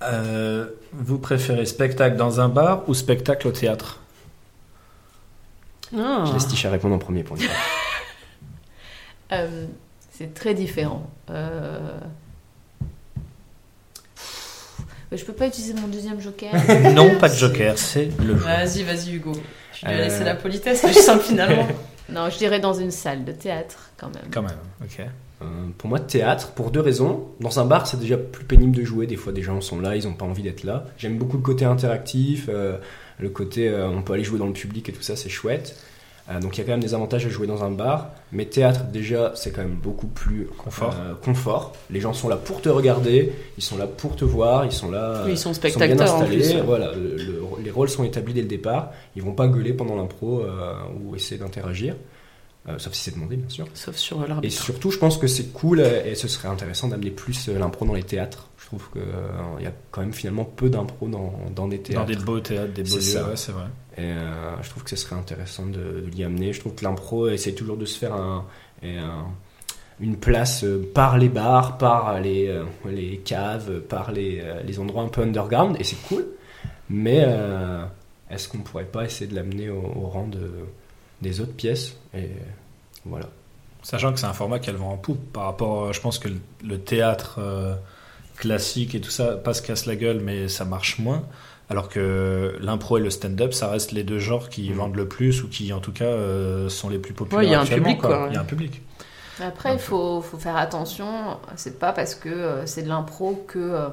Euh, 0.02 0.70
vous 0.94 1.20
préférez 1.20 1.66
spectacle 1.66 2.16
dans 2.16 2.40
un 2.40 2.50
bar 2.50 2.88
ou 2.88 2.94
spectacle 2.94 3.48
au 3.48 3.52
théâtre? 3.52 4.00
Ah. 5.96 6.24
Je 6.28 6.34
laisse 6.34 6.48
Tisha 6.48 6.70
répondre 6.70 6.96
en 6.96 7.00
premier 7.00 7.24
pour 7.24 7.36
une 7.36 7.44
fois. 7.44 7.56
Euh, 9.32 9.68
c'est 10.12 10.34
très 10.34 10.56
différent. 10.56 11.08
Euh... 11.30 12.00
Je 15.12 15.24
peux 15.24 15.34
pas 15.34 15.46
utiliser 15.46 15.76
mon 15.76 15.88
deuxième 15.88 16.20
joker. 16.20 16.52
Non, 16.96 17.16
pas 17.20 17.30
de 17.30 17.36
joker, 17.36 17.78
c'est 17.78 18.06
le 18.20 18.30
jeu. 18.36 18.44
Vas-y, 18.44 18.82
vas-y, 18.82 19.12
Hugo. 19.14 19.34
Je 19.80 19.86
lui 19.86 19.94
ai 19.94 19.98
Euh. 19.98 20.04
laissé 20.06 20.24
la 20.24 20.34
politesse, 20.34 20.82
mais 20.84 20.94
je 20.94 21.00
sens 21.00 21.22
finalement. 21.22 21.68
non, 22.12 22.30
je 22.30 22.38
dirais 22.38 22.60
dans 22.60 22.74
une 22.74 22.92
salle 22.92 23.26
de 23.26 23.32
théâtre 23.32 23.90
quand 23.98 24.14
même. 24.14 24.26
Quand 24.32 24.42
même, 24.42 24.58
ok. 24.82 25.06
Euh, 25.42 25.46
pour 25.78 25.90
moi, 25.90 26.00
théâtre, 26.00 26.52
pour 26.52 26.72
deux 26.72 26.82
raisons. 26.82 27.28
Dans 27.40 27.60
un 27.60 27.66
bar, 27.66 27.88
c'est 27.88 28.00
déjà 28.00 28.18
plus 28.18 28.44
pénible 28.44 28.76
de 28.76 28.84
jouer. 28.84 29.08
Des 29.08 29.16
fois, 29.16 29.32
des 29.32 29.42
gens 29.42 29.62
sont 29.62 29.80
là, 29.80 29.96
ils 29.96 30.06
n'ont 30.06 30.14
pas 30.14 30.26
envie 30.26 30.44
d'être 30.44 30.64
là. 30.64 30.86
J'aime 30.98 31.18
beaucoup 31.18 31.38
le 31.38 31.44
côté 31.44 31.66
interactif, 31.66 32.48
euh, 32.50 32.78
le 33.20 33.30
côté 33.30 33.70
euh, 33.70 33.88
on 33.88 34.02
peut 34.02 34.14
aller 34.14 34.24
jouer 34.24 34.40
dans 34.40 34.48
le 34.48 34.54
public 34.54 34.90
et 34.90 34.92
tout 34.92 35.02
ça, 35.02 35.16
c'est 35.16 35.30
chouette. 35.30 35.82
Euh, 36.30 36.40
donc 36.40 36.56
il 36.58 36.60
y 36.60 36.64
a 36.64 36.66
quand 36.66 36.74
même 36.74 36.80
des 36.84 36.94
avantages 36.94 37.26
à 37.26 37.30
jouer 37.30 37.48
dans 37.48 37.64
un 37.64 37.72
bar. 37.72 38.12
Mais 38.32 38.46
théâtre, 38.46 38.84
déjà, 38.94 39.32
c'est 39.36 39.52
quand 39.52 39.62
même 39.62 39.80
beaucoup 39.82 40.06
plus 40.08 40.48
Confort. 40.58 40.94
euh, 41.00 41.14
confort. 41.16 41.74
Les 41.90 42.00
gens 42.00 42.14
sont 42.14 42.30
là 42.30 42.36
pour 42.38 42.62
te 42.62 42.70
regarder, 42.70 43.32
ils 43.58 43.64
sont 43.64 43.78
là 43.78 43.88
pour 43.88 44.16
te 44.16 44.26
voir, 44.26 44.66
ils 44.66 44.72
sont 44.72 44.92
là. 44.92 45.24
Oui, 45.26 45.32
ils 45.32 45.38
sont 45.38 45.50
ils 45.52 45.56
sont 45.56 45.62
bien 45.62 45.70
spectateurs 45.72 46.16
en 46.16 46.22
installés. 46.22 46.38
plus. 46.38 46.60
Voilà, 46.66 46.92
le- 46.94 47.16
le- 47.18 47.42
les 47.64 47.72
rôles 47.72 47.90
sont 47.90 48.04
établis 48.04 48.34
dès 48.34 48.42
le 48.44 48.48
départ. 48.48 48.92
Ils 49.16 49.24
vont 49.24 49.34
pas 49.34 49.48
gueuler 49.48 49.74
pendant 49.74 49.96
l'impro 49.96 50.42
euh, 50.42 50.74
ou 51.04 51.16
essayer 51.16 51.40
d'interagir. 51.40 51.96
Euh, 52.68 52.78
sauf 52.78 52.94
si 52.94 53.04
c'est 53.04 53.16
demandé, 53.16 53.38
bien 53.38 53.50
sûr. 53.50 53.66
Sauf 53.74 53.96
sur 53.96 54.24
Et 54.24 54.28
l'arbitre. 54.28 54.62
surtout, 54.62 54.92
je 54.92 54.98
pense 55.00 55.18
que 55.18 55.26
c'est 55.28 55.46
cool 55.54 55.80
euh, 55.80 56.04
et 56.06 56.14
ce 56.14 56.28
serait 56.28 56.50
intéressant 56.50 56.90
d'amener 56.90 57.10
plus 57.10 57.48
euh, 57.50 57.58
l'impro 57.58 57.86
dans 57.86 57.94
les 57.94 58.04
théâtres. 58.04 58.48
Je 58.60 58.66
trouve 58.66 58.84
qu'il 58.92 59.64
y 59.64 59.66
a 59.68 59.72
quand 59.90 60.02
même 60.02 60.14
finalement 60.14 60.44
peu 60.44 60.70
d'impro 60.70 61.08
dans, 61.08 61.34
dans 61.56 61.68
des 61.68 61.78
Dans 61.78 61.84
théâtres. 61.84 62.06
des 62.06 62.16
beaux 62.18 62.40
théâtres, 62.42 62.74
des 62.74 62.84
beaux 62.84 63.00
C'est 63.00 63.18
lieux, 63.18 63.26
ouais, 63.26 63.36
c'est 63.36 63.54
vrai. 63.54 63.64
Et 64.00 64.04
euh, 64.04 64.62
je 64.62 64.70
trouve 64.70 64.84
que 64.84 64.90
ce 64.90 64.96
serait 64.96 65.18
intéressant 65.18 65.66
de, 65.66 66.06
l'y 66.14 66.24
amener. 66.24 66.54
Je 66.54 66.62
trouve 66.62 66.74
que 66.74 66.86
l'impro 66.86 67.28
essaie 67.28 67.52
toujours 67.52 67.76
de 67.76 67.86
se 67.86 67.98
faire 67.98 68.16
une 70.00 70.16
place 70.16 70.64
euh, 70.64 70.90
par 70.94 71.18
les 71.18 71.28
bars, 71.28 71.78
par 71.78 72.18
les, 72.22 72.48
euh, 72.48 73.16
caves, 73.26 73.82
par 73.82 74.14
les, 74.14 74.80
endroits 74.80 75.04
un 75.04 75.10
peu 75.10 75.22
underground, 75.22 75.76
et 75.80 75.84
c'est 75.84 76.02
cool. 76.08 76.26
Mais 76.90 77.28
est-ce 78.32 78.48
qu'on 78.50 78.60
pourrait 78.60 78.86
pas 78.86 79.04
essayer 79.04 79.30
de 79.30 79.36
l'amener 79.36 79.70
au, 79.70 79.82
rang 80.08 80.28
de, 80.28 80.50
des 81.22 81.40
autres 81.40 81.54
pièces? 81.54 81.96
Sachant 83.84 84.12
que 84.12 84.20
c'est 84.20 84.26
un 84.26 84.34
format 84.34 84.58
qu'elle 84.60 84.76
vend 84.76 84.94
en 84.94 84.98
poupe 84.98 85.32
par 85.32 85.44
rapport, 85.44 85.94
je 85.94 86.02
pense 86.02 86.18
que 86.18 86.30
le, 86.64 86.80
théâtre 86.80 87.40
classique 88.38 88.96
et 88.96 89.02
tout 89.02 89.12
ça, 89.12 89.36
pas 89.36 89.54
se 89.54 89.62
casse 89.62 89.86
la 89.86 89.96
gueule, 89.96 90.20
mais 90.20 90.48
ça 90.48 90.66
marche 90.66 90.98
moins. 90.98 91.24
Alors 91.70 91.88
que 91.90 92.56
l'impro 92.62 92.98
et 92.98 93.02
le 93.02 93.10
stand-up, 93.12 93.54
ça 93.54 93.70
reste 93.70 93.92
les 93.92 94.04
deux 94.04 94.18
genres 94.20 94.50
qui 94.50 94.70
Mhm. 94.70 94.76
vendent 94.76 94.96
le 94.96 95.08
plus 95.08 95.44
ou 95.44 95.48
qui, 95.50 95.72
en 95.72 95.80
tout 95.80 95.92
cas, 95.92 96.06
euh, 96.06 96.68
sont 96.70 96.90
les 96.90 96.98
plus 97.00 97.14
populaires. 97.14 97.40
Ouais, 97.40 97.46
il 97.48 97.52
y 97.52 97.56
a 97.56 97.60
un 97.60 97.62
actuellement, 97.64 97.86
public, 97.90 98.02
quoi, 98.02 98.10
Il 98.10 98.14
y 98.16 98.18
a 98.18 98.30
ouais. 98.30 98.38
un 98.38 98.46
public. 98.46 98.82
Après, 99.42 99.74
il 99.74 99.80
faut, 99.80 100.22
faut 100.22 100.38
faire 100.38 100.58
attention. 100.58 101.38
C'est 101.56 101.80
pas 101.80 101.94
parce 101.94 102.16
que 102.16 102.28
euh, 102.30 102.66
c'est 102.66 102.82
de 102.84 102.90
l'impro 102.90 103.46
que 103.48 103.60
euh, 103.60 103.88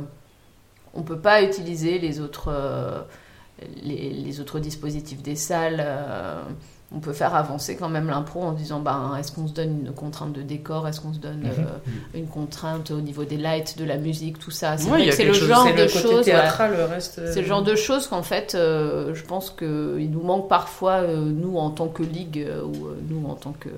on 0.95 1.03
peut 1.03 1.19
pas 1.19 1.43
utiliser 1.43 1.99
les 1.99 2.21
autres, 2.21 2.49
euh, 2.51 3.01
les, 3.83 4.11
les 4.11 4.41
autres 4.41 4.59
dispositifs 4.61 5.23
des 5.23 5.37
salles. 5.37 5.83
euh, 5.85 6.41
on 6.95 7.01
peut 7.01 7.13
faire 7.13 7.35
avancer 7.35 7.75
quand 7.75 7.89
même 7.89 8.09
l'impro 8.09 8.41
en 8.43 8.53
disant 8.53 8.79
ben, 8.79 9.17
est-ce 9.19 9.33
qu'on 9.33 9.49
se 9.49 9.53
donne 9.53 9.81
une 9.87 9.93
contrainte 9.93 10.33
de 10.33 10.43
décor? 10.43 10.87
Est-ce 10.87 11.01
qu'on 11.01 11.13
se 11.13 11.19
donne 11.19 11.41
Mhm. 11.41 11.51
euh, 11.59 11.65
une 12.19 12.29
contrainte 12.29 12.93
au 12.93 13.01
niveau 13.01 13.25
des 13.25 13.37
lights, 13.39 13.77
de 13.77 13.85
la 13.85 13.97
musique, 13.97 14.39
tout 14.39 14.53
ça? 14.53 14.79
C'est 14.79 14.89
Ouais, 14.89 15.05
le 15.07 15.11
chose- 15.11 15.49
genre 15.49 15.65
de 15.75 15.89
choses. 15.89 16.27
ouais. 16.29 16.33
euh, 16.35 17.33
C'est 17.33 17.41
le 17.41 17.47
genre 17.47 17.65
de 17.65 17.75
choses 17.75 18.07
qu'en 18.07 18.23
fait, 18.23 18.55
euh, 18.55 19.15
je 19.15 19.25
pense 19.25 19.51
qu'il 19.51 20.11
nous 20.13 20.23
manque 20.23 20.49
parfois, 20.49 21.03
nous 21.09 21.57
en 21.59 21.71
tant 21.71 21.89
que 21.89 22.05
ligue 22.05 22.47
ou 22.65 22.87
nous 23.13 23.27
en 23.29 23.35
tant 23.35 23.53
que 23.53 23.69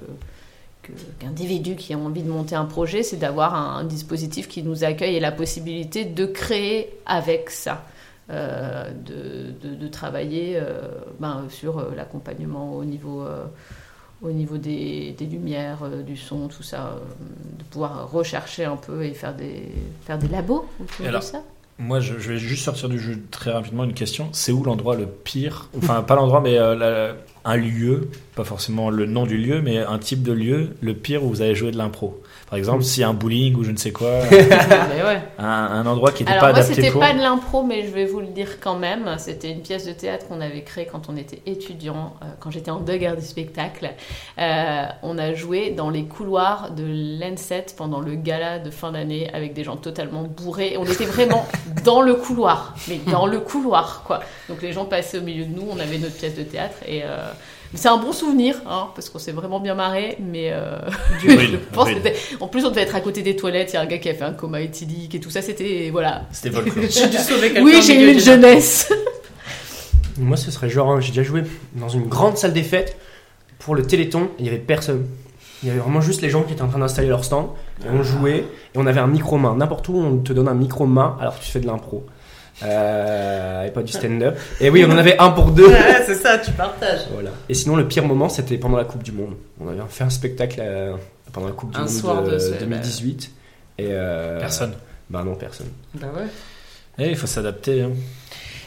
que- 0.83 0.93
qu'individu 1.19 1.77
qui 1.77 1.93
a 1.95 1.99
envie 1.99 2.23
de 2.23 2.31
monter 2.31 2.57
un 2.57 2.65
projet, 2.65 3.03
c'est 3.03 3.17
d'avoir 3.19 3.55
un, 3.55 3.77
un 3.81 3.85
dispositif 3.85 4.49
qui 4.49 4.63
nous 4.63 4.85
accueille 4.85 5.17
et 5.17 5.21
la 5.21 5.33
possibilité 5.33 6.05
de 6.07 6.25
créer 6.27 6.91
avec 7.07 7.51
ça, 7.51 7.83
euh, 8.31 8.91
de, 8.91 9.69
de- 9.69 9.75
de 9.75 9.89
travailler 9.89 10.57
euh, 10.57 10.83
ben, 11.21 11.45
sur 11.49 11.79
euh, 11.79 11.93
l'accompagnement 11.97 12.75
au 12.75 12.85
niveau, 12.85 13.25
au 14.23 14.31
niveau 14.31 14.59
des, 14.59 15.15
des 15.17 15.27
lumières, 15.27 15.79
du 16.07 16.17
son, 16.17 16.49
tout 16.49 16.63
ça, 16.63 16.97
de 17.59 17.65
pouvoir 17.65 18.11
rechercher 18.11 18.65
un 18.65 18.77
peu 18.77 19.05
et 19.05 19.13
faire 19.15 19.35
des, 19.35 19.69
faire 20.05 20.19
des 20.19 20.29
labos 20.29 20.67
autour 20.81 21.07
alors, 21.07 21.21
de 21.21 21.25
ça. 21.27 21.43
Moi, 21.81 22.01
je, 22.01 22.19
je 22.19 22.33
vais 22.33 22.39
juste 22.39 22.65
sortir 22.65 22.89
du 22.89 22.99
jeu 22.99 23.21
très 23.31 23.53
rapidement 23.53 23.85
une 23.85 23.95
question. 23.95 24.29
C'est 24.33 24.51
où 24.51 24.65
l'endroit 24.65 24.97
le 24.97 25.07
pire? 25.07 25.69
Enfin, 25.79 26.03
pas 26.03 26.17
l'endroit, 26.17 26.41
mais 26.41 26.59
euh, 26.59 26.75
la- 26.75 27.15
un 27.45 27.57
lieu, 27.57 28.11
pas 28.35 28.45
forcément 28.45 28.91
le 28.91 29.07
nom 29.07 29.27
du 29.27 29.37
lieu, 29.39 29.61
mais 29.63 29.79
un 29.79 29.99
type 29.99 30.23
de 30.23 30.33
lieu, 30.33 30.71
le 30.81 30.95
pire 30.95 31.25
où 31.25 31.29
vous 31.29 31.41
avez 31.41 31.55
joué 31.55 31.71
de 31.71 31.79
l'impro. 31.79 32.21
Par 32.51 32.59
exemple, 32.59 32.83
a 32.83 33.09
un 33.09 33.13
bowling 33.13 33.57
ou 33.57 33.65
je 33.65 33.71
ne 33.71 33.77
sais 33.77 33.91
quoi, 33.91 34.09
ouais. 34.31 35.21
un, 35.39 35.45
un 35.47 35.87
endroit 35.87 36.13
qui 36.13 36.23
n'était 36.23 36.33
Alors 36.33 36.45
pas 36.45 36.51
moi, 36.53 36.59
adapté 36.61 36.75
c'était 36.75 36.91
pour. 36.91 37.01
pas 37.01 37.13
de 37.13 37.19
l'impro, 37.19 37.63
mais 37.63 37.87
je 37.87 37.91
vais 37.93 38.07
vous 38.07 38.21
le 38.21 38.29
dire 38.29 38.59
quand 38.61 38.77
même. 38.77 39.17
C'était 39.19 39.51
une 39.51 39.61
pièce 39.61 39.87
de 39.87 39.93
théâtre 39.93 40.27
qu'on 40.29 40.41
avait 40.41 40.63
créée 40.63 40.87
quand 40.91 41.09
on 41.11 41.17
était 41.17 41.43
étudiant, 41.45 42.15
euh, 42.23 42.27
quand 42.41 42.51
j'étais 42.51 42.71
en 42.71 42.81
deux 42.81 42.97
guerres 42.97 43.17
du 43.17 43.25
spectacle. 43.25 43.91
Euh, 44.39 44.85
on 45.03 45.19
a 45.19 45.35
joué 45.35 45.71
dans 45.71 45.91
les 45.91 46.05
couloirs 46.05 46.71
de 46.71 46.85
l'ENSET 47.21 47.67
pendant 47.77 48.01
le 48.01 48.15
gala 48.15 48.59
de 48.59 48.71
fin 48.71 48.93
d'année 48.93 49.29
avec 49.35 49.53
des 49.53 49.65
gens 49.65 49.77
totalement 49.77 50.23
bourrés. 50.23 50.77
On 50.79 50.87
était 50.87 51.05
vraiment 51.05 51.47
dans 51.85 52.01
le 52.01 52.15
couloir, 52.15 52.75
mais 52.89 52.99
dans 53.11 53.27
le 53.27 53.41
couloir, 53.41 54.05
quoi. 54.07 54.21
Donc 54.49 54.63
les 54.63 54.73
gens 54.73 54.87
passaient 54.87 55.19
au 55.19 55.23
milieu 55.23 55.45
de 55.45 55.55
nous, 55.55 55.67
on 55.71 55.79
avait 55.79 55.99
notre 55.99 56.17
pièce 56.17 56.35
de 56.35 56.43
théâtre 56.45 56.77
et... 56.87 57.03
euh, 57.05 57.31
c'est 57.75 57.89
un 57.89 57.99
bon 57.99 58.13
souvenir, 58.13 58.57
hein, 58.67 58.89
parce 58.95 59.11
qu'on 59.11 59.19
s'est 59.19 59.33
vraiment 59.33 59.61
bien 59.61 59.75
marré, 59.75 60.17
mais 60.21 60.51
euh, 60.53 60.79
je 61.21 61.57
pense 61.73 61.91
que 61.91 62.43
en 62.43 62.49
plus 62.49 62.65
on 62.65 62.71
devait 62.71 62.83
être 62.83 62.95
à 62.97 63.01
côté 63.01 63.23
des 63.23 63.37
toilettes, 63.37 63.73
il 63.73 63.75
y 63.75 63.77
a 63.77 63.83
un 63.83 63.87
gars 63.87 63.99
qui 63.99 64.09
a 64.09 64.15
fait 64.15 64.25
un 64.25 64.33
coma 64.33 64.61
éthylique 64.61 65.15
et 65.15 65.21
tout 65.21 65.31
ça, 65.31 65.43
c'était 65.43 65.91
voilà, 65.91 66.23
C'était. 66.33 66.57
J'ai 66.89 67.09
dû 67.09 67.19
sauver 67.19 67.53
quelqu'un. 67.53 67.63
oui, 67.63 67.83
j'ai 67.85 68.01
eu 68.01 68.13
une 68.13 68.21
jeunesse. 68.21 68.91
Moi, 70.19 70.37
ce 70.37 70.51
serait 70.51 70.69
genre, 70.69 70.91
hein, 70.91 71.01
j'ai 71.01 71.11
déjà 71.11 71.23
joué 71.23 71.43
dans 71.75 71.89
une 71.89 72.09
grande 72.09 72.37
salle 72.37 72.53
des 72.53 72.65
fêtes 72.65 72.97
pour 73.59 73.75
le 73.75 73.83
Téléthon, 73.83 74.31
il 74.39 74.47
y 74.47 74.49
avait 74.49 74.59
personne. 74.59 75.07
Il 75.63 75.69
y 75.69 75.71
avait 75.71 75.81
vraiment 75.81 76.01
juste 76.01 76.23
les 76.23 76.31
gens 76.31 76.43
qui 76.43 76.53
étaient 76.53 76.63
en 76.63 76.69
train 76.69 76.79
d'installer 76.79 77.09
leur 77.09 77.25
stand, 77.25 77.49
et 77.85 77.89
on 77.91 78.03
jouait, 78.03 78.39
et 78.75 78.77
on 78.77 78.87
avait 78.87 79.01
un 79.01 79.09
micro-main. 79.09 79.57
N'importe 79.57 79.89
où, 79.89 79.97
on 79.97 80.19
te 80.19 80.33
donne 80.33 80.49
un 80.49 80.55
micro-main 80.55 81.17
alors 81.21 81.39
que 81.39 81.45
tu 81.45 81.51
fais 81.51 81.61
de 81.61 81.67
l'impro. 81.67 82.07
Euh, 82.63 83.65
et 83.65 83.71
pas 83.71 83.83
du 83.83 83.93
stand-up. 83.93 84.37
Et 84.61 84.69
oui, 84.71 84.85
on 84.87 84.91
en 84.93 84.99
avait 84.99 85.17
un 85.19 85.31
pour 85.31 85.47
deux. 85.53 85.69
Ouais, 85.69 86.03
c'est 86.07 86.15
ça, 86.17 86.39
tu 86.39 86.51
partages. 86.53 87.03
Voilà. 87.13 87.31
Et 87.49 87.55
sinon, 87.55 87.77
le 87.77 87.87
pire 87.87 88.05
moment, 88.05 88.29
c'était 88.29 88.59
pendant 88.59 88.77
la 88.77 88.85
Coupe 88.85 89.03
du 89.03 89.13
Monde. 89.13 89.35
On 89.61 89.69
avait 89.69 89.79
fait 89.89 90.05
un 90.05 90.11
spectacle 90.11 90.59
euh, 90.63 90.95
pendant 91.33 91.47
la 91.47 91.53
Coupe 91.53 91.71
du 91.71 91.77
Un 91.79 91.83
Monde 91.83 91.89
soir 91.91 92.23
de 92.25 92.33
de 92.33 92.39
ce- 92.39 92.51
2018. 92.59 93.31
Et 93.79 93.87
euh, 93.91 94.39
Personne. 94.41 94.73
Bah 95.11 95.23
non, 95.25 95.35
personne. 95.37 95.69
Bah 95.95 96.09
ouais. 96.17 96.27
Eh, 96.99 97.11
il 97.11 97.17
faut 97.17 97.27
s'adapter. 97.29 97.83
hein. 97.83 97.93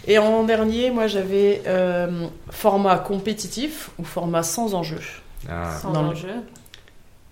Et 0.07 0.17
en 0.17 0.43
dernier, 0.45 0.89
moi 0.89 1.05
j'avais 1.07 1.61
euh, 1.67 2.25
format 2.49 2.97
compétitif 2.97 3.91
ou 3.99 4.03
format 4.03 4.41
sans 4.41 4.73
enjeu. 4.73 4.99
Ah, 5.49 5.77
Sans 5.81 5.93
enjeu. 5.93 6.29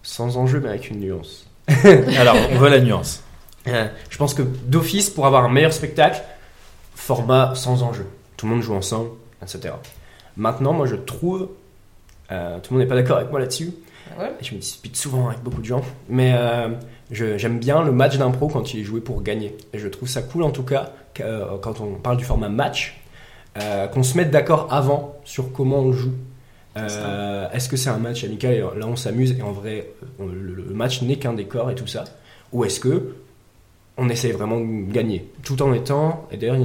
sans 0.03 0.37
enjeu, 0.37 0.59
mais 0.59 0.69
avec 0.69 0.89
une 0.89 0.99
nuance. 0.99 1.45
Alors, 2.17 2.35
on 2.51 2.57
veut 2.57 2.69
la 2.69 2.79
nuance. 2.81 3.23
Je 3.65 4.17
pense 4.17 4.33
que 4.33 4.41
d'office, 4.41 5.09
pour 5.09 5.25
avoir 5.25 5.45
un 5.45 5.49
meilleur 5.49 5.73
spectacle, 5.73 6.21
format 7.15 7.55
sans 7.55 7.81
enjeu. 7.81 8.05
Tout 8.37 8.45
le 8.45 8.53
monde 8.53 8.61
joue 8.61 8.75
ensemble, 8.75 9.09
etc. 9.41 9.73
Maintenant, 10.37 10.73
moi 10.73 10.85
je 10.85 10.95
trouve, 10.95 11.49
euh, 12.31 12.59
tout 12.59 12.71
le 12.73 12.77
monde 12.77 12.83
n'est 12.85 12.89
pas 12.89 12.95
d'accord 12.95 13.17
avec 13.17 13.31
moi 13.31 13.39
là-dessus, 13.39 13.71
Ouais? 14.19 14.31
et 14.39 14.43
je 14.43 14.53
me 14.53 14.59
dispute 14.59 14.95
souvent 14.95 15.27
avec 15.29 15.41
beaucoup 15.41 15.59
de 15.61 15.65
gens, 15.65 15.81
mais 16.07 16.33
euh, 16.35 16.69
j'aime 17.11 17.57
bien 17.59 17.83
le 17.83 17.91
match 17.91 18.17
d'impro 18.17 18.47
quand 18.47 18.73
il 18.73 18.81
est 18.81 18.83
joué 18.83 19.01
pour 19.01 19.21
gagner. 19.23 19.55
Et 19.73 19.79
je 19.79 19.87
trouve 19.87 20.07
ça 20.07 20.21
cool 20.21 20.43
en 20.43 20.51
tout 20.51 20.63
cas, 20.63 20.91
euh, 21.21 21.57
quand 21.61 21.79
on 21.81 21.95
parle 21.95 22.17
du 22.17 22.25
format 22.25 22.49
match, 22.49 23.01
euh, 23.59 23.87
qu'on 23.87 24.03
se 24.03 24.15
mette 24.17 24.29
d'accord 24.31 24.67
avant 24.71 25.15
sur 25.25 25.51
comment 25.51 25.79
on 25.79 25.91
joue. 25.93 26.13
Euh, 26.77 27.49
Est-ce 27.51 27.67
que 27.69 27.75
c'est 27.77 27.89
un 27.89 27.97
match 27.97 28.23
amical? 28.23 28.53
Et 28.53 28.59
là 28.59 28.85
on 28.87 28.95
s'amuse 28.95 29.31
et 29.37 29.41
en 29.41 29.51
vrai 29.51 29.89
on- 30.19 30.27
le, 30.27 30.53
le 30.53 30.73
match 30.73 31.01
n'est 31.01 31.15
qu'un 31.17 31.33
décor 31.33 31.69
et 31.71 31.75
tout 31.75 31.87
ça 31.87 32.03
Ou 32.53 32.63
est-ce 32.65 32.79
que 32.79 33.15
on 33.97 34.09
essaye 34.09 34.31
vraiment 34.31 34.59
de 34.59 34.91
gagner. 34.91 35.25
Tout 35.43 35.61
en 35.61 35.73
étant 35.73 36.27
et 36.31 36.37
d'ailleurs 36.37 36.57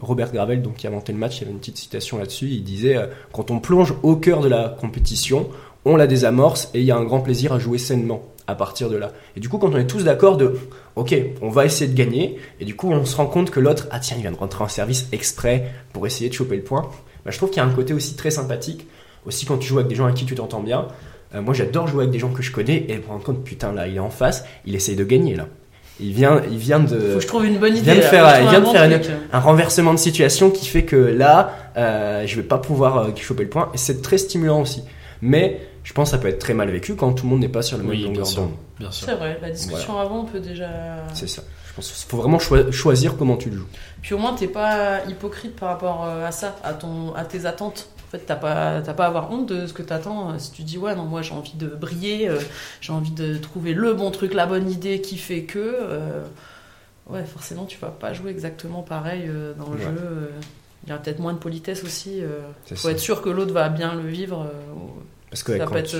Robert 0.00 0.32
Gravel 0.32 0.62
donc 0.62 0.76
qui 0.76 0.86
a 0.86 0.90
inventé 0.90 1.12
le 1.12 1.18
match 1.18 1.38
il 1.38 1.40
y 1.40 1.44
avait 1.44 1.52
une 1.52 1.58
petite 1.58 1.78
citation 1.78 2.18
là-dessus 2.18 2.46
il 2.46 2.64
disait 2.64 2.96
euh, 2.96 3.06
quand 3.32 3.50
on 3.50 3.60
plonge 3.60 3.94
au 4.02 4.16
cœur 4.16 4.40
de 4.40 4.48
la 4.48 4.76
compétition 4.80 5.48
on 5.84 5.96
la 5.96 6.06
désamorce 6.06 6.70
et 6.74 6.80
il 6.80 6.84
y 6.84 6.90
a 6.90 6.96
un 6.96 7.04
grand 7.04 7.20
plaisir 7.20 7.52
à 7.52 7.58
jouer 7.58 7.78
sainement 7.78 8.22
à 8.46 8.54
partir 8.54 8.88
de 8.88 8.96
là 8.96 9.12
et 9.36 9.40
du 9.40 9.48
coup 9.48 9.58
quand 9.58 9.74
on 9.74 9.76
est 9.76 9.86
tous 9.86 10.04
d'accord 10.04 10.36
de 10.36 10.58
ok 10.96 11.14
on 11.42 11.50
va 11.50 11.66
essayer 11.66 11.90
de 11.90 11.96
gagner 11.96 12.38
et 12.60 12.64
du 12.64 12.74
coup 12.74 12.90
on 12.90 13.04
se 13.04 13.16
rend 13.16 13.26
compte 13.26 13.50
que 13.50 13.60
l'autre 13.60 13.86
ah 13.90 14.00
tiens 14.00 14.16
il 14.16 14.22
vient 14.22 14.32
de 14.32 14.36
rentrer 14.36 14.64
en 14.64 14.68
service 14.68 15.08
exprès 15.12 15.70
pour 15.92 16.06
essayer 16.06 16.30
de 16.30 16.34
choper 16.34 16.56
le 16.56 16.62
point 16.62 16.88
bah, 17.24 17.32
je 17.32 17.36
trouve 17.36 17.50
qu'il 17.50 17.58
y 17.58 17.60
a 17.60 17.68
un 17.68 17.74
côté 17.74 17.92
aussi 17.92 18.16
très 18.16 18.30
sympathique. 18.30 18.86
Aussi 19.26 19.44
quand 19.44 19.58
tu 19.58 19.68
joues 19.68 19.78
avec 19.78 19.88
des 19.88 19.94
gens 19.94 20.04
avec 20.04 20.16
qui 20.16 20.24
tu 20.24 20.34
t'entends 20.34 20.62
bien 20.62 20.88
Euh, 21.34 21.42
moi 21.42 21.52
j'adore 21.52 21.86
jouer 21.86 22.04
avec 22.04 22.10
des 22.10 22.18
gens 22.18 22.30
que 22.32 22.42
je 22.42 22.50
connais 22.50 22.86
et 22.88 22.96
me 22.96 23.04
rendre 23.06 23.22
compte 23.22 23.44
putain 23.44 23.70
là 23.74 23.86
il 23.86 23.96
est 23.96 24.00
en 24.00 24.08
face 24.08 24.46
il 24.64 24.74
essaye 24.74 24.96
de 24.96 25.04
gagner 25.04 25.36
là 25.36 25.46
il 26.00 26.12
vient 26.12 26.40
il 26.50 26.58
vient 26.58 26.80
de 26.80 26.86
Faut 26.98 27.14
que 27.16 27.20
je 27.20 27.26
trouve 27.26 27.44
une 27.46 27.58
bonne 27.58 27.72
il 27.74 27.78
idée. 27.78 27.92
vient 27.92 27.96
de 27.96 28.00
faire- 28.06 28.40
il 28.40 28.48
vient 28.48 28.58
un 28.58 28.88
de 28.88 28.98
faire 29.02 29.16
un 29.32 29.40
renversement 29.40 29.92
de 29.94 29.98
situation 29.98 30.50
qui 30.50 30.66
fait 30.66 30.84
que 30.84 30.96
là, 30.96 31.52
euh, 31.76 32.24
je 32.26 32.36
vais 32.36 32.42
pas 32.42 32.58
pouvoir 32.58 32.98
euh, 32.98 33.08
choper 33.16 33.44
le 33.44 33.48
point. 33.50 33.70
Et 33.74 33.78
c'est 33.78 34.00
très 34.02 34.18
stimulant 34.18 34.60
aussi. 34.60 34.82
Mais 35.22 35.60
je 35.84 35.92
pense 35.92 36.10
que 36.10 36.16
ça 36.16 36.18
peut 36.22 36.28
être 36.28 36.38
très 36.38 36.54
mal 36.54 36.70
vécu 36.70 36.94
quand 36.94 37.12
tout 37.12 37.24
le 37.24 37.30
monde 37.30 37.40
n'est 37.40 37.48
pas 37.48 37.62
sur 37.62 37.76
le 37.78 37.82
même 37.82 37.92
Oui, 37.92 38.02
longueur 38.04 38.26
sûr. 38.26 38.42
d'onde. 38.42 38.52
Bien 38.78 38.90
sûr. 38.90 39.06
C'est 39.08 39.14
vrai, 39.16 39.38
la 39.42 39.50
discussion 39.50 39.98
avant 39.98 40.24
peut 40.24 40.38
déjà. 40.40 40.68
C'est 41.14 41.28
ça. 41.28 41.42
Je 41.68 41.74
pense 41.74 41.90
qu'il 41.92 42.08
faut 42.08 42.16
vraiment 42.16 42.38
choi- 42.38 42.70
choisir 42.70 43.16
comment 43.16 43.36
tu 43.36 43.50
le 43.50 43.56
joues. 43.56 43.66
Puis 44.02 44.14
au 44.14 44.18
moins, 44.18 44.34
t'es 44.34 44.46
pas 44.48 45.04
hypocrite 45.08 45.56
par 45.56 45.68
rapport 45.70 46.04
euh, 46.08 46.26
à 46.26 46.30
ça, 46.32 46.56
à, 46.64 46.72
ton, 46.74 47.14
à 47.14 47.24
tes 47.24 47.46
attentes. 47.46 47.88
En 48.08 48.10
fait, 48.10 48.20
t'as 48.26 48.36
pas, 48.36 48.80
t'as 48.80 48.94
pas 48.94 49.04
à 49.04 49.08
avoir 49.08 49.30
honte 49.30 49.46
de 49.50 49.66
ce 49.66 49.72
que 49.74 49.82
t'attends. 49.82 50.30
Euh, 50.30 50.38
Si 50.38 50.50
tu 50.52 50.62
dis, 50.62 50.78
ouais, 50.78 50.94
non, 50.96 51.04
moi 51.04 51.20
j'ai 51.22 51.34
envie 51.34 51.56
de 51.56 51.66
briller, 51.68 52.28
euh, 52.28 52.38
j'ai 52.80 52.92
envie 52.92 53.10
de 53.10 53.36
trouver 53.36 53.74
le 53.74 53.92
bon 53.92 54.10
truc, 54.10 54.32
la 54.32 54.46
bonne 54.46 54.70
idée 54.70 55.00
qui 55.02 55.18
fait 55.18 55.42
que. 55.42 55.58
euh, 55.58 56.22
ouais, 57.10 57.24
forcément, 57.26 57.66
tu 57.66 57.78
vas 57.78 57.88
pas 57.90 58.14
jouer 58.14 58.30
exactement 58.30 58.80
pareil 58.82 59.24
euh, 59.26 59.52
dans 59.54 59.68
le 59.70 59.76
Ouais. 59.76 59.82
jeu. 59.84 60.30
Il 60.86 60.90
y 60.90 60.92
a 60.92 60.96
peut-être 60.98 61.18
moins 61.18 61.34
de 61.34 61.38
politesse 61.38 61.84
aussi. 61.84 62.22
C'est 62.64 62.76
faut 62.76 62.88
ça. 62.88 62.92
être 62.92 62.98
sûr 63.00 63.20
que 63.20 63.28
l'autre 63.28 63.52
va 63.52 63.68
bien 63.68 63.94
le 63.94 64.08
vivre. 64.08 64.50
Parce 65.28 65.42
que 65.42 65.58
ça 65.58 65.64
quand, 65.66 65.72
peut 65.72 65.78
être, 65.78 65.96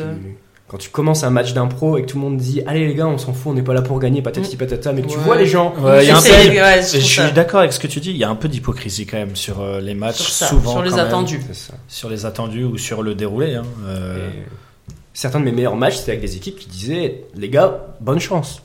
quand 0.68 0.76
tu 0.76 0.90
commences 0.90 1.24
un 1.24 1.30
match 1.30 1.54
d'impro 1.54 1.96
et 1.98 2.02
que 2.02 2.06
tout 2.08 2.18
le 2.18 2.24
monde 2.24 2.36
dit 2.36 2.62
Allez 2.66 2.86
les 2.86 2.94
gars, 2.94 3.06
on 3.06 3.16
s'en 3.18 3.32
fout, 3.32 3.52
on 3.52 3.54
n'est 3.54 3.62
pas 3.62 3.72
là 3.74 3.82
pour 3.82 3.98
gagner, 3.98 4.20
patati 4.22 4.56
patata, 4.56 4.92
mais 4.92 5.02
que 5.02 5.08
tu 5.08 5.18
vois 5.18 5.36
les 5.36 5.46
gens. 5.46 5.74
Ouais, 5.80 6.04
il 6.04 6.08
y 6.08 6.10
a 6.10 6.16
un 6.18 6.20
peu- 6.20 6.28
J'essaie, 6.28 6.62
ouais, 6.62 6.82
je 6.82 6.98
suis 6.98 7.32
d'accord 7.32 7.60
avec 7.60 7.72
ce 7.72 7.80
que 7.80 7.86
tu 7.86 8.00
dis. 8.00 8.10
Il 8.10 8.16
y 8.18 8.24
a 8.24 8.28
un 8.28 8.34
peu 8.36 8.48
d'hypocrisie 8.48 9.06
quand 9.06 9.16
même 9.16 9.34
sur 9.34 9.60
euh, 9.60 9.80
les 9.80 9.94
matchs, 9.94 10.16
Sur 10.16 10.28
ça, 10.28 10.46
souvent 10.46 10.72
sur 10.72 10.82
les 10.82 10.90
quand 10.90 10.98
attendus. 10.98 11.40
Ça. 11.52 11.72
sur 11.88 12.08
les 12.10 12.26
attendus 12.26 12.64
ou 12.64 12.76
sur 12.78 13.02
le 13.02 13.14
déroulé. 13.14 13.54
hein. 13.54 13.62
Euh, 13.86 14.28
certains 15.14 15.40
de 15.40 15.44
mes 15.46 15.52
meilleurs 15.52 15.76
matchs, 15.76 15.96
c'était 15.96 16.12
avec 16.12 16.20
des 16.22 16.36
équipes 16.36 16.58
qui 16.58 16.68
disaient 16.68 17.24
Les 17.34 17.48
gars, 17.48 17.86
bonne 18.00 18.20
chance. 18.20 18.62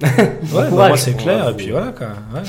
Ouais, 0.02 0.10
bah, 0.52 0.68
moi 0.88 0.96
c'est 0.96 1.16
clair, 1.16 1.48
et 1.50 1.54
puis 1.54 1.70
voilà 1.70 1.92
quoi. 1.92 2.08
Ouais. 2.34 2.42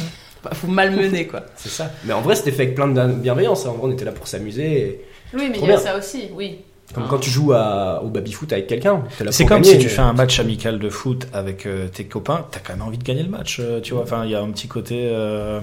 Bah, 0.44 0.52
Faut 0.54 0.68
malmener, 0.68 1.28
quoi. 1.28 1.42
C'est 1.56 1.70
ça. 1.70 1.92
Mais 2.06 2.14
en 2.14 2.22
vrai, 2.22 2.36
c'était 2.36 2.52
fait 2.52 2.64
avec 2.64 2.76
plein 2.76 2.88
de 2.88 3.14
bienveillance. 3.14 3.66
hein. 3.66 3.70
En 3.70 3.74
vrai, 3.74 3.82
on 3.90 3.92
était 3.92 4.06
là 4.06 4.12
pour 4.12 4.28
s'amuser. 4.28 4.80
et- 4.80 5.06
Oui, 5.36 5.48
mais 5.52 5.58
il 5.60 5.68
y 5.68 5.72
a 5.72 5.78
ça 5.78 5.98
aussi, 5.98 6.30
oui. 6.36 6.60
Comme 6.94 7.08
quand 7.10 7.18
tu 7.20 7.30
joues 7.30 7.52
à- 7.52 8.02
au 8.04 8.10
baby-foot 8.10 8.54
avec 8.54 8.68
quelqu'un. 8.68 9.04
C'est 9.32 9.46
comme 9.46 9.62
gagner, 9.62 9.74
si 9.74 9.80
tu 9.80 9.90
fais 9.90 10.02
un 10.02 10.14
match 10.14 10.40
amical 10.40 10.80
de 10.80 10.90
foot 10.90 11.28
avec 11.34 11.66
euh, 11.66 11.88
tes 11.88 12.06
copains, 12.06 12.46
t'as 12.52 12.60
quand 12.60 12.74
même 12.74 12.84
envie 12.84 12.98
de 12.98 13.04
gagner 13.04 13.24
le 13.24 13.30
match, 13.30 13.58
euh, 13.60 13.82
tu 13.82 13.94
vois. 13.94 14.04
Enfin, 14.04 14.24
il 14.24 14.32
y 14.32 14.36
a 14.36 14.42
un 14.42 14.50
petit 14.52 14.68
côté 14.68 15.10
euh, 15.12 15.60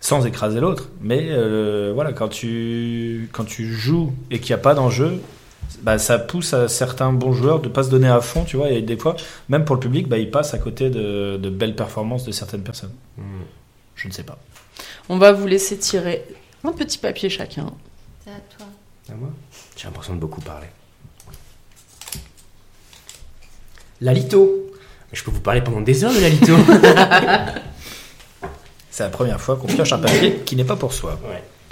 sans 0.00 0.26
écraser 0.26 0.60
l'autre, 0.60 0.90
mais 1.00 1.28
euh, 1.30 1.92
voilà, 1.94 2.12
quand 2.12 2.28
tu 2.28 3.28
quand 3.32 3.44
tu 3.44 3.72
joues 3.72 4.12
et 4.30 4.38
qu'il 4.38 4.50
n'y 4.54 4.60
a 4.60 4.62
pas 4.62 4.74
d'enjeu, 4.74 5.18
bah, 5.82 5.98
ça 5.98 6.18
pousse 6.18 6.52
à 6.54 6.68
certains 6.68 7.12
bons 7.12 7.32
joueurs 7.32 7.58
de 7.60 7.68
pas 7.68 7.82
se 7.82 7.90
donner 7.90 8.08
à 8.08 8.20
fond, 8.20 8.44
tu 8.44 8.56
vois. 8.58 8.70
Et 8.70 8.82
des 8.82 8.98
fois, 8.98 9.16
même 9.48 9.64
pour 9.64 9.74
le 9.76 9.80
public, 9.80 10.08
bah, 10.08 10.18
ils 10.18 10.30
passent 10.30 10.52
à 10.54 10.58
côté 10.58 10.90
de, 10.90 11.36
de 11.38 11.50
belles 11.50 11.74
performances 11.74 12.24
de 12.24 12.32
certaines 12.32 12.62
personnes. 12.62 12.92
Mm. 13.16 13.22
Je 13.96 14.08
ne 14.08 14.12
sais 14.12 14.24
pas. 14.24 14.38
On 15.08 15.16
va 15.18 15.32
vous 15.32 15.46
laisser 15.46 15.78
tirer 15.78 16.22
un 16.64 16.72
petit 16.72 16.98
papier 16.98 17.28
chacun. 17.30 17.72
C'est 18.24 18.30
à 18.30 18.40
toi. 18.56 18.66
À 19.10 19.14
moi? 19.16 19.30
J'ai 19.76 19.84
l'impression 19.84 20.14
de 20.14 20.20
beaucoup 20.20 20.40
parler. 20.40 20.66
Lalito. 24.00 24.70
Mais 25.10 25.18
je 25.18 25.24
peux 25.24 25.30
vous 25.30 25.40
parler 25.40 25.60
pendant 25.60 25.80
des 25.80 26.04
heures 26.04 26.12
de 26.12 26.20
Lalito. 26.20 26.56
C'est 28.90 29.02
la 29.02 29.10
première 29.10 29.40
fois 29.40 29.56
qu'on 29.56 29.66
pioche 29.66 29.92
un 29.92 29.98
papier 29.98 30.36
qui 30.46 30.54
n'est 30.54 30.64
pas 30.64 30.76
pour 30.76 30.92
soi. 30.92 31.18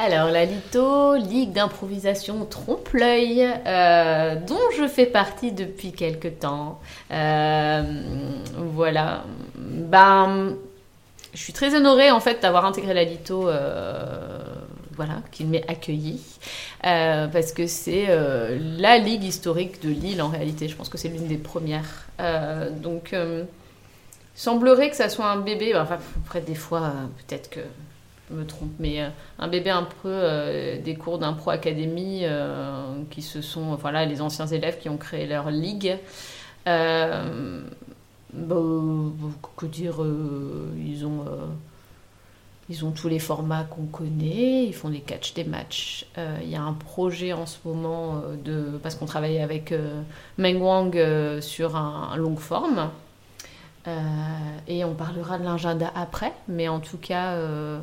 Alors, 0.05 0.31
la 0.31 0.45
Lito, 0.45 1.15
Ligue 1.15 1.53
d'improvisation 1.53 2.45
trompe-l'œil, 2.45 3.49
euh, 3.65 4.35
dont 4.35 4.59
je 4.77 4.89
fais 4.89 5.07
partie 5.07 5.53
depuis 5.53 5.93
quelque 5.93 6.27
temps. 6.27 6.81
Euh, 7.13 7.83
voilà. 8.75 9.23
Ben, 9.55 10.57
je 11.33 11.39
suis 11.39 11.53
très 11.53 11.77
honorée 11.77 12.11
en 12.11 12.19
fait 12.19 12.43
d'avoir 12.43 12.65
intégré 12.65 12.93
la 12.93 13.05
Lito, 13.05 13.49
euh, 13.49 14.41
voilà, 14.95 15.23
qu'il 15.31 15.47
m'ait 15.47 15.69
accueilli. 15.69 16.21
Euh, 16.85 17.27
parce 17.29 17.53
que 17.53 17.67
c'est 17.67 18.07
euh, 18.09 18.59
la 18.79 18.99
ligue 18.99 19.25
historique 19.25 19.83
de 19.83 19.89
Lille 19.89 20.23
en 20.23 20.29
réalité. 20.29 20.69
Je 20.69 20.77
pense 20.77 20.89
que 20.89 20.99
c'est 20.99 21.09
l'une 21.09 21.27
des 21.27 21.37
premières. 21.37 22.07
Euh, 22.21 22.71
donc, 22.71 23.13
euh, 23.13 23.45
semblerait 24.35 24.91
que 24.91 24.97
ça 24.97 25.09
soit 25.09 25.27
un 25.31 25.39
bébé. 25.39 25.75
Enfin, 25.77 25.99
après, 26.25 26.41
des 26.41 26.55
fois, 26.55 26.93
peut-être 27.27 27.51
que 27.51 27.61
je 28.31 28.37
me 28.37 28.47
trompe, 28.47 28.73
mais 28.79 29.01
un 29.39 29.49
bébé 29.49 29.71
un 29.71 29.87
peu 30.03 30.79
des 30.83 30.95
cours 30.95 31.19
d'impro 31.19 31.51
académie 31.51 32.25
qui 33.11 33.21
se 33.21 33.43
sont, 33.43 33.75
voilà, 33.75 34.07
les 34.07 34.23
anciens 34.23 34.47
élèves 34.47 34.79
qui 34.79 34.89
ont 34.89 34.97
créé 34.97 35.27
leur 35.27 35.51
ligue. 35.51 35.99
Bah, 36.65 37.23
que 39.57 39.67
dire, 39.67 39.97
ils 40.79 41.05
ont. 41.05 41.25
Euh, 42.69 42.69
ils 42.69 42.85
ont 42.85 42.91
tous 42.91 43.09
les 43.09 43.19
formats 43.19 43.65
qu'on 43.65 43.87
connaît, 43.87 44.65
ils 44.65 44.75
font 44.75 44.89
des 44.89 45.01
catchs, 45.01 45.35
des 45.35 45.45
matchs. 45.45 46.07
Euh, 46.19 46.39
Il 46.43 46.51
y 46.51 46.57
a 46.57 46.63
un 46.63 46.73
projet 46.73 47.33
en 47.33 47.47
ce 47.47 47.59
moment 47.65 48.17
euh, 48.25 48.37
de 48.37 48.79
parce 48.79 48.95
qu'on 48.95 49.07
travaille 49.07 49.39
avec 49.41 49.73
euh, 49.73 50.01
Meng 50.39 50.61
Wang 50.61 50.97
euh, 50.97 51.41
sur 51.41 51.77
un, 51.77 52.11
un 52.13 52.17
long 52.17 52.37
forme. 52.37 52.91
Euh, 53.89 54.01
et 54.69 54.85
on 54.85 54.95
parlera 54.95 55.39
de 55.39 55.45
l'agenda 55.45 55.93
après, 55.97 56.33
mais 56.47 56.69
en 56.69 56.79
tout 56.79 56.99
cas, 56.99 57.33
euh, 57.33 57.81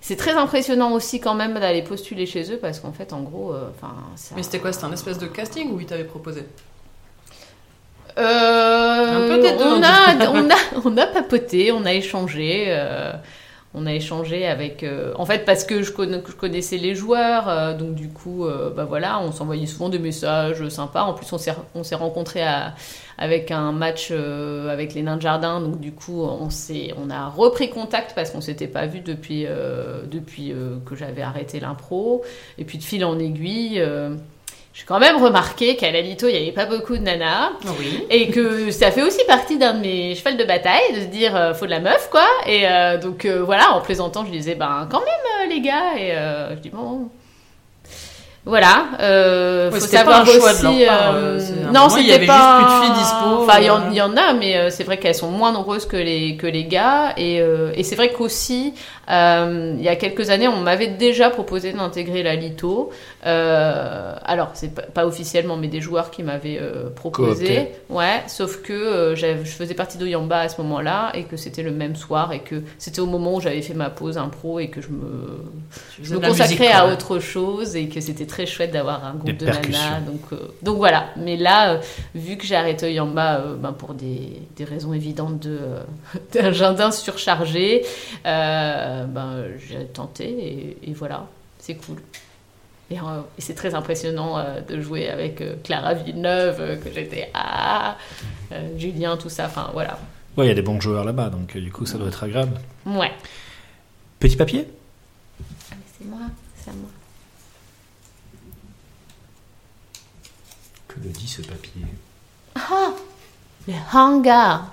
c'est 0.00 0.16
très 0.16 0.32
impressionnant 0.32 0.92
aussi 0.92 1.18
quand 1.18 1.34
même 1.34 1.54
d'aller 1.54 1.82
postuler 1.82 2.24
chez 2.26 2.52
eux 2.52 2.58
parce 2.58 2.78
qu'en 2.78 2.92
fait, 2.92 3.12
en 3.12 3.22
gros, 3.22 3.52
euh, 3.52 3.68
enfin, 3.74 3.94
Mais 4.36 4.44
c'était 4.44 4.60
quoi 4.60 4.72
C'était 4.72 4.84
un 4.84 4.92
espèce 4.92 5.18
de 5.18 5.26
casting 5.26 5.72
ou 5.72 5.80
ils 5.80 5.86
t'avaient 5.86 6.04
proposé? 6.04 6.44
Euh, 8.16 9.26
Un 9.26 9.28
peu 9.28 9.42
des 9.42 9.56
deux, 9.56 9.64
on 9.64 9.78
on 9.78 9.82
a, 9.82 10.30
on 10.30 10.50
a, 10.50 10.54
on 10.84 10.96
a 10.96 11.06
papoté, 11.06 11.72
on 11.72 11.84
a 11.84 11.92
échangé. 11.92 12.66
On 13.74 13.86
a 13.86 13.92
échangé 13.92 14.46
avec. 14.46 14.82
euh, 14.84 15.12
en 15.16 15.26
fait, 15.26 15.44
parce 15.44 15.64
que 15.64 15.82
je, 15.82 15.90
connaissais 15.92 16.76
les 16.76 16.94
joueurs, 16.94 17.48
euh, 17.48 17.76
donc 17.76 17.94
du 17.94 18.08
coup, 18.08 18.46
euh, 18.46 18.70
bah 18.70 18.84
voilà, 18.84 19.20
on 19.20 19.32
s'envoyait 19.32 19.66
souvent 19.66 19.88
des 19.88 19.98
messages 19.98 20.66
sympas. 20.68 21.02
En 21.02 21.12
plus, 21.12 21.30
on 21.32 21.38
s'est, 21.38 21.52
on 21.74 21.82
s'est 21.82 21.96
rencontrés 21.96 22.44
avec 23.18 23.50
un 23.50 23.72
match 23.72 24.08
euh, 24.12 24.68
avec 24.68 24.94
les 24.94 25.02
Nains 25.02 25.16
de 25.16 25.22
Jardin, 25.22 25.60
donc 25.60 25.80
du 25.80 25.92
coup, 25.92 26.22
on, 26.22 26.50
s'est, 26.50 26.94
on 27.04 27.10
a 27.10 27.28
repris 27.28 27.68
contact 27.68 28.14
parce 28.14 28.30
qu'on 28.30 28.40
s'était 28.40 28.68
pas 28.68 28.86
vu 28.86 29.00
depuis, 29.00 29.46
depuis 30.10 30.54
que 30.86 30.94
j'avais 30.94 31.22
arrêté 31.22 31.58
l'impro. 31.58 32.22
Et 32.58 32.64
puis 32.64 32.78
de 32.78 32.84
fil 32.84 33.04
en 33.04 33.18
aiguille. 33.18 33.84
J'ai 34.76 34.82
quand 34.84 34.98
même 34.98 35.22
remarqué 35.22 35.76
qu'à 35.76 35.92
la 35.92 36.00
Lito, 36.00 36.26
il 36.26 36.32
n'y 36.32 36.42
avait 36.42 36.50
pas 36.52 36.66
beaucoup 36.66 36.96
de 36.96 37.02
nanas. 37.02 37.50
Oui. 37.78 38.04
Et 38.10 38.28
que 38.30 38.72
ça 38.72 38.90
fait 38.90 39.02
aussi 39.02 39.24
partie 39.28 39.56
d'un 39.56 39.74
de 39.74 39.78
mes 39.80 40.16
chevals 40.16 40.36
de 40.36 40.42
bataille 40.44 40.92
de 40.96 41.00
se 41.00 41.06
dire 41.06 41.36
euh, 41.36 41.54
faut 41.54 41.66
de 41.66 41.70
la 41.70 41.78
meuf 41.78 42.08
quoi. 42.10 42.26
Et 42.46 42.66
euh, 42.68 42.98
donc 42.98 43.24
euh, 43.24 43.42
voilà, 43.44 43.70
en 43.72 43.80
plaisantant, 43.80 44.24
je 44.26 44.32
disais 44.32 44.56
ben 44.56 44.88
quand 44.90 44.98
même 44.98 45.08
euh, 45.42 45.54
les 45.54 45.60
gars. 45.60 45.96
Et 45.96 46.10
je 46.56 46.60
dis 46.60 46.70
bon. 46.70 47.08
Voilà, 48.46 48.88
euh, 49.00 49.70
Ouais, 49.70 49.80
faut 49.80 49.86
savoir 49.86 50.22
pas 50.22 50.30
un 50.30 50.34
choix 50.34 50.52
de 50.52 50.84
leur 50.84 50.86
part, 50.86 51.14
non, 51.72 51.96
il 51.96 52.06
y 52.06 52.12
avait 52.12 52.26
pas. 52.26 52.58
juste 52.60 52.66
plus 52.76 52.78
de 52.78 52.84
filles 52.84 53.02
dispo, 53.02 53.42
Enfin, 53.42 53.58
il 53.58 53.94
y, 53.94 53.96
y 53.96 54.02
en 54.02 54.16
a, 54.18 54.34
mais 54.34 54.70
c'est 54.70 54.84
vrai 54.84 54.98
qu'elles 54.98 55.14
sont 55.14 55.30
moins 55.30 55.50
nombreuses 55.50 55.86
que 55.86 55.96
les 55.96 56.36
que 56.36 56.46
les 56.46 56.64
gars. 56.66 57.14
Et, 57.16 57.36
et 57.36 57.82
c'est 57.84 57.96
vrai 57.96 58.12
qu'aussi, 58.12 58.74
il 59.08 59.82
y 59.82 59.88
a 59.88 59.96
quelques 59.96 60.30
années, 60.30 60.48
on 60.48 60.60
m'avait 60.60 60.88
déjà 60.88 61.30
proposé 61.30 61.72
d'intégrer 61.72 62.22
la 62.22 62.34
Lito. 62.34 62.90
Euh, 63.26 64.14
alors, 64.24 64.50
c'est 64.54 64.74
pas, 64.74 64.82
pas 64.82 65.06
officiellement, 65.06 65.56
mais 65.56 65.68
des 65.68 65.80
joueurs 65.80 66.10
qui 66.10 66.22
m'avaient 66.22 66.58
euh, 66.60 66.90
proposé. 66.90 67.46
Coopté. 67.46 67.68
Ouais, 67.90 68.22
sauf 68.26 68.62
que 68.62 68.72
euh, 68.72 69.16
je 69.16 69.44
faisais 69.44 69.74
partie 69.74 69.98
d'Oyamba 69.98 70.40
à 70.40 70.48
ce 70.48 70.60
moment-là 70.62 71.12
et 71.14 71.24
que 71.24 71.36
c'était 71.36 71.62
le 71.62 71.70
même 71.70 71.96
soir 71.96 72.32
et 72.32 72.40
que 72.40 72.62
c'était 72.78 73.00
au 73.00 73.06
moment 73.06 73.34
où 73.34 73.40
j'avais 73.40 73.62
fait 73.62 73.74
ma 73.74 73.90
pause 73.90 74.18
impro 74.18 74.58
et 74.58 74.68
que 74.68 74.80
je 74.80 74.88
me, 74.88 75.44
je 76.02 76.14
me 76.14 76.20
de 76.20 76.26
musique, 76.26 76.42
consacrais 76.42 76.72
à 76.72 76.86
autre 76.86 77.18
chose 77.18 77.76
et 77.76 77.88
que 77.88 78.00
c'était 78.00 78.26
très 78.26 78.46
chouette 78.46 78.72
d'avoir 78.72 79.04
un 79.04 79.12
groupe 79.14 79.26
Des 79.26 79.32
de 79.32 79.44
percussions. 79.46 79.82
nanas. 79.82 80.00
Donc, 80.00 80.20
euh, 80.32 80.36
donc 80.62 80.76
voilà. 80.76 81.06
Mais 81.16 81.36
là, 81.36 81.74
euh, 81.74 81.78
vu 82.14 82.36
que 82.36 82.44
j'ai 82.46 82.56
arrêté 82.56 82.86
Oyamba 82.86 83.36
euh, 83.38 83.56
ben, 83.56 83.72
pour 83.72 83.94
des, 83.94 84.40
des 84.56 84.64
raisons 84.64 84.92
évidentes 84.92 85.38
de 85.40 85.58
euh, 85.62 85.82
d'un 86.32 86.52
jardin 86.52 86.90
surchargé, 86.90 87.84
euh, 88.94 89.04
ben, 89.06 89.44
j'ai 89.58 89.86
tenté 89.86 90.24
et, 90.28 90.90
et 90.90 90.92
voilà, 90.92 91.26
c'est 91.58 91.74
cool. 91.74 91.98
Et, 92.90 92.98
euh, 92.98 93.20
et 93.38 93.40
c'est 93.40 93.54
très 93.54 93.74
impressionnant 93.74 94.38
euh, 94.38 94.60
de 94.60 94.80
jouer 94.80 95.08
avec 95.08 95.40
euh, 95.40 95.56
Clara 95.64 95.94
Villeneuve, 95.94 96.60
euh, 96.60 96.76
que 96.76 96.92
j'étais 96.92 97.30
ah, 97.34 97.96
euh, 98.52 98.78
Julien, 98.78 99.16
tout 99.16 99.30
ça. 99.30 99.46
Enfin 99.46 99.70
voilà. 99.72 99.98
Ouais, 100.36 100.46
il 100.46 100.48
y 100.48 100.52
a 100.52 100.54
des 100.54 100.62
bons 100.62 100.80
joueurs 100.80 101.04
là-bas, 101.04 101.30
donc 101.30 101.56
euh, 101.56 101.60
du 101.60 101.72
coup, 101.72 101.86
ça 101.86 101.96
doit 101.96 102.08
être 102.08 102.22
agréable. 102.24 102.60
Ouais. 102.84 103.12
Petit 104.20 104.36
papier? 104.36 104.68
C'est 105.98 106.04
moi, 106.06 106.18
c'est 106.56 106.70
à 106.70 106.74
moi. 106.74 106.90
Que 110.88 111.00
le 111.00 111.08
dit 111.10 111.26
ce 111.28 111.42
papier? 111.42 111.82
Le 113.66 113.74
hangar. 113.92 114.72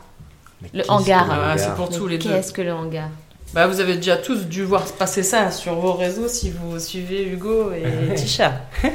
Mais 0.61 0.69
Le 0.73 0.91
hangar. 0.91 1.25
le 1.27 1.31
Ah, 1.33 1.57
c'est 1.57 1.65
hangar 1.65 1.75
pour 1.75 1.89
tous 1.89 2.05
Mais 2.05 2.11
les 2.11 2.17
deux. 2.17 2.29
Qu'est-ce 2.29 2.51
que 2.53 2.61
le 2.61 2.73
hangar? 2.73 3.09
Bah, 3.53 3.67
vous 3.67 3.79
avez 3.81 3.95
déjà 3.95 4.15
tous 4.17 4.45
dû 4.47 4.63
voir 4.63 4.85
passer 4.93 5.23
ça 5.23 5.51
sur 5.51 5.75
vos 5.75 5.93
réseaux 5.93 6.27
si 6.29 6.51
vous 6.51 6.79
suivez 6.79 7.27
Hugo 7.27 7.71
et 7.73 8.13
Tisha. 8.15 8.61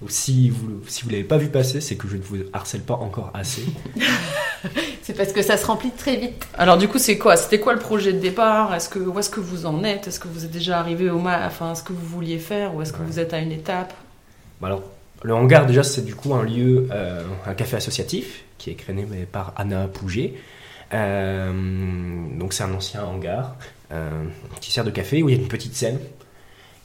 Ou 0.00 0.08
si 0.08 0.48
vous 0.50 0.80
si 0.86 1.02
vous 1.02 1.10
l'avez 1.10 1.24
pas 1.24 1.38
vu 1.38 1.48
passer, 1.48 1.80
c'est 1.80 1.96
que 1.96 2.06
je 2.06 2.16
ne 2.16 2.22
vous 2.22 2.36
harcèle 2.52 2.82
pas 2.82 2.94
encore 2.94 3.32
assez. 3.34 3.64
C'est 5.02 5.14
parce 5.16 5.32
que 5.32 5.42
ça 5.42 5.56
se 5.56 5.64
remplit 5.66 5.90
très 5.90 6.16
vite. 6.16 6.46
Alors 6.56 6.76
du 6.78 6.86
coup, 6.86 6.98
c'est 6.98 7.16
quoi? 7.16 7.36
C'était 7.36 7.58
quoi 7.58 7.72
le 7.72 7.78
projet 7.78 8.12
de 8.12 8.18
départ? 8.18 8.74
Est-ce 8.74 8.88
que 8.88 8.98
où 9.00 9.18
est-ce 9.18 9.30
que 9.30 9.40
vous 9.40 9.66
en 9.66 9.82
êtes? 9.82 10.06
Est-ce 10.06 10.20
que 10.20 10.28
vous 10.28 10.44
êtes 10.44 10.50
déjà 10.50 10.78
arrivé 10.78 11.08
au 11.10 11.18
ma... 11.18 11.46
enfin 11.46 11.74
ce 11.74 11.82
que 11.82 11.92
vous 11.92 12.04
vouliez 12.06 12.38
faire 12.38 12.74
ou 12.76 12.82
est-ce 12.82 12.92
que 12.92 12.98
Ouais. 12.98 13.06
vous 13.08 13.18
êtes 13.18 13.32
à 13.34 13.38
une 13.38 13.50
étape? 13.52 13.92
Bah 14.60 14.66
alors, 14.68 14.82
le 15.22 15.34
hangar 15.34 15.64
déjà 15.66 15.82
c'est 15.82 16.04
du 16.04 16.14
coup 16.14 16.34
un 16.34 16.42
lieu, 16.44 16.86
euh, 16.92 17.22
un 17.46 17.54
café 17.54 17.76
associatif 17.76 18.42
qui 18.58 18.70
est 18.70 18.74
créé 18.74 18.94
par 19.32 19.54
Anna 19.56 19.88
Pouget. 19.88 20.34
Euh, 20.94 21.52
donc 22.38 22.52
c'est 22.52 22.62
un 22.64 22.74
ancien 22.74 23.02
hangar 23.04 23.56
qui 24.60 24.72
sert 24.72 24.84
de 24.84 24.90
café 24.90 25.22
où 25.22 25.28
il 25.28 25.34
y 25.34 25.38
a 25.38 25.40
une 25.40 25.48
petite 25.48 25.74
scène. 25.74 25.98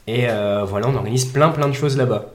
Et 0.06 0.28
euh, 0.28 0.64
voilà, 0.64 0.88
on 0.88 0.94
organise 0.94 1.24
plein 1.26 1.50
plein 1.50 1.68
de 1.68 1.74
choses 1.74 1.96
là-bas. 1.96 2.26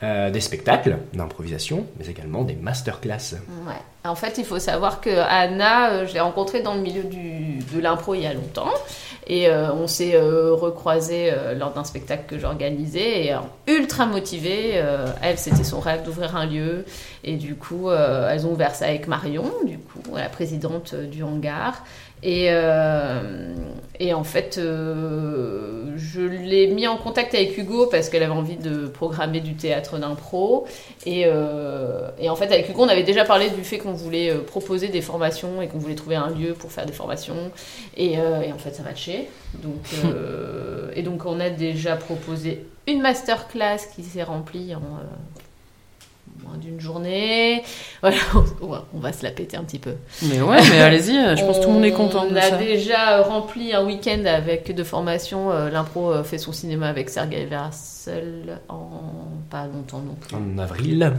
Euh, 0.00 0.30
des 0.30 0.40
spectacles 0.40 0.98
d'improvisation, 1.12 1.84
mais 1.98 2.06
également 2.06 2.44
des 2.44 2.54
masterclass. 2.54 3.34
Ouais. 3.66 3.74
En 4.04 4.14
fait, 4.14 4.38
il 4.38 4.44
faut 4.44 4.60
savoir 4.60 5.00
que 5.00 5.10
Anna, 5.10 5.90
euh, 5.90 6.06
je 6.06 6.14
l'ai 6.14 6.20
rencontrée 6.20 6.62
dans 6.62 6.74
le 6.74 6.80
milieu 6.80 7.02
du, 7.02 7.58
de 7.74 7.80
l'impro 7.80 8.14
il 8.14 8.22
y 8.22 8.26
a 8.26 8.32
longtemps. 8.32 8.70
Et 9.26 9.48
euh, 9.48 9.72
on 9.72 9.88
s'est 9.88 10.14
euh, 10.14 10.54
recroisés 10.54 11.30
euh, 11.32 11.52
lors 11.54 11.72
d'un 11.72 11.82
spectacle 11.82 12.24
que 12.28 12.38
j'organisais. 12.38 13.24
Et 13.24 13.34
euh, 13.34 13.38
ultra 13.66 14.06
motivée, 14.06 14.74
euh, 14.74 15.06
elle, 15.20 15.36
c'était 15.36 15.64
son 15.64 15.80
rêve 15.80 16.04
d'ouvrir 16.04 16.36
un 16.36 16.46
lieu. 16.46 16.84
Et 17.24 17.36
du 17.36 17.56
coup, 17.56 17.90
euh, 17.90 18.30
elles 18.30 18.46
ont 18.46 18.52
ouvert 18.52 18.76
ça 18.76 18.84
avec 18.86 19.08
Marion, 19.08 19.50
du 19.66 19.78
coup, 19.78 20.00
la 20.14 20.28
présidente 20.28 20.92
euh, 20.94 21.06
du 21.06 21.24
hangar. 21.24 21.84
Et, 22.22 22.48
euh, 22.50 23.54
et 24.00 24.12
en 24.14 24.24
fait, 24.24 24.58
euh, 24.58 25.92
je 25.96 26.20
l'ai 26.20 26.66
mis 26.68 26.86
en 26.86 26.96
contact 26.96 27.34
avec 27.34 27.56
Hugo 27.56 27.86
parce 27.86 28.08
qu'elle 28.08 28.22
avait 28.22 28.32
envie 28.32 28.56
de 28.56 28.86
programmer 28.86 29.40
du 29.40 29.54
théâtre 29.54 29.98
d'impro. 29.98 30.66
Et, 31.06 31.24
euh, 31.26 32.08
et 32.18 32.28
en 32.28 32.36
fait, 32.36 32.46
avec 32.46 32.68
Hugo, 32.68 32.82
on 32.82 32.88
avait 32.88 33.04
déjà 33.04 33.24
parlé 33.24 33.50
du 33.50 33.62
fait 33.64 33.78
qu'on 33.78 33.92
voulait 33.92 34.34
proposer 34.34 34.88
des 34.88 35.00
formations 35.00 35.62
et 35.62 35.68
qu'on 35.68 35.78
voulait 35.78 35.94
trouver 35.94 36.16
un 36.16 36.30
lieu 36.30 36.54
pour 36.54 36.72
faire 36.72 36.86
des 36.86 36.92
formations. 36.92 37.52
Et, 37.96 38.14
et 38.14 38.52
en 38.52 38.58
fait, 38.58 38.74
ça 38.74 38.82
matchait. 38.82 39.28
Donc, 39.54 39.88
et 40.94 41.02
donc, 41.02 41.24
on 41.24 41.40
a 41.40 41.50
déjà 41.50 41.96
proposé 41.96 42.66
une 42.86 43.00
masterclass 43.00 43.78
qui 43.94 44.02
s'est 44.02 44.22
remplie 44.22 44.74
en 44.74 44.80
d'une 46.56 46.80
journée. 46.80 47.62
Voilà, 48.00 48.16
on 48.62 48.66
va- 48.68 48.84
on 48.94 48.98
va 49.00 49.12
se 49.12 49.24
la 49.24 49.30
péter 49.32 49.56
un 49.56 49.64
petit 49.64 49.78
peu. 49.80 49.94
Mais 50.22 50.40
ouais, 50.40 50.58
mais 50.70 50.80
allez-y, 50.80 51.14
je 51.36 51.44
pense 51.44 51.58
que 51.58 51.62
tout 51.64 51.68
le 51.68 51.74
monde 51.74 51.84
est 51.84 51.92
content 51.92 52.24
On 52.26 52.30
de 52.32 52.36
a 52.36 52.42
ça. 52.42 52.56
déjà 52.56 53.22
rempli 53.22 53.74
un 53.74 53.84
week-end 53.84 54.24
avec 54.24 54.72
de 54.74 54.84
formation. 54.84 55.50
euh, 55.50 55.68
L'impro 55.70 56.12
euh, 56.12 56.22
fait 56.24 56.38
son 56.38 56.52
cinéma 56.52 56.88
avec 56.88 57.10
Sergei 57.10 57.44
Versel 57.46 58.60
en 58.68 58.88
pas 59.50 59.66
longtemps 59.66 59.98
non 60.00 60.14
plus, 60.14 60.36
En 60.36 60.58
avril. 60.58 61.12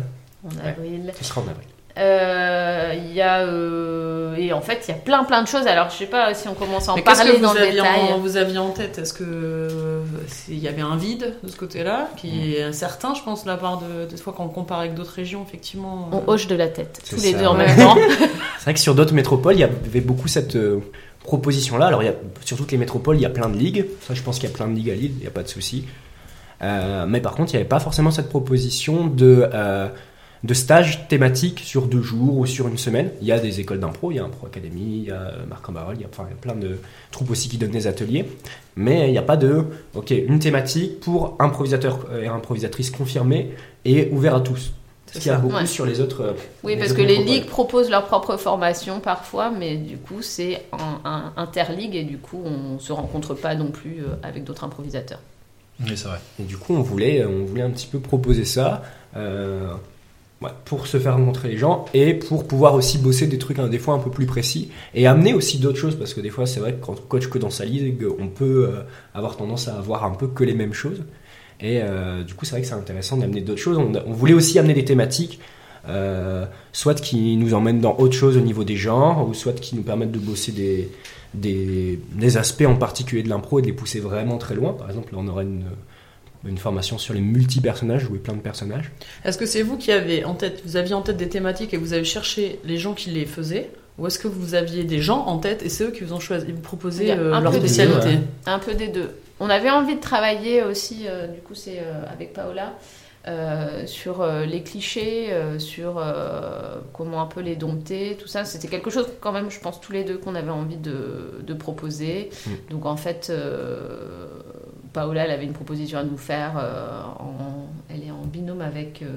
en 0.46 0.48
Ouais. 0.50 0.70
avril. 0.70 1.12
Ce 1.18 1.24
sera 1.26 1.42
en 1.42 1.48
avril. 1.50 1.68
Euh, 2.00 2.93
Il 2.95 3.14
y 3.14 3.22
a 3.22 3.39
euh, 3.41 4.36
et 4.38 4.54
en 4.54 4.62
fait 4.62 4.86
il 4.88 4.91
y 4.91 4.93
a 4.93 4.97
plein 4.97 5.24
plein 5.26 5.41
de 5.43 5.47
choses. 5.47 5.68
Alors 5.68 5.89
je 5.89 5.95
sais 5.97 6.06
pas 6.06 6.34
si 6.34 6.47
on 6.47 6.54
commence 6.54 6.88
à 6.88 6.93
en 6.93 6.95
Mais 6.95 7.02
parler 7.02 7.34
que 7.34 7.41
dans 7.41 7.50
vous 7.50 7.56
le 7.56 7.62
aviez, 7.62 7.74
détail. 7.74 8.14
en, 8.14 8.18
vous 8.20 8.38
aviez 8.38 8.58
en 8.58 8.70
tête? 8.70 8.97
Est-ce 9.00 9.14
que 9.14 9.24
euh, 9.26 10.02
il 10.47 10.60
y 10.60 10.68
avait 10.68 10.82
un 10.82 10.95
vide 10.95 11.36
de 11.43 11.50
ce 11.50 11.58
côté-là, 11.58 12.08
qui 12.16 12.56
est 12.56 12.72
certain, 12.72 13.14
je 13.14 13.22
pense, 13.22 13.43
de 13.43 13.50
la 13.50 13.58
part 13.58 13.80
de 13.80 14.06
des 14.10 14.18
fois 14.18 14.34
quand 14.36 14.45
on 14.45 14.50
compare 14.50 14.80
avec 14.80 14.93
d'autres 14.93 15.14
régions, 15.14 15.43
effectivement. 15.45 16.10
On 16.12 16.24
hoche 16.32 16.47
de 16.47 16.56
la 16.56 16.68
tête 16.68 17.02
tous 17.10 17.22
les 17.22 17.34
ça, 17.34 17.39
deux 17.39 17.45
en 17.45 17.56
même 17.56 17.76
temps. 17.78 17.97
C'est 18.58 18.64
vrai 18.64 18.74
que 18.74 18.80
sur 18.80 18.95
d'autres 18.95 19.14
métropoles, 19.14 19.56
il 19.56 19.60
y 19.60 19.64
avait 19.64 20.02
beaucoup 20.02 20.28
cette 20.28 20.56
euh, 20.56 20.80
proposition-là. 21.24 21.88
Alors, 21.88 22.02
il 22.04 22.06
y 22.06 22.10
a, 22.10 22.16
sur 22.45 22.56
toutes 22.58 22.72
les 22.72 22.78
métropoles, 22.78 23.18
il 23.18 23.22
y 23.22 23.26
a 23.26 23.30
plein 23.30 23.50
de 23.50 23.58
ligues. 23.58 23.86
Ça, 24.08 24.14
je 24.14 24.22
pense 24.22 24.39
qu'il 24.39 24.50
y 24.50 24.54
a 24.54 24.56
plein 24.56 24.68
de 24.68 24.74
ligues 24.76 24.89
à 24.91 24.95
Lille, 24.95 25.12
il 25.18 25.22
n'y 25.22 25.28
a 25.28 25.32
pas 25.32 25.43
de 25.43 25.47
souci. 25.50 25.86
Euh, 26.62 27.06
mais 27.08 27.22
par 27.22 27.34
contre, 27.34 27.52
il 27.54 27.56
n'y 27.58 27.62
avait 27.62 27.70
pas 27.70 27.80
forcément 27.80 28.12
cette 28.12 28.30
proposition 28.30 29.08
de, 29.08 29.50
euh, 29.54 29.88
de 30.44 30.54
stage 30.54 31.08
thématique 31.08 31.60
sur 31.60 31.88
deux 31.88 32.02
jours 32.02 32.38
ou 32.38 32.46
sur 32.46 32.68
une 32.68 32.78
semaine. 32.78 33.12
Il 33.22 33.28
y 33.28 33.32
a 33.32 33.40
des 33.40 33.60
écoles 33.60 33.80
d'impro, 33.80 34.12
il 34.12 34.16
y 34.16 34.20
a 34.20 34.24
Impro 34.24 34.48
Academy, 34.48 35.00
il 35.00 35.04
y 35.06 35.12
a 35.12 35.16
euh, 35.16 35.46
Marc 35.48 35.68
en 35.68 35.74
il 35.94 36.02
y 36.02 36.04
a, 36.04 36.08
enfin, 36.12 36.26
il 36.28 36.32
y 36.32 36.34
a 36.34 36.42
plein 36.42 36.56
de 36.56 36.80
troupes 37.12 37.32
aussi 37.32 37.50
qui 37.50 37.58
donnent 37.58 37.72
des 37.72 37.88
ateliers. 37.88 38.26
Mais 38.76 39.08
il 39.08 39.12
n'y 39.12 39.18
a 39.18 39.24
pas 39.24 39.38
de, 39.38 39.66
ok, 39.96 40.12
une 40.12 40.40
thématique 40.40 41.00
pour 41.02 41.36
improvisateurs 41.40 42.08
et 42.22 42.28
improvisatrices 42.28 42.92
confirmés 42.92 43.52
et 43.86 44.10
ouvert 44.12 44.36
à 44.36 44.42
tous. 44.42 44.74
Ce 45.12 45.18
qu'il 45.20 45.32
y 45.32 45.34
a 45.34 45.40
beaucoup 45.40 45.56
Ouais. 45.56 45.66
sur 45.66 45.88
les 45.88 46.02
autres. 46.02 46.22
euh, 46.22 46.34
Oui, 46.64 46.74
les 46.74 46.80
parce 46.80 46.92
autres 46.92 47.02
que 47.02 47.06
les 47.06 47.18
ligues 47.24 47.48
proposent 47.48 47.90
leur 47.90 48.06
propre 48.06 48.38
formation 48.38 49.00
parfois, 49.00 49.50
mais 49.50 49.76
du 49.76 49.98
coup 49.98 50.22
c'est 50.22 50.62
en 50.72 51.32
interligue 51.36 51.96
et 51.96 52.04
du 52.04 52.20
coup 52.20 52.40
on 52.46 52.78
se 52.78 52.94
rencontre 52.94 53.34
pas 53.34 53.56
non 53.56 53.72
plus 53.72 54.02
euh, 54.04 54.14
avec 54.22 54.44
d'autres 54.44 54.64
improvisateurs. 54.64 55.20
Oui, 55.82 55.94
c'est 55.96 56.08
vrai. 56.10 56.20
Et 56.40 56.44
du 56.44 56.58
coup, 56.58 56.76
on 56.76 56.82
voulait, 56.82 57.26
on 57.26 57.46
voulait 57.46 57.62
un 57.64 57.70
petit 57.72 57.88
peu 57.88 58.00
proposer 58.00 58.46
ça 58.46 58.84
euh, 59.16 59.72
pour 60.66 60.88
se 60.88 60.98
faire 61.00 61.18
rencontrer 61.18 61.50
les 61.50 61.58
gens 61.58 61.86
et 61.94 62.14
pour 62.14 62.48
pouvoir 62.48 62.74
aussi 62.74 62.98
bosser 62.98 63.28
des 63.28 63.38
trucs 63.38 63.60
hein, 63.60 63.68
des 63.68 63.80
fois 63.80 63.94
un 63.94 64.00
peu 64.00 64.10
plus 64.10 64.26
précis 64.26 64.72
et 64.94 65.06
amener 65.06 65.34
aussi 65.34 65.58
d'autres 65.58 65.78
choses 65.78 65.96
parce 65.96 66.14
que 66.14 66.22
des 66.22 66.30
fois, 66.30 66.46
c'est 66.46 66.62
vrai 66.62 66.74
que 66.74 66.86
quand 66.86 66.94
on 66.94 67.08
coach 67.08 67.28
que 67.28 67.38
dans 67.38 67.50
sa 67.50 67.66
ligue, 67.66 68.06
on 68.20 68.28
peut 68.28 68.70
euh, 68.70 68.82
avoir 69.14 69.36
tendance 69.36 69.68
à 69.68 69.78
avoir 69.78 70.06
un 70.06 70.12
peu 70.12 70.28
que 70.28 70.44
les 70.46 70.54
mêmes 70.54 70.74
choses. 70.74 71.04
Et 71.60 71.82
euh, 71.82 72.24
du 72.24 72.36
coup, 72.36 72.46
c'est 72.46 72.52
vrai 72.52 72.62
que 72.62 72.68
c'est 72.68 72.74
intéressant 72.74 73.18
d'amener 73.18 73.42
d'autres 73.42 73.60
choses. 73.62 73.78
On 73.78 74.14
voulait 74.14 74.34
aussi 74.34 74.58
amener 74.60 74.74
des 74.74 74.86
thématiques. 74.86 75.40
euh, 75.88 76.46
soit 76.72 77.00
qui 77.00 77.38
nous 77.38 77.54
emmènent 77.54 77.82
dans 77.82 77.98
autre 77.98 78.14
chose 78.14 78.38
au 78.38 78.42
niveau 78.42 78.64
des 78.64 78.76
genres, 78.76 79.28
ou 79.28 79.34
soit 79.34 79.54
qui 79.54 79.76
nous 79.76 79.84
permettent 79.84 80.12
de 80.12 80.20
bosser 80.20 80.52
des, 80.52 80.90
des, 81.34 82.00
des 82.14 82.38
aspects 82.38 82.66
en 82.68 82.76
particulier 82.76 83.24
de 83.24 83.30
l'impro 83.30 83.60
et 83.60 83.62
de 83.62 83.68
les 83.68 83.74
pousser 83.74 84.00
vraiment 84.00 84.38
très 84.38 84.56
loin. 84.56 84.74
Par 84.74 84.90
exemple, 84.90 85.14
là, 85.14 85.20
on 85.22 85.28
aurait 85.28 85.44
une, 85.44 85.64
une 86.46 86.58
formation 86.58 86.98
sur 86.98 87.14
les 87.14 87.22
multi-personnages, 87.22 88.04
jouer 88.04 88.20
plein 88.20 88.34
de 88.34 88.42
personnages. 88.42 88.92
Est-ce 89.26 89.38
que 89.38 89.46
c'est 89.46 89.62
vous 89.62 89.78
qui 89.78 89.92
avez 89.92 90.24
en 90.24 90.36
tête, 90.36 90.62
vous 90.66 90.78
aviez 90.78 90.94
en 90.94 91.02
tête 91.02 91.18
des 91.18 91.30
thématiques 91.30 91.74
et 91.74 91.78
vous 91.78 91.94
avez 91.94 92.06
cherché 92.06 92.60
les 92.64 92.78
gens 92.78 92.94
qui 92.94 93.10
les 93.10 93.26
faisaient 93.26 93.70
ou 93.98 94.08
est-ce 94.08 94.18
que 94.18 94.30
vous 94.30 94.56
aviez 94.56 94.86
des 94.86 95.00
gens 95.00 95.26
en 95.26 95.40
tête 95.40 95.62
et 95.62 95.68
c'est 95.70 95.84
eux 95.84 95.92
qui 95.92 96.06
vous 96.06 96.14
ont 96.14 96.22
choisi, 96.22 96.46
vous 96.52 96.88
a 96.88 97.04
euh, 97.04 97.40
leur 97.42 97.54
spécialité 97.54 98.16
deux, 98.16 98.24
Un 98.46 98.60
peu 98.60 98.74
des 98.74 98.88
deux. 98.88 99.10
On 99.42 99.50
avait 99.50 99.70
envie 99.70 99.96
de 99.96 100.00
travailler 100.02 100.64
aussi, 100.64 101.06
euh, 101.08 101.28
du 101.28 101.42
coup 101.42 101.54
c'est 101.54 101.80
euh, 101.80 102.06
avec 102.10 102.32
Paola, 102.32 102.76
euh, 103.28 103.86
sur 103.86 104.22
euh, 104.22 104.46
les 104.46 104.64
clichés, 104.64 105.32
euh, 105.32 105.60
sur 105.60 105.98
euh, 105.98 106.78
comment 106.94 107.22
un 107.22 107.26
peu 107.26 107.42
les 107.42 107.58
dompter, 107.58 108.18
tout 108.20 108.28
ça. 108.30 108.46
C'était 108.46 108.70
quelque 108.70 108.90
chose 108.90 109.08
quand 109.20 109.34
même, 109.34 109.52
je 109.52 109.60
pense 109.60 109.82
tous 109.82 109.92
les 109.92 110.06
deux 110.06 110.18
qu'on 110.18 110.36
avait 110.36 110.50
envie 110.50 110.78
de, 110.78 111.42
de 111.46 111.54
proposer. 111.54 112.30
Mm. 112.48 112.52
Donc 112.72 112.86
en 112.86 112.96
fait, 112.96 113.28
euh, 113.30 114.28
Paola 114.94 115.26
elle 115.26 115.32
avait 115.32 115.46
une 115.46 115.54
proposition 115.54 116.00
à 116.00 116.04
nous 116.04 116.18
faire. 116.18 116.54
euh, 116.58 117.02
en- 117.20 117.68
elle 117.90 118.04
est 118.04 118.12
en 118.12 118.26
binôme 118.26 118.62
avec... 118.62 119.02
euh, 119.02 119.08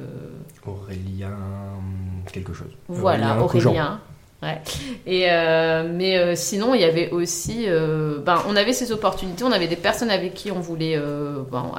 Aurélien, 0.67 1.37
quelque 2.33 2.53
chose. 2.55 2.71
Voilà. 2.89 3.41
Aurélien. 3.43 4.01
Ouais. 4.43 4.61
Et 5.07 5.31
euh, 5.31 5.89
mais 5.95 6.19
euh, 6.19 6.35
sinon, 6.35 6.75
il 6.75 6.81
y 6.81 6.85
avait 6.85 7.11
aussi, 7.11 7.67
euh, 7.69 8.19
ben, 8.19 8.43
on 8.49 8.57
avait 8.57 8.73
ces 8.73 8.91
opportunités, 8.91 9.45
on 9.45 9.53
avait 9.53 9.69
des 9.69 9.77
personnes 9.77 10.11
avec 10.11 10.35
qui 10.35 10.51
on 10.51 10.59
voulait, 10.59 10.99
ben, 11.53 11.71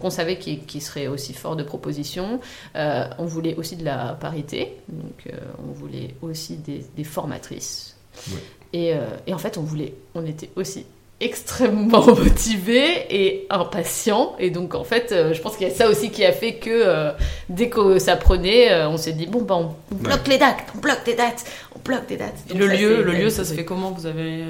qu'on 0.00 0.08
savait 0.08 0.38
qui, 0.38 0.60
qui 0.60 0.80
seraient 0.80 1.06
aussi 1.06 1.34
forts 1.34 1.54
de 1.56 1.62
propositions. 1.62 2.40
On 2.74 3.24
voulait 3.26 3.56
aussi 3.56 3.76
de 3.76 3.84
la 3.84 4.14
parité, 4.18 4.78
donc 4.88 5.28
on 5.68 5.72
voulait 5.72 6.14
aussi 6.22 6.56
des, 6.56 6.82
des 6.96 7.04
formatrices. 7.04 7.94
Ouais. 8.28 8.38
Et, 8.72 8.94
et 9.26 9.34
en 9.34 9.38
fait, 9.38 9.58
on 9.58 9.62
voulait, 9.62 9.92
on 10.14 10.24
était 10.24 10.48
aussi 10.56 10.86
extrêmement 11.22 12.06
motivés 12.14 13.06
et 13.10 13.46
impatients. 13.50 14.34
Et 14.38 14.50
donc, 14.50 14.74
en 14.74 14.84
fait, 14.84 15.12
euh, 15.12 15.32
je 15.32 15.40
pense 15.40 15.56
qu'il 15.56 15.66
y 15.68 15.70
a 15.70 15.74
ça 15.74 15.88
aussi 15.88 16.10
qui 16.10 16.24
a 16.24 16.32
fait 16.32 16.54
que 16.56 16.70
euh, 16.70 17.12
dès 17.48 17.68
que 17.68 17.98
ça 17.98 18.16
prenait, 18.16 18.72
euh, 18.72 18.88
on 18.88 18.96
s'est 18.96 19.12
dit 19.12 19.26
bon, 19.26 19.42
ben, 19.42 19.54
on, 19.54 19.74
on 19.92 19.98
bloque 19.98 20.26
les 20.28 20.38
dates, 20.38 20.58
on 20.74 20.78
bloque 20.78 21.04
des 21.04 21.14
dates, 21.14 21.44
on 21.74 21.78
bloque 21.80 22.06
des 22.06 22.16
dates. 22.16 22.34
Et 22.50 22.54
le 22.54 22.68
ça, 22.68 22.74
lieu, 22.76 23.02
le 23.02 23.12
lieu, 23.12 23.30
ça 23.30 23.44
se 23.44 23.54
fait 23.54 23.64
comment? 23.64 23.90
Vous 23.92 24.06
avez 24.06 24.44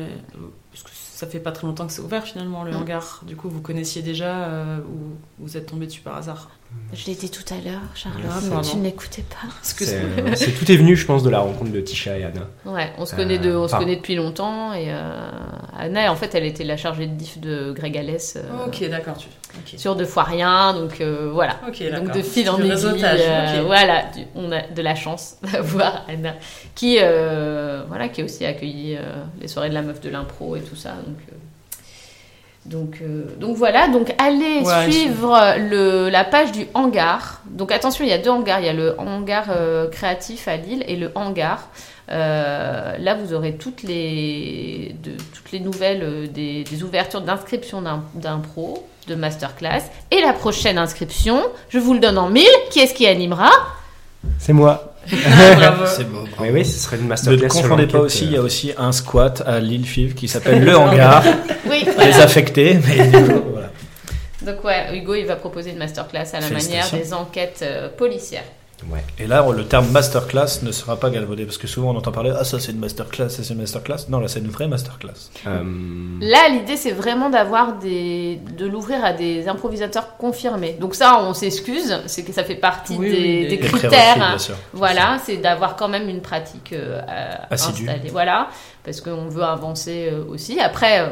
parce 0.71 0.83
que 0.85 0.91
ça 0.93 1.27
fait 1.27 1.39
pas 1.41 1.53
très 1.53 1.67
longtemps 1.67 1.87
que 1.87 1.93
c'est 1.93 2.01
ouvert 2.03 2.25
finalement 2.25 2.65
le 2.65 2.73
Mm. 2.73 2.77
hangar. 2.77 3.21
Du 3.27 3.37
coup, 3.37 3.49
vous 3.49 3.61
connaissiez 3.61 4.03
déjà 4.03 4.45
euh, 4.45 4.79
ou 4.79 5.17
vous 5.39 5.57
êtes 5.57 5.67
tombé 5.67 5.87
dessus 5.87 6.01
par 6.01 6.17
hasard? 6.17 6.51
Je 6.95 7.07
l'ai 7.07 7.15
dit 7.15 7.31
tout 7.31 7.43
à 7.55 7.57
l'heure, 7.57 7.81
Charlotte, 7.95 8.23
mais 8.51 8.61
tu 8.61 8.77
ne 8.77 8.85
l'écoutais 8.85 9.23
pas. 9.23 9.49
C'est, 9.63 9.95
euh, 9.95 10.35
c'est- 10.35 10.51
tout 10.51 10.71
est 10.71 10.77
venu, 10.77 10.95
je 10.95 11.07
pense, 11.07 11.23
de 11.23 11.31
la 11.31 11.39
rencontre 11.41 11.71
de 11.73 11.81
Tisha 11.81 12.19
et 12.19 12.25
Anna. 12.25 12.43
Ouais, 12.67 12.93
on 12.99 13.07
se 13.07 13.15
Euh, 13.15 13.17
connaît, 13.17 13.39
de, 13.39 13.57
on 13.57 13.67
se 13.67 13.75
connaît 13.75 13.97
depuis 13.97 14.15
longtemps. 14.15 14.75
Et 14.75 14.93
euh, 14.93 15.31
Anna, 15.79 16.13
en 16.13 16.17
fait, 16.17 16.35
elle 16.35 16.45
était 16.45 16.65
la 16.65 16.77
chargée 16.77 17.07
de 17.07 17.15
diff 17.15 17.39
de 17.41 17.73
Greg 17.73 17.97
Alès 17.97 18.37
euh, 18.37 18.67
Ok, 18.67 18.87
d'accord. 18.91 19.15
Sur 19.79 19.97
Deux 19.97 20.05
fois 20.05 20.25
rien. 20.25 20.75
Donc 20.75 21.01
euh, 21.01 21.31
voilà. 21.33 21.61
Ok, 21.67 21.83
Donc 21.95 22.11
de 22.15 22.21
fil 22.21 22.51
en 22.51 22.59
aiguille, 22.59 22.71
réseautage, 22.73 23.21
euh, 23.23 23.61
ok. 23.61 23.67
voilà, 23.67 24.03
du- 24.15 24.27
on 24.35 24.53
a 24.53 24.61
de 24.61 24.83
la 24.83 24.95
chance 24.95 25.37
d'avoir 25.51 26.05
Anna 26.09 26.35
qui, 26.75 26.99
euh, 27.01 27.85
voilà, 27.89 28.09
qui 28.11 28.21
a 28.21 28.25
aussi 28.25 28.45
accueilli 28.45 28.97
euh, 28.97 29.01
les 29.41 29.49
soirées 29.49 29.71
de 29.71 29.75
la 29.75 29.83
meuf 29.83 30.03
de 30.03 30.11
l'impro 30.11 30.57
et 30.57 30.61
tout 30.61 30.77
ça. 30.77 30.91
Donc, 30.91 31.17
euh, 31.31 31.37
donc, 32.65 32.99
euh, 33.03 33.25
donc 33.39 33.57
voilà, 33.57 33.89
donc 33.89 34.15
allez 34.19 34.61
Ouais, 34.61 34.91
suivre 34.91 35.37
le, 35.59 36.09
la 36.09 36.25
page 36.25 36.53
du 36.53 36.67
hangar. 36.75 37.41
Donc 37.47 37.73
attention, 37.73 38.05
il 38.05 38.11
y 38.11 38.13
a 38.15 38.19
deux 38.19 38.31
hangars, 38.31 38.61
il 38.61 38.67
y 38.67 38.69
a 38.69 38.73
le 38.73 38.95
hangar 38.99 39.47
euh, 39.51 39.89
créatif 39.89 40.47
à 40.49 40.57
Lille 40.57 40.85
et 40.87 40.97
le 40.97 41.11
hangar. 41.15 41.69
Euh, 42.11 42.97
là, 42.99 43.15
vous 43.15 43.33
aurez 43.33 43.55
toutes 43.57 43.83
les, 43.83 44.95
de, 45.03 45.13
toutes 45.35 45.51
les 45.53 45.61
nouvelles 45.61 46.31
des, 46.31 46.63
des 46.65 46.83
ouvertures 46.83 47.21
d'inscription 47.23 47.81
d'un- 47.83 48.05
d'impro, 48.15 48.87
de 49.09 49.15
masterclass. 49.15 49.83
Et 50.11 50.21
la 50.21 50.33
prochaine 50.33 50.79
inscription, 50.79 51.43
je 51.69 51.79
vous 51.79 51.95
le 51.95 52.01
donne 52.01 52.19
en 52.19 52.29
mille. 52.29 52.47
Qui 52.71 52.81
est-ce 52.81 52.95
qui 52.95 53.07
animera? 53.07 53.51
C'est 54.39 54.53
moi. 54.53 54.92
Bravo. 55.11 55.85
C'est 55.97 56.05
beau. 56.11 56.25
Oui, 56.41 56.49
oui, 56.53 56.65
ce 56.65 56.79
serait 56.79 56.97
une 56.97 57.05
Ne 57.05 57.09
masterclass. 57.09 57.49
te 57.49 57.53
sur 57.53 57.63
confondez 57.63 57.87
pas 57.87 57.99
aussi, 58.01 58.25
il 58.25 58.29
euh, 58.31 58.33
y 58.35 58.37
a 58.37 58.43
aussi 58.43 58.73
un 58.77 58.93
squat 58.93 59.43
à 59.47 59.59
Lille 59.61 59.87
Fiv 59.87 60.15
qui 60.15 60.29
s'appelle 60.29 60.65
Le 60.65 60.77
Hangar, 60.77 61.23
Oui, 61.69 61.85
les 61.85 61.93
voilà. 61.93 62.23
affectés, 62.23 62.79
mais 62.87 63.07
du 63.09 63.13
coup, 63.33 63.43
voilà. 63.53 63.71
Donc 64.43 64.65
ouais, 64.65 64.97
Hugo, 64.97 65.15
il 65.15 65.27
va 65.27 65.37
proposer 65.37 65.71
une 65.71 65.79
masterclass 65.79 66.27
à 66.33 66.41
la 66.41 66.49
manière 66.51 66.91
des 66.91 67.13
enquêtes 67.15 67.61
euh, 67.63 67.89
policières. 67.89 68.43
Ouais. 68.91 69.05
Et 69.19 69.27
là, 69.27 69.47
le 69.55 69.65
terme 69.65 69.89
masterclass 69.91 70.63
ne 70.63 70.73
sera 70.73 70.97
pas 70.99 71.11
galvaudé 71.11 71.45
parce 71.45 71.59
que 71.59 71.67
souvent 71.67 71.91
on 71.93 71.97
entend 71.97 72.11
parler 72.13 72.33
ah 72.37 72.45
ça 72.45 72.59
c'est 72.59 72.73
une 72.73 72.79
masterclass, 72.79 73.29
ça 73.31 73.43
c'est 73.43 73.55
une 73.55 73.61
masterclass. 73.61 74.07
Non, 74.09 74.19
là 74.21 74.29
c'est 74.29 74.41
une 74.41 74.49
vraie 74.49 74.69
masterclass. 74.69 75.31
Euh, 75.47 75.63
Là, 76.21 76.49
l'idée, 76.51 76.77
c'est 76.77 76.91
vraiment 76.93 77.31
d'avoir 77.31 77.79
des, 77.79 78.41
de 78.57 78.67
l'ouvrir 78.67 79.05
à 79.05 79.13
des 79.13 79.49
improvisateurs 79.49 80.17
confirmés. 80.17 80.77
Donc 80.81 80.95
ça, 80.95 81.21
on 81.23 81.35
s'excuse, 81.35 82.01
c'est 82.07 82.23
que 82.25 82.33
ça 82.33 82.45
fait 82.45 82.55
partie 82.57 82.97
Oui, 82.97 83.11
des, 83.11 83.17
oui, 83.17 83.23
des 83.23 83.45
des- 83.45 83.49
Les 83.57 83.59
prérequis, 83.69 83.87
critères. 83.89 84.17
bien 84.17 84.39
sûr. 84.39 84.55
Voilà, 84.73 85.19
c'est 85.25 85.37
d'avoir 85.37 85.77
quand 85.77 85.89
même 85.89 86.09
une 86.09 86.21
pratique 86.21 86.73
euh, 86.73 87.01
à- 87.07 87.53
Assidue. 87.53 87.89
installée. 87.89 88.11
Voilà, 88.11 88.49
parce 88.85 89.01
qu'on 89.01 89.29
veut 89.29 89.43
avancer 89.45 90.09
euh, 90.13 90.25
aussi. 90.29 90.59
Après, 90.61 91.11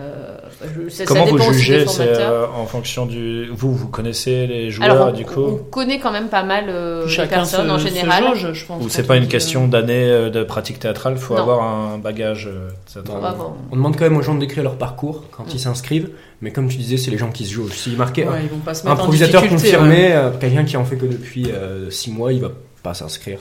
euh, 0.00 0.36
je- 0.84 0.88
ça, 0.88 0.98
ça 0.98 1.04
Comment 1.06 1.26
vous 1.26 1.52
jugez 1.52 1.84
euh, 2.00 2.46
en 2.56 2.66
fonction 2.66 3.06
du. 3.06 3.48
Vous, 3.52 3.74
vous 3.74 3.88
connaissez 3.88 4.46
les 4.46 4.70
joueurs 4.70 4.90
Alors, 4.90 5.08
on, 5.08 5.12
du 5.12 5.24
on 5.24 5.26
coup 5.26 5.58
connaît 5.70 5.98
quand 6.00 6.10
même 6.12 6.28
pas 6.28 6.42
mal 6.42 6.64
euh, 6.68 7.06
les 7.06 7.26
personnes 7.26 7.66
se- 7.68 7.72
en 7.72 7.78
général. 7.78 8.24
jauge, 8.36 8.52
je 8.54 8.66
pense. 8.66 8.84
Ou 8.84 8.88
c'est 8.88 9.02
on 9.02 9.06
pas 9.06 9.16
une 9.16 9.28
question 9.28 9.64
euh, 9.64 9.68
d'années 9.68 10.10
euh, 10.10 10.30
de 10.30 10.42
pratique 10.42 10.78
théâtrale 10.78 11.16
faut 11.18 11.34
Non. 11.34 11.40
avoir 11.42 11.62
un 11.62 11.98
bagage 11.98 12.48
euh, 12.48 12.68
théâtral. 12.92 13.34
On. 13.38 13.72
On 13.72 13.76
demande 13.76 13.96
quand 13.96 14.04
même 14.04 14.16
aux 14.16 14.22
gens 14.22 14.34
de 14.34 14.40
décrire 14.40 14.62
leur 14.64 14.76
parcours 14.76 15.24
quand 15.30 15.44
ils 15.54 15.60
s'inscrivent, 15.60 16.10
mais 16.40 16.50
comme 16.50 16.68
tu 16.68 16.76
disais, 16.76 16.96
c'est 16.96 17.10
les 17.10 17.18
gens 17.18 17.30
qui 17.30 17.44
se 17.46 17.52
jaugent. 17.54 17.72
S'il 17.72 17.96
marquait 17.96 18.24
ouais, 18.26 18.40
ils 18.44 18.48
vont 18.48 18.58
pas 18.58 18.74
se 18.74 18.84
mettre 18.84 18.96
en 18.96 19.00
improvisateur 19.00 19.46
confirmé, 19.46 20.12
euh, 20.12 20.30
quelqu'un 20.40 20.64
qui 20.64 20.76
en 20.76 20.84
fait 20.84 20.96
que 20.96 21.06
depuis 21.06 21.46
6 21.90 22.10
mois, 22.12 22.32
il 22.32 22.40
va 22.40 22.50
pas 22.82 22.94
s'inscrire. 22.94 23.38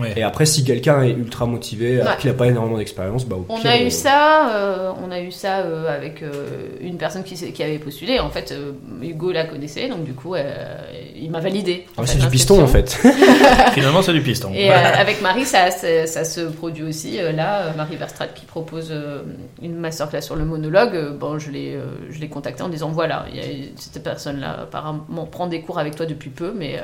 Ouais. 0.00 0.12
Et 0.16 0.22
après, 0.22 0.46
si 0.46 0.64
quelqu'un 0.64 1.02
est 1.02 1.10
ultra 1.10 1.46
motivé, 1.46 2.00
alors 2.00 2.12
Ouais. 2.14 2.18
qu'il 2.20 2.30
a 2.30 2.34
pas 2.34 2.46
énormément 2.46 2.78
d'expérience, 2.78 3.24
bah 3.26 3.36
au 3.36 3.44
On 3.48 3.60
pire, 3.60 3.70
a 3.70 3.78
eu 3.80 3.86
euh, 3.86 3.90
ça, 3.90 4.50
euh, 4.54 4.92
on 5.04 5.10
a 5.10 5.20
eu 5.20 5.30
ça 5.32 5.58
euh, 5.60 5.94
avec 5.94 6.22
euh, 6.22 6.68
une 6.80 6.96
personne 6.96 7.22
qui, 7.24 7.62
avait 7.62 7.78
postulé. 7.78 8.20
En 8.20 8.30
fait, 8.30 8.52
euh, 8.52 8.72
Hugo 9.02 9.32
la 9.32 9.44
connaissait, 9.44 9.88
donc 9.88 10.04
du 10.04 10.12
coup, 10.14 10.34
euh, 10.34 10.76
il 11.16 11.30
m'a 11.30 11.40
validé. 11.40 11.86
fait, 11.96 12.06
c'est 12.06 12.18
du 12.18 12.28
piston 12.28 12.62
en 12.62 12.66
fait. 12.66 12.90
Finalement, 13.72 14.02
c'est 14.02 14.12
du 14.12 14.22
piston. 14.22 14.50
Et 14.54 14.70
euh, 14.70 14.74
avec 14.74 15.20
Marie, 15.20 15.44
ça, 15.44 15.70
ça, 15.70 16.06
ça 16.06 16.24
se 16.24 16.40
produit 16.42 16.84
aussi. 16.84 17.18
Euh, 17.20 17.32
là, 17.32 17.62
euh, 17.62 17.70
Marie 17.76 17.96
Verstraete 17.96 18.34
qui 18.34 18.46
propose 18.46 18.88
euh, 18.90 19.22
une 19.62 19.76
masterclass 19.76 20.22
sur 20.22 20.36
le 20.36 20.44
monologue, 20.44 20.94
euh, 20.94 21.10
bon, 21.10 21.38
je 21.38 21.50
l'ai, 21.50 21.74
euh, 21.74 21.82
je 22.10 22.20
l'ai 22.20 22.28
contactée 22.28 22.62
en 22.62 22.68
disant 22.68 22.90
voilà, 22.90 23.26
il 23.32 23.36
y 23.36 23.40
a, 23.40 23.44
cette 23.76 24.02
personne-là 24.02 24.60
apparemment 24.62 25.26
prend 25.30 25.46
des 25.46 25.60
cours 25.60 25.78
avec 25.78 25.96
toi 25.96 26.06
depuis 26.06 26.30
peu, 26.30 26.52
mais 26.56 26.76
euh, 26.78 26.82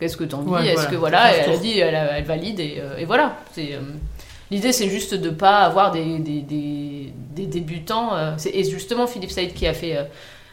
qu'est-ce 0.00 0.16
que 0.16 0.24
t'en 0.24 0.42
dis 0.42 0.50
Ouais, 0.50 0.66
Est-ce 0.66 0.74
voilà. 0.74 0.90
que 0.90 0.96
voilà 0.96 1.36
Elle 1.36 1.50
a 1.52 1.56
dit, 1.58 1.78
elle, 1.78 2.24
valide 2.24 2.58
et, 2.58 2.78
euh, 2.80 2.96
et 2.98 3.04
voilà. 3.04 3.36
C'est, 3.52 3.74
euh, 3.74 3.80
l'idée, 4.50 4.72
c'est 4.72 4.88
juste 4.88 5.14
de 5.14 5.30
pas 5.30 5.58
avoir 5.58 5.92
des, 5.92 6.18
des, 6.18 6.40
des, 6.40 7.12
des 7.36 7.46
débutants. 7.46 8.16
euh, 8.16 8.32
et 8.52 8.64
justement, 8.64 9.06
Philippe 9.06 9.30
Saïd 9.30 9.52
qui 9.54 9.66
a 9.66 9.74
fait. 9.74 9.96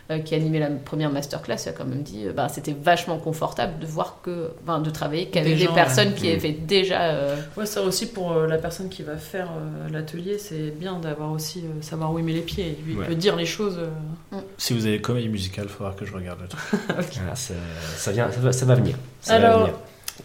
Euh, 0.10 0.20
qui 0.20 0.34
a 0.34 0.38
animé 0.38 0.60
la 0.60 0.70
première 0.70 1.10
masterclass, 1.12 1.68
a 1.68 1.72
quand 1.72 1.86
même 1.86 2.02
dit, 2.04 2.26
euh, 2.28 2.34
bah, 2.34 2.48
c'était 2.50 2.74
vachement 2.82 3.18
confortable 3.18 3.80
de 3.80 3.86
voir 3.86 4.20
que, 4.24 4.52
enfin, 4.64 4.80
de 4.80 4.90
travailler 4.90 5.26
qu'avec 5.28 5.54
Des 5.54 5.60
des, 5.60 5.66
gens, 5.66 5.74
personnes 5.74 6.10
ouais. 6.10 6.14
qui 6.14 6.28
Mm. 6.30 6.36
avaient 6.36 6.52
déjà 6.54 7.02
euh, 7.12 7.36
Ouais, 7.58 7.66
ça 7.66 7.82
aussi 7.82 8.08
pour 8.08 8.34
la 8.36 8.58
personne 8.58 8.90
qui 8.90 9.04
va 9.04 9.18
faire 9.18 9.50
euh, 9.52 9.90
l'atelier, 9.92 10.38
c'est 10.38 10.72
bien 10.78 11.00
d'avoir 11.00 11.32
aussi 11.32 11.60
euh, 11.66 11.82
savoir 11.82 12.14
où 12.14 12.20
il 12.20 12.26
met 12.26 12.34
les 12.34 12.42
pieds. 12.42 12.78
Lui 12.86 12.94
il 12.94 13.00
Ouais. 13.00 13.06
peut 13.06 13.16
dire 13.16 13.36
les 13.36 13.46
choses. 13.46 13.78
euh. 13.80 14.38
Si 14.58 14.74
vous 14.74 14.86
avez 14.86 15.02
comédie 15.02 15.30
musicale, 15.30 15.66
il 15.68 15.72
faudra 15.72 15.94
que 15.94 16.06
je 16.06 16.14
regarde 16.14 16.40
le 16.42 16.48
truc. 16.48 16.62
Voilà, 16.88 17.36
ça, 17.36 17.54
ça 17.98 18.12
vient, 18.12 18.32
ça 18.32 18.40
va, 18.40 18.52
ça 18.54 18.66
va 18.66 18.76
venir. 18.76 18.96
Ça 19.22 19.40
va 19.40 19.58
venir. 19.58 19.74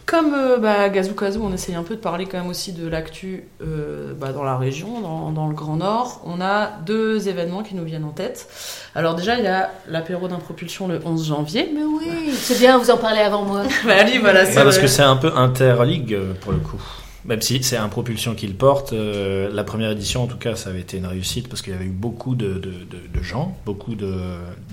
Comme 0.05 0.33
euh, 0.33 0.57
bah, 0.57 0.89
Gazou 0.89 1.13
Kazou, 1.13 1.41
on 1.43 1.53
essaye 1.53 1.75
un 1.75 1.83
peu 1.83 1.95
de 1.95 1.99
parler 1.99 2.25
quand 2.25 2.37
même 2.37 2.49
aussi 2.49 2.73
de 2.73 2.87
l'actu 2.87 3.45
euh, 3.61 4.13
bah, 4.19 4.31
dans 4.31 4.43
la 4.43 4.57
région, 4.57 5.01
dans, 5.01 5.31
dans 5.31 5.47
le 5.47 5.53
Grand 5.53 5.77
Nord. 5.77 6.21
On 6.25 6.41
a 6.41 6.71
deux 6.85 7.29
événements 7.29 7.63
qui 7.63 7.75
nous 7.75 7.83
viennent 7.83 8.03
en 8.03 8.11
tête. 8.11 8.47
Alors 8.95 9.15
déjà, 9.15 9.37
il 9.37 9.43
y 9.43 9.47
a 9.47 9.71
l'apéro 9.87 10.27
d'impropulsion 10.27 10.87
le 10.87 10.99
11 11.03 11.27
janvier. 11.27 11.71
Mais 11.73 11.83
oui, 11.83 12.31
c'est 12.33 12.57
bien, 12.59 12.77
vous 12.77 12.89
en 12.91 12.97
parlez 12.97 13.21
avant 13.21 13.43
moi. 13.43 13.63
bah 13.85 14.03
lui, 14.03 14.17
voilà, 14.17 14.45
c'est 14.45 14.57
Ouais, 14.57 14.63
parce 14.63 14.79
que 14.79 14.87
c'est 14.87 15.03
un 15.03 15.15
peu 15.15 15.31
inter-ligue 15.35 16.13
euh, 16.13 16.33
pour 16.41 16.51
le 16.51 16.59
coup. 16.59 16.81
Même 17.25 17.41
si 17.41 17.63
c'est 17.63 17.77
un 17.77 17.87
propulsion 17.87 18.35
qu'il 18.35 18.53
porte, 18.55 18.91
euh, 18.91 19.49
la 19.53 19.63
première 19.63 19.91
édition 19.91 20.23
en 20.23 20.27
tout 20.27 20.37
cas 20.37 20.55
ça 20.55 20.69
avait 20.71 20.81
été 20.81 20.97
une 20.97 21.05
réussite 21.05 21.47
parce 21.47 21.61
qu'il 21.61 21.71
y 21.71 21.75
avait 21.75 21.85
eu 21.85 21.89
beaucoup 21.89 22.35
de, 22.35 22.53
de, 22.55 22.59
de- 22.59 23.07
de 23.17 23.23
gens, 23.23 23.57
beaucoup 23.65 23.95
de, 23.95 24.13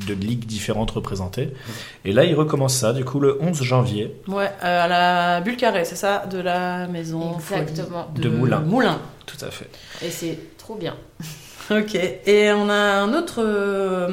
de 0.08 0.14
ligues 0.14 0.46
différentes 0.46 0.90
représentées. 0.90 1.52
Et 2.04 2.12
là 2.12 2.24
il 2.24 2.34
recommence 2.34 2.74
ça 2.74 2.92
du 2.92 3.04
coup 3.04 3.20
le 3.20 3.38
11 3.40 3.62
janvier. 3.62 4.14
Ouais, 4.26 4.50
euh, 4.64 4.84
à 4.84 4.88
la 4.88 5.40
Bulle 5.42 5.56
Carrée, 5.56 5.84
c'est 5.84 5.94
ça 5.96 6.26
De 6.30 6.38
la 6.38 6.88
maison 6.88 7.36
Exactement. 7.38 8.08
De 8.16 8.28
Moulins. 8.28 8.60
Moulins. 8.60 8.98
Tout 9.26 9.44
à 9.44 9.50
fait. 9.50 9.70
Et 10.04 10.10
c'est 10.10 10.38
trop 10.58 10.74
bien. 10.74 10.96
Ok, 11.70 11.94
et 11.94 12.50
on 12.50 12.68
a 12.68 12.74
un 12.74 13.14
autre, 13.14 13.40
euh, 13.44 14.08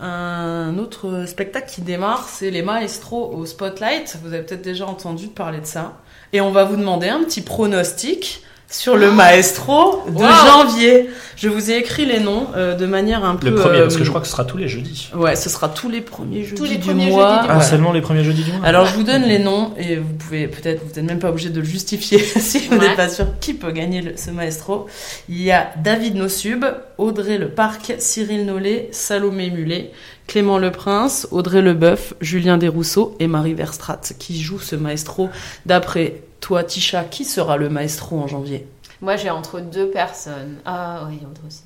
un 0.00 0.78
autre 0.78 1.26
spectacle 1.26 1.70
qui 1.70 1.82
démarre, 1.82 2.26
c'est 2.26 2.50
les 2.50 2.62
maestros 2.62 3.34
au 3.34 3.44
Spotlight. 3.44 4.16
Vous 4.22 4.32
avez 4.32 4.42
peut-être 4.42 4.62
déjà 4.62 4.86
entendu 4.86 5.28
parler 5.28 5.60
de 5.60 5.66
ça. 5.66 6.00
Et 6.32 6.40
on 6.40 6.50
va 6.52 6.64
vous 6.64 6.76
demander 6.76 7.10
un 7.10 7.22
petit 7.22 7.42
pronostic 7.42 8.42
sur 8.72 8.96
le 8.96 9.10
maestro 9.12 10.02
de 10.08 10.12
Wow. 10.18 10.28
janvier. 10.46 11.10
Je 11.36 11.48
vous 11.48 11.70
ai 11.70 11.76
écrit 11.78 12.04
les 12.06 12.20
noms 12.20 12.46
euh, 12.56 12.74
de 12.74 12.86
manière 12.86 13.24
un 13.24 13.34
peu... 13.36 13.48
Le 13.50 13.54
premier 13.56 13.78
euh, 13.78 13.82
parce 13.82 13.96
que 13.96 14.04
je 14.04 14.08
crois 14.10 14.20
que 14.20 14.26
ce 14.26 14.32
sera 14.32 14.44
tous 14.44 14.56
les 14.58 14.68
jeudis. 14.68 15.10
Ouais, 15.14 15.34
ce 15.34 15.48
sera 15.50 15.68
tous 15.68 15.88
les 15.88 16.00
premiers 16.00 16.44
jeudis 16.44 16.62
les 16.68 16.76
du 16.76 16.86
premiers 16.86 17.10
mois. 17.10 17.30
jeudis 17.32 17.42
du 17.42 17.46
Ah 17.50 17.54
mois. 17.54 17.62
seulement 17.62 17.92
les 17.92 18.00
premiers 18.00 18.22
jeudis 18.24 18.44
du 18.44 18.52
mois. 18.52 18.64
Alors 18.64 18.86
je 18.86 18.94
vous 18.94 19.02
donne 19.02 19.22
les 19.24 19.38
noms 19.40 19.72
et 19.76 19.96
vous 19.96 20.12
pouvez 20.14 20.46
peut-être, 20.46 20.82
vous 20.82 20.94
n'êtes 21.00 21.04
même 21.10 21.18
pas 21.18 21.30
obligé 21.30 21.50
de 21.50 21.58
le 21.58 21.66
justifier 21.66 22.18
si 22.38 22.58
vous 22.68 22.76
Ouais. 22.76 22.86
n'êtes 22.88 22.96
pas 22.96 23.08
sûr 23.08 23.26
qui 23.40 23.54
peut 23.54 23.72
gagner 23.72 24.02
le- 24.02 24.16
ce 24.16 24.30
maestro. 24.30 24.86
Il 25.28 25.42
y 25.42 25.50
a 25.50 25.70
David 25.82 26.14
Nosub, 26.14 26.64
Audrey 26.98 27.38
Le 27.38 27.48
Parc, 27.48 27.94
Cyril 27.98 28.46
Nollet, 28.46 28.88
Salomé 28.92 29.50
Mulet, 29.50 29.90
Clément 30.28 30.58
Le 30.58 30.70
Prince, 30.70 31.26
Audrey 31.32 31.60
Leboeuf, 31.62 32.14
Julien 32.20 32.56
Desrousseaux 32.56 33.16
et 33.18 33.26
Marie 33.26 33.54
Verstraete 33.54 34.12
qui 34.18 34.40
jouent 34.40 34.60
ce 34.60 34.76
maestro. 34.76 35.28
D'après 35.66 36.14
toi, 36.42 36.64
Tisha, 36.64 37.04
qui 37.04 37.24
sera 37.24 37.56
le 37.56 37.70
maestro 37.70 38.20
en 38.20 38.26
janvier 38.26 38.66
Moi, 39.00 39.16
j'ai 39.16 39.30
entre 39.30 39.60
deux 39.60 39.88
personnes. 39.88 40.58
Ah 40.66 41.04
oui, 41.08 41.20
Audrey 41.22 41.46
aussi. 41.46 41.62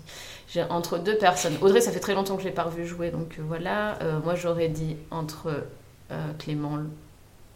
J'ai 0.49 0.63
entre 0.63 0.99
deux 0.99 1.17
personnes. 1.17 1.57
Audrey, 1.63 1.81
ça 1.81 1.91
fait 1.91 1.99
très 1.99 2.15
longtemps 2.15 2.37
que 2.37 2.43
je 2.43 2.47
l'ai 2.47 2.55
pas 2.55 2.65
revue 2.65 2.87
jouer, 2.87 3.11
donc 3.11 3.37
euh, 3.39 3.43
voilà. 3.49 3.99
Euh, 4.03 4.21
moi, 4.23 4.35
j'aurais 4.35 4.69
dit 4.69 4.97
entre 5.11 5.65
euh, 6.13 6.33
Clément 6.39 6.79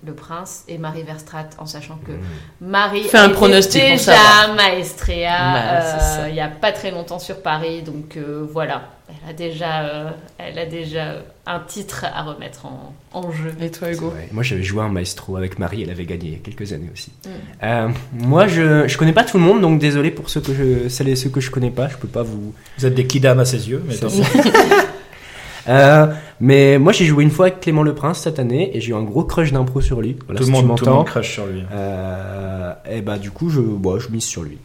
le 0.04 0.14
Prince 0.14 0.64
et 0.68 0.78
Marie 0.78 1.02
Verstraete, 1.02 1.56
en 1.58 1.66
sachant 1.66 1.98
que 2.06 2.12
Marie 2.60 3.04
Fais 3.04 3.18
un 3.18 3.30
pronostic 3.30 3.82
déjà 3.82 3.98
savoir. 3.98 4.54
maestria 4.54 5.30
Bah, 5.30 5.82
euh, 5.82 6.28
il 6.28 6.34
y 6.34 6.40
a 6.40 6.48
pas 6.48 6.72
très 6.72 6.90
longtemps 6.90 7.18
sur 7.18 7.42
Paris, 7.42 7.82
donc 7.82 8.16
euh, 8.16 8.46
voilà. 8.50 8.82
Elle 9.24 9.30
a 9.30 9.32
déjà, 9.32 9.82
euh, 9.82 10.10
elle 10.38 10.58
a 10.58 10.66
déjà 10.66 11.16
un 11.46 11.60
titre 11.60 12.04
à 12.12 12.22
remettre 12.22 12.66
en, 12.66 12.94
en 13.12 13.32
jeu. 13.32 13.52
Et 13.60 13.70
toi, 13.70 13.90
Hugo. 13.90 14.12
Moi, 14.32 14.42
j'avais 14.42 14.62
joué 14.62 14.82
un 14.82 14.88
maestro 14.88 15.36
avec 15.36 15.58
Marie, 15.58 15.82
elle 15.82 15.90
avait 15.90 16.04
gagné 16.04 16.26
il 16.26 16.32
y 16.32 16.36
a 16.36 16.38
quelques 16.38 16.72
années 16.72 16.90
aussi. 16.92 17.12
Mm. 17.24 17.28
Euh, 17.64 17.88
moi, 18.12 18.46
je, 18.46 18.86
je 18.86 18.98
connais 18.98 19.12
pas 19.12 19.24
tout 19.24 19.38
le 19.38 19.44
monde, 19.44 19.60
donc 19.60 19.80
désolé 19.80 20.10
pour 20.10 20.30
ceux 20.30 20.40
que 20.40 20.54
je, 20.54 20.88
celles 20.88 21.08
et 21.08 21.16
ceux 21.16 21.30
que 21.30 21.40
je 21.40 21.50
connais 21.50 21.70
pas, 21.70 21.88
je 21.88 21.96
peux 21.96 22.08
pas 22.08 22.22
vous. 22.22 22.54
Vous 22.78 22.86
êtes 22.86 22.94
des 22.94 23.06
kidam 23.06 23.40
à 23.40 23.44
ses 23.44 23.68
yeux, 23.68 23.82
mais 23.86 23.94
Mais 26.40 26.78
moi, 26.78 26.92
j'ai 26.92 27.04
joué 27.04 27.22
une 27.22 27.30
fois 27.30 27.46
avec 27.46 27.60
Clément 27.60 27.82
Le 27.82 27.94
Prince 27.94 28.20
cette 28.20 28.38
année 28.38 28.74
et 28.76 28.80
j'ai 28.80 28.90
eu 28.92 28.94
un 28.94 29.02
gros 29.02 29.24
crush 29.24 29.52
d'impro 29.52 29.80
sur 29.80 30.00
lui. 30.00 30.16
Voilà, 30.26 30.38
tout, 30.38 30.46
si 30.46 30.50
le 30.52 30.56
tu 30.58 30.64
monde, 30.64 30.78
tout 30.78 30.84
le 30.86 30.92
monde 30.92 31.06
crache 31.06 31.32
sur 31.34 31.46
lui. 31.46 31.62
Euh, 31.72 32.72
et 32.90 33.02
bah, 33.02 33.18
du 33.18 33.30
coup, 33.30 33.50
je, 33.50 33.60
bon, 33.60 33.98
je 33.98 34.08
mise 34.10 34.24
sur 34.24 34.42
lui. 34.42 34.58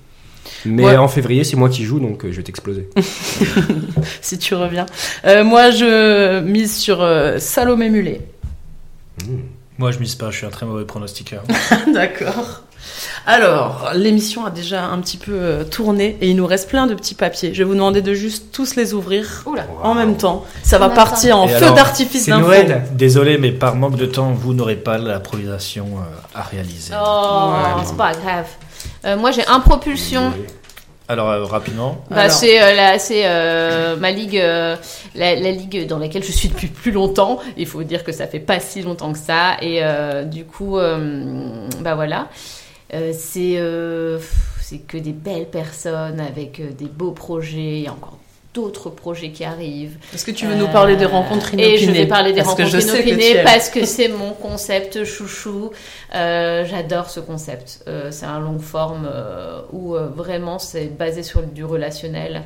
Mais 0.66 0.86
Ouais. 0.86 0.96
en 0.98 1.08
février, 1.08 1.44
c'est 1.44 1.58
moi 1.58 1.70
qui 1.70 1.84
joue, 1.84 2.00
donc 2.00 2.24
euh, 2.24 2.32
je 2.32 2.38
vais 2.38 2.44
t'exploser. 2.44 2.90
Si 4.22 4.38
tu 4.38 4.56
reviens. 4.56 4.86
Euh, 5.26 5.44
moi, 5.44 5.72
je 5.72 6.40
mise 6.42 6.76
sur 6.78 7.02
euh, 7.02 7.38
Salomé 7.40 7.90
Mulet. 7.90 8.22
Mm. 9.26 9.36
Moi 9.78 9.92
je 9.92 10.00
mise 10.00 10.16
pas, 10.16 10.32
je 10.32 10.38
suis 10.38 10.46
un 10.46 10.50
très 10.52 10.66
mauvais 10.66 10.86
pronostiqueur. 10.86 11.44
D'accord. 11.94 12.64
Alors, 13.26 13.90
l'émission 13.96 14.46
a 14.46 14.50
déjà 14.50 14.84
un 14.86 15.00
petit 15.00 15.18
peu 15.18 15.32
euh, 15.34 15.64
tourné 15.64 16.18
et 16.22 16.30
il 16.30 16.36
nous 16.36 16.46
reste 16.46 16.70
plein 16.70 16.86
de 16.88 16.94
petits 16.94 17.16
papiers. 17.16 17.54
Je 17.54 17.60
vais 17.60 17.64
vous 17.64 17.74
demander 17.74 18.02
de 18.02 18.14
juste 18.14 18.52
tous 18.52 18.76
les 18.76 18.94
ouvrir 18.94 19.44
Oula. 19.46 19.66
en 19.84 19.94
même 19.96 20.16
temps. 20.18 20.46
Ça 20.64 20.78
va 20.78 20.90
partir 20.90 21.38
en 21.40 21.46
Et 21.48 21.50
feu 21.50 21.72
d'artifice 21.74 22.26
C'est 22.26 22.32
d'infos. 22.32 22.46
Noël. 22.48 22.84
Désolé, 22.92 23.38
mais 23.38 23.52
par 23.52 23.76
manque 23.76 23.96
de 23.96 24.06
temps, 24.06 24.32
vous 24.32 24.54
n'aurez 24.54 24.76
pas 24.76 24.98
l'improvisation 24.98 25.88
euh, 25.98 26.40
à 26.40 26.44
réaliser. 26.44 26.94
Oh, 26.96 27.52
Ouais, 27.54 27.84
c'est 27.86 27.98
pas 27.98 28.12
grave. 28.14 28.46
Euh, 29.06 29.18
moi, 29.18 29.32
j'ai 29.32 29.46
un 29.48 29.60
propulsion. 29.60 30.32
Alors 31.08 31.30
euh, 31.30 31.44
rapidement, 31.46 32.04
Bah, 32.10 32.30
c'est 32.30 32.60
euh, 32.64 32.74
la- 32.74 32.98
c'est 32.98 33.22
euh, 33.26 33.96
ma 33.96 34.10
ligue, 34.10 34.40
euh, 34.40 34.76
la, 35.14 35.36
la 35.36 35.52
ligue 35.52 35.86
dans 35.86 36.00
laquelle 36.00 36.24
je 36.24 36.32
suis 36.32 36.50
depuis 36.50 36.66
plus 36.68 36.92
longtemps. 36.92 37.38
Il 37.58 37.68
faut 37.68 37.84
dire 37.84 38.04
que 38.04 38.12
ça 38.12 38.26
fait 38.26 38.40
pas 38.40 38.60
si 38.60 38.82
longtemps 38.82 39.12
que 39.14 39.20
ça. 39.20 39.58
Et 39.62 39.82
euh, 39.84 40.24
du 40.24 40.46
coup, 40.46 40.80
euh, 40.80 41.68
bah 41.82 41.94
voilà, 41.94 42.28
Euh, 42.94 43.14
c'est 43.18 43.58
euh, 43.58 44.20
c'est 44.62 44.80
que 44.80 44.98
des 44.98 45.12
belles 45.14 45.50
personnes 45.50 46.20
avec 46.20 46.60
euh, 46.60 46.72
des 46.72 46.86
beaux 46.86 47.12
projets. 47.12 47.80
Il 47.80 47.84
y 47.84 47.88
a 47.88 47.94
encore 47.94 48.20
d'autres 48.56 48.90
projets 48.90 49.30
qui 49.32 49.44
arrivent. 49.44 49.98
Est-ce 50.14 50.26
que 50.26 50.32
tu 50.32 50.48
veux 50.48 50.56
nous 50.56 50.68
parler 50.70 50.96
des 50.96 51.06
rencontres 51.06 51.50
Euh, 51.54 51.58
inopinées 51.58 51.74
Et 51.76 51.78
je 51.78 51.92
vais 51.92 52.08
parler 52.08 52.32
des 52.32 52.38
Parce 52.42 52.50
rencontres 52.56 52.72
que 52.78 52.82
inopinées 52.84 53.44
parce 53.44 53.70
que 53.70 53.86
c'est 53.86 54.08
mon 54.08 54.32
concept 54.32 55.04
chouchou. 55.04 55.72
Euh, 56.16 56.66
J'adore 56.66 57.10
ce 57.10 57.20
concept. 57.20 57.84
Euh, 57.88 58.10
c'est 58.12 58.26
un 58.26 58.40
long 58.40 58.60
forme 58.60 59.08
euh, 59.12 59.62
où 59.74 59.96
euh, 59.96 60.08
vraiment 60.08 60.58
c'est 60.58 60.86
basé 60.86 61.22
sur 61.22 61.42
du 61.44 61.66
relationnel. 61.66 62.44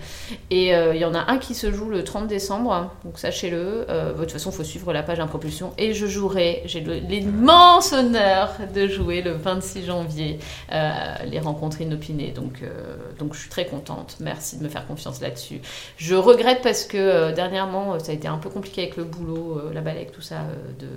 Et 0.49 0.73
euh, 0.75 0.95
il 0.95 0.99
y 1.01 1.05
en 1.05 1.13
a 1.13 1.29
un 1.31 1.37
qui 1.37 1.53
se 1.53 1.71
joue 1.71 1.89
le 1.89 2.03
30 2.03 2.27
décembre, 2.27 2.91
donc 3.05 3.19
sachez-le. 3.19 3.85
Euh, 3.89 4.13
de 4.13 4.19
toute 4.19 4.31
façon, 4.31 4.49
il 4.49 4.55
faut 4.55 4.63
suivre 4.63 4.91
la 4.91 5.03
page 5.03 5.19
Impropulsion. 5.19 5.73
Et 5.77 5.93
je 5.93 6.07
jouerai, 6.07 6.63
j'ai 6.65 6.79
l'immense 6.79 7.93
honneur 7.93 8.55
de 8.73 8.87
jouer 8.87 9.21
le 9.21 9.31
26 9.33 9.85
janvier 9.85 10.39
euh, 10.71 10.89
les 11.29 11.39
rencontres 11.39 11.81
inopinées. 11.81 12.31
Donc, 12.31 12.61
euh, 12.63 12.95
donc 13.19 13.35
je 13.35 13.41
suis 13.41 13.49
très 13.49 13.65
contente. 13.65 14.15
Merci 14.19 14.57
de 14.57 14.63
me 14.63 14.69
faire 14.69 14.87
confiance 14.87 15.21
là-dessus. 15.21 15.61
Je 16.01 16.15
regrette 16.15 16.61
parce 16.63 16.85
que 16.85 16.95
euh, 16.97 17.33
dernièrement, 17.33 17.93
euh, 17.95 17.99
ça 17.99 18.13
a 18.13 18.15
été 18.15 18.25
un 18.29 18.37
peu 18.37 18.49
compliqué 18.49 18.83
avec 18.83 18.95
le 18.95 19.03
boulot, 19.03 19.57
euh, 19.59 19.73
la 19.73 19.81
balèque, 19.81 20.13
tout 20.13 20.21
ça, 20.21 20.35
euh, 20.35 20.71
de 20.79 20.87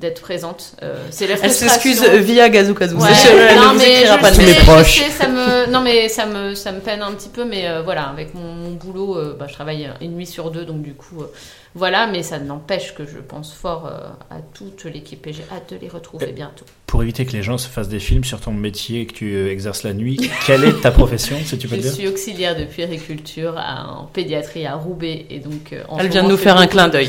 d'être 0.00 0.22
présente. 0.22 0.76
Euh, 0.82 0.96
c'est 1.10 1.26
la 1.26 1.34
Elle 1.34 1.40
frustration. 1.50 1.68
s'excuse 1.92 2.08
via 2.22 2.48
Gazoukazu. 2.48 2.94
Ouais, 2.94 3.08
Elle 3.28 3.56
non, 3.56 3.74
mais 3.76 4.06
je 4.06 4.18
pas 4.18 4.32
sais, 4.32 4.42
mes 4.42 4.54
je 4.54 4.60
proches. 4.64 4.98
sais, 5.00 5.10
ça 5.10 5.28
me, 5.28 5.70
non 5.70 5.82
mais 5.82 6.08
ça 6.08 6.24
me, 6.24 6.54
ça 6.54 6.72
me 6.72 6.80
peine 6.80 7.02
un 7.02 7.12
petit 7.12 7.28
peu, 7.28 7.44
mais 7.44 7.68
euh, 7.68 7.82
voilà, 7.82 8.04
avec 8.04 8.32
mon, 8.32 8.54
mon 8.54 8.70
boulot, 8.70 9.18
euh, 9.18 9.36
bah, 9.38 9.44
je 9.46 9.52
travaille 9.52 9.90
une 10.00 10.14
nuit 10.16 10.26
sur 10.26 10.50
deux, 10.50 10.64
donc 10.64 10.80
du 10.80 10.94
coup, 10.94 11.20
euh, 11.20 11.26
voilà, 11.74 12.06
mais 12.08 12.22
ça 12.22 12.38
n'empêche 12.38 12.94
que 12.94 13.04
je 13.06 13.18
pense 13.18 13.52
fort 13.52 13.86
euh, 13.86 14.08
à 14.34 14.40
toute 14.54 14.84
l'équipe 14.84 15.24
et 15.26 15.32
j'ai 15.32 15.44
hâte 15.52 15.72
de 15.72 15.76
les 15.80 15.88
retrouver 15.88 16.32
bientôt. 16.32 16.64
Pour 16.86 17.02
éviter 17.02 17.24
que 17.24 17.32
les 17.32 17.42
gens 17.44 17.58
se 17.58 17.68
fassent 17.68 17.88
des 17.88 18.00
films 18.00 18.24
sur 18.24 18.40
ton 18.40 18.52
métier 18.52 19.02
et 19.02 19.06
que 19.06 19.12
tu 19.14 19.34
euh, 19.34 19.52
exerces 19.52 19.84
la 19.84 19.92
nuit, 19.94 20.18
quelle 20.46 20.64
est 20.64 20.80
ta 20.80 20.90
profession, 20.90 21.36
si 21.44 21.56
tu 21.58 21.68
peux 21.68 21.76
Je 21.76 21.80
le 21.80 21.82
dire 21.82 21.92
suis 21.92 22.08
auxiliaire 22.08 22.56
de 22.56 22.64
puériculture 22.64 23.54
à- 23.56 24.00
en 24.00 24.06
pédiatrie 24.06 24.66
à 24.66 24.74
Roubaix 24.74 25.26
et 25.30 25.38
donc 25.38 25.72
euh, 25.72 25.84
en 25.88 25.98
Elle 25.98 26.08
vient 26.08 26.24
de 26.24 26.28
nous 26.28 26.36
je 26.36 26.42
faire 26.42 26.56
un 26.56 26.66
clin 26.66 26.88
d'œil, 26.88 27.08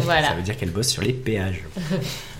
Voilà. 0.00 0.28
Ça 0.28 0.34
veut 0.34 0.42
dire 0.42 0.56
qu'elle 0.56 0.70
bosse 0.70 0.88
sur 0.88 1.02
les 1.02 1.12
péages. 1.12 1.62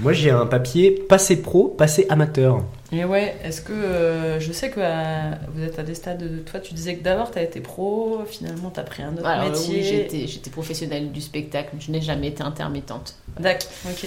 Moi, 0.00 0.12
j'ai 0.12 0.30
un 0.30 0.44
papier 0.44 0.90
passé 0.90 1.40
pro, 1.40 1.68
passé 1.68 2.06
amateur. 2.10 2.62
Et 2.92 3.04
ouais, 3.04 3.34
est-ce 3.42 3.62
que 3.62 3.72
euh, 3.72 4.38
je 4.38 4.52
sais 4.52 4.68
que 4.70 4.78
euh, 4.78 5.30
vous 5.54 5.62
êtes 5.64 5.78
à 5.78 5.82
des 5.82 5.94
stades 5.94 6.18
de 6.22 6.38
toi, 6.40 6.60
tu 6.60 6.74
disais 6.74 6.96
que 6.96 7.02
d'abord 7.02 7.30
tu 7.30 7.38
as 7.38 7.42
été 7.42 7.60
pro, 7.60 8.20
finalement 8.26 8.70
tu 8.72 8.78
as 8.78 8.82
pris 8.84 9.02
un 9.02 9.14
autre 9.14 9.26
Alors, 9.26 9.50
métier. 9.50 9.74
oui, 9.76 9.82
j'étais, 9.82 10.26
j'étais 10.26 10.50
professionnelle 10.50 11.10
du 11.12 11.20
spectacle, 11.22 11.70
je 11.80 11.90
n'ai 11.90 12.00
jamais 12.02 12.28
été 12.28 12.42
intermittente. 12.42 13.14
D'accord, 13.40 13.68
ok. 13.90 14.06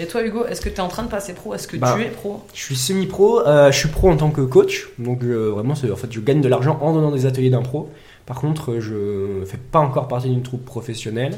Et 0.00 0.06
toi 0.06 0.22
Hugo, 0.24 0.46
est-ce 0.46 0.60
que 0.60 0.68
tu 0.68 0.76
es 0.76 0.80
en 0.80 0.88
train 0.88 1.02
de 1.02 1.08
passer 1.08 1.34
pro? 1.34 1.54
Est-ce 1.54 1.68
que 1.68 1.76
Bah, 1.76 1.94
tu 1.96 2.02
es 2.04 2.08
pro? 2.08 2.40
Je 2.54 2.60
suis 2.62 2.76
semi-pro, 2.76 3.40
euh, 3.46 3.70
je 3.70 3.78
suis 3.78 3.88
pro 3.88 4.10
en 4.10 4.16
tant 4.16 4.30
que 4.30 4.40
coach, 4.40 4.88
donc 4.98 5.22
euh, 5.24 5.50
vraiment, 5.50 5.74
c'est- 5.74 5.90
en 5.90 5.96
fait, 5.96 6.10
je 6.10 6.20
gagne 6.20 6.40
de 6.40 6.48
l'argent 6.48 6.78
en 6.80 6.92
donnant 6.94 7.10
des 7.10 7.26
ateliers 7.26 7.50
d'impro. 7.50 7.90
Par 8.24 8.40
contre, 8.40 8.78
je 8.80 9.42
fais 9.46 9.56
pas 9.58 9.78
encore 9.80 10.08
partie 10.08 10.28
d'une 10.28 10.42
troupe 10.42 10.64
professionnelle, 10.64 11.36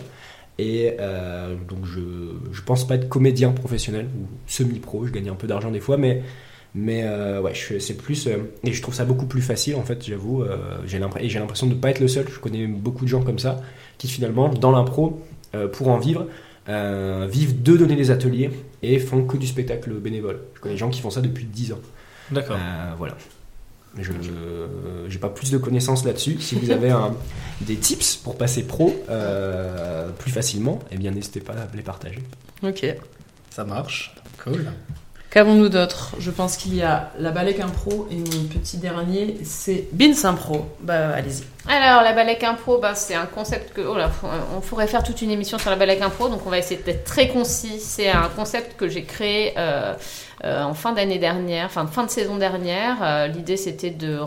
et 0.58 0.96
euh, 1.00 1.54
donc 1.68 1.84
je, 1.84 2.00
je 2.52 2.62
pense 2.62 2.86
pas 2.86 2.96
être 2.96 3.08
comédien 3.08 3.50
professionnel 3.52 4.06
ou 4.06 4.26
semi-pro. 4.46 5.06
Je 5.06 5.12
gagne 5.12 5.28
un 5.30 5.34
peu 5.34 5.46
d'argent 5.46 5.70
des 5.70 5.80
fois, 5.80 5.96
mais 5.96 6.22
mais 6.74 7.02
euh, 7.04 7.40
ouais, 7.40 7.52
je- 7.54 7.78
c'est 7.78 7.94
plus 7.94 8.26
euh, 8.26 8.36
et 8.64 8.72
je 8.72 8.80
trouve 8.82 8.94
ça 8.94 9.04
beaucoup 9.04 9.26
plus 9.26 9.42
facile 9.42 9.76
en 9.76 9.82
fait. 9.82 10.04
J'avoue, 10.04 10.42
euh, 10.42 10.56
j'ai 10.86 10.98
l'impression 10.98 11.26
et 11.26 11.30
j'ai 11.30 11.38
l'impression 11.38 11.66
de 11.66 11.74
pas 11.74 11.90
être 11.90 12.00
le 12.00 12.08
seul. 12.08 12.26
Je 12.32 12.38
connais 12.38 12.66
beaucoup 12.66 13.04
de 13.04 13.10
gens 13.10 13.22
comme 13.22 13.38
ça 13.38 13.60
qui 13.98 14.08
finalement 14.08 14.48
dans 14.48 14.70
l'impro 14.70 15.20
pour 15.72 15.88
en 15.88 15.98
vivre. 15.98 16.26
vivent 16.68 17.62
de 17.62 17.76
donner 17.76 17.96
des 17.96 18.10
ateliers 18.10 18.50
et 18.82 18.98
font 18.98 19.24
que 19.24 19.36
du 19.36 19.46
spectacle 19.46 19.92
bénévole. 19.94 20.40
Je 20.54 20.60
connais 20.60 20.74
des 20.74 20.78
gens 20.78 20.90
qui 20.90 21.00
font 21.00 21.10
ça 21.10 21.20
depuis 21.20 21.44
10 21.44 21.72
ans. 21.72 21.80
D'accord. 22.30 22.56
Voilà. 22.98 23.16
Je 23.98 24.12
n'ai 24.12 25.18
pas 25.18 25.28
plus 25.28 25.50
de 25.50 25.58
connaissances 25.58 26.04
là-dessus. 26.04 26.38
Si 26.40 26.54
vous 26.54 26.70
avez 26.70 26.90
un- 26.90 27.14
des 27.62 27.76
tips 27.76 28.16
pour 28.16 28.36
passer 28.38 28.62
pro 28.66 28.94
euh, 29.10 30.08
plus 30.18 30.30
facilement, 30.30 30.78
eh 30.90 30.96
bien 30.96 31.10
n'hésitez 31.10 31.40
pas 31.40 31.52
à 31.54 31.76
les 31.76 31.82
partager. 31.82 32.22
Ok. 32.62 32.86
Ça 33.50 33.64
marche. 33.64 34.14
Cool. 34.44 34.64
Qu'avons-nous 35.30 35.68
d'autre? 35.68 36.16
Je 36.18 36.30
pense 36.32 36.56
qu'il 36.56 36.74
y 36.74 36.82
a 36.82 37.12
la 37.18 37.30
Balek 37.30 37.60
Impro 37.60 38.08
et 38.10 38.16
mon 38.16 38.44
petit 38.48 38.78
dernier, 38.78 39.36
c'est 39.44 39.86
Bins 39.92 40.24
Impro. 40.24 40.66
Bah 40.80 41.10
allez-y. 41.10 41.42
Alors, 41.68 42.02
la 42.02 42.12
balèque 42.14 42.42
impro, 42.42 42.78
bah, 42.78 42.94
c'est 42.96 43.14
un 43.14 43.26
concept 43.26 43.72
que. 43.74 43.80
Oh 43.82 43.96
là, 43.96 44.08
faut- 44.08 44.26
on 44.56 44.60
pourrait 44.60 44.88
faire 44.88 45.04
toute 45.04 45.20
une 45.22 45.30
émission 45.30 45.56
sur 45.58 45.70
la 45.70 45.76
balèque 45.76 46.00
impro, 46.00 46.28
donc 46.28 46.40
on 46.46 46.50
va 46.50 46.58
essayer 46.58 46.80
d'être 46.82 47.04
très 47.04 47.28
concis. 47.28 47.78
C'est 47.78 48.08
un 48.08 48.28
concept 48.34 48.76
que 48.76 48.88
j'ai 48.88 49.04
créé 49.04 49.52
euh, 49.56 49.94
euh, 50.44 50.62
en 50.62 50.74
fin 50.74 50.92
d'année 50.92 51.18
dernière, 51.18 51.66
enfin 51.66 51.86
fin 51.86 52.04
de 52.04 52.10
saison 52.10 52.36
dernière. 52.36 52.96
Euh, 53.02 53.26
L'idée, 53.26 53.56
c'était 53.56 53.90
de, 53.90 54.18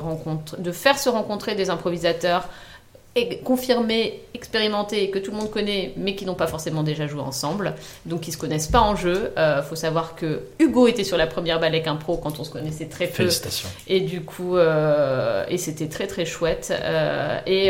de 0.58 0.72
faire 0.72 0.98
se 1.00 1.10
rencontrer 1.10 1.56
des 1.56 1.70
improvisateurs 1.70 2.48
et 3.16 3.38
confirmés, 3.40 4.24
expérimentés, 4.34 5.12
que 5.12 5.20
tout 5.20 5.30
le 5.30 5.38
monde 5.38 5.52
connaît, 5.52 5.94
mais 5.98 6.16
qui 6.16 6.26
n'ont 6.26 6.34
pas 6.34 6.48
forcément 6.48 6.82
déjà 6.82 7.06
joué 7.06 7.22
ensemble, 7.22 7.76
donc 8.08 8.22
qui 8.22 8.32
se 8.32 8.40
connaissent 8.40 8.68
pas 8.68 8.82
en 8.82 8.96
jeu. 8.96 9.32
Euh, 9.38 9.62
faut 9.62 9.76
savoir 9.76 10.16
que 10.16 10.42
Hugo 10.58 10.88
était 10.88 11.04
sur 11.04 11.16
la 11.16 11.28
première 11.28 11.60
balèque 11.60 11.86
impro 11.86 12.18
quand 12.18 12.40
on 12.40 12.44
se 12.44 12.50
connaissait 12.50 12.88
très 12.88 13.06
peu. 13.06 13.14
Félicitations. 13.14 13.70
Et 13.88 14.00
du 14.00 14.22
coup, 14.22 14.58
euh, 14.58 15.46
et 15.48 15.60
c'était 15.60 15.90
très 15.90 16.08
très 16.08 16.26
chouette. 16.26 16.74
Euh, 16.74 17.38
et, 17.46 17.68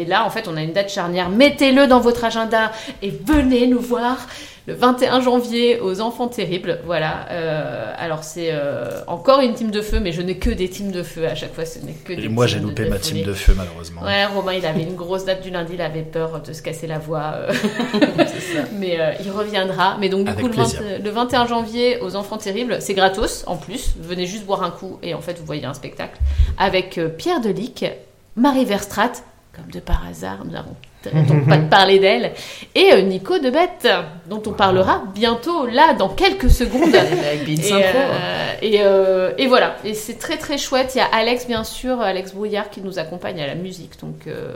et 0.00 0.04
là, 0.04 0.24
en 0.24 0.30
fait, 0.30 0.46
on 0.46 0.56
a 0.56 0.62
une 0.62 0.72
date 0.72 0.90
charnière. 0.90 1.28
Mettez-le 1.28 1.88
dans 1.88 2.00
votre 2.00 2.24
agenda 2.24 2.70
et 3.02 3.10
venez 3.10 3.66
nous 3.66 3.80
voir 3.80 4.28
le 4.68 4.74
21 4.74 5.20
janvier 5.20 5.80
aux 5.80 6.00
Enfants 6.00 6.28
Terribles. 6.28 6.80
Voilà. 6.84 7.26
Euh, 7.30 7.92
alors, 7.96 8.22
c'est 8.22 8.50
euh, 8.52 9.00
encore 9.08 9.40
une 9.40 9.54
team 9.54 9.70
de 9.72 9.80
feu, 9.80 9.98
mais 10.00 10.12
je 10.12 10.22
n'ai 10.22 10.36
que 10.38 10.50
des 10.50 10.68
teams 10.68 10.92
de 10.92 11.02
feu 11.02 11.26
à 11.26 11.34
chaque 11.34 11.52
fois. 11.52 11.64
Ce 11.64 11.80
n'est 11.80 11.92
que 11.92 12.12
des 12.12 12.24
Et 12.24 12.28
moi, 12.28 12.46
j'ai 12.46 12.60
de 12.60 12.64
loupé 12.64 12.88
ma 12.88 12.98
folie. 12.98 13.20
team 13.22 13.26
de 13.26 13.32
feu, 13.32 13.54
malheureusement. 13.56 14.02
Ouais, 14.02 14.24
Romain, 14.26 14.52
il 14.54 14.64
avait 14.64 14.82
une 14.82 14.94
grosse 14.94 15.24
date 15.24 15.42
du 15.42 15.50
lundi, 15.50 15.72
il 15.74 15.80
avait 15.82 16.02
peur 16.02 16.40
de 16.42 16.52
se 16.52 16.62
casser 16.62 16.86
la 16.86 16.98
voix. 17.00 17.34
euh, 17.38 17.52
Mais 18.78 19.00
euh, 19.00 19.12
il 19.24 19.30
reviendra. 19.30 19.96
Mais 19.98 20.08
donc, 20.08 20.24
du 20.24 20.30
Avec 20.30 20.42
coup, 20.44 20.48
le, 20.48 20.54
20 20.56 20.62
plaisir. 20.62 20.82
le 21.02 21.10
21 21.10 21.46
janvier, 21.46 21.98
aux 22.00 22.14
Enfants 22.14 22.38
Terribles, 22.38 22.76
c'est 22.80 22.94
gratos 22.94 23.44
en 23.48 23.56
plus. 23.56 23.94
Venez 24.00 24.26
juste 24.26 24.44
boire 24.44 24.62
un 24.62 24.70
coup 24.70 24.98
et 25.02 25.14
en 25.14 25.20
fait, 25.20 25.38
vous 25.38 25.44
voyez 25.46 25.64
un 25.64 25.74
spectacle 25.74 26.18
avec 26.58 27.00
Pierre 27.18 27.40
Delic, 27.40 27.84
Marie 28.36 28.64
Verstrat, 28.64 29.12
comme 29.54 29.70
de 29.72 29.80
par 29.80 30.06
hasard, 30.08 30.44
nous 30.44 30.52
n'avons 30.52 30.74
donc 31.26 31.48
pas 31.48 31.56
de 31.56 31.68
parler 31.68 31.98
d'elle, 31.98 32.32
et 32.74 32.92
euh, 32.92 33.02
Nico 33.02 33.38
de 33.38 33.50
Bête, 33.50 33.88
dont 34.28 34.42
on 34.46 34.52
parlera 34.52 35.02
bientôt 35.14 35.66
là, 35.66 35.94
dans 35.94 36.08
quelques 36.08 36.50
secondes. 36.50 36.94
Avec 36.94 37.48
Et, 37.48 37.72
Impro. 37.72 37.82
euh, 37.98 38.52
et, 38.62 38.76
euh, 38.82 39.32
et 39.38 39.46
voilà, 39.46 39.76
et 39.84 39.94
c'est 39.94 40.18
très 40.18 40.36
très 40.36 40.58
chouette. 40.58 40.92
Il 40.94 40.98
y 40.98 41.00
a 41.00 41.06
Alex, 41.06 41.46
bien 41.46 41.64
sûr, 41.64 42.00
Alex 42.00 42.32
Brouillard 42.34 42.70
qui 42.70 42.80
nous 42.80 42.98
accompagne 42.98 43.40
à 43.40 43.46
la 43.46 43.54
musique. 43.54 43.98
Donc, 44.00 44.26
euh, 44.26 44.52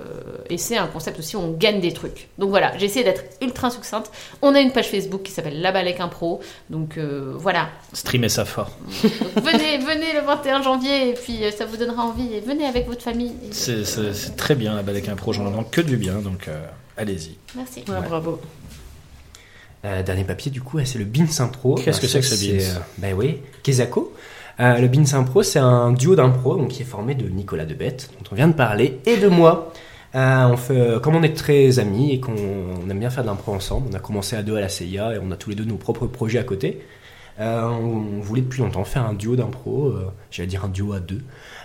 et 0.51 0.59
c'est 0.59 0.77
un 0.77 0.86
concept 0.86 1.18
aussi 1.18 1.36
où 1.36 1.40
on 1.40 1.52
gagne 1.52 1.81
des 1.81 1.93
trucs. 1.93 2.28
Donc 2.39 2.51
voilà, 2.51 2.73
j'ai 2.78 2.86
essayé 2.86 3.05
d'être 3.05 3.24
ultra 3.43 3.70
succincte. 3.70 4.10
On 4.43 4.55
a 4.55 4.60
une 4.60 4.70
page 4.73 4.89
Facebook 4.89 5.23
qui 5.23 5.32
s'appelle 5.32 5.60
La 5.60 5.73
Balèque 5.73 6.01
Impro. 6.01 6.40
Donc 6.70 6.98
euh, 6.98 7.32
voilà, 7.36 7.68
Streamer 7.93 8.28
ça 8.28 8.44
fort. 8.44 8.70
Donc, 9.02 9.44
venez, 9.44 9.78
venez 9.78 10.12
le 10.14 10.20
21 10.27 10.62
janvier 10.62 11.10
et 11.10 11.12
puis 11.14 11.44
euh, 11.44 11.51
ça 11.51 11.64
vous 11.66 11.77
donnera 11.77 12.05
envie. 12.05 12.35
Et 12.35 12.40
venez 12.40 12.66
avec 12.66 12.86
votre 12.86 13.02
famille. 13.02 13.32
C'est 13.52 13.98
euh, 13.98 14.12
très 14.36 14.55
bien, 14.55 14.74
la 14.74 14.82
Balek 14.82 15.09
Impro. 15.09 15.32
J'en 15.32 15.47
entends 15.47 15.64
que 15.64 15.81
du 15.81 15.97
bien, 15.97 16.14
donc 16.14 16.35
euh, 16.48 16.66
allez-y. 16.96 17.36
Merci. 17.54 17.84
Ouais, 17.88 18.00
bravo. 18.06 18.40
Euh, 19.84 20.02
dernier 20.02 20.24
papier, 20.24 20.50
du 20.50 20.60
coup, 20.60 20.78
c'est 20.84 20.98
le 20.98 21.04
Beans 21.04 21.26
Impro. 21.38 21.74
Qu'est-ce 21.76 22.00
que 22.00 22.06
Alors, 22.06 22.10
c'est 22.10 22.20
que 22.20 22.26
ça, 22.26 22.36
ce 22.36 22.44
Beans 22.44 22.76
euh, 22.76 22.80
Ben 22.98 23.14
oui, 23.14 23.40
Kezako. 23.62 24.12
Euh, 24.58 24.78
le 24.78 24.88
Beans 24.88 25.04
Impro, 25.14 25.42
c'est 25.42 25.58
un 25.58 25.92
duo 25.92 26.16
d'impro 26.16 26.56
donc, 26.56 26.68
qui 26.68 26.82
est 26.82 26.86
formé 26.86 27.14
de 27.14 27.28
Nicolas 27.28 27.66
Debette, 27.66 28.10
dont 28.18 28.30
on 28.32 28.34
vient 28.34 28.48
de 28.48 28.54
parler, 28.54 29.00
et 29.06 29.16
de 29.16 29.28
moi. 29.28 29.72
Euh, 30.14 30.46
on 30.46 30.56
fait, 30.56 30.80
euh, 30.80 30.98
comme 30.98 31.14
on 31.14 31.22
est 31.22 31.36
très 31.36 31.78
amis 31.78 32.12
et 32.12 32.20
qu'on 32.20 32.32
on 32.32 32.88
aime 32.88 32.98
bien 32.98 33.10
faire 33.10 33.22
de 33.22 33.28
l'impro 33.28 33.52
ensemble, 33.52 33.88
on 33.90 33.94
a 33.94 33.98
commencé 33.98 34.34
à 34.34 34.42
deux 34.42 34.56
à 34.56 34.60
la 34.60 34.70
CIA 34.70 35.14
et 35.14 35.18
on 35.22 35.30
a 35.30 35.36
tous 35.36 35.50
les 35.50 35.56
deux 35.56 35.64
nos 35.64 35.76
propres 35.76 36.06
projets 36.06 36.38
à 36.38 36.42
côté. 36.42 36.80
Euh, 37.38 37.64
on, 37.64 38.16
on 38.16 38.20
voulait 38.20 38.40
depuis 38.40 38.62
longtemps 38.62 38.84
faire 38.84 39.04
un 39.04 39.12
duo 39.12 39.36
d'impro, 39.36 39.88
euh, 39.88 40.10
j'allais 40.30 40.46
dire 40.46 40.64
un 40.64 40.68
duo 40.68 40.94
à 40.94 41.00
deux. 41.00 41.20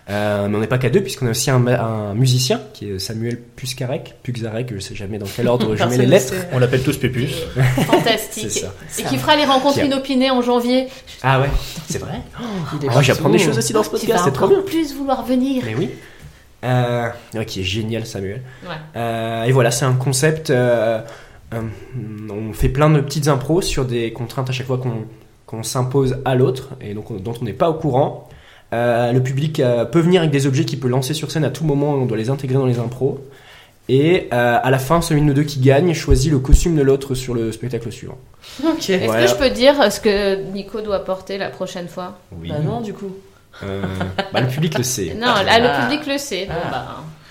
Euh, 0.09 0.47
mais 0.47 0.57
on 0.57 0.59
n'est 0.59 0.67
pas 0.67 0.79
qu'à 0.79 0.89
deux 0.89 1.01
puisqu'on 1.01 1.27
a 1.27 1.29
aussi 1.29 1.49
un, 1.51 2.13
musicien 2.15 2.59
qui 2.73 2.89
est 2.89 2.99
Samuel 2.99 3.39
Puskarek, 3.39 4.15
Puxarek, 4.23 4.73
je 4.73 4.79
sais 4.79 4.95
jamais 4.95 5.19
dans 5.19 5.27
quel 5.27 5.47
ordre 5.47 5.75
je 5.75 5.83
mets 5.85 5.97
les 5.97 6.05
ne 6.05 6.11
lettres. 6.11 6.33
On 6.51 6.59
l'appelle 6.59 6.83
tous 6.83 6.97
Pépus. 6.97 7.33
Fantastique. 7.85 8.65
Et 8.99 9.03
qui 9.03 9.17
fera 9.17 9.35
les 9.35 9.45
rencontres 9.45 9.79
inopinées 9.79 10.31
en 10.31 10.41
janvier. 10.41 10.87
Ah 11.23 11.39
ouais, 11.39 11.49
c'est 11.87 11.99
vrai. 11.99 12.13
Est 12.83 12.87
Oh, 12.95 13.01
j'apprends 13.01 13.29
des 13.29 13.39
choses 13.39 13.57
aussi 13.57 13.73
dans 13.73 13.83
ce 13.83 13.89
podcast, 13.89 14.23
c'est 14.25 14.31
trop 14.31 14.45
encore 14.45 14.57
bien. 14.57 14.65
plus 14.65 14.93
vouloir 14.95 15.23
venir. 15.23 15.63
Mais 15.65 15.75
oui. 15.75 15.89
Euh, 16.63 17.09
ouais, 17.33 17.45
qui 17.45 17.61
est 17.61 17.63
génial, 17.63 18.05
Samuel. 18.05 18.41
Ouais. 18.63 18.75
Euh, 18.95 19.43
et 19.43 19.51
voilà, 19.51 19.71
c'est 19.71 19.85
un 19.85 19.93
concept. 19.93 20.49
euh, 20.49 21.01
euh, 21.53 21.61
on 22.29 22.53
fait 22.53 22.69
plein 22.69 22.89
de 22.89 22.99
petites 23.01 23.27
impros 23.27 23.61
sur 23.61 23.85
des 23.85 24.13
contraintes 24.13 24.49
à 24.49 24.53
chaque 24.53 24.67
fois 24.67 24.77
qu'on 24.77 25.05
qu'on 25.47 25.63
s'impose 25.63 26.17
à 26.23 26.33
l'autre 26.33 26.69
et 26.79 26.93
donc 26.93 27.11
on- 27.11 27.15
dont 27.15 27.33
on 27.41 27.43
n'est 27.43 27.51
pas 27.51 27.69
au 27.69 27.73
courant. 27.73 28.29
Euh, 28.73 29.11
le 29.11 29.21
public 29.21 29.59
euh, 29.59 29.83
peut 29.85 29.99
venir 29.99 30.21
avec 30.21 30.31
des 30.31 30.47
objets 30.47 30.63
qu'il 30.65 30.79
peut 30.79 30.87
lancer 30.87 31.13
sur 31.13 31.29
scène 31.31 31.43
à 31.43 31.49
tout 31.49 31.63
moment. 31.65 31.93
On 31.93 32.05
doit 32.05 32.17
les 32.17 32.29
intégrer 32.29 32.55
dans 32.57 32.65
les 32.65 32.79
impros. 32.79 33.19
Et 33.89 34.29
euh, 34.31 34.59
à 34.63 34.69
la 34.71 34.79
fin, 34.79 35.01
celui 35.01 35.19
de 35.21 35.25
nous 35.25 35.33
deux 35.33 35.43
qui 35.43 35.59
gagne 35.59 35.93
choisit 35.93 36.31
le 36.31 36.39
costume 36.39 36.75
de 36.77 36.81
l'autre 36.81 37.13
sur 37.15 37.33
le 37.33 37.51
spectacle 37.51 37.91
suivant. 37.91 38.17
Ok. 38.63 38.89
Est-ce 38.89 39.05
Voilà. 39.05 39.23
que 39.25 39.29
je 39.29 39.35
peux 39.35 39.49
dire 39.49 39.91
ce 39.91 39.99
que 39.99 40.35
Nico 40.53 40.79
doit 40.81 41.03
porter 41.03 41.37
la 41.37 41.49
prochaine 41.49 41.87
fois? 41.89 42.17
Oui. 42.31 42.47
Bah 42.49 42.59
non, 42.63 42.79
du 42.79 42.93
coup. 42.93 43.11
Euh, 43.63 43.83
bah, 44.31 44.39
le 44.39 44.47
public 44.47 44.77
le 44.77 44.83
sait. 44.83 45.13
Non, 45.15 45.27
là, 45.43 45.59
le 45.59 45.67
Ah. 45.67 45.81
public 45.81 46.07
le 46.07 46.17
sait. 46.17 46.45
Donc, 46.45 46.55
Ah. 46.63 46.69
bah, 46.71 46.85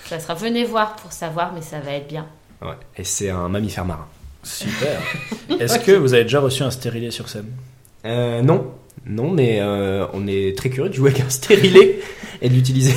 ça 0.07 0.19
sera 0.19 0.35
venez 0.35 0.65
voir 0.65 0.97
pour 0.97 1.12
savoir, 1.12 1.53
mais 1.55 1.62
ça 1.62 1.81
va 1.81 1.93
être 1.93 2.09
bien. 2.09 2.27
Ouais. 2.61 2.75
Et 2.99 3.05
c'est 3.05 3.31
un 3.31 3.49
mammifère 3.49 3.87
marin. 3.87 4.07
Super. 4.43 5.01
Est-ce 5.61 5.79
que 5.79 5.93
vous 5.93 6.12
avez 6.12 6.25
déjà 6.25 6.41
reçu 6.41 6.62
un 6.62 6.71
stérilet 6.71 7.11
sur 7.11 7.29
scène? 7.31 7.47
Euh, 8.05 8.43
non, 8.43 8.67
non, 9.07 9.31
mais 9.31 9.59
euh, 9.61 10.07
on 10.13 10.27
est 10.27 10.57
très 10.57 10.71
curieux 10.71 10.91
de 10.91 10.95
jouer 10.95 11.11
avec 11.11 11.23
un 11.25 11.31
stérilet 11.31 12.01
et 12.43 12.49
de 12.49 12.55
l'utiliser. 12.55 12.95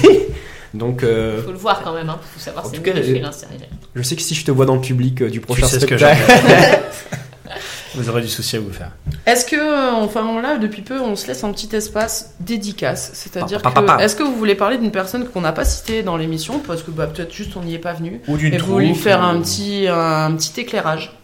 Donc, 0.74 1.04
euh, 1.04 1.42
Faut 1.44 1.52
le 1.52 1.58
voir 1.58 1.82
quand 1.84 1.94
même, 1.94 2.10
hein. 2.10 2.20
Faut 2.34 2.40
savoir 2.40 2.66
En 2.66 2.70
c'est 2.70 2.78
tout 2.78 2.82
cas, 2.82 2.94
magnifique, 2.94 3.24
euh, 3.24 3.28
un 3.28 3.32
stérilet. 3.32 3.70
je 3.96 4.02
sais 4.02 4.16
que 4.16 4.22
si 4.24 4.34
je 4.34 4.44
te 4.44 4.50
vois 4.52 4.66
dans 4.66 4.76
le 4.76 4.82
public 4.82 5.22
euh, 5.22 5.30
du 5.30 5.40
prochain 5.40 5.68
sais 5.68 5.80
ce 5.80 5.86
que 5.86 5.98
spectacle, 5.98 6.20
Vous 7.96 8.10
aurez 8.10 8.24
du 8.24 8.28
souci 8.28 8.56
à 8.56 8.60
vous 8.60 8.74
faire. 8.74 8.90
Est-ce 9.28 9.46
que, 9.46 9.56
euh, 9.56 9.92
enfin 9.92 10.42
là, 10.42 10.58
depuis 10.58 10.82
peu, 10.82 11.00
on 11.00 11.16
se 11.16 11.28
laisse 11.28 11.44
un 11.44 11.52
petit 11.52 11.76
espace 11.76 12.34
dédicace 12.40 13.12
C'est-à-dire 13.14 13.62
que, 13.62 14.02
est-ce 14.02 14.16
que 14.16 14.24
vous 14.24 14.36
voulez 14.36 14.56
parler 14.56 14.80
d'une 14.80 14.90
personne 14.90 15.28
qu'on 15.28 15.42
n'a 15.42 15.52
pas 15.52 15.64
citée 15.64 16.02
dans 16.02 16.18
l'émission? 16.18 16.58
Parce 16.58 16.82
que 16.82 16.90
bah, 16.90 17.06
peut-être 17.06 17.32
juste 17.32 17.56
on 17.56 17.62
n'y 17.62 17.76
est 17.76 17.80
pas 17.80 17.94
venu. 17.94 18.20
Ou 18.28 18.38
d'une 18.38 18.52
Et 18.56 18.58
vous 18.58 18.80
lui 18.80 18.90
troupe, 18.94 19.04
faire 19.04 19.20
ou- 19.20 19.26
un 19.26 19.40
petit, 19.42 19.86
un 19.88 20.32
petit 20.36 20.60
éclairage. 20.60 21.16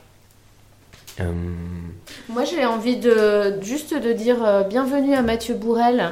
Euh, 1.19 1.23
Moi, 2.29 2.43
j'ai 2.45 2.65
envie 2.65 2.97
de 2.97 3.61
juste 3.61 3.93
de 3.93 4.13
dire 4.13 4.43
euh, 4.43 4.63
bienvenue 4.63 5.13
à 5.15 5.21
Mathieu 5.21 5.55
Bourrel, 5.55 6.11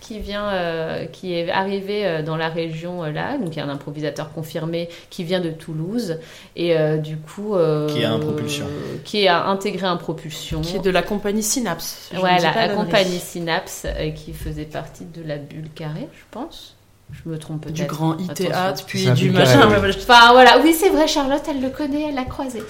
qui 0.00 0.18
vient, 0.18 0.48
euh, 0.50 1.06
qui 1.06 1.34
est 1.34 1.50
arrivé 1.50 2.04
euh, 2.06 2.22
dans 2.22 2.36
la 2.36 2.48
région 2.48 3.04
euh, 3.04 3.10
là, 3.12 3.38
donc 3.38 3.54
il 3.54 3.58
y 3.58 3.62
a 3.62 3.64
un 3.64 3.68
improvisateur 3.68 4.32
confirmé 4.32 4.88
qui 5.08 5.22
vient 5.24 5.40
de 5.40 5.50
Toulouse 5.50 6.18
et 6.56 6.76
euh, 6.76 6.96
du 6.96 7.16
coup 7.16 7.54
euh, 7.54 7.88
Qui 7.88 8.04
a 8.04 8.12
un 8.12 8.18
propulsion. 8.18 8.66
qui 9.04 9.28
a 9.28 9.46
intégré 9.46 9.86
un 9.86 9.96
propulsion. 9.96 10.60
Qui 10.62 10.76
est 10.76 10.80
de 10.84 10.90
la 10.90 11.02
compagnie 11.02 11.42
Synapse. 11.42 12.10
Voilà, 12.14 12.52
la 12.54 12.68
compagnie 12.70 13.18
Synapse 13.20 13.86
euh, 13.86 14.10
qui 14.10 14.32
faisait 14.32 14.64
partie 14.64 15.04
de 15.04 15.22
la 15.26 15.36
bulle 15.36 15.68
carrée, 15.74 16.08
je 16.12 16.24
pense. 16.30 16.76
Je 17.12 17.28
me 17.28 17.38
trompe 17.38 17.62
peut-être. 17.62 17.74
Du 17.74 17.84
grand 17.84 18.16
ITA, 18.18 18.66
Attention. 18.68 18.86
puis 18.86 19.10
du 19.10 19.30
machin. 19.30 19.68
Enfin 19.68 20.32
voilà, 20.32 20.58
oui 20.62 20.72
c'est 20.72 20.88
vrai, 20.90 21.06
Charlotte, 21.06 21.42
elle 21.48 21.60
le 21.60 21.68
connaît, 21.68 22.06
elle 22.08 22.14
l'a 22.14 22.24
croisé. 22.24 22.62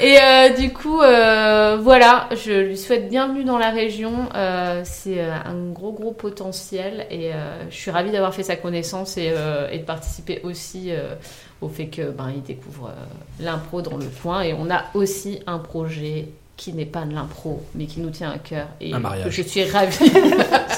Et 0.00 0.16
euh, 0.22 0.50
du 0.50 0.72
coup, 0.72 1.00
euh, 1.00 1.78
voilà, 1.80 2.28
je 2.32 2.52
lui 2.52 2.76
souhaite 2.76 3.08
bienvenue 3.08 3.44
dans 3.44 3.58
la 3.58 3.70
région. 3.70 4.12
Euh, 4.34 4.82
c'est 4.84 5.20
un 5.20 5.70
gros 5.72 5.92
gros 5.92 6.12
potentiel 6.12 7.06
et 7.10 7.32
euh, 7.32 7.68
je 7.70 7.74
suis 7.76 7.90
ravie 7.90 8.10
d'avoir 8.12 8.32
fait 8.34 8.42
sa 8.44 8.56
connaissance 8.56 9.16
et, 9.16 9.32
euh, 9.34 9.68
et 9.70 9.78
de 9.78 9.84
participer 9.84 10.40
aussi 10.44 10.92
euh, 10.92 11.14
au 11.60 11.68
fait 11.68 11.86
que 11.86 12.10
ben 12.10 12.30
il 12.34 12.42
découvre 12.42 12.88
euh, 12.90 13.44
l'impro 13.44 13.82
dans 13.82 13.96
le 13.96 14.06
coin. 14.22 14.42
Et 14.42 14.52
on 14.52 14.70
a 14.70 14.84
aussi 14.94 15.40
un 15.46 15.58
projet 15.58 16.28
qui 16.56 16.72
n'est 16.72 16.86
pas 16.86 17.02
de 17.04 17.14
l'impro, 17.14 17.62
mais 17.74 17.84
qui 17.86 18.00
nous 18.00 18.08
tient 18.10 18.30
à 18.30 18.38
cœur 18.38 18.66
et 18.80 18.92
Un 18.94 18.98
mariage. 18.98 19.24
que 19.26 19.30
je 19.30 19.42
suis 19.42 19.64
ravie. 19.64 19.96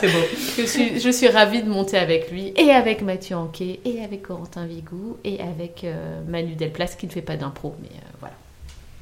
C'est 0.00 0.08
beau. 0.08 0.18
Je 0.58 0.62
suis, 0.64 1.00
je 1.00 1.08
suis 1.10 1.28
ravie 1.28 1.62
de 1.62 1.68
monter 1.68 1.96
avec 1.98 2.30
lui, 2.32 2.52
et 2.56 2.70
avec 2.70 3.02
Mathieu 3.02 3.36
Anquet, 3.36 3.78
et 3.84 4.02
avec 4.02 4.22
Corentin 4.22 4.66
Vigou, 4.66 5.16
et 5.24 5.40
avec 5.40 5.84
euh, 5.84 6.20
Manu 6.28 6.54
Delplace 6.54 6.96
qui 6.96 7.06
ne 7.06 7.12
fait 7.12 7.22
pas 7.22 7.36
d'impro, 7.36 7.74
mais 7.80 7.88
euh, 7.88 8.00
voilà. 8.20 8.34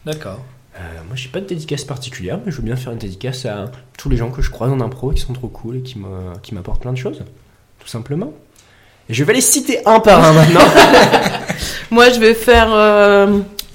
D'accord. 0.05 0.41
euh, 0.79 0.81
moi, 1.07 1.17
j'ai 1.17 1.29
pas 1.31 1.41
de 1.41 1.47
dédicace 1.47 1.85
particulière, 1.85 2.39
mais 2.45 2.53
je 2.53 2.57
veux 2.59 2.63
bien 2.63 2.77
faire 2.77 2.93
une 2.93 2.99
dédicace 2.99 3.47
à 3.47 3.71
tous 3.99 4.09
les 4.11 4.17
gens 4.19 4.31
que 4.31 4.43
je 4.43 4.51
croise 4.51 4.71
en 4.71 4.81
impro 4.81 5.11
qui 5.13 5.21
sont 5.23 5.33
trop 5.33 5.49
cool 5.49 5.79
et 5.79 5.83
qui 5.83 5.99
me- 5.99 6.37
qui 6.43 6.55
m'apportent 6.55 6.83
plein 6.83 6.93
de 6.93 6.99
choses, 6.99 7.23
tout 7.81 7.89
simplement. 7.89 8.33
Et 9.09 9.15
je 9.15 9.25
vais 9.25 9.33
les 9.35 9.41
citer 9.41 9.81
un 9.87 10.01
par 10.01 10.23
un 10.23 10.33
maintenant. 10.35 10.61
Moi, 11.91 12.11
je 12.11 12.21
vais 12.21 12.35
faire 12.35 12.69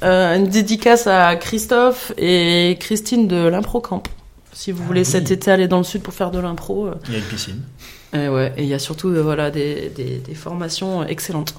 euh, 0.03 0.35
une 0.37 0.47
dédicace 0.47 1.07
à 1.07 1.35
Christophe 1.35 2.11
et 2.17 2.77
Christine 2.79 3.27
de 3.27 3.47
l'Impro 3.47 3.79
Camp. 3.81 4.03
Si 4.53 4.71
vous 4.71 4.81
Ah 4.83 4.87
voulez 4.87 5.01
oui. 5.01 5.05
cet 5.05 5.31
été 5.31 5.49
aller 5.51 5.67
dans 5.67 5.77
le 5.77 5.83
sud 5.83 6.01
pour 6.01 6.13
faire 6.13 6.31
de 6.31 6.39
l'impro. 6.39 6.87
euh. 6.87 6.95
Il 7.07 7.13
y 7.13 7.15
a 7.15 7.19
une 7.19 7.25
piscine. 7.25 7.61
Et 8.13 8.27
ouais, 8.27 8.51
et 8.57 8.63
il 8.63 8.67
y 8.67 8.73
a 8.73 8.79
surtout 8.79 9.07
euh, 9.09 9.21
voilà, 9.21 9.49
des, 9.51 9.89
des, 9.95 10.17
des 10.17 10.35
formations 10.35 11.03
excellentes. 11.05 11.55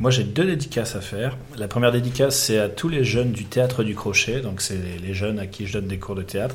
Moi, 0.00 0.12
j'ai 0.12 0.22
deux 0.22 0.44
dédicaces 0.44 0.94
à 0.94 1.00
faire. 1.00 1.36
La 1.58 1.66
première 1.66 1.90
dédicace, 1.90 2.36
c'est 2.38 2.58
à 2.58 2.68
tous 2.68 2.88
les 2.88 3.02
jeunes 3.02 3.32
du 3.32 3.44
théâtre 3.46 3.82
du 3.82 3.96
Crochet. 3.96 4.40
Donc, 4.42 4.60
c'est 4.60 4.78
les 5.04 5.12
jeunes 5.12 5.40
à 5.40 5.46
qui 5.48 5.66
je 5.66 5.72
donne 5.72 5.88
des 5.88 5.98
cours 5.98 6.14
de 6.14 6.22
théâtre. 6.22 6.54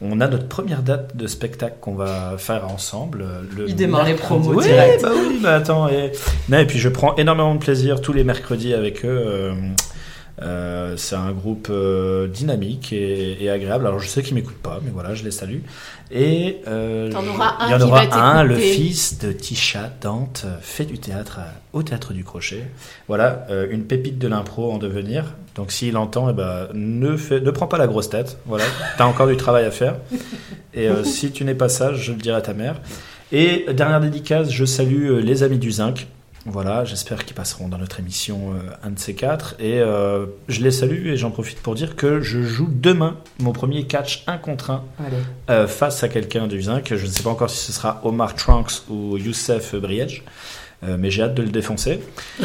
On 0.00 0.20
a 0.20 0.28
notre 0.28 0.46
première 0.46 0.80
date 0.82 1.16
de 1.16 1.26
spectacle 1.26 1.74
qu'on 1.80 1.96
va 1.96 2.36
faire 2.38 2.68
ensemble. 2.70 3.24
Le 3.56 3.68
Il 3.68 3.74
démarre 3.74 4.04
les 4.04 4.14
promos 4.14 4.54
Oui, 4.54 4.64
direct. 4.64 5.02
bah 5.02 5.10
oui, 5.12 5.40
bah 5.42 5.56
attends. 5.56 5.88
Et... 5.88 6.12
Non, 6.48 6.58
et 6.60 6.66
puis, 6.66 6.78
je 6.78 6.88
prends 6.88 7.16
énormément 7.16 7.56
de 7.56 7.60
plaisir 7.60 8.00
tous 8.00 8.12
les 8.12 8.22
mercredis 8.22 8.72
avec 8.74 9.04
eux. 9.04 9.52
Euh, 10.42 10.96
c'est 10.96 11.14
un 11.16 11.30
groupe 11.32 11.68
euh, 11.70 12.26
dynamique 12.26 12.92
et, 12.92 13.42
et 13.44 13.50
agréable. 13.50 13.86
Alors, 13.86 14.00
je 14.00 14.08
sais 14.08 14.22
qu'ils 14.22 14.34
m'écoutent 14.34 14.56
pas, 14.62 14.80
mais 14.84 14.90
voilà, 14.92 15.14
je 15.14 15.22
les 15.24 15.30
salue. 15.30 15.58
Et 16.10 16.60
euh, 16.66 17.10
il 17.66 17.70
y 17.70 17.74
en 17.74 17.80
aura 17.88 18.00
un, 18.18 18.42
le 18.42 18.54
fils 18.74 19.18
de 19.18 19.32
Tisha 19.32 19.90
Dante, 20.00 20.46
fait 20.60 20.84
du 20.84 20.98
théâtre 20.98 21.38
à- 21.38 21.52
au 21.72 21.82
théâtre 21.82 22.12
du 22.12 22.24
Crochet. 22.24 22.64
Voilà, 23.08 23.46
une 23.70 23.84
pépite 23.84 24.18
de 24.18 24.26
l'impro 24.28 24.72
en 24.72 24.78
devenir. 24.78 25.34
Donc 25.54 25.70
s'il 25.72 25.96
entend, 25.96 26.28
eh 26.30 26.32
ben, 26.32 26.66
ne, 26.74 27.16
fais, 27.16 27.40
ne 27.40 27.50
prends 27.50 27.66
pas 27.68 27.78
la 27.78 27.86
grosse 27.86 28.10
tête. 28.10 28.38
Voilà, 28.46 28.64
t'as 28.98 29.04
encore 29.06 29.28
du 29.28 29.36
travail 29.36 29.64
à 29.64 29.70
faire. 29.70 29.94
Et 30.74 30.88
si 31.04 31.30
tu 31.30 31.44
n'es 31.44 31.54
pas 31.54 31.68
sage, 31.68 31.98
je 32.02 32.12
le 32.12 32.18
dirai 32.18 32.36
à 32.36 32.40
ta 32.42 32.54
mère. 32.54 32.80
Et 33.32 33.66
dernière 33.72 34.00
dédicace, 34.00 34.50
je 34.50 34.64
salue 34.64 35.18
les 35.20 35.42
amis 35.42 35.58
du 35.58 35.70
Zinc. 35.72 36.06
Voilà, 36.46 36.84
j'espère 36.84 37.24
qu'ils 37.24 37.34
passeront 37.34 37.68
dans 37.68 37.78
notre 37.78 38.00
émission 38.00 38.52
euh, 38.52 38.70
un 38.86 38.90
de 38.90 38.98
ces 38.98 39.14
quatre. 39.14 39.54
Et 39.58 39.80
euh, 39.80 40.26
je 40.48 40.60
les 40.60 40.70
salue 40.70 41.06
et 41.06 41.16
j'en 41.16 41.30
profite 41.30 41.58
pour 41.60 41.74
dire 41.74 41.96
que 41.96 42.20
je 42.20 42.42
joue 42.42 42.68
demain 42.70 43.16
mon 43.40 43.52
premier 43.52 43.84
catch 43.84 44.24
1 44.26 44.36
contre 44.38 44.70
1 44.70 44.84
Allez. 45.06 45.16
euh, 45.48 45.66
face 45.66 46.02
à 46.04 46.08
quelqu'un 46.08 46.46
du 46.46 46.60
Zinc. 46.62 46.92
Je 46.94 47.06
ne 47.06 47.10
sais 47.10 47.22
pas 47.22 47.30
encore 47.30 47.48
si 47.48 47.58
ce 47.64 47.72
sera 47.72 48.00
Omar 48.04 48.34
Trunks 48.34 48.82
ou 48.90 49.16
Youssef 49.16 49.74
Briège, 49.74 50.22
euh, 50.86 50.96
mais 50.98 51.10
j'ai 51.10 51.22
hâte 51.22 51.34
de 51.34 51.42
le 51.42 51.48
défoncer. 51.48 52.00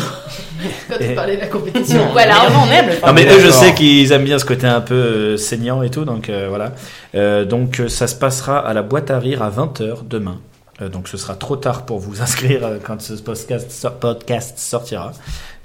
Quand 0.89 0.95
Et- 0.99 1.09
tu 1.09 1.15
parlais 1.15 1.35
de 1.35 1.41
la 1.41 1.47
compétition, 1.47 2.07
voilà. 2.13 2.35
On 2.65 2.71
aime 2.71 2.89
Non, 3.05 3.11
mais 3.13 3.25
eux, 3.25 3.39
je 3.41 3.49
sais 3.49 3.73
qu'ils 3.73 4.09
aiment 4.13 4.23
bien 4.23 4.39
ce 4.39 4.45
côté 4.45 4.65
un 4.65 4.79
peu 4.81 5.35
saignant 5.35 5.83
et 5.83 5.89
tout, 5.89 6.05
donc 6.05 6.29
euh, 6.29 6.47
voilà. 6.47 6.73
Euh, 7.15 7.43
donc 7.43 7.81
ça 7.89 8.07
se 8.07 8.15
passera 8.15 8.59
à 8.59 8.73
la 8.73 8.81
boîte 8.81 9.11
à 9.11 9.19
rire 9.19 9.41
à 9.43 9.49
20h 9.51 10.07
demain. 10.07 10.39
Euh, 10.81 10.89
donc 10.89 11.07
ce 11.07 11.17
sera 11.17 11.35
trop 11.35 11.55
tard 11.55 11.85
pour 11.85 11.99
vous 11.99 12.21
inscrire 12.21 12.65
euh, 12.65 12.77
quand 12.83 13.01
ce 13.01 13.13
podcast, 13.13 13.71
so- 13.71 13.89
podcast 13.91 14.57
sortira. 14.59 15.11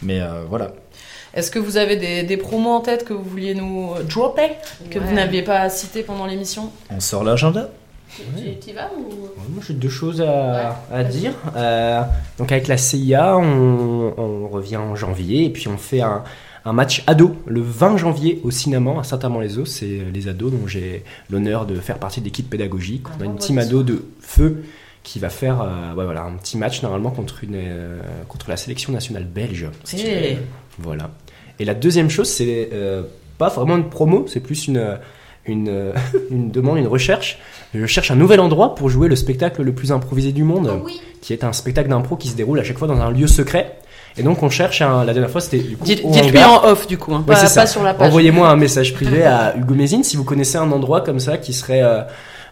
Mais 0.03 0.21
euh, 0.21 0.43
voilà. 0.49 0.73
Est-ce 1.35 1.51
que 1.51 1.59
vous 1.59 1.77
avez 1.77 1.97
des, 1.97 2.23
des 2.23 2.37
promos 2.37 2.71
en 2.71 2.81
tête 2.81 3.05
que 3.05 3.13
vous 3.13 3.25
vouliez 3.25 3.55
nous 3.55 3.93
euh, 3.97 4.03
dropper, 4.05 4.51
que 4.91 4.99
Ouais. 4.99 5.05
vous 5.05 5.15
n'aviez 5.15 5.43
pas 5.43 5.69
cité 5.69 6.03
pendant 6.03 6.27
l'émission? 6.27 6.71
On 6.91 7.01
sort 7.01 7.25
l'agenda 7.25 7.71
Tu, 8.17 8.73
vas 8.73 8.91
ou? 8.97 9.29
Moi, 9.53 9.63
j'ai 9.67 9.75
deux 9.75 9.89
choses 9.89 10.21
à, 10.21 10.81
à 10.93 11.03
dire. 11.03 11.33
Euh, 11.57 12.03
donc, 12.39 12.53
avec 12.53 12.69
la 12.69 12.77
CIA, 12.77 13.37
on, 13.37 14.15
on 14.17 14.49
revient 14.49 14.77
en 14.77 14.95
janvier 14.95 15.45
et 15.47 15.51
puis 15.51 15.67
on 15.67 15.77
fait 15.77 16.01
un, 16.03 16.23
un 16.65 16.73
match 16.73 17.03
ado 17.09 17.35
le 17.47 17.61
20 17.63 17.97
janvier 17.97 18.41
au 18.45 18.53
cinéma 18.53 19.01
à 19.01 19.03
Saint-Amand-les-Eaux. 19.03 19.65
C'est 19.67 20.03
les 20.13 20.29
ados 20.29 20.53
dont 20.53 20.69
j'ai 20.69 21.03
l'honneur 21.31 21.67
de 21.67 21.75
faire 21.77 21.99
partie 21.99 22.21
de 22.21 22.27
l'équipe 22.27 22.49
pédagogique. 22.49 23.07
On 23.19 23.23
a 23.23 23.25
une 23.27 23.37
team 23.37 23.59
ado 23.59 23.83
de 23.83 24.05
feu 24.21 24.63
qui 25.05 25.19
va 25.21 25.29
faire 25.29 25.61
euh, 25.61 25.95
ouais, 25.95 26.05
voilà, 26.05 26.23
un 26.23 26.33
petit 26.33 26.57
match 26.59 26.83
normalement 26.83 27.11
contre, 27.11 27.45
une, 27.45 27.55
euh, 27.57 28.01
contre 28.27 28.49
la 28.51 28.57
sélection 28.57 28.93
nationale 28.93 29.25
belge. 29.25 29.69
Eh. 29.97 30.39
Voilà. 30.79 31.11
Et 31.61 31.65
la 31.65 31.75
deuxième 31.75 32.11
chose, 32.11 32.29
c'est 32.29 32.71
euh, 32.73 33.03
pas 33.39 33.49
vraiment 33.51 33.77
une 33.77 33.89
promo, 33.91 34.25
c'est 34.27 34.41
plus 34.41 34.67
une, 34.67 34.99
une, 35.47 35.69
euh, 35.69 35.93
une 36.31 36.51
demande, 36.51 36.79
une 36.79 36.89
recherche. 36.89 37.39
Je 37.75 37.87
cherche 37.87 38.11
un 38.11 38.17
nouvel 38.17 38.41
endroit 38.41 38.75
pour 38.75 38.89
jouer 38.89 39.09
le 39.09 39.15
spectacle 39.17 39.63
le 39.63 39.73
plus 39.73 39.93
improvisé 39.93 40.33
du 40.33 40.43
monde, 40.43 40.71
Oh 40.73 40.83
oui. 40.85 41.01
qui 41.21 41.33
est 41.33 41.45
un 41.45 41.53
spectacle 41.53 41.91
d'impro 41.91 42.17
qui 42.17 42.29
se 42.29 42.37
déroule 42.37 42.59
à 42.59 42.65
chaque 42.65 42.79
fois 42.79 42.89
dans 42.89 43.01
un 43.01 43.11
lieu 43.11 43.27
secret. 43.27 43.77
Et 44.17 44.23
donc 44.23 44.43
on 44.45 44.49
cherche 44.49 44.81
un, 44.81 45.05
la 45.05 45.13
dernière 45.13 45.31
fois 45.31 45.41
c'était 45.41 45.59
Dites-lui 45.83 46.45
en 46.45 46.65
off 46.65 46.87
du 46.87 46.97
coup, 46.97 47.13
hein, 47.15 47.25
Ouais, 47.27 47.35
pas, 47.35 47.51
pas 47.51 47.67
sur 47.67 47.83
la 47.83 47.95
page. 47.95 48.07
Envoyez-moi 48.09 48.49
un 48.49 48.55
message 48.55 48.95
privé 48.95 49.25
à 49.25 49.57
Hugo 49.57 49.75
Mézine 49.75 50.05
si 50.05 50.17
vous 50.17 50.23
connaissez 50.23 50.57
un 50.57 50.71
endroit 50.71 51.01
comme 51.01 51.19
ça 51.19 51.37
qui 51.37 51.53
serait 51.53 51.83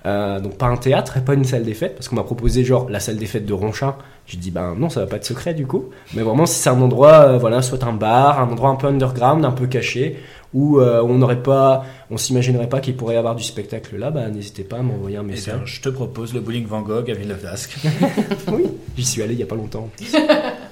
euh, 0.04 0.40
donc 0.40 0.56
pas 0.58 0.66
un 0.66 0.76
théâtre 0.76 1.16
et 1.16 1.20
pas 1.20 1.34
une 1.34 1.44
salle 1.44 1.62
des 1.64 1.74
fêtes 1.74 1.94
parce 1.94 2.08
qu'on 2.08 2.16
m'a 2.16 2.24
proposé 2.24 2.64
genre 2.64 2.88
la 2.90 2.98
salle 3.00 3.16
des 3.16 3.26
fêtes 3.26 3.46
de 3.46 3.52
Ronchin. 3.52 3.94
J'ai 4.26 4.38
dit 4.38 4.50
ben 4.50 4.74
non 4.76 4.88
ça 4.88 5.00
va 5.00 5.06
pas 5.06 5.16
être 5.16 5.24
secret 5.24 5.54
du 5.54 5.66
coup. 5.66 5.86
Mais 6.14 6.22
vraiment 6.22 6.46
si 6.46 6.54
c'est 6.60 6.70
un 6.70 6.80
endroit 6.80 7.12
euh, 7.28 7.38
voilà 7.38 7.62
soit 7.62 7.82
un 7.84 7.92
bar, 7.92 8.40
un 8.40 8.50
endroit 8.50 8.70
un 8.70 8.76
peu 8.76 8.86
underground, 8.88 9.44
un 9.44 9.50
peu 9.52 9.66
caché 9.66 10.16
où 10.54 10.80
euh, 10.80 11.00
on 11.02 11.14
n'aurait 11.14 11.42
pas, 11.42 11.84
on 12.10 12.18
s'imaginerait 12.18 12.68
pas 12.68 12.80
qu'il 12.80 12.94
pourrait 12.94 13.14
y 13.14 13.16
avoir 13.16 13.34
du 13.34 13.42
spectacle 13.42 13.96
là, 13.96 14.10
bah 14.10 14.28
n'hésitez 14.28 14.64
pas 14.64 14.76
à 14.78 14.82
m'envoyer 14.82 15.16
un 15.16 15.20
Eh 15.22 15.24
bien, 15.24 15.34
message. 15.34 15.76
je 15.76 15.80
te 15.80 15.88
propose 15.88 16.34
le 16.34 16.40
bowling 16.40 16.66
Van 16.66 16.82
Gogh 16.82 17.10
à 17.10 17.14
Villeneuve-d'Ascq. 17.14 17.78
oui, 18.52 18.64
j'y 18.96 19.04
suis 19.04 19.22
allé 19.22 19.32
il 19.32 19.40
y 19.40 19.42
a 19.42 19.46
pas 19.46 19.54
longtemps. 19.56 19.88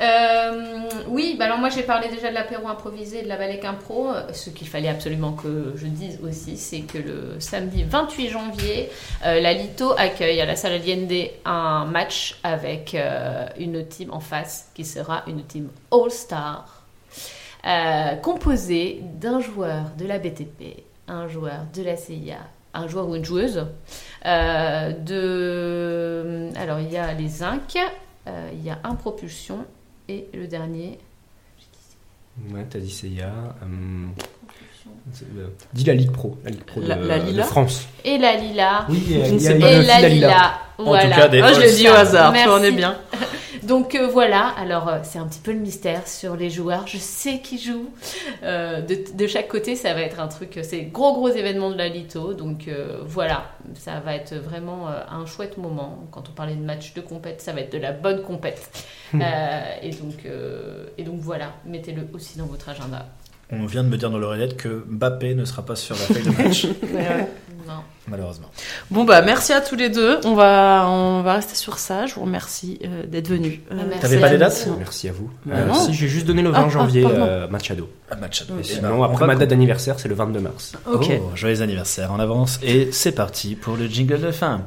Euh, 0.00 0.88
oui, 1.08 1.36
bah 1.38 1.46
alors 1.46 1.58
moi 1.58 1.68
j'ai 1.68 1.82
parlé 1.82 2.08
déjà 2.08 2.30
de 2.30 2.34
l'apéro 2.34 2.68
improvisé 2.68 3.20
et 3.20 3.22
de 3.22 3.28
la 3.28 3.36
Balek 3.36 3.64
Impro. 3.64 4.10
Euh, 4.10 4.32
Ce 4.32 4.50
qu'il 4.50 4.68
fallait 4.68 4.88
absolument 4.88 5.32
que 5.32 5.72
je 5.76 5.86
dise 5.86 6.18
aussi, 6.22 6.56
c'est 6.56 6.80
que 6.80 6.98
le 6.98 7.40
samedi 7.40 7.84
28 7.84 8.28
janvier, 8.28 8.90
euh, 9.24 9.40
la 9.40 9.52
Lito 9.52 9.92
accueille 9.96 10.40
à 10.40 10.46
la 10.46 10.56
salle 10.56 10.72
Allende 10.72 11.12
un 11.44 11.84
match 11.84 12.38
avec 12.42 12.96
une 13.58 13.86
team 13.86 14.12
en 14.12 14.20
face 14.20 14.70
qui 14.74 14.84
sera 14.84 15.22
une 15.26 15.44
team 15.44 15.68
All-Star, 15.92 16.84
composée 18.22 19.02
d'un 19.20 19.40
joueur 19.40 19.90
de 19.98 20.06
la 20.06 20.18
BTP, 20.18 20.84
un 21.08 21.28
joueur 21.28 21.66
de 21.74 21.82
la 21.82 21.96
CIA, 21.96 22.38
un 22.72 22.88
joueur 22.88 23.08
ou 23.08 23.14
une 23.16 23.24
joueuse. 23.24 23.66
Alors 24.22 24.90
il 26.80 26.90
y 26.90 26.96
a 26.96 27.12
les 27.12 27.42
euh, 28.26 28.50
il 28.52 28.64
y 28.64 28.70
a 28.70 28.78
un 28.84 28.94
propulsion 28.94 29.66
et 30.08 30.26
le 30.34 30.46
dernier. 30.46 30.98
Ouais, 32.50 32.66
t'as 32.68 32.80
dit 32.80 32.90
c'est, 32.90 33.10
euh, 33.20 34.06
dis 35.72 35.84
la 35.84 35.94
Ligue 35.94 36.12
Pro, 36.12 36.36
la 36.44 36.50
Ligue 36.50 36.64
Pro 36.64 36.80
de, 36.80 36.86
La- 36.88 36.96
la 36.96 37.18
de 37.18 37.26
Lila 37.26 37.44
France. 37.44 37.86
Et 38.04 38.18
la 38.18 38.36
Lila. 38.36 38.86
Oui, 38.88 39.02
Je 39.26 39.32
ne 39.34 39.38
sais 39.38 39.58
pas. 39.58 39.70
Et 39.72 39.78
fille 39.78 39.86
la 39.86 39.94
à 39.96 40.08
Lila. 40.08 40.54
En 40.78 40.84
tout 40.84 41.08
cas, 41.08 41.28
des 41.28 41.40
Ah, 41.40 41.52
je 41.52 41.60
l'ai 41.60 41.72
dit 41.72 41.88
au 41.88 41.92
hasard, 41.92 42.32
tu 42.32 42.38
Merci. 42.38 42.48
en 42.50 42.62
es 42.62 42.72
bien. 42.72 42.96
Donc 43.62 43.94
euh, 43.94 44.08
voilà, 44.08 44.48
alors 44.58 44.88
euh, 44.88 44.98
c'est 45.04 45.18
un 45.18 45.26
petit 45.26 45.40
peu 45.40 45.50
le 45.52 45.58
mystère 45.58 46.06
sur 46.06 46.36
les 46.36 46.50
joueurs. 46.50 46.86
Je 46.86 46.98
sais 46.98 47.38
qui 47.38 47.58
joue. 47.58 47.88
Euh, 48.42 48.82
de, 48.82 48.98
de 49.14 49.26
chaque 49.26 49.48
côté, 49.48 49.74
ça 49.74 49.94
va 49.94 50.02
être 50.02 50.20
un 50.20 50.28
truc, 50.28 50.58
c'est 50.62 50.82
gros 50.82 51.14
gros 51.14 51.30
événement 51.30 51.70
de 51.70 51.78
la 51.78 51.88
Lito. 51.88 52.34
Donc 52.34 52.68
euh, 52.68 52.98
voilà, 53.06 53.44
ça 53.74 54.00
va 54.04 54.14
être 54.16 54.34
vraiment 54.34 54.88
euh, 54.88 55.00
un 55.10 55.24
chouette 55.24 55.56
moment. 55.56 56.04
Quand 56.10 56.28
on 56.28 56.32
parlait 56.32 56.56
de 56.56 56.62
match 56.62 56.92
de 56.92 57.00
compète, 57.00 57.40
ça 57.40 57.52
va 57.52 57.60
être 57.60 57.72
de 57.72 57.78
la 57.78 57.92
bonne 57.92 58.22
compète. 58.22 58.70
Euh, 59.14 59.60
et, 59.80 59.90
donc, 59.90 60.26
euh, 60.26 60.86
et 60.98 61.04
donc 61.04 61.20
voilà, 61.20 61.52
mettez-le 61.64 62.08
aussi 62.14 62.36
dans 62.36 62.46
votre 62.46 62.68
agenda. 62.68 63.06
On 63.50 63.66
vient 63.66 63.84
de 63.84 63.88
me 63.88 63.96
dire 63.96 64.10
dans 64.10 64.18
l'oreillette 64.18 64.56
que 64.56 64.84
Mbappé 64.88 65.34
ne 65.34 65.44
sera 65.44 65.64
pas 65.64 65.76
sur 65.76 65.94
la 65.94 66.00
feuille 66.02 66.22
de 66.24 66.30
match, 66.42 66.66
Non. 67.66 67.74
malheureusement. 68.08 68.50
Bon 68.90 69.04
bah 69.04 69.22
merci 69.22 69.52
à 69.54 69.62
tous 69.62 69.74
les 69.74 69.88
deux. 69.88 70.18
On 70.24 70.34
va 70.34 70.86
on 70.88 71.22
va 71.22 71.34
rester 71.34 71.54
sur 71.54 71.78
ça. 71.78 72.04
Je 72.04 72.14
vous 72.14 72.20
remercie 72.22 72.78
euh, 72.84 73.06
d'être 73.06 73.28
venus. 73.28 73.60
Euh, 73.72 73.76
Merci 73.88 74.00
T'avais 74.00 74.20
pas 74.20 74.30
vous. 74.32 74.36
dates 74.38 74.68
Merci 74.78 75.08
à 75.08 75.12
vous. 75.12 75.30
Bah 75.46 75.54
Euh, 75.56 75.66
non. 75.68 75.74
si, 75.74 75.94
j'ai 75.94 76.08
juste 76.08 76.26
donné 76.26 76.42
le 76.42 76.50
20 76.50 76.58
Ah, 76.58 76.64
ah, 76.66 76.68
janvier, 76.68 77.06
euh, 77.06 77.48
Machado. 77.48 77.88
À 78.10 78.16
Oui. 78.16 78.28
Eh 78.60 78.62
Sinon, 78.64 79.00
on 79.00 79.04
après 79.04 79.26
ma 79.26 79.34
date 79.34 79.48
d'anniversaire, 79.48 79.98
c'est 79.98 80.08
le 80.08 80.14
22 80.14 80.40
mars. 80.40 80.72
Ok. 80.86 81.10
Oh, 81.18 81.30
joyeux 81.34 81.62
anniversaire 81.62 82.12
en 82.12 82.20
avance 82.20 82.60
et 82.62 82.90
c'est 82.92 83.12
parti 83.12 83.54
pour 83.54 83.76
le 83.76 83.86
jingle 83.86 84.20
de 84.20 84.30
fin. 84.30 84.62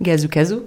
Gazou 0.00 0.28
Kazou. 0.28 0.62